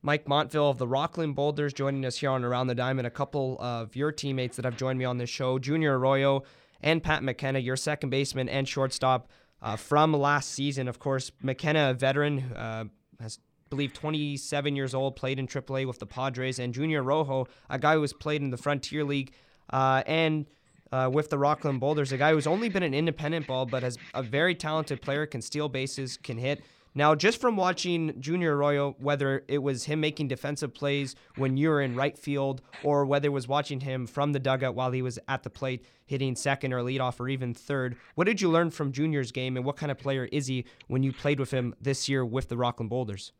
Mike 0.00 0.26
Montville 0.26 0.70
of 0.70 0.78
the 0.78 0.88
Rockland 0.88 1.34
Boulders 1.34 1.74
joining 1.74 2.06
us 2.06 2.16
here 2.16 2.30
on 2.30 2.42
Around 2.42 2.68
the 2.68 2.74
Diamond. 2.74 3.06
A 3.06 3.10
couple 3.10 3.58
of 3.60 3.94
your 3.94 4.12
teammates 4.12 4.56
that 4.56 4.64
have 4.64 4.78
joined 4.78 4.98
me 4.98 5.04
on 5.04 5.18
this 5.18 5.28
show, 5.28 5.58
Junior 5.58 5.98
Arroyo 5.98 6.42
and 6.80 7.02
Pat 7.02 7.22
McKenna, 7.22 7.58
your 7.58 7.76
second 7.76 8.08
baseman 8.08 8.48
and 8.48 8.66
shortstop 8.66 9.28
uh, 9.60 9.76
from 9.76 10.14
last 10.14 10.52
season. 10.52 10.88
Of 10.88 10.98
course, 10.98 11.30
McKenna, 11.42 11.90
a 11.90 11.94
veteran, 11.94 12.52
uh, 12.54 12.84
has 13.20 13.40
I 13.42 13.68
believe 13.68 13.92
27 13.92 14.74
years 14.74 14.94
old, 14.94 15.16
played 15.16 15.38
in 15.38 15.46
AAA 15.46 15.86
with 15.86 15.98
the 15.98 16.06
Padres, 16.06 16.58
and 16.58 16.72
Junior 16.72 17.02
Arroyo, 17.02 17.46
a 17.68 17.78
guy 17.78 17.92
who 17.92 18.00
has 18.00 18.14
played 18.14 18.40
in 18.40 18.48
the 18.48 18.56
Frontier 18.56 19.04
League, 19.04 19.32
uh, 19.68 20.02
and 20.06 20.46
uh, 20.92 21.10
with 21.12 21.30
the 21.30 21.38
Rockland 21.38 21.80
Boulders, 21.80 22.12
a 22.12 22.16
guy 22.16 22.32
who's 22.32 22.46
only 22.46 22.68
been 22.68 22.82
an 22.82 22.94
independent 22.94 23.46
ball, 23.46 23.66
but 23.66 23.82
has 23.82 23.98
a 24.14 24.22
very 24.22 24.54
talented 24.54 25.00
player, 25.02 25.26
can 25.26 25.42
steal 25.42 25.68
bases, 25.68 26.16
can 26.16 26.38
hit. 26.38 26.62
Now, 26.94 27.14
just 27.14 27.40
from 27.40 27.56
watching 27.56 28.18
Junior 28.20 28.56
Arroyo, 28.56 28.96
whether 28.98 29.44
it 29.46 29.58
was 29.58 29.84
him 29.84 30.00
making 30.00 30.28
defensive 30.28 30.74
plays 30.74 31.14
when 31.36 31.56
you 31.56 31.68
were 31.68 31.80
in 31.80 31.94
right 31.94 32.18
field, 32.18 32.60
or 32.82 33.04
whether 33.04 33.26
it 33.26 33.32
was 33.32 33.46
watching 33.46 33.80
him 33.80 34.06
from 34.06 34.32
the 34.32 34.40
dugout 34.40 34.74
while 34.74 34.90
he 34.90 35.02
was 35.02 35.18
at 35.28 35.42
the 35.42 35.50
plate 35.50 35.84
hitting 36.06 36.34
second 36.34 36.72
or 36.72 36.82
leadoff 36.82 37.20
or 37.20 37.28
even 37.28 37.54
third, 37.54 37.96
what 38.14 38.26
did 38.26 38.40
you 38.40 38.50
learn 38.50 38.70
from 38.70 38.90
Junior's 38.90 39.30
game, 39.30 39.56
and 39.56 39.64
what 39.64 39.76
kind 39.76 39.92
of 39.92 39.98
player 39.98 40.24
is 40.32 40.46
he 40.46 40.64
when 40.88 41.02
you 41.02 41.12
played 41.12 41.38
with 41.38 41.50
him 41.50 41.74
this 41.80 42.08
year 42.08 42.24
with 42.24 42.48
the 42.48 42.56
Rockland 42.56 42.90
Boulders? 42.90 43.32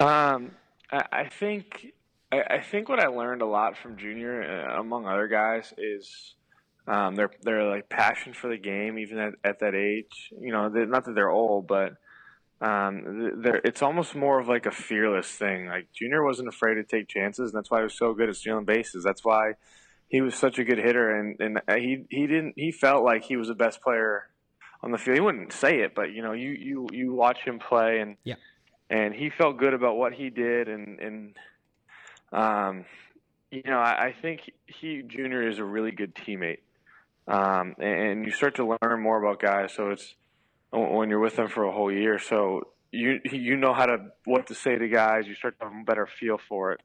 Um, 0.00 0.50
I 0.90 1.24
think 1.24 1.94
I, 2.34 2.56
I 2.56 2.60
think 2.60 2.88
what 2.88 3.00
I 3.00 3.06
learned 3.06 3.42
a 3.42 3.46
lot 3.46 3.76
from 3.76 3.96
Junior, 3.96 4.42
uh, 4.42 4.80
among 4.80 5.06
other 5.06 5.28
guys, 5.28 5.72
is 5.78 6.34
um, 6.86 7.14
their 7.14 7.30
their 7.42 7.64
like 7.64 7.88
passion 7.88 8.34
for 8.34 8.48
the 8.48 8.58
game, 8.58 8.98
even 8.98 9.18
at, 9.18 9.34
at 9.42 9.60
that 9.60 9.74
age. 9.74 10.32
You 10.38 10.52
know, 10.52 10.68
not 10.68 11.04
that 11.04 11.14
they're 11.14 11.30
old, 11.30 11.66
but 11.66 11.94
um, 12.60 13.42
they're, 13.42 13.60
it's 13.64 13.82
almost 13.82 14.14
more 14.14 14.38
of 14.38 14.48
like 14.48 14.66
a 14.66 14.70
fearless 14.70 15.28
thing. 15.28 15.66
Like 15.66 15.88
Junior 15.92 16.24
wasn't 16.24 16.48
afraid 16.48 16.74
to 16.74 16.84
take 16.84 17.08
chances, 17.08 17.50
and 17.50 17.58
that's 17.58 17.70
why 17.70 17.78
he 17.78 17.84
was 17.84 17.98
so 17.98 18.14
good 18.14 18.28
at 18.28 18.36
stealing 18.36 18.64
bases. 18.64 19.04
That's 19.04 19.24
why 19.24 19.52
he 20.08 20.20
was 20.20 20.34
such 20.34 20.58
a 20.58 20.64
good 20.64 20.78
hitter, 20.78 21.18
and 21.18 21.40
and 21.40 21.60
he 21.80 22.04
he 22.08 22.26
didn't 22.26 22.54
he 22.56 22.72
felt 22.72 23.04
like 23.04 23.24
he 23.24 23.36
was 23.36 23.48
the 23.48 23.54
best 23.54 23.80
player 23.82 24.28
on 24.82 24.92
the 24.92 24.98
field. 24.98 25.16
He 25.16 25.20
wouldn't 25.20 25.52
say 25.52 25.80
it, 25.80 25.94
but 25.94 26.12
you 26.12 26.22
know, 26.22 26.32
you 26.32 26.50
you 26.50 26.88
you 26.92 27.14
watch 27.14 27.38
him 27.44 27.58
play, 27.58 28.00
and 28.00 28.16
yeah, 28.24 28.36
and 28.90 29.14
he 29.14 29.30
felt 29.30 29.56
good 29.56 29.74
about 29.74 29.96
what 29.96 30.12
he 30.12 30.30
did, 30.30 30.68
and 30.68 31.00
and 31.00 31.36
um, 32.34 32.84
you 33.50 33.62
know, 33.64 33.78
I, 33.78 34.06
I 34.06 34.12
think 34.12 34.50
he 34.66 35.02
Junior 35.06 35.48
is 35.48 35.58
a 35.58 35.64
really 35.64 35.92
good 35.92 36.14
teammate, 36.14 36.58
um, 37.28 37.76
and 37.78 38.26
you 38.26 38.32
start 38.32 38.56
to 38.56 38.76
learn 38.82 39.00
more 39.00 39.22
about 39.22 39.40
guys. 39.40 39.72
So 39.72 39.90
it's 39.90 40.14
when 40.72 41.08
you're 41.08 41.20
with 41.20 41.36
them 41.36 41.48
for 41.48 41.64
a 41.64 41.72
whole 41.72 41.92
year, 41.92 42.18
so 42.18 42.68
you 42.90 43.20
you 43.30 43.56
know 43.56 43.72
how 43.72 43.86
to 43.86 43.98
what 44.24 44.48
to 44.48 44.54
say 44.54 44.76
to 44.76 44.88
guys. 44.88 45.28
You 45.28 45.34
start 45.34 45.58
to 45.60 45.66
have 45.66 45.72
a 45.80 45.84
better 45.84 46.06
feel 46.06 46.38
for 46.48 46.72
it, 46.72 46.80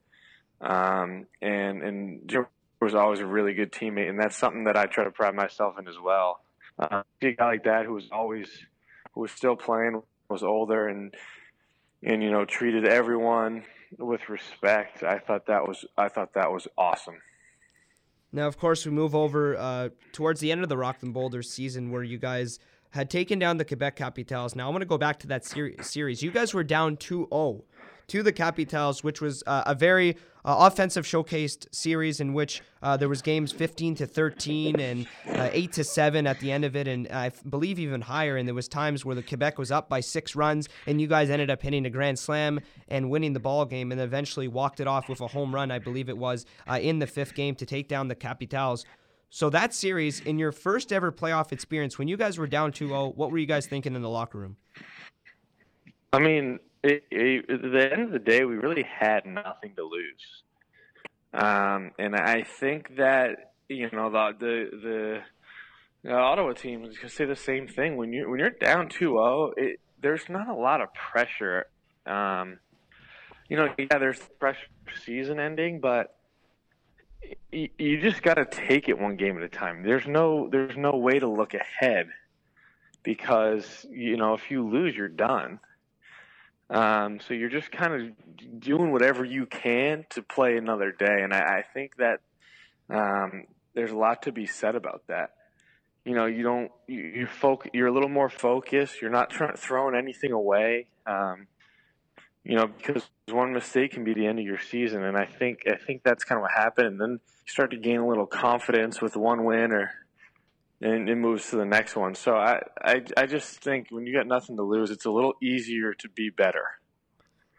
um, 0.62 1.26
and 1.42 1.82
and 1.82 2.30
Junior 2.30 2.50
was 2.80 2.94
always 2.94 3.20
a 3.20 3.26
really 3.26 3.56
good 3.56 3.72
teammate, 3.72 4.08
and 4.08 4.20
that's 4.20 4.38
something 4.38 4.66
that 4.66 4.78
I 4.78 4.86
try 4.86 5.04
to 5.04 5.12
pride 5.12 5.34
myself 5.34 5.80
in 5.80 5.88
as 5.88 5.98
well. 6.02 6.42
Uh, 6.78 7.02
a 7.22 7.32
guy 7.34 7.46
like 7.46 7.64
that 7.64 7.86
who 7.86 7.94
was 7.94 8.08
always 8.12 8.48
who 9.14 9.22
was 9.22 9.32
still 9.32 9.56
playing, 9.56 10.04
was 10.30 10.44
older, 10.44 10.88
and 10.88 11.14
and 12.04 12.22
you 12.22 12.30
know 12.30 12.46
treated 12.46 12.86
everyone 12.88 13.64
with 13.98 14.30
respect. 14.30 15.04
I 15.04 15.20
thought 15.20 15.46
that 15.48 15.68
was 15.68 15.86
I 15.98 16.10
thought 16.10 16.34
that 16.34 16.52
was 16.52 16.68
awesome. 16.78 17.22
Now, 18.32 18.48
of 18.48 18.58
course, 18.60 18.86
we 18.86 18.92
move 18.92 19.16
over 19.16 19.58
uh, 19.58 19.90
towards 20.12 20.40
the 20.40 20.52
end 20.52 20.62
of 20.62 20.70
the 20.70 20.78
Rockland 20.78 21.16
Boulders 21.16 21.50
season, 21.50 21.90
where 21.90 22.04
you 22.04 22.20
guys 22.20 22.60
had 22.92 23.10
taken 23.10 23.40
down 23.40 23.58
the 23.58 23.66
Quebec 23.66 23.96
Capitals. 23.96 24.56
Now, 24.56 24.68
I 24.68 24.72
want 24.72 24.82
to 24.82 24.88
go 24.88 24.98
back 24.98 25.20
to 25.20 25.28
that 25.28 25.46
ser- 25.46 25.82
series. 25.82 26.22
You 26.22 26.32
guys 26.32 26.54
were 26.54 26.64
down 26.64 26.98
2 26.98 27.28
0 27.32 27.64
to 28.10 28.24
the 28.24 28.32
Capitals, 28.32 29.04
which 29.04 29.22
was 29.22 29.44
uh, 29.48 29.64
a 29.66 29.76
very 29.76 30.18
uh, 30.46 30.68
offensive 30.68 31.06
showcased 31.06 31.68
series 31.74 32.20
in 32.20 32.34
which 32.34 32.62
uh, 32.82 32.98
there 32.98 33.10
was 33.10 33.22
games 33.22 33.52
15 33.52 33.96
to 33.96 34.06
13 34.06 34.80
and 34.80 35.08
uh, 35.28 35.50
8 35.52 35.72
to 35.74 35.84
7 35.84 36.28
at 36.28 36.40
the 36.40 36.52
end 36.52 36.66
of 36.66 36.76
it, 36.76 36.88
and 36.88 37.08
I 37.10 37.32
believe 37.50 37.80
even 37.80 38.02
higher. 38.02 38.38
And 38.38 38.48
there 38.48 38.56
was 38.56 38.68
times 38.68 39.06
where 39.06 39.16
the 39.16 39.24
Quebec 39.24 39.58
was 39.58 39.72
up 39.72 39.90
by 39.90 40.00
six 40.00 40.36
runs, 40.36 40.70
and 40.88 41.00
you 41.00 41.08
guys 41.08 41.30
ended 41.30 41.50
up 41.50 41.62
hitting 41.62 41.86
a 41.86 41.90
grand 41.90 42.18
slam 42.18 42.60
and 42.88 43.10
winning 43.10 43.34
the 43.34 43.40
ball 43.40 43.66
game, 43.66 43.92
and 43.92 44.00
eventually 44.00 44.48
walked 44.48 44.80
it 44.80 44.88
off 44.88 45.10
with 45.10 45.22
a 45.22 45.28
home 45.28 45.54
run, 45.54 45.72
I 45.72 45.80
believe 45.80 46.10
it 46.10 46.18
was, 46.18 46.46
uh, 46.70 46.80
in 46.82 47.00
the 47.00 47.08
fifth 47.08 47.36
game 47.36 47.56
to 47.56 47.66
take 47.66 47.88
down 47.88 48.08
the 48.08 48.16
Capitals. 48.16 48.86
So 49.30 49.50
that 49.52 49.74
series, 49.74 50.22
in 50.22 50.40
your 50.40 50.52
first 50.52 50.92
ever 50.92 51.12
playoff 51.12 51.52
experience, 51.52 52.00
when 52.00 52.08
you 52.08 52.18
guys 52.18 52.40
were 52.40 52.48
down 52.48 52.72
2-0, 52.72 53.16
what 53.16 53.32
were 53.32 53.38
you 53.38 53.46
guys 53.46 53.68
thinking 53.68 53.94
in 53.94 54.02
the 54.02 54.10
locker 54.10 54.40
room? 54.40 54.58
I 56.12 56.18
mean, 56.18 56.60
it, 56.84 57.50
at 57.50 57.62
the 57.62 57.90
end 57.92 58.04
of 58.04 58.12
the 58.12 58.20
day, 58.20 58.46
we 58.46 58.56
really 58.56 58.84
had 58.84 59.26
nothing 59.26 59.74
to 59.76 59.84
lose, 59.84 60.44
um, 61.34 61.92
and 62.00 62.16
I 62.16 62.44
think 62.44 62.98
that 62.98 63.54
you 63.68 63.90
know 63.92 64.10
the 64.10 64.70
the 64.72 65.22
the, 66.04 66.14
Ottawa 66.14 66.54
team 66.54 66.90
can 67.00 67.10
say 67.10 67.26
the 67.26 67.36
same 67.36 67.68
thing. 67.68 67.98
When 67.98 68.14
you 68.14 68.30
when 68.30 68.40
you're 68.40 68.50
down 68.50 68.90
2-0, 68.90 69.54
it, 69.58 69.80
there's 70.02 70.30
not 70.30 70.48
a 70.48 70.54
lot 70.54 70.82
of 70.82 70.94
pressure. 70.94 71.66
Um, 72.06 72.60
you 73.50 73.58
know, 73.58 73.74
yeah, 73.78 73.98
there's 73.98 74.20
pressure 74.40 74.68
season 75.04 75.40
ending, 75.40 75.82
but 75.82 76.16
you 77.52 78.00
just 78.00 78.22
got 78.22 78.36
to 78.36 78.46
take 78.46 78.90
it 78.90 78.98
one 78.98 79.16
game 79.18 79.38
at 79.38 79.44
a 79.44 79.50
time. 79.50 79.84
There's 79.84 80.08
no 80.08 80.50
there's 80.50 80.78
no 80.78 80.98
way 80.98 81.20
to 81.20 81.28
look 81.28 81.54
ahead 81.54 82.08
because 83.04 83.86
you 83.90 84.18
know 84.18 84.34
if 84.34 84.50
you 84.50 84.68
lose, 84.68 84.96
you're 84.96 85.08
done. 85.08 85.60
Um, 86.70 87.20
so 87.20 87.34
you're 87.34 87.50
just 87.50 87.72
kind 87.72 87.94
of 87.94 88.60
doing 88.60 88.92
whatever 88.92 89.26
you 89.26 89.46
can 89.48 90.06
to 90.12 90.22
play 90.22 90.56
another 90.56 90.92
day, 90.92 91.22
and 91.24 91.34
I, 91.34 91.40
I 91.40 91.64
think 91.74 91.98
that 91.98 92.20
um, 92.90 93.46
there's 93.74 93.92
a 93.92 93.98
lot 93.98 94.24
to 94.24 94.32
be 94.32 94.46
said 94.46 94.76
about 94.76 95.04
that. 95.08 95.32
You 96.06 96.14
know, 96.14 96.26
you 96.28 96.44
don't 96.44 96.72
you, 96.88 97.02
you 97.02 97.28
foc- 97.28 97.70
you're 97.74 97.88
a 97.88 97.92
little 97.92 98.10
more 98.10 98.30
focused. 98.30 99.02
You're 99.02 99.12
not 99.12 99.30
trying 99.30 99.56
throwing 99.56 99.96
anything 99.96 100.32
away. 100.32 100.88
Um, 101.06 101.48
you 102.44 102.56
know, 102.56 102.68
because 102.68 103.10
one 103.30 103.54
mistake 103.54 103.92
can 103.92 104.04
be 104.04 104.14
the 104.14 104.26
end 104.26 104.40
of 104.40 104.46
your 104.46 104.60
season, 104.60 105.04
and 105.04 105.18
I 105.18 105.26
think 105.26 105.64
I 105.68 105.76
think 105.76 106.04
that's 106.04 106.24
kind 106.24 106.38
of 106.38 106.44
what 106.44 106.52
happened. 106.52 106.88
And 106.88 107.02
then 107.02 107.12
you 107.12 107.52
start 107.52 107.72
to 107.72 107.78
gain 107.78 108.00
a 108.00 108.08
little 108.08 108.26
confidence 108.28 109.02
with 109.02 109.16
one 109.16 109.44
win, 109.44 109.72
or 109.72 109.92
and 110.82 111.10
it 111.10 111.16
moves 111.16 111.50
to 111.50 111.58
the 111.58 111.66
next 111.66 111.96
one. 111.96 112.16
So 112.16 112.36
I, 112.36 112.62
I 112.82 113.02
I 113.18 113.26
just 113.26 113.60
think 113.62 113.88
when 113.90 114.06
you 114.06 114.14
got 114.14 114.28
nothing 114.28 114.56
to 114.58 114.64
lose, 114.64 114.92
it's 114.92 115.06
a 115.06 115.12
little 115.12 115.34
easier 115.42 115.94
to 115.94 116.10
be 116.10 116.30
better. 116.30 116.66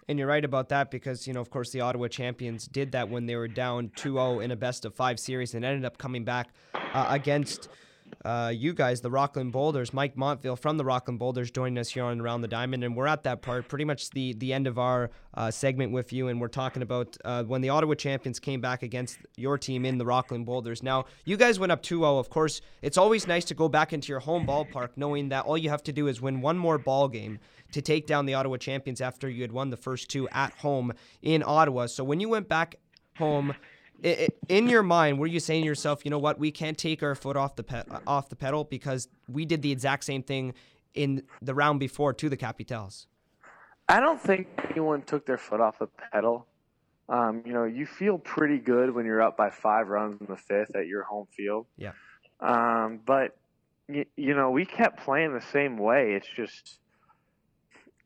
And 0.08 0.18
you're 0.18 0.26
right 0.26 0.44
about 0.44 0.70
that 0.70 0.90
because, 0.90 1.28
you 1.28 1.32
know, 1.32 1.40
of 1.40 1.50
course, 1.50 1.70
the 1.70 1.82
Ottawa 1.82 2.08
champions 2.08 2.66
did 2.66 2.92
that 2.92 3.08
when 3.08 3.26
they 3.26 3.36
were 3.36 3.46
down 3.46 3.92
2 3.94 4.14
0 4.14 4.40
in 4.40 4.50
a 4.50 4.56
best 4.56 4.84
of 4.84 4.92
five 4.92 5.20
series 5.20 5.54
and 5.54 5.64
ended 5.64 5.84
up 5.84 5.98
coming 5.98 6.24
back 6.24 6.48
uh, 6.74 7.06
against 7.10 7.68
uh, 8.24 8.52
you 8.54 8.74
guys, 8.74 9.00
the 9.00 9.10
Rockland 9.10 9.52
Boulders, 9.52 9.94
Mike 9.94 10.16
Montville 10.16 10.56
from 10.56 10.76
the 10.76 10.84
Rockland 10.84 11.18
Boulders, 11.18 11.50
joining 11.50 11.78
us 11.78 11.88
here 11.88 12.04
on 12.04 12.20
Around 12.20 12.42
the 12.42 12.48
Diamond, 12.48 12.84
and 12.84 12.94
we're 12.94 13.06
at 13.06 13.22
that 13.24 13.40
part, 13.40 13.68
pretty 13.68 13.84
much 13.84 14.10
the 14.10 14.34
the 14.34 14.52
end 14.52 14.66
of 14.66 14.78
our 14.78 15.10
uh, 15.34 15.50
segment 15.50 15.92
with 15.92 16.12
you, 16.12 16.28
and 16.28 16.40
we're 16.40 16.48
talking 16.48 16.82
about 16.82 17.16
uh, 17.24 17.42
when 17.44 17.60
the 17.60 17.70
Ottawa 17.70 17.94
champions 17.94 18.38
came 18.38 18.60
back 18.60 18.82
against 18.82 19.18
your 19.36 19.56
team 19.56 19.84
in 19.84 19.96
the 19.96 20.04
Rockland 20.04 20.44
Boulders. 20.44 20.82
Now, 20.82 21.06
you 21.24 21.36
guys 21.36 21.58
went 21.58 21.72
up 21.72 21.82
2-0. 21.82 22.20
Of 22.20 22.28
course, 22.28 22.60
it's 22.82 22.98
always 22.98 23.26
nice 23.26 23.44
to 23.46 23.54
go 23.54 23.68
back 23.68 23.92
into 23.92 24.08
your 24.08 24.20
home 24.20 24.46
ballpark, 24.46 24.90
knowing 24.96 25.30
that 25.30 25.46
all 25.46 25.56
you 25.56 25.70
have 25.70 25.82
to 25.84 25.92
do 25.92 26.06
is 26.06 26.20
win 26.20 26.40
one 26.40 26.58
more 26.58 26.76
ball 26.78 27.08
game 27.08 27.38
to 27.72 27.80
take 27.80 28.06
down 28.06 28.26
the 28.26 28.34
Ottawa 28.34 28.56
champions 28.56 29.00
after 29.00 29.30
you 29.30 29.42
had 29.42 29.52
won 29.52 29.70
the 29.70 29.76
first 29.76 30.10
two 30.10 30.28
at 30.30 30.52
home 30.54 30.92
in 31.22 31.42
Ottawa. 31.46 31.86
So 31.86 32.04
when 32.04 32.20
you 32.20 32.28
went 32.28 32.48
back 32.48 32.76
home 33.16 33.54
in 34.02 34.68
your 34.68 34.82
mind, 34.82 35.18
were 35.18 35.26
you 35.26 35.40
saying 35.40 35.62
to 35.62 35.66
yourself, 35.66 36.04
you 36.04 36.10
know 36.10 36.18
what, 36.18 36.38
we 36.38 36.50
can't 36.50 36.78
take 36.78 37.02
our 37.02 37.14
foot 37.14 37.36
off 37.36 37.56
the 37.56 37.62
pe- 37.62 37.84
off 38.06 38.28
the 38.28 38.36
pedal 38.36 38.64
because 38.64 39.08
we 39.28 39.44
did 39.44 39.62
the 39.62 39.72
exact 39.72 40.04
same 40.04 40.22
thing 40.22 40.54
in 40.94 41.22
the 41.42 41.54
round 41.54 41.80
before 41.80 42.12
to 42.14 42.28
the 42.28 42.36
Capitals? 42.36 43.06
I 43.88 44.00
don't 44.00 44.20
think 44.20 44.48
anyone 44.70 45.02
took 45.02 45.26
their 45.26 45.38
foot 45.38 45.60
off 45.60 45.78
the 45.78 45.88
pedal. 46.12 46.46
Um, 47.08 47.42
you 47.44 47.52
know, 47.52 47.64
you 47.64 47.86
feel 47.86 48.18
pretty 48.18 48.58
good 48.58 48.94
when 48.94 49.04
you're 49.04 49.20
up 49.20 49.36
by 49.36 49.50
five 49.50 49.88
runs 49.88 50.20
in 50.20 50.28
the 50.28 50.36
fifth 50.36 50.76
at 50.76 50.86
your 50.86 51.02
home 51.02 51.26
field. 51.36 51.66
Yeah. 51.76 51.92
Um, 52.38 53.00
but 53.04 53.36
you, 53.88 54.04
you 54.16 54.34
know, 54.34 54.50
we 54.50 54.64
kept 54.64 55.02
playing 55.04 55.34
the 55.34 55.44
same 55.52 55.76
way. 55.76 56.12
It's 56.12 56.28
just 56.36 56.78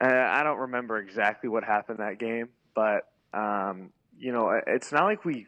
uh, 0.00 0.08
I 0.08 0.42
don't 0.42 0.58
remember 0.58 0.98
exactly 0.98 1.48
what 1.48 1.64
happened 1.64 1.98
that 1.98 2.18
game, 2.18 2.48
but 2.74 3.08
um, 3.32 3.90
you 4.18 4.32
know, 4.32 4.58
it's 4.66 4.90
not 4.90 5.04
like 5.04 5.24
we 5.24 5.46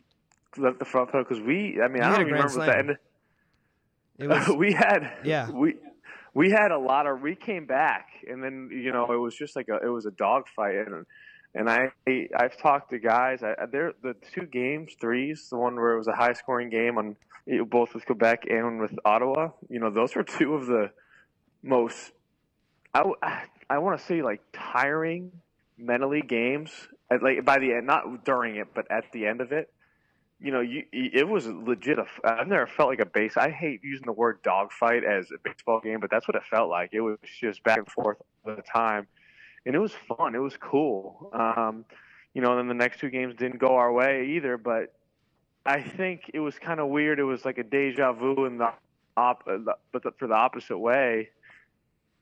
let 0.59 0.79
the 0.79 0.85
front 0.85 1.11
pedal 1.11 1.25
because 1.25 1.43
we. 1.43 1.81
I 1.83 1.89
mean, 1.89 2.03
you 2.03 2.09
I 2.09 2.17
don't 2.17 2.27
remember 2.27 2.59
what 2.59 2.67
the 2.67 2.79
end. 2.79 2.97
It 4.19 4.29
was, 4.29 4.49
we 4.57 4.73
had 4.73 5.13
yeah 5.25 5.51
we 5.51 5.75
we 6.35 6.51
had 6.51 6.71
a 6.71 6.79
lot 6.79 7.07
of 7.07 7.21
we 7.21 7.35
came 7.35 7.67
back 7.67 8.09
and 8.29 8.43
then 8.43 8.71
you 8.73 8.93
know 8.93 9.11
it 9.13 9.17
was 9.17 9.35
just 9.35 9.57
like 9.57 9.69
a 9.69 9.85
it 9.85 9.89
was 9.89 10.07
a 10.07 10.11
dogfight 10.11 10.77
and 10.77 11.07
and 11.55 11.71
I 11.71 11.91
I've 12.37 12.57
talked 12.57 12.91
to 12.91 12.99
guys 12.99 13.43
I, 13.43 13.55
there 13.71 13.93
the 14.03 14.15
two 14.35 14.47
games 14.47 14.93
threes 15.01 15.49
the 15.51 15.57
one 15.57 15.77
where 15.77 15.93
it 15.93 15.99
was 15.99 16.09
a 16.09 16.15
high 16.15 16.33
scoring 16.33 16.71
game 16.71 16.99
on 16.99 17.17
both 17.69 17.95
with 17.95 18.07
Quebec 18.07 18.45
and 18.49 18.81
with 18.81 18.93
Ottawa 19.05 19.51
you 19.69 19.81
know 19.81 19.91
those 19.91 20.15
were 20.15 20.25
two 20.25 20.55
of 20.55 20.67
the 20.67 20.91
most 21.63 22.13
I 22.95 23.05
I 23.69 23.79
want 23.79 23.99
to 23.99 24.07
say 24.07 24.23
like 24.23 24.41
tiring 24.53 25.33
mentally 25.79 26.23
games 26.23 26.71
at 27.11 27.23
like 27.23 27.45
by 27.45 27.59
the 27.59 27.73
end 27.73 27.87
not 27.87 28.25
during 28.25 28.57
it 28.57 28.69
but 28.75 28.91
at 28.91 29.05
the 29.13 29.27
end 29.27 29.41
of 29.41 29.53
it 29.53 29.73
you 30.39 30.53
know, 30.53 30.61
you, 30.61 30.84
it 30.93 31.28
was 31.28 31.47
legit. 31.47 31.99
I've 32.22 32.47
never 32.47 32.66
felt 32.66 32.91
like 32.91 33.01
a 33.01 33.07
base. 33.07 33.37
I 33.37 33.51
hate 33.51 33.80
using 33.82 34.05
the 34.05 34.12
word 34.12 34.43
dogfight 34.43 35.03
as 35.03 35.30
a 35.30 35.39
baseball 35.43 35.80
game, 35.80 36.01
but 36.01 36.11
that's 36.11 36.28
what 36.28 36.34
it 36.34 36.43
felt 36.51 36.68
like. 36.68 36.91
It 36.93 37.01
was 37.01 37.18
just 37.41 37.62
back 37.64 37.78
and 37.78 37.89
forth 37.89 38.18
all 38.45 38.55
the 38.55 38.62
time, 38.62 39.07
and 39.64 39.74
it 39.74 39.78
was 39.78 39.93
fun. 39.93 40.34
It 40.34 40.41
was 40.41 40.57
cool. 40.59 41.30
Um, 41.32 41.84
you 42.34 42.43
know, 42.43 42.51
and 42.51 42.59
then 42.59 42.68
the 42.68 42.74
next 42.74 43.01
two 43.01 43.09
games 43.09 43.34
didn't 43.34 43.59
go 43.59 43.76
our 43.76 43.91
way 43.91 44.26
either, 44.37 44.59
but 44.59 44.93
I 45.64 45.80
think 45.80 46.30
it 46.34 46.41
was 46.41 46.59
kind 46.59 46.80
of 46.80 46.89
weird. 46.89 47.18
It 47.18 47.24
was 47.24 47.45
like 47.47 47.57
a 47.57 47.64
deja 47.64 48.12
vu 48.12 48.45
in 48.45 48.59
the 48.59 48.72
op, 49.16 49.49
but 49.93 50.03
the, 50.03 50.12
for 50.18 50.28
the 50.28 50.34
opposite 50.34 50.78
way 50.78 51.30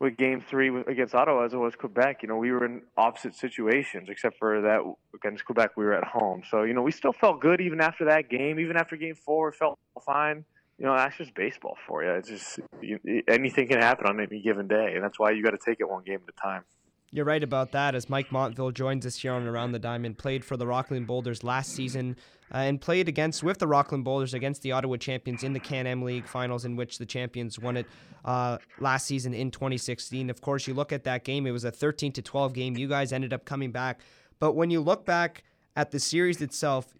with 0.00 0.16
Game 0.16 0.40
Three 0.40 0.70
against 0.86 1.14
Ottawa 1.14 1.44
as 1.44 1.54
it 1.54 1.56
was 1.56 1.74
Quebec. 1.74 2.22
You 2.22 2.28
know, 2.28 2.36
we 2.36 2.50
were 2.50 2.64
in 2.64 2.82
opposite 2.96 3.34
situations, 3.34 4.08
except 4.10 4.38
for 4.38 4.60
that 4.62 4.80
against 5.14 5.44
Quebec 5.44 5.76
we 5.76 5.84
were 5.84 5.94
at 5.94 6.04
home. 6.04 6.42
So 6.50 6.62
you 6.62 6.74
know, 6.74 6.82
we 6.82 6.92
still 6.92 7.12
felt 7.12 7.40
good 7.40 7.60
even 7.60 7.80
after 7.80 8.06
that 8.06 8.28
game. 8.28 8.58
Even 8.58 8.76
after 8.76 8.96
Game 8.96 9.14
Four, 9.14 9.50
it 9.50 9.56
felt 9.56 9.78
fine. 10.04 10.44
You 10.78 10.86
know, 10.86 10.96
that's 10.96 11.16
just 11.16 11.34
baseball 11.34 11.76
for 11.86 12.02
you. 12.02 12.10
It's 12.10 12.28
just 12.28 12.60
you, 12.82 12.98
anything 13.28 13.68
can 13.68 13.80
happen 13.80 14.06
on 14.06 14.20
any 14.20 14.42
given 14.42 14.66
day, 14.66 14.92
and 14.94 15.04
that's 15.04 15.18
why 15.18 15.30
you 15.30 15.42
got 15.42 15.52
to 15.52 15.58
take 15.64 15.78
it 15.80 15.88
one 15.88 16.02
game 16.04 16.20
at 16.26 16.34
a 16.36 16.40
time. 16.40 16.64
You're 17.14 17.24
right 17.24 17.44
about 17.44 17.70
that. 17.70 17.94
As 17.94 18.10
Mike 18.10 18.32
Montville 18.32 18.72
joins 18.72 19.06
us 19.06 19.14
here 19.14 19.30
on 19.30 19.46
Around 19.46 19.70
the 19.70 19.78
Diamond, 19.78 20.18
played 20.18 20.44
for 20.44 20.56
the 20.56 20.66
Rockland 20.66 21.06
Boulders 21.06 21.44
last 21.44 21.70
season 21.70 22.16
uh, 22.52 22.56
and 22.56 22.80
played 22.80 23.08
against 23.08 23.44
with 23.44 23.58
the 23.58 23.68
Rockland 23.68 24.02
Boulders 24.02 24.34
against 24.34 24.62
the 24.62 24.72
Ottawa 24.72 24.96
champions 24.96 25.44
in 25.44 25.52
the 25.52 25.60
Can 25.60 25.86
Am 25.86 26.02
League 26.02 26.26
finals, 26.26 26.64
in 26.64 26.74
which 26.74 26.98
the 26.98 27.06
champions 27.06 27.56
won 27.56 27.76
it 27.76 27.86
uh, 28.24 28.58
last 28.80 29.06
season 29.06 29.32
in 29.32 29.52
2016. 29.52 30.28
Of 30.28 30.40
course, 30.40 30.66
you 30.66 30.74
look 30.74 30.92
at 30.92 31.04
that 31.04 31.22
game; 31.22 31.46
it 31.46 31.52
was 31.52 31.62
a 31.62 31.70
13 31.70 32.10
to 32.14 32.20
12 32.20 32.52
game. 32.52 32.76
You 32.76 32.88
guys 32.88 33.12
ended 33.12 33.32
up 33.32 33.44
coming 33.44 33.70
back, 33.70 34.00
but 34.40 34.56
when 34.56 34.70
you 34.70 34.80
look 34.80 35.06
back 35.06 35.44
at 35.76 35.92
the 35.92 36.00
series 36.00 36.42
itself, 36.42 36.96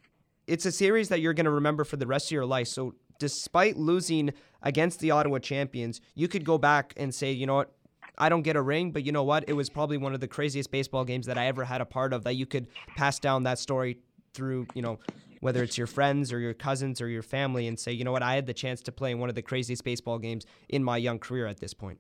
it's 0.46 0.64
a 0.64 0.70
series 0.70 1.08
that 1.08 1.22
you're 1.22 1.34
going 1.34 1.46
to 1.46 1.50
remember 1.50 1.82
for 1.82 1.96
the 1.96 2.06
rest 2.06 2.28
of 2.28 2.30
your 2.30 2.46
life. 2.46 2.68
So 2.68 2.94
despite 3.18 3.76
losing 3.76 4.32
against 4.62 5.00
the 5.00 5.10
Ottawa 5.10 5.40
champions, 5.40 6.00
you 6.14 6.28
could 6.28 6.44
go 6.44 6.56
back 6.56 6.94
and 6.96 7.12
say, 7.12 7.32
you 7.32 7.46
know 7.46 7.56
what, 7.56 7.72
I 8.16 8.28
don't 8.28 8.42
get 8.42 8.56
a 8.56 8.62
ring, 8.62 8.90
but 8.90 9.04
you 9.04 9.12
know 9.12 9.24
what? 9.24 9.44
It 9.48 9.54
was 9.54 9.68
probably 9.68 9.96
one 9.96 10.14
of 10.14 10.20
the 10.20 10.28
craziest 10.28 10.70
baseball 10.70 11.04
games 11.04 11.26
that 11.26 11.38
I 11.38 11.46
ever 11.46 11.64
had 11.64 11.80
a 11.80 11.84
part 11.84 12.12
of 12.12 12.24
that 12.24 12.34
you 12.34 12.46
could 12.46 12.68
pass 12.96 13.18
down 13.18 13.42
that 13.44 13.58
story 13.58 13.98
through, 14.34 14.66
you 14.74 14.82
know, 14.82 14.98
whether 15.40 15.62
it's 15.62 15.76
your 15.76 15.86
friends 15.86 16.32
or 16.32 16.38
your 16.38 16.54
cousins 16.54 17.00
or 17.00 17.08
your 17.08 17.22
family 17.22 17.66
and 17.66 17.78
say, 17.78 17.92
you 17.92 18.04
know 18.04 18.12
what, 18.12 18.22
I 18.22 18.34
had 18.34 18.46
the 18.46 18.54
chance 18.54 18.80
to 18.82 18.92
play 18.92 19.10
in 19.10 19.18
one 19.18 19.28
of 19.28 19.34
the 19.34 19.42
craziest 19.42 19.84
baseball 19.84 20.18
games 20.18 20.46
in 20.68 20.82
my 20.82 20.96
young 20.96 21.18
career 21.18 21.46
at 21.46 21.60
this 21.60 21.74
point. 21.74 21.98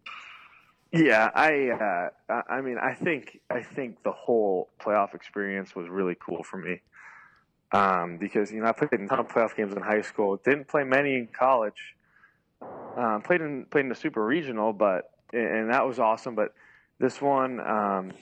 Yeah, 0.92 1.28
I 1.34 2.10
uh, 2.30 2.42
I 2.48 2.60
mean, 2.60 2.78
I 2.78 2.94
think 2.94 3.40
I 3.50 3.62
think 3.62 4.04
the 4.04 4.12
whole 4.12 4.70
playoff 4.80 5.12
experience 5.12 5.74
was 5.74 5.88
really 5.88 6.16
cool 6.20 6.44
for 6.44 6.56
me. 6.56 6.82
Um, 7.72 8.16
because 8.18 8.52
you 8.52 8.60
know 8.60 8.68
I 8.68 8.72
played 8.72 8.92
in 8.92 9.06
a 9.06 9.08
ton 9.08 9.18
of 9.18 9.26
playoff 9.26 9.56
games 9.56 9.74
in 9.74 9.82
high 9.82 10.02
school. 10.02 10.36
Didn't 10.36 10.68
play 10.68 10.84
many 10.84 11.16
in 11.16 11.26
college. 11.26 11.96
Um, 12.96 13.22
played 13.22 13.40
in 13.40 13.66
played 13.66 13.86
in 13.86 13.88
the 13.88 13.96
super 13.96 14.24
regional, 14.24 14.72
but 14.72 15.10
and 15.34 15.70
that 15.70 15.86
was 15.86 15.98
awesome. 15.98 16.34
But 16.34 16.54
this 16.98 17.20
one, 17.20 17.60
um, 17.60 18.12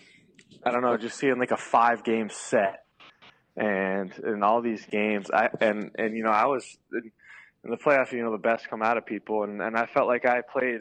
I 0.64 0.70
don't 0.70 0.82
know, 0.82 0.96
just 0.96 1.18
seeing 1.18 1.38
like 1.38 1.50
a 1.50 1.56
five 1.56 2.04
game 2.04 2.30
set, 2.30 2.84
and 3.56 4.12
in 4.24 4.42
all 4.42 4.62
these 4.62 4.84
games, 4.86 5.30
I 5.30 5.48
and 5.60 5.90
and 5.96 6.16
you 6.16 6.24
know 6.24 6.30
I 6.30 6.46
was 6.46 6.78
in 6.92 7.70
the 7.70 7.76
playoffs. 7.76 8.12
You 8.12 8.22
know 8.22 8.32
the 8.32 8.38
best 8.38 8.68
come 8.68 8.82
out 8.82 8.96
of 8.96 9.06
people, 9.06 9.44
and 9.44 9.60
and 9.60 9.76
I 9.76 9.86
felt 9.86 10.08
like 10.08 10.24
I 10.24 10.40
played 10.40 10.80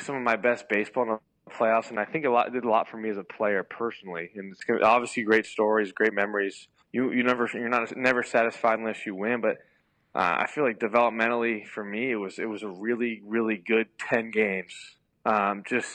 some 0.00 0.16
of 0.16 0.22
my 0.22 0.36
best 0.36 0.68
baseball 0.68 1.04
in 1.04 1.08
the 1.10 1.18
playoffs, 1.50 1.90
and 1.90 1.98
I 1.98 2.04
think 2.04 2.24
a 2.24 2.30
lot 2.30 2.52
did 2.52 2.64
a 2.64 2.68
lot 2.68 2.88
for 2.88 2.96
me 2.96 3.10
as 3.10 3.16
a 3.16 3.24
player 3.24 3.62
personally. 3.62 4.30
And 4.34 4.52
it's 4.52 4.62
obviously 4.82 5.22
great 5.22 5.46
stories, 5.46 5.92
great 5.92 6.12
memories. 6.12 6.68
You 6.92 7.12
you 7.12 7.22
never 7.22 7.48
you're 7.52 7.68
not 7.68 7.96
never 7.96 8.22
satisfied 8.22 8.78
unless 8.78 9.06
you 9.06 9.14
win, 9.14 9.40
but 9.40 9.58
uh, 10.16 10.36
I 10.38 10.46
feel 10.46 10.64
like 10.64 10.78
developmentally 10.78 11.66
for 11.66 11.84
me 11.84 12.10
it 12.10 12.16
was 12.16 12.38
it 12.38 12.48
was 12.48 12.62
a 12.62 12.68
really 12.68 13.20
really 13.24 13.56
good 13.56 13.88
ten 13.98 14.30
games. 14.30 14.74
Um, 15.24 15.62
just 15.68 15.88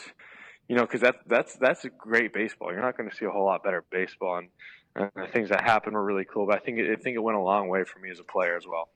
you 0.67 0.76
know 0.76 0.84
because 0.84 1.01
that's 1.01 1.17
that's 1.26 1.55
that's 1.55 1.86
a 1.86 1.89
great 1.89 2.34
baseball. 2.34 2.72
You're 2.72 2.82
not 2.82 2.97
going 2.97 3.09
to 3.09 3.15
see 3.15 3.26
a 3.26 3.32
whole 3.32 3.45
lot 3.45 3.63
better 3.63 3.84
baseball, 3.91 4.38
and, 4.38 4.49
and 4.95 5.11
the 5.15 5.32
things 5.32 5.49
that 5.49 5.61
happened 5.61 5.95
were 5.95 6.05
really 6.05 6.26
cool. 6.32 6.45
But 6.45 6.57
I 6.57 6.59
think 6.59 6.78
it, 6.78 6.91
I 6.91 7.01
think 7.01 7.15
it 7.15 7.24
went 7.24 7.38
a 7.38 7.41
long 7.41 7.67
way 7.67 7.84
for 7.84 7.99
me 7.99 8.11
as 8.11 8.19
a 8.19 8.24
player 8.24 8.55
as 8.55 8.67
well 8.67 8.89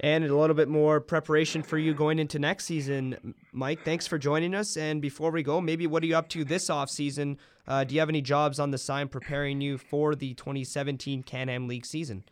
and 0.00 0.24
a 0.24 0.36
little 0.36 0.56
bit 0.56 0.68
more 0.68 1.00
preparation 1.00 1.62
for 1.62 1.78
you 1.78 1.94
going 1.94 2.18
into 2.18 2.38
next 2.38 2.64
season. 2.64 3.34
Mike, 3.52 3.84
thanks 3.84 4.06
for 4.06 4.18
joining 4.18 4.54
us. 4.54 4.76
And 4.76 5.00
before 5.00 5.30
we 5.30 5.42
go, 5.42 5.60
maybe 5.60 5.86
what 5.86 6.02
are 6.02 6.06
you 6.06 6.16
up 6.16 6.28
to 6.30 6.44
this 6.44 6.68
off 6.68 6.90
season? 6.90 7.38
Uh, 7.66 7.84
do 7.84 7.94
you 7.94 8.00
have 8.00 8.08
any 8.08 8.20
jobs 8.20 8.58
on 8.58 8.70
the 8.70 8.78
side 8.78 9.10
preparing 9.10 9.60
you 9.60 9.78
for 9.78 10.14
the 10.14 10.34
2017 10.34 11.22
Can-Am 11.22 11.68
League 11.68 11.86
season? 11.86 12.24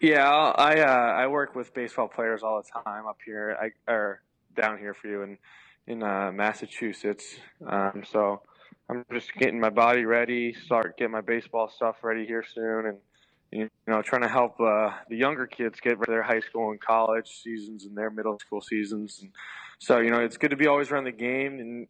Yeah, 0.00 0.28
I 0.28 0.80
uh, 0.80 0.84
I 0.84 1.26
work 1.26 1.54
with 1.54 1.72
baseball 1.72 2.08
players 2.08 2.42
all 2.42 2.62
the 2.62 2.82
time 2.84 3.06
up 3.06 3.18
here, 3.24 3.56
I, 3.60 3.90
or 3.90 4.20
down 4.54 4.78
here 4.78 4.94
for 4.94 5.08
you 5.08 5.22
in 5.22 5.38
in 5.86 6.02
uh, 6.02 6.32
Massachusetts. 6.32 7.36
Um, 7.66 8.02
so 8.10 8.42
I'm 8.90 9.04
just 9.12 9.32
getting 9.34 9.58
my 9.58 9.70
body 9.70 10.04
ready, 10.04 10.52
start 10.52 10.98
getting 10.98 11.12
my 11.12 11.22
baseball 11.22 11.70
stuff 11.70 11.96
ready 12.02 12.26
here 12.26 12.44
soon, 12.44 12.86
and 12.86 12.98
you 13.52 13.70
know, 13.86 14.02
trying 14.02 14.22
to 14.22 14.28
help 14.28 14.60
uh, 14.60 14.90
the 15.08 15.16
younger 15.16 15.46
kids 15.46 15.80
get 15.80 15.98
their 16.06 16.22
high 16.22 16.40
school 16.40 16.70
and 16.70 16.80
college 16.80 17.42
seasons 17.42 17.84
and 17.84 17.96
their 17.96 18.10
middle 18.10 18.38
school 18.38 18.60
seasons. 18.60 19.20
And 19.22 19.32
so, 19.78 20.00
you 20.00 20.10
know, 20.10 20.20
it's 20.20 20.36
good 20.36 20.50
to 20.50 20.56
be 20.56 20.66
always 20.66 20.90
around 20.90 21.04
the 21.04 21.12
game 21.12 21.58
and 21.60 21.86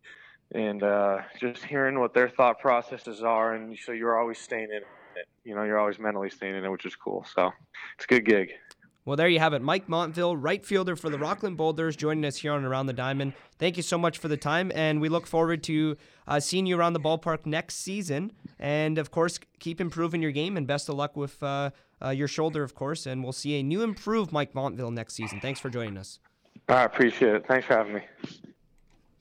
and 0.52 0.82
uh, 0.82 1.18
just 1.40 1.64
hearing 1.64 1.98
what 1.98 2.14
their 2.14 2.28
thought 2.28 2.60
processes 2.60 3.22
are. 3.22 3.54
And 3.54 3.76
so 3.84 3.90
you're 3.90 4.16
always 4.16 4.38
staying 4.38 4.68
in 4.72 4.82
it. 5.16 5.28
You 5.44 5.54
know, 5.54 5.64
you're 5.64 5.78
always 5.78 5.98
mentally 5.98 6.30
staying 6.30 6.54
in 6.54 6.64
it, 6.64 6.68
which 6.70 6.86
is 6.86 6.94
cool. 6.96 7.26
So 7.34 7.52
it's 7.96 8.04
a 8.04 8.08
good 8.08 8.24
gig. 8.24 8.52
Well, 9.06 9.16
there 9.16 9.28
you 9.28 9.38
have 9.38 9.52
it. 9.52 9.62
Mike 9.62 9.88
Montville, 9.88 10.36
right 10.36 10.66
fielder 10.66 10.96
for 10.96 11.10
the 11.10 11.18
Rockland 11.18 11.56
Boulders, 11.56 11.94
joining 11.94 12.24
us 12.24 12.38
here 12.38 12.50
on 12.50 12.64
Around 12.64 12.86
the 12.86 12.92
Diamond. 12.92 13.34
Thank 13.56 13.76
you 13.76 13.84
so 13.84 13.96
much 13.96 14.18
for 14.18 14.26
the 14.26 14.36
time, 14.36 14.72
and 14.74 15.00
we 15.00 15.08
look 15.08 15.28
forward 15.28 15.62
to 15.64 15.96
uh, 16.26 16.40
seeing 16.40 16.66
you 16.66 16.76
around 16.76 16.94
the 16.94 17.00
ballpark 17.00 17.46
next 17.46 17.76
season. 17.76 18.32
And 18.58 18.98
of 18.98 19.12
course, 19.12 19.38
keep 19.60 19.80
improving 19.80 20.22
your 20.22 20.32
game, 20.32 20.56
and 20.56 20.66
best 20.66 20.88
of 20.88 20.96
luck 20.96 21.16
with 21.16 21.40
uh, 21.40 21.70
uh, 22.04 22.10
your 22.10 22.26
shoulder, 22.26 22.64
of 22.64 22.74
course. 22.74 23.06
And 23.06 23.22
we'll 23.22 23.32
see 23.32 23.60
a 23.60 23.62
new 23.62 23.82
improved 23.82 24.32
Mike 24.32 24.56
Montville 24.56 24.90
next 24.90 25.14
season. 25.14 25.38
Thanks 25.40 25.60
for 25.60 25.70
joining 25.70 25.98
us. 25.98 26.18
I 26.68 26.82
appreciate 26.82 27.36
it. 27.36 27.46
Thanks 27.46 27.64
for 27.66 27.74
having 27.74 27.94
me. 27.94 28.00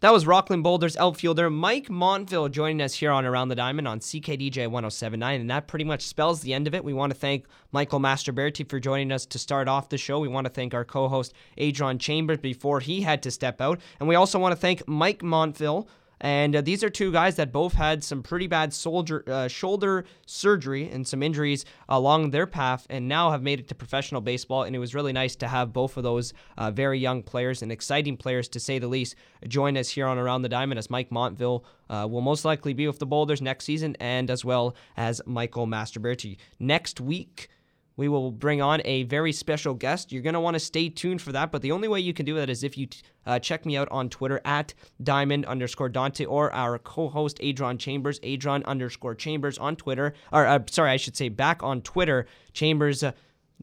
That 0.01 0.11
was 0.11 0.27
Rockland 0.27 0.61
Boulders 0.61 0.97
outfielder 0.97 1.49
Mike 1.49 1.89
Montville 1.89 2.49
joining 2.49 2.81
us 2.81 2.95
here 2.95 3.11
on 3.11 3.23
Around 3.23 3.47
the 3.47 3.55
Diamond 3.55 3.87
on 3.87 4.01
CKDJ 4.01 4.67
1079. 4.67 5.39
And 5.39 5.49
that 5.49 5.67
pretty 5.67 5.85
much 5.85 6.01
spells 6.01 6.41
the 6.41 6.53
end 6.53 6.67
of 6.67 6.75
it. 6.75 6.83
We 6.83 6.91
want 6.91 7.13
to 7.13 7.17
thank 7.17 7.45
Michael 7.71 8.01
Mastroberti 8.01 8.69
for 8.69 8.77
joining 8.81 9.13
us 9.13 9.25
to 9.27 9.39
start 9.39 9.69
off 9.69 9.87
the 9.87 9.97
show. 9.97 10.19
We 10.19 10.27
want 10.27 10.47
to 10.47 10.53
thank 10.53 10.73
our 10.73 10.83
co 10.83 11.07
host 11.07 11.33
Adron 11.57 11.97
Chambers 11.97 12.39
before 12.39 12.81
he 12.81 13.01
had 13.01 13.23
to 13.23 13.31
step 13.31 13.61
out. 13.61 13.79
And 14.01 14.09
we 14.09 14.15
also 14.15 14.37
want 14.37 14.51
to 14.51 14.59
thank 14.59 14.85
Mike 14.85 15.23
Montville 15.23 15.87
and 16.21 16.55
uh, 16.55 16.61
these 16.61 16.83
are 16.83 16.89
two 16.89 17.11
guys 17.11 17.35
that 17.35 17.51
both 17.51 17.73
had 17.73 18.03
some 18.03 18.23
pretty 18.23 18.47
bad 18.47 18.73
soldier, 18.73 19.23
uh, 19.27 19.47
shoulder 19.47 20.05
surgery 20.25 20.89
and 20.89 21.07
some 21.07 21.21
injuries 21.21 21.65
along 21.89 22.31
their 22.31 22.47
path, 22.47 22.87
and 22.89 23.07
now 23.07 23.31
have 23.31 23.41
made 23.41 23.59
it 23.59 23.67
to 23.67 23.75
professional 23.75 24.21
baseball. 24.21 24.63
And 24.63 24.75
it 24.75 24.79
was 24.79 24.95
really 24.95 25.13
nice 25.13 25.35
to 25.37 25.47
have 25.47 25.73
both 25.73 25.97
of 25.97 26.03
those 26.03 26.33
uh, 26.57 26.71
very 26.71 26.99
young 26.99 27.23
players 27.23 27.61
and 27.61 27.71
exciting 27.71 28.17
players, 28.17 28.47
to 28.49 28.59
say 28.59 28.79
the 28.79 28.87
least, 28.87 29.15
join 29.47 29.77
us 29.77 29.89
here 29.89 30.07
on 30.07 30.17
Around 30.17 30.43
the 30.43 30.49
Diamond 30.49 30.79
as 30.79 30.89
Mike 30.89 31.11
Montville 31.11 31.65
uh, 31.89 32.07
will 32.09 32.21
most 32.21 32.45
likely 32.45 32.73
be 32.73 32.87
with 32.87 32.99
the 32.99 33.05
Boulders 33.05 33.41
next 33.41 33.65
season, 33.65 33.95
and 33.99 34.29
as 34.29 34.43
well 34.43 34.75
as 34.97 35.21
Michael 35.25 35.67
Mastroberti. 35.67 36.37
Next 36.59 37.01
week, 37.01 37.49
we 37.97 38.09
will 38.09 38.31
bring 38.31 38.61
on 38.61 38.81
a 38.85 39.03
very 39.03 39.31
special 39.31 39.73
guest. 39.73 40.11
You're 40.11 40.21
going 40.21 40.33
to 40.33 40.39
want 40.39 40.55
to 40.55 40.59
stay 40.59 40.89
tuned 40.89 41.21
for 41.21 41.31
that, 41.31 41.51
but 41.51 41.61
the 41.61 41.71
only 41.71 41.87
way 41.87 41.99
you 41.99 42.13
can 42.13 42.25
do 42.25 42.35
that 42.35 42.49
is 42.49 42.63
if 42.63 42.77
you 42.77 42.87
uh, 43.25 43.39
check 43.39 43.65
me 43.65 43.77
out 43.77 43.87
on 43.89 44.09
Twitter 44.09 44.41
at 44.43 44.73
diamond 45.01 45.45
underscore 45.45 45.89
Dante 45.89 46.25
or 46.25 46.53
our 46.53 46.77
co 46.77 47.07
host 47.07 47.39
Adron 47.39 47.79
Chambers, 47.79 48.19
Adron 48.19 48.65
underscore 48.65 49.15
Chambers 49.15 49.57
on 49.57 49.75
Twitter. 49.75 50.13
Or, 50.31 50.45
uh, 50.45 50.59
sorry, 50.69 50.91
I 50.91 50.97
should 50.97 51.15
say 51.15 51.29
back 51.29 51.63
on 51.63 51.81
Twitter. 51.81 52.27
Chambers. 52.53 53.03
Uh, 53.03 53.11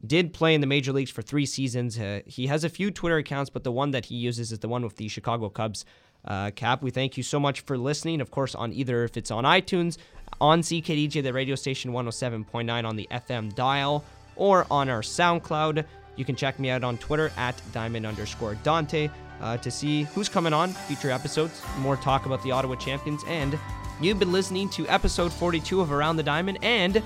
did 0.05 0.33
play 0.33 0.55
in 0.55 0.59
the 0.59 0.67
major 0.67 0.91
leagues 0.91 1.11
for 1.11 1.21
three 1.21 1.45
seasons. 1.45 1.97
Uh, 1.99 2.21
he 2.25 2.47
has 2.47 2.63
a 2.63 2.69
few 2.69 2.91
Twitter 2.91 3.17
accounts, 3.17 3.49
but 3.49 3.63
the 3.63 3.71
one 3.71 3.91
that 3.91 4.05
he 4.05 4.15
uses 4.15 4.51
is 4.51 4.59
the 4.59 4.67
one 4.67 4.83
with 4.83 4.97
the 4.97 5.07
Chicago 5.07 5.49
Cubs 5.49 5.85
uh, 6.25 6.51
cap. 6.51 6.81
We 6.81 6.91
thank 6.91 7.17
you 7.17 7.23
so 7.23 7.39
much 7.39 7.61
for 7.61 7.77
listening. 7.77 8.21
Of 8.21 8.31
course, 8.31 8.55
on 8.55 8.73
either 8.73 9.03
if 9.03 9.17
it's 9.17 9.31
on 9.31 9.43
iTunes, 9.43 9.97
on 10.41 10.61
CKDJ, 10.61 11.23
the 11.23 11.33
radio 11.33 11.55
station 11.55 11.91
107.9 11.91 12.85
on 12.85 12.95
the 12.95 13.07
FM 13.11 13.53
dial, 13.55 14.03
or 14.35 14.65
on 14.69 14.89
our 14.89 15.01
SoundCloud. 15.01 15.85
You 16.15 16.25
can 16.25 16.35
check 16.35 16.59
me 16.59 16.69
out 16.69 16.83
on 16.83 16.97
Twitter 16.97 17.31
at 17.37 17.59
diamond 17.71 18.05
underscore 18.05 18.55
Dante 18.55 19.09
uh, 19.41 19.57
to 19.57 19.71
see 19.71 20.03
who's 20.03 20.29
coming 20.29 20.53
on 20.53 20.73
future 20.73 21.11
episodes, 21.11 21.61
more 21.79 21.97
talk 21.97 22.25
about 22.25 22.41
the 22.43 22.51
Ottawa 22.51 22.75
champions. 22.75 23.23
And 23.27 23.59
you've 24.01 24.19
been 24.19 24.31
listening 24.31 24.69
to 24.69 24.87
episode 24.87 25.33
42 25.33 25.81
of 25.81 25.91
Around 25.91 26.17
the 26.17 26.23
Diamond 26.23 26.59
and 26.61 27.01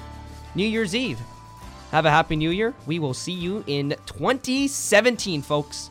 New 0.55 0.65
Year's 0.65 0.95
Eve. 0.95 1.19
Have 1.91 2.05
a 2.05 2.11
happy 2.11 2.36
new 2.36 2.49
year. 2.49 2.73
We 2.86 2.99
will 2.99 3.13
see 3.13 3.32
you 3.32 3.63
in 3.65 3.95
2017, 4.05 5.41
folks. 5.41 5.89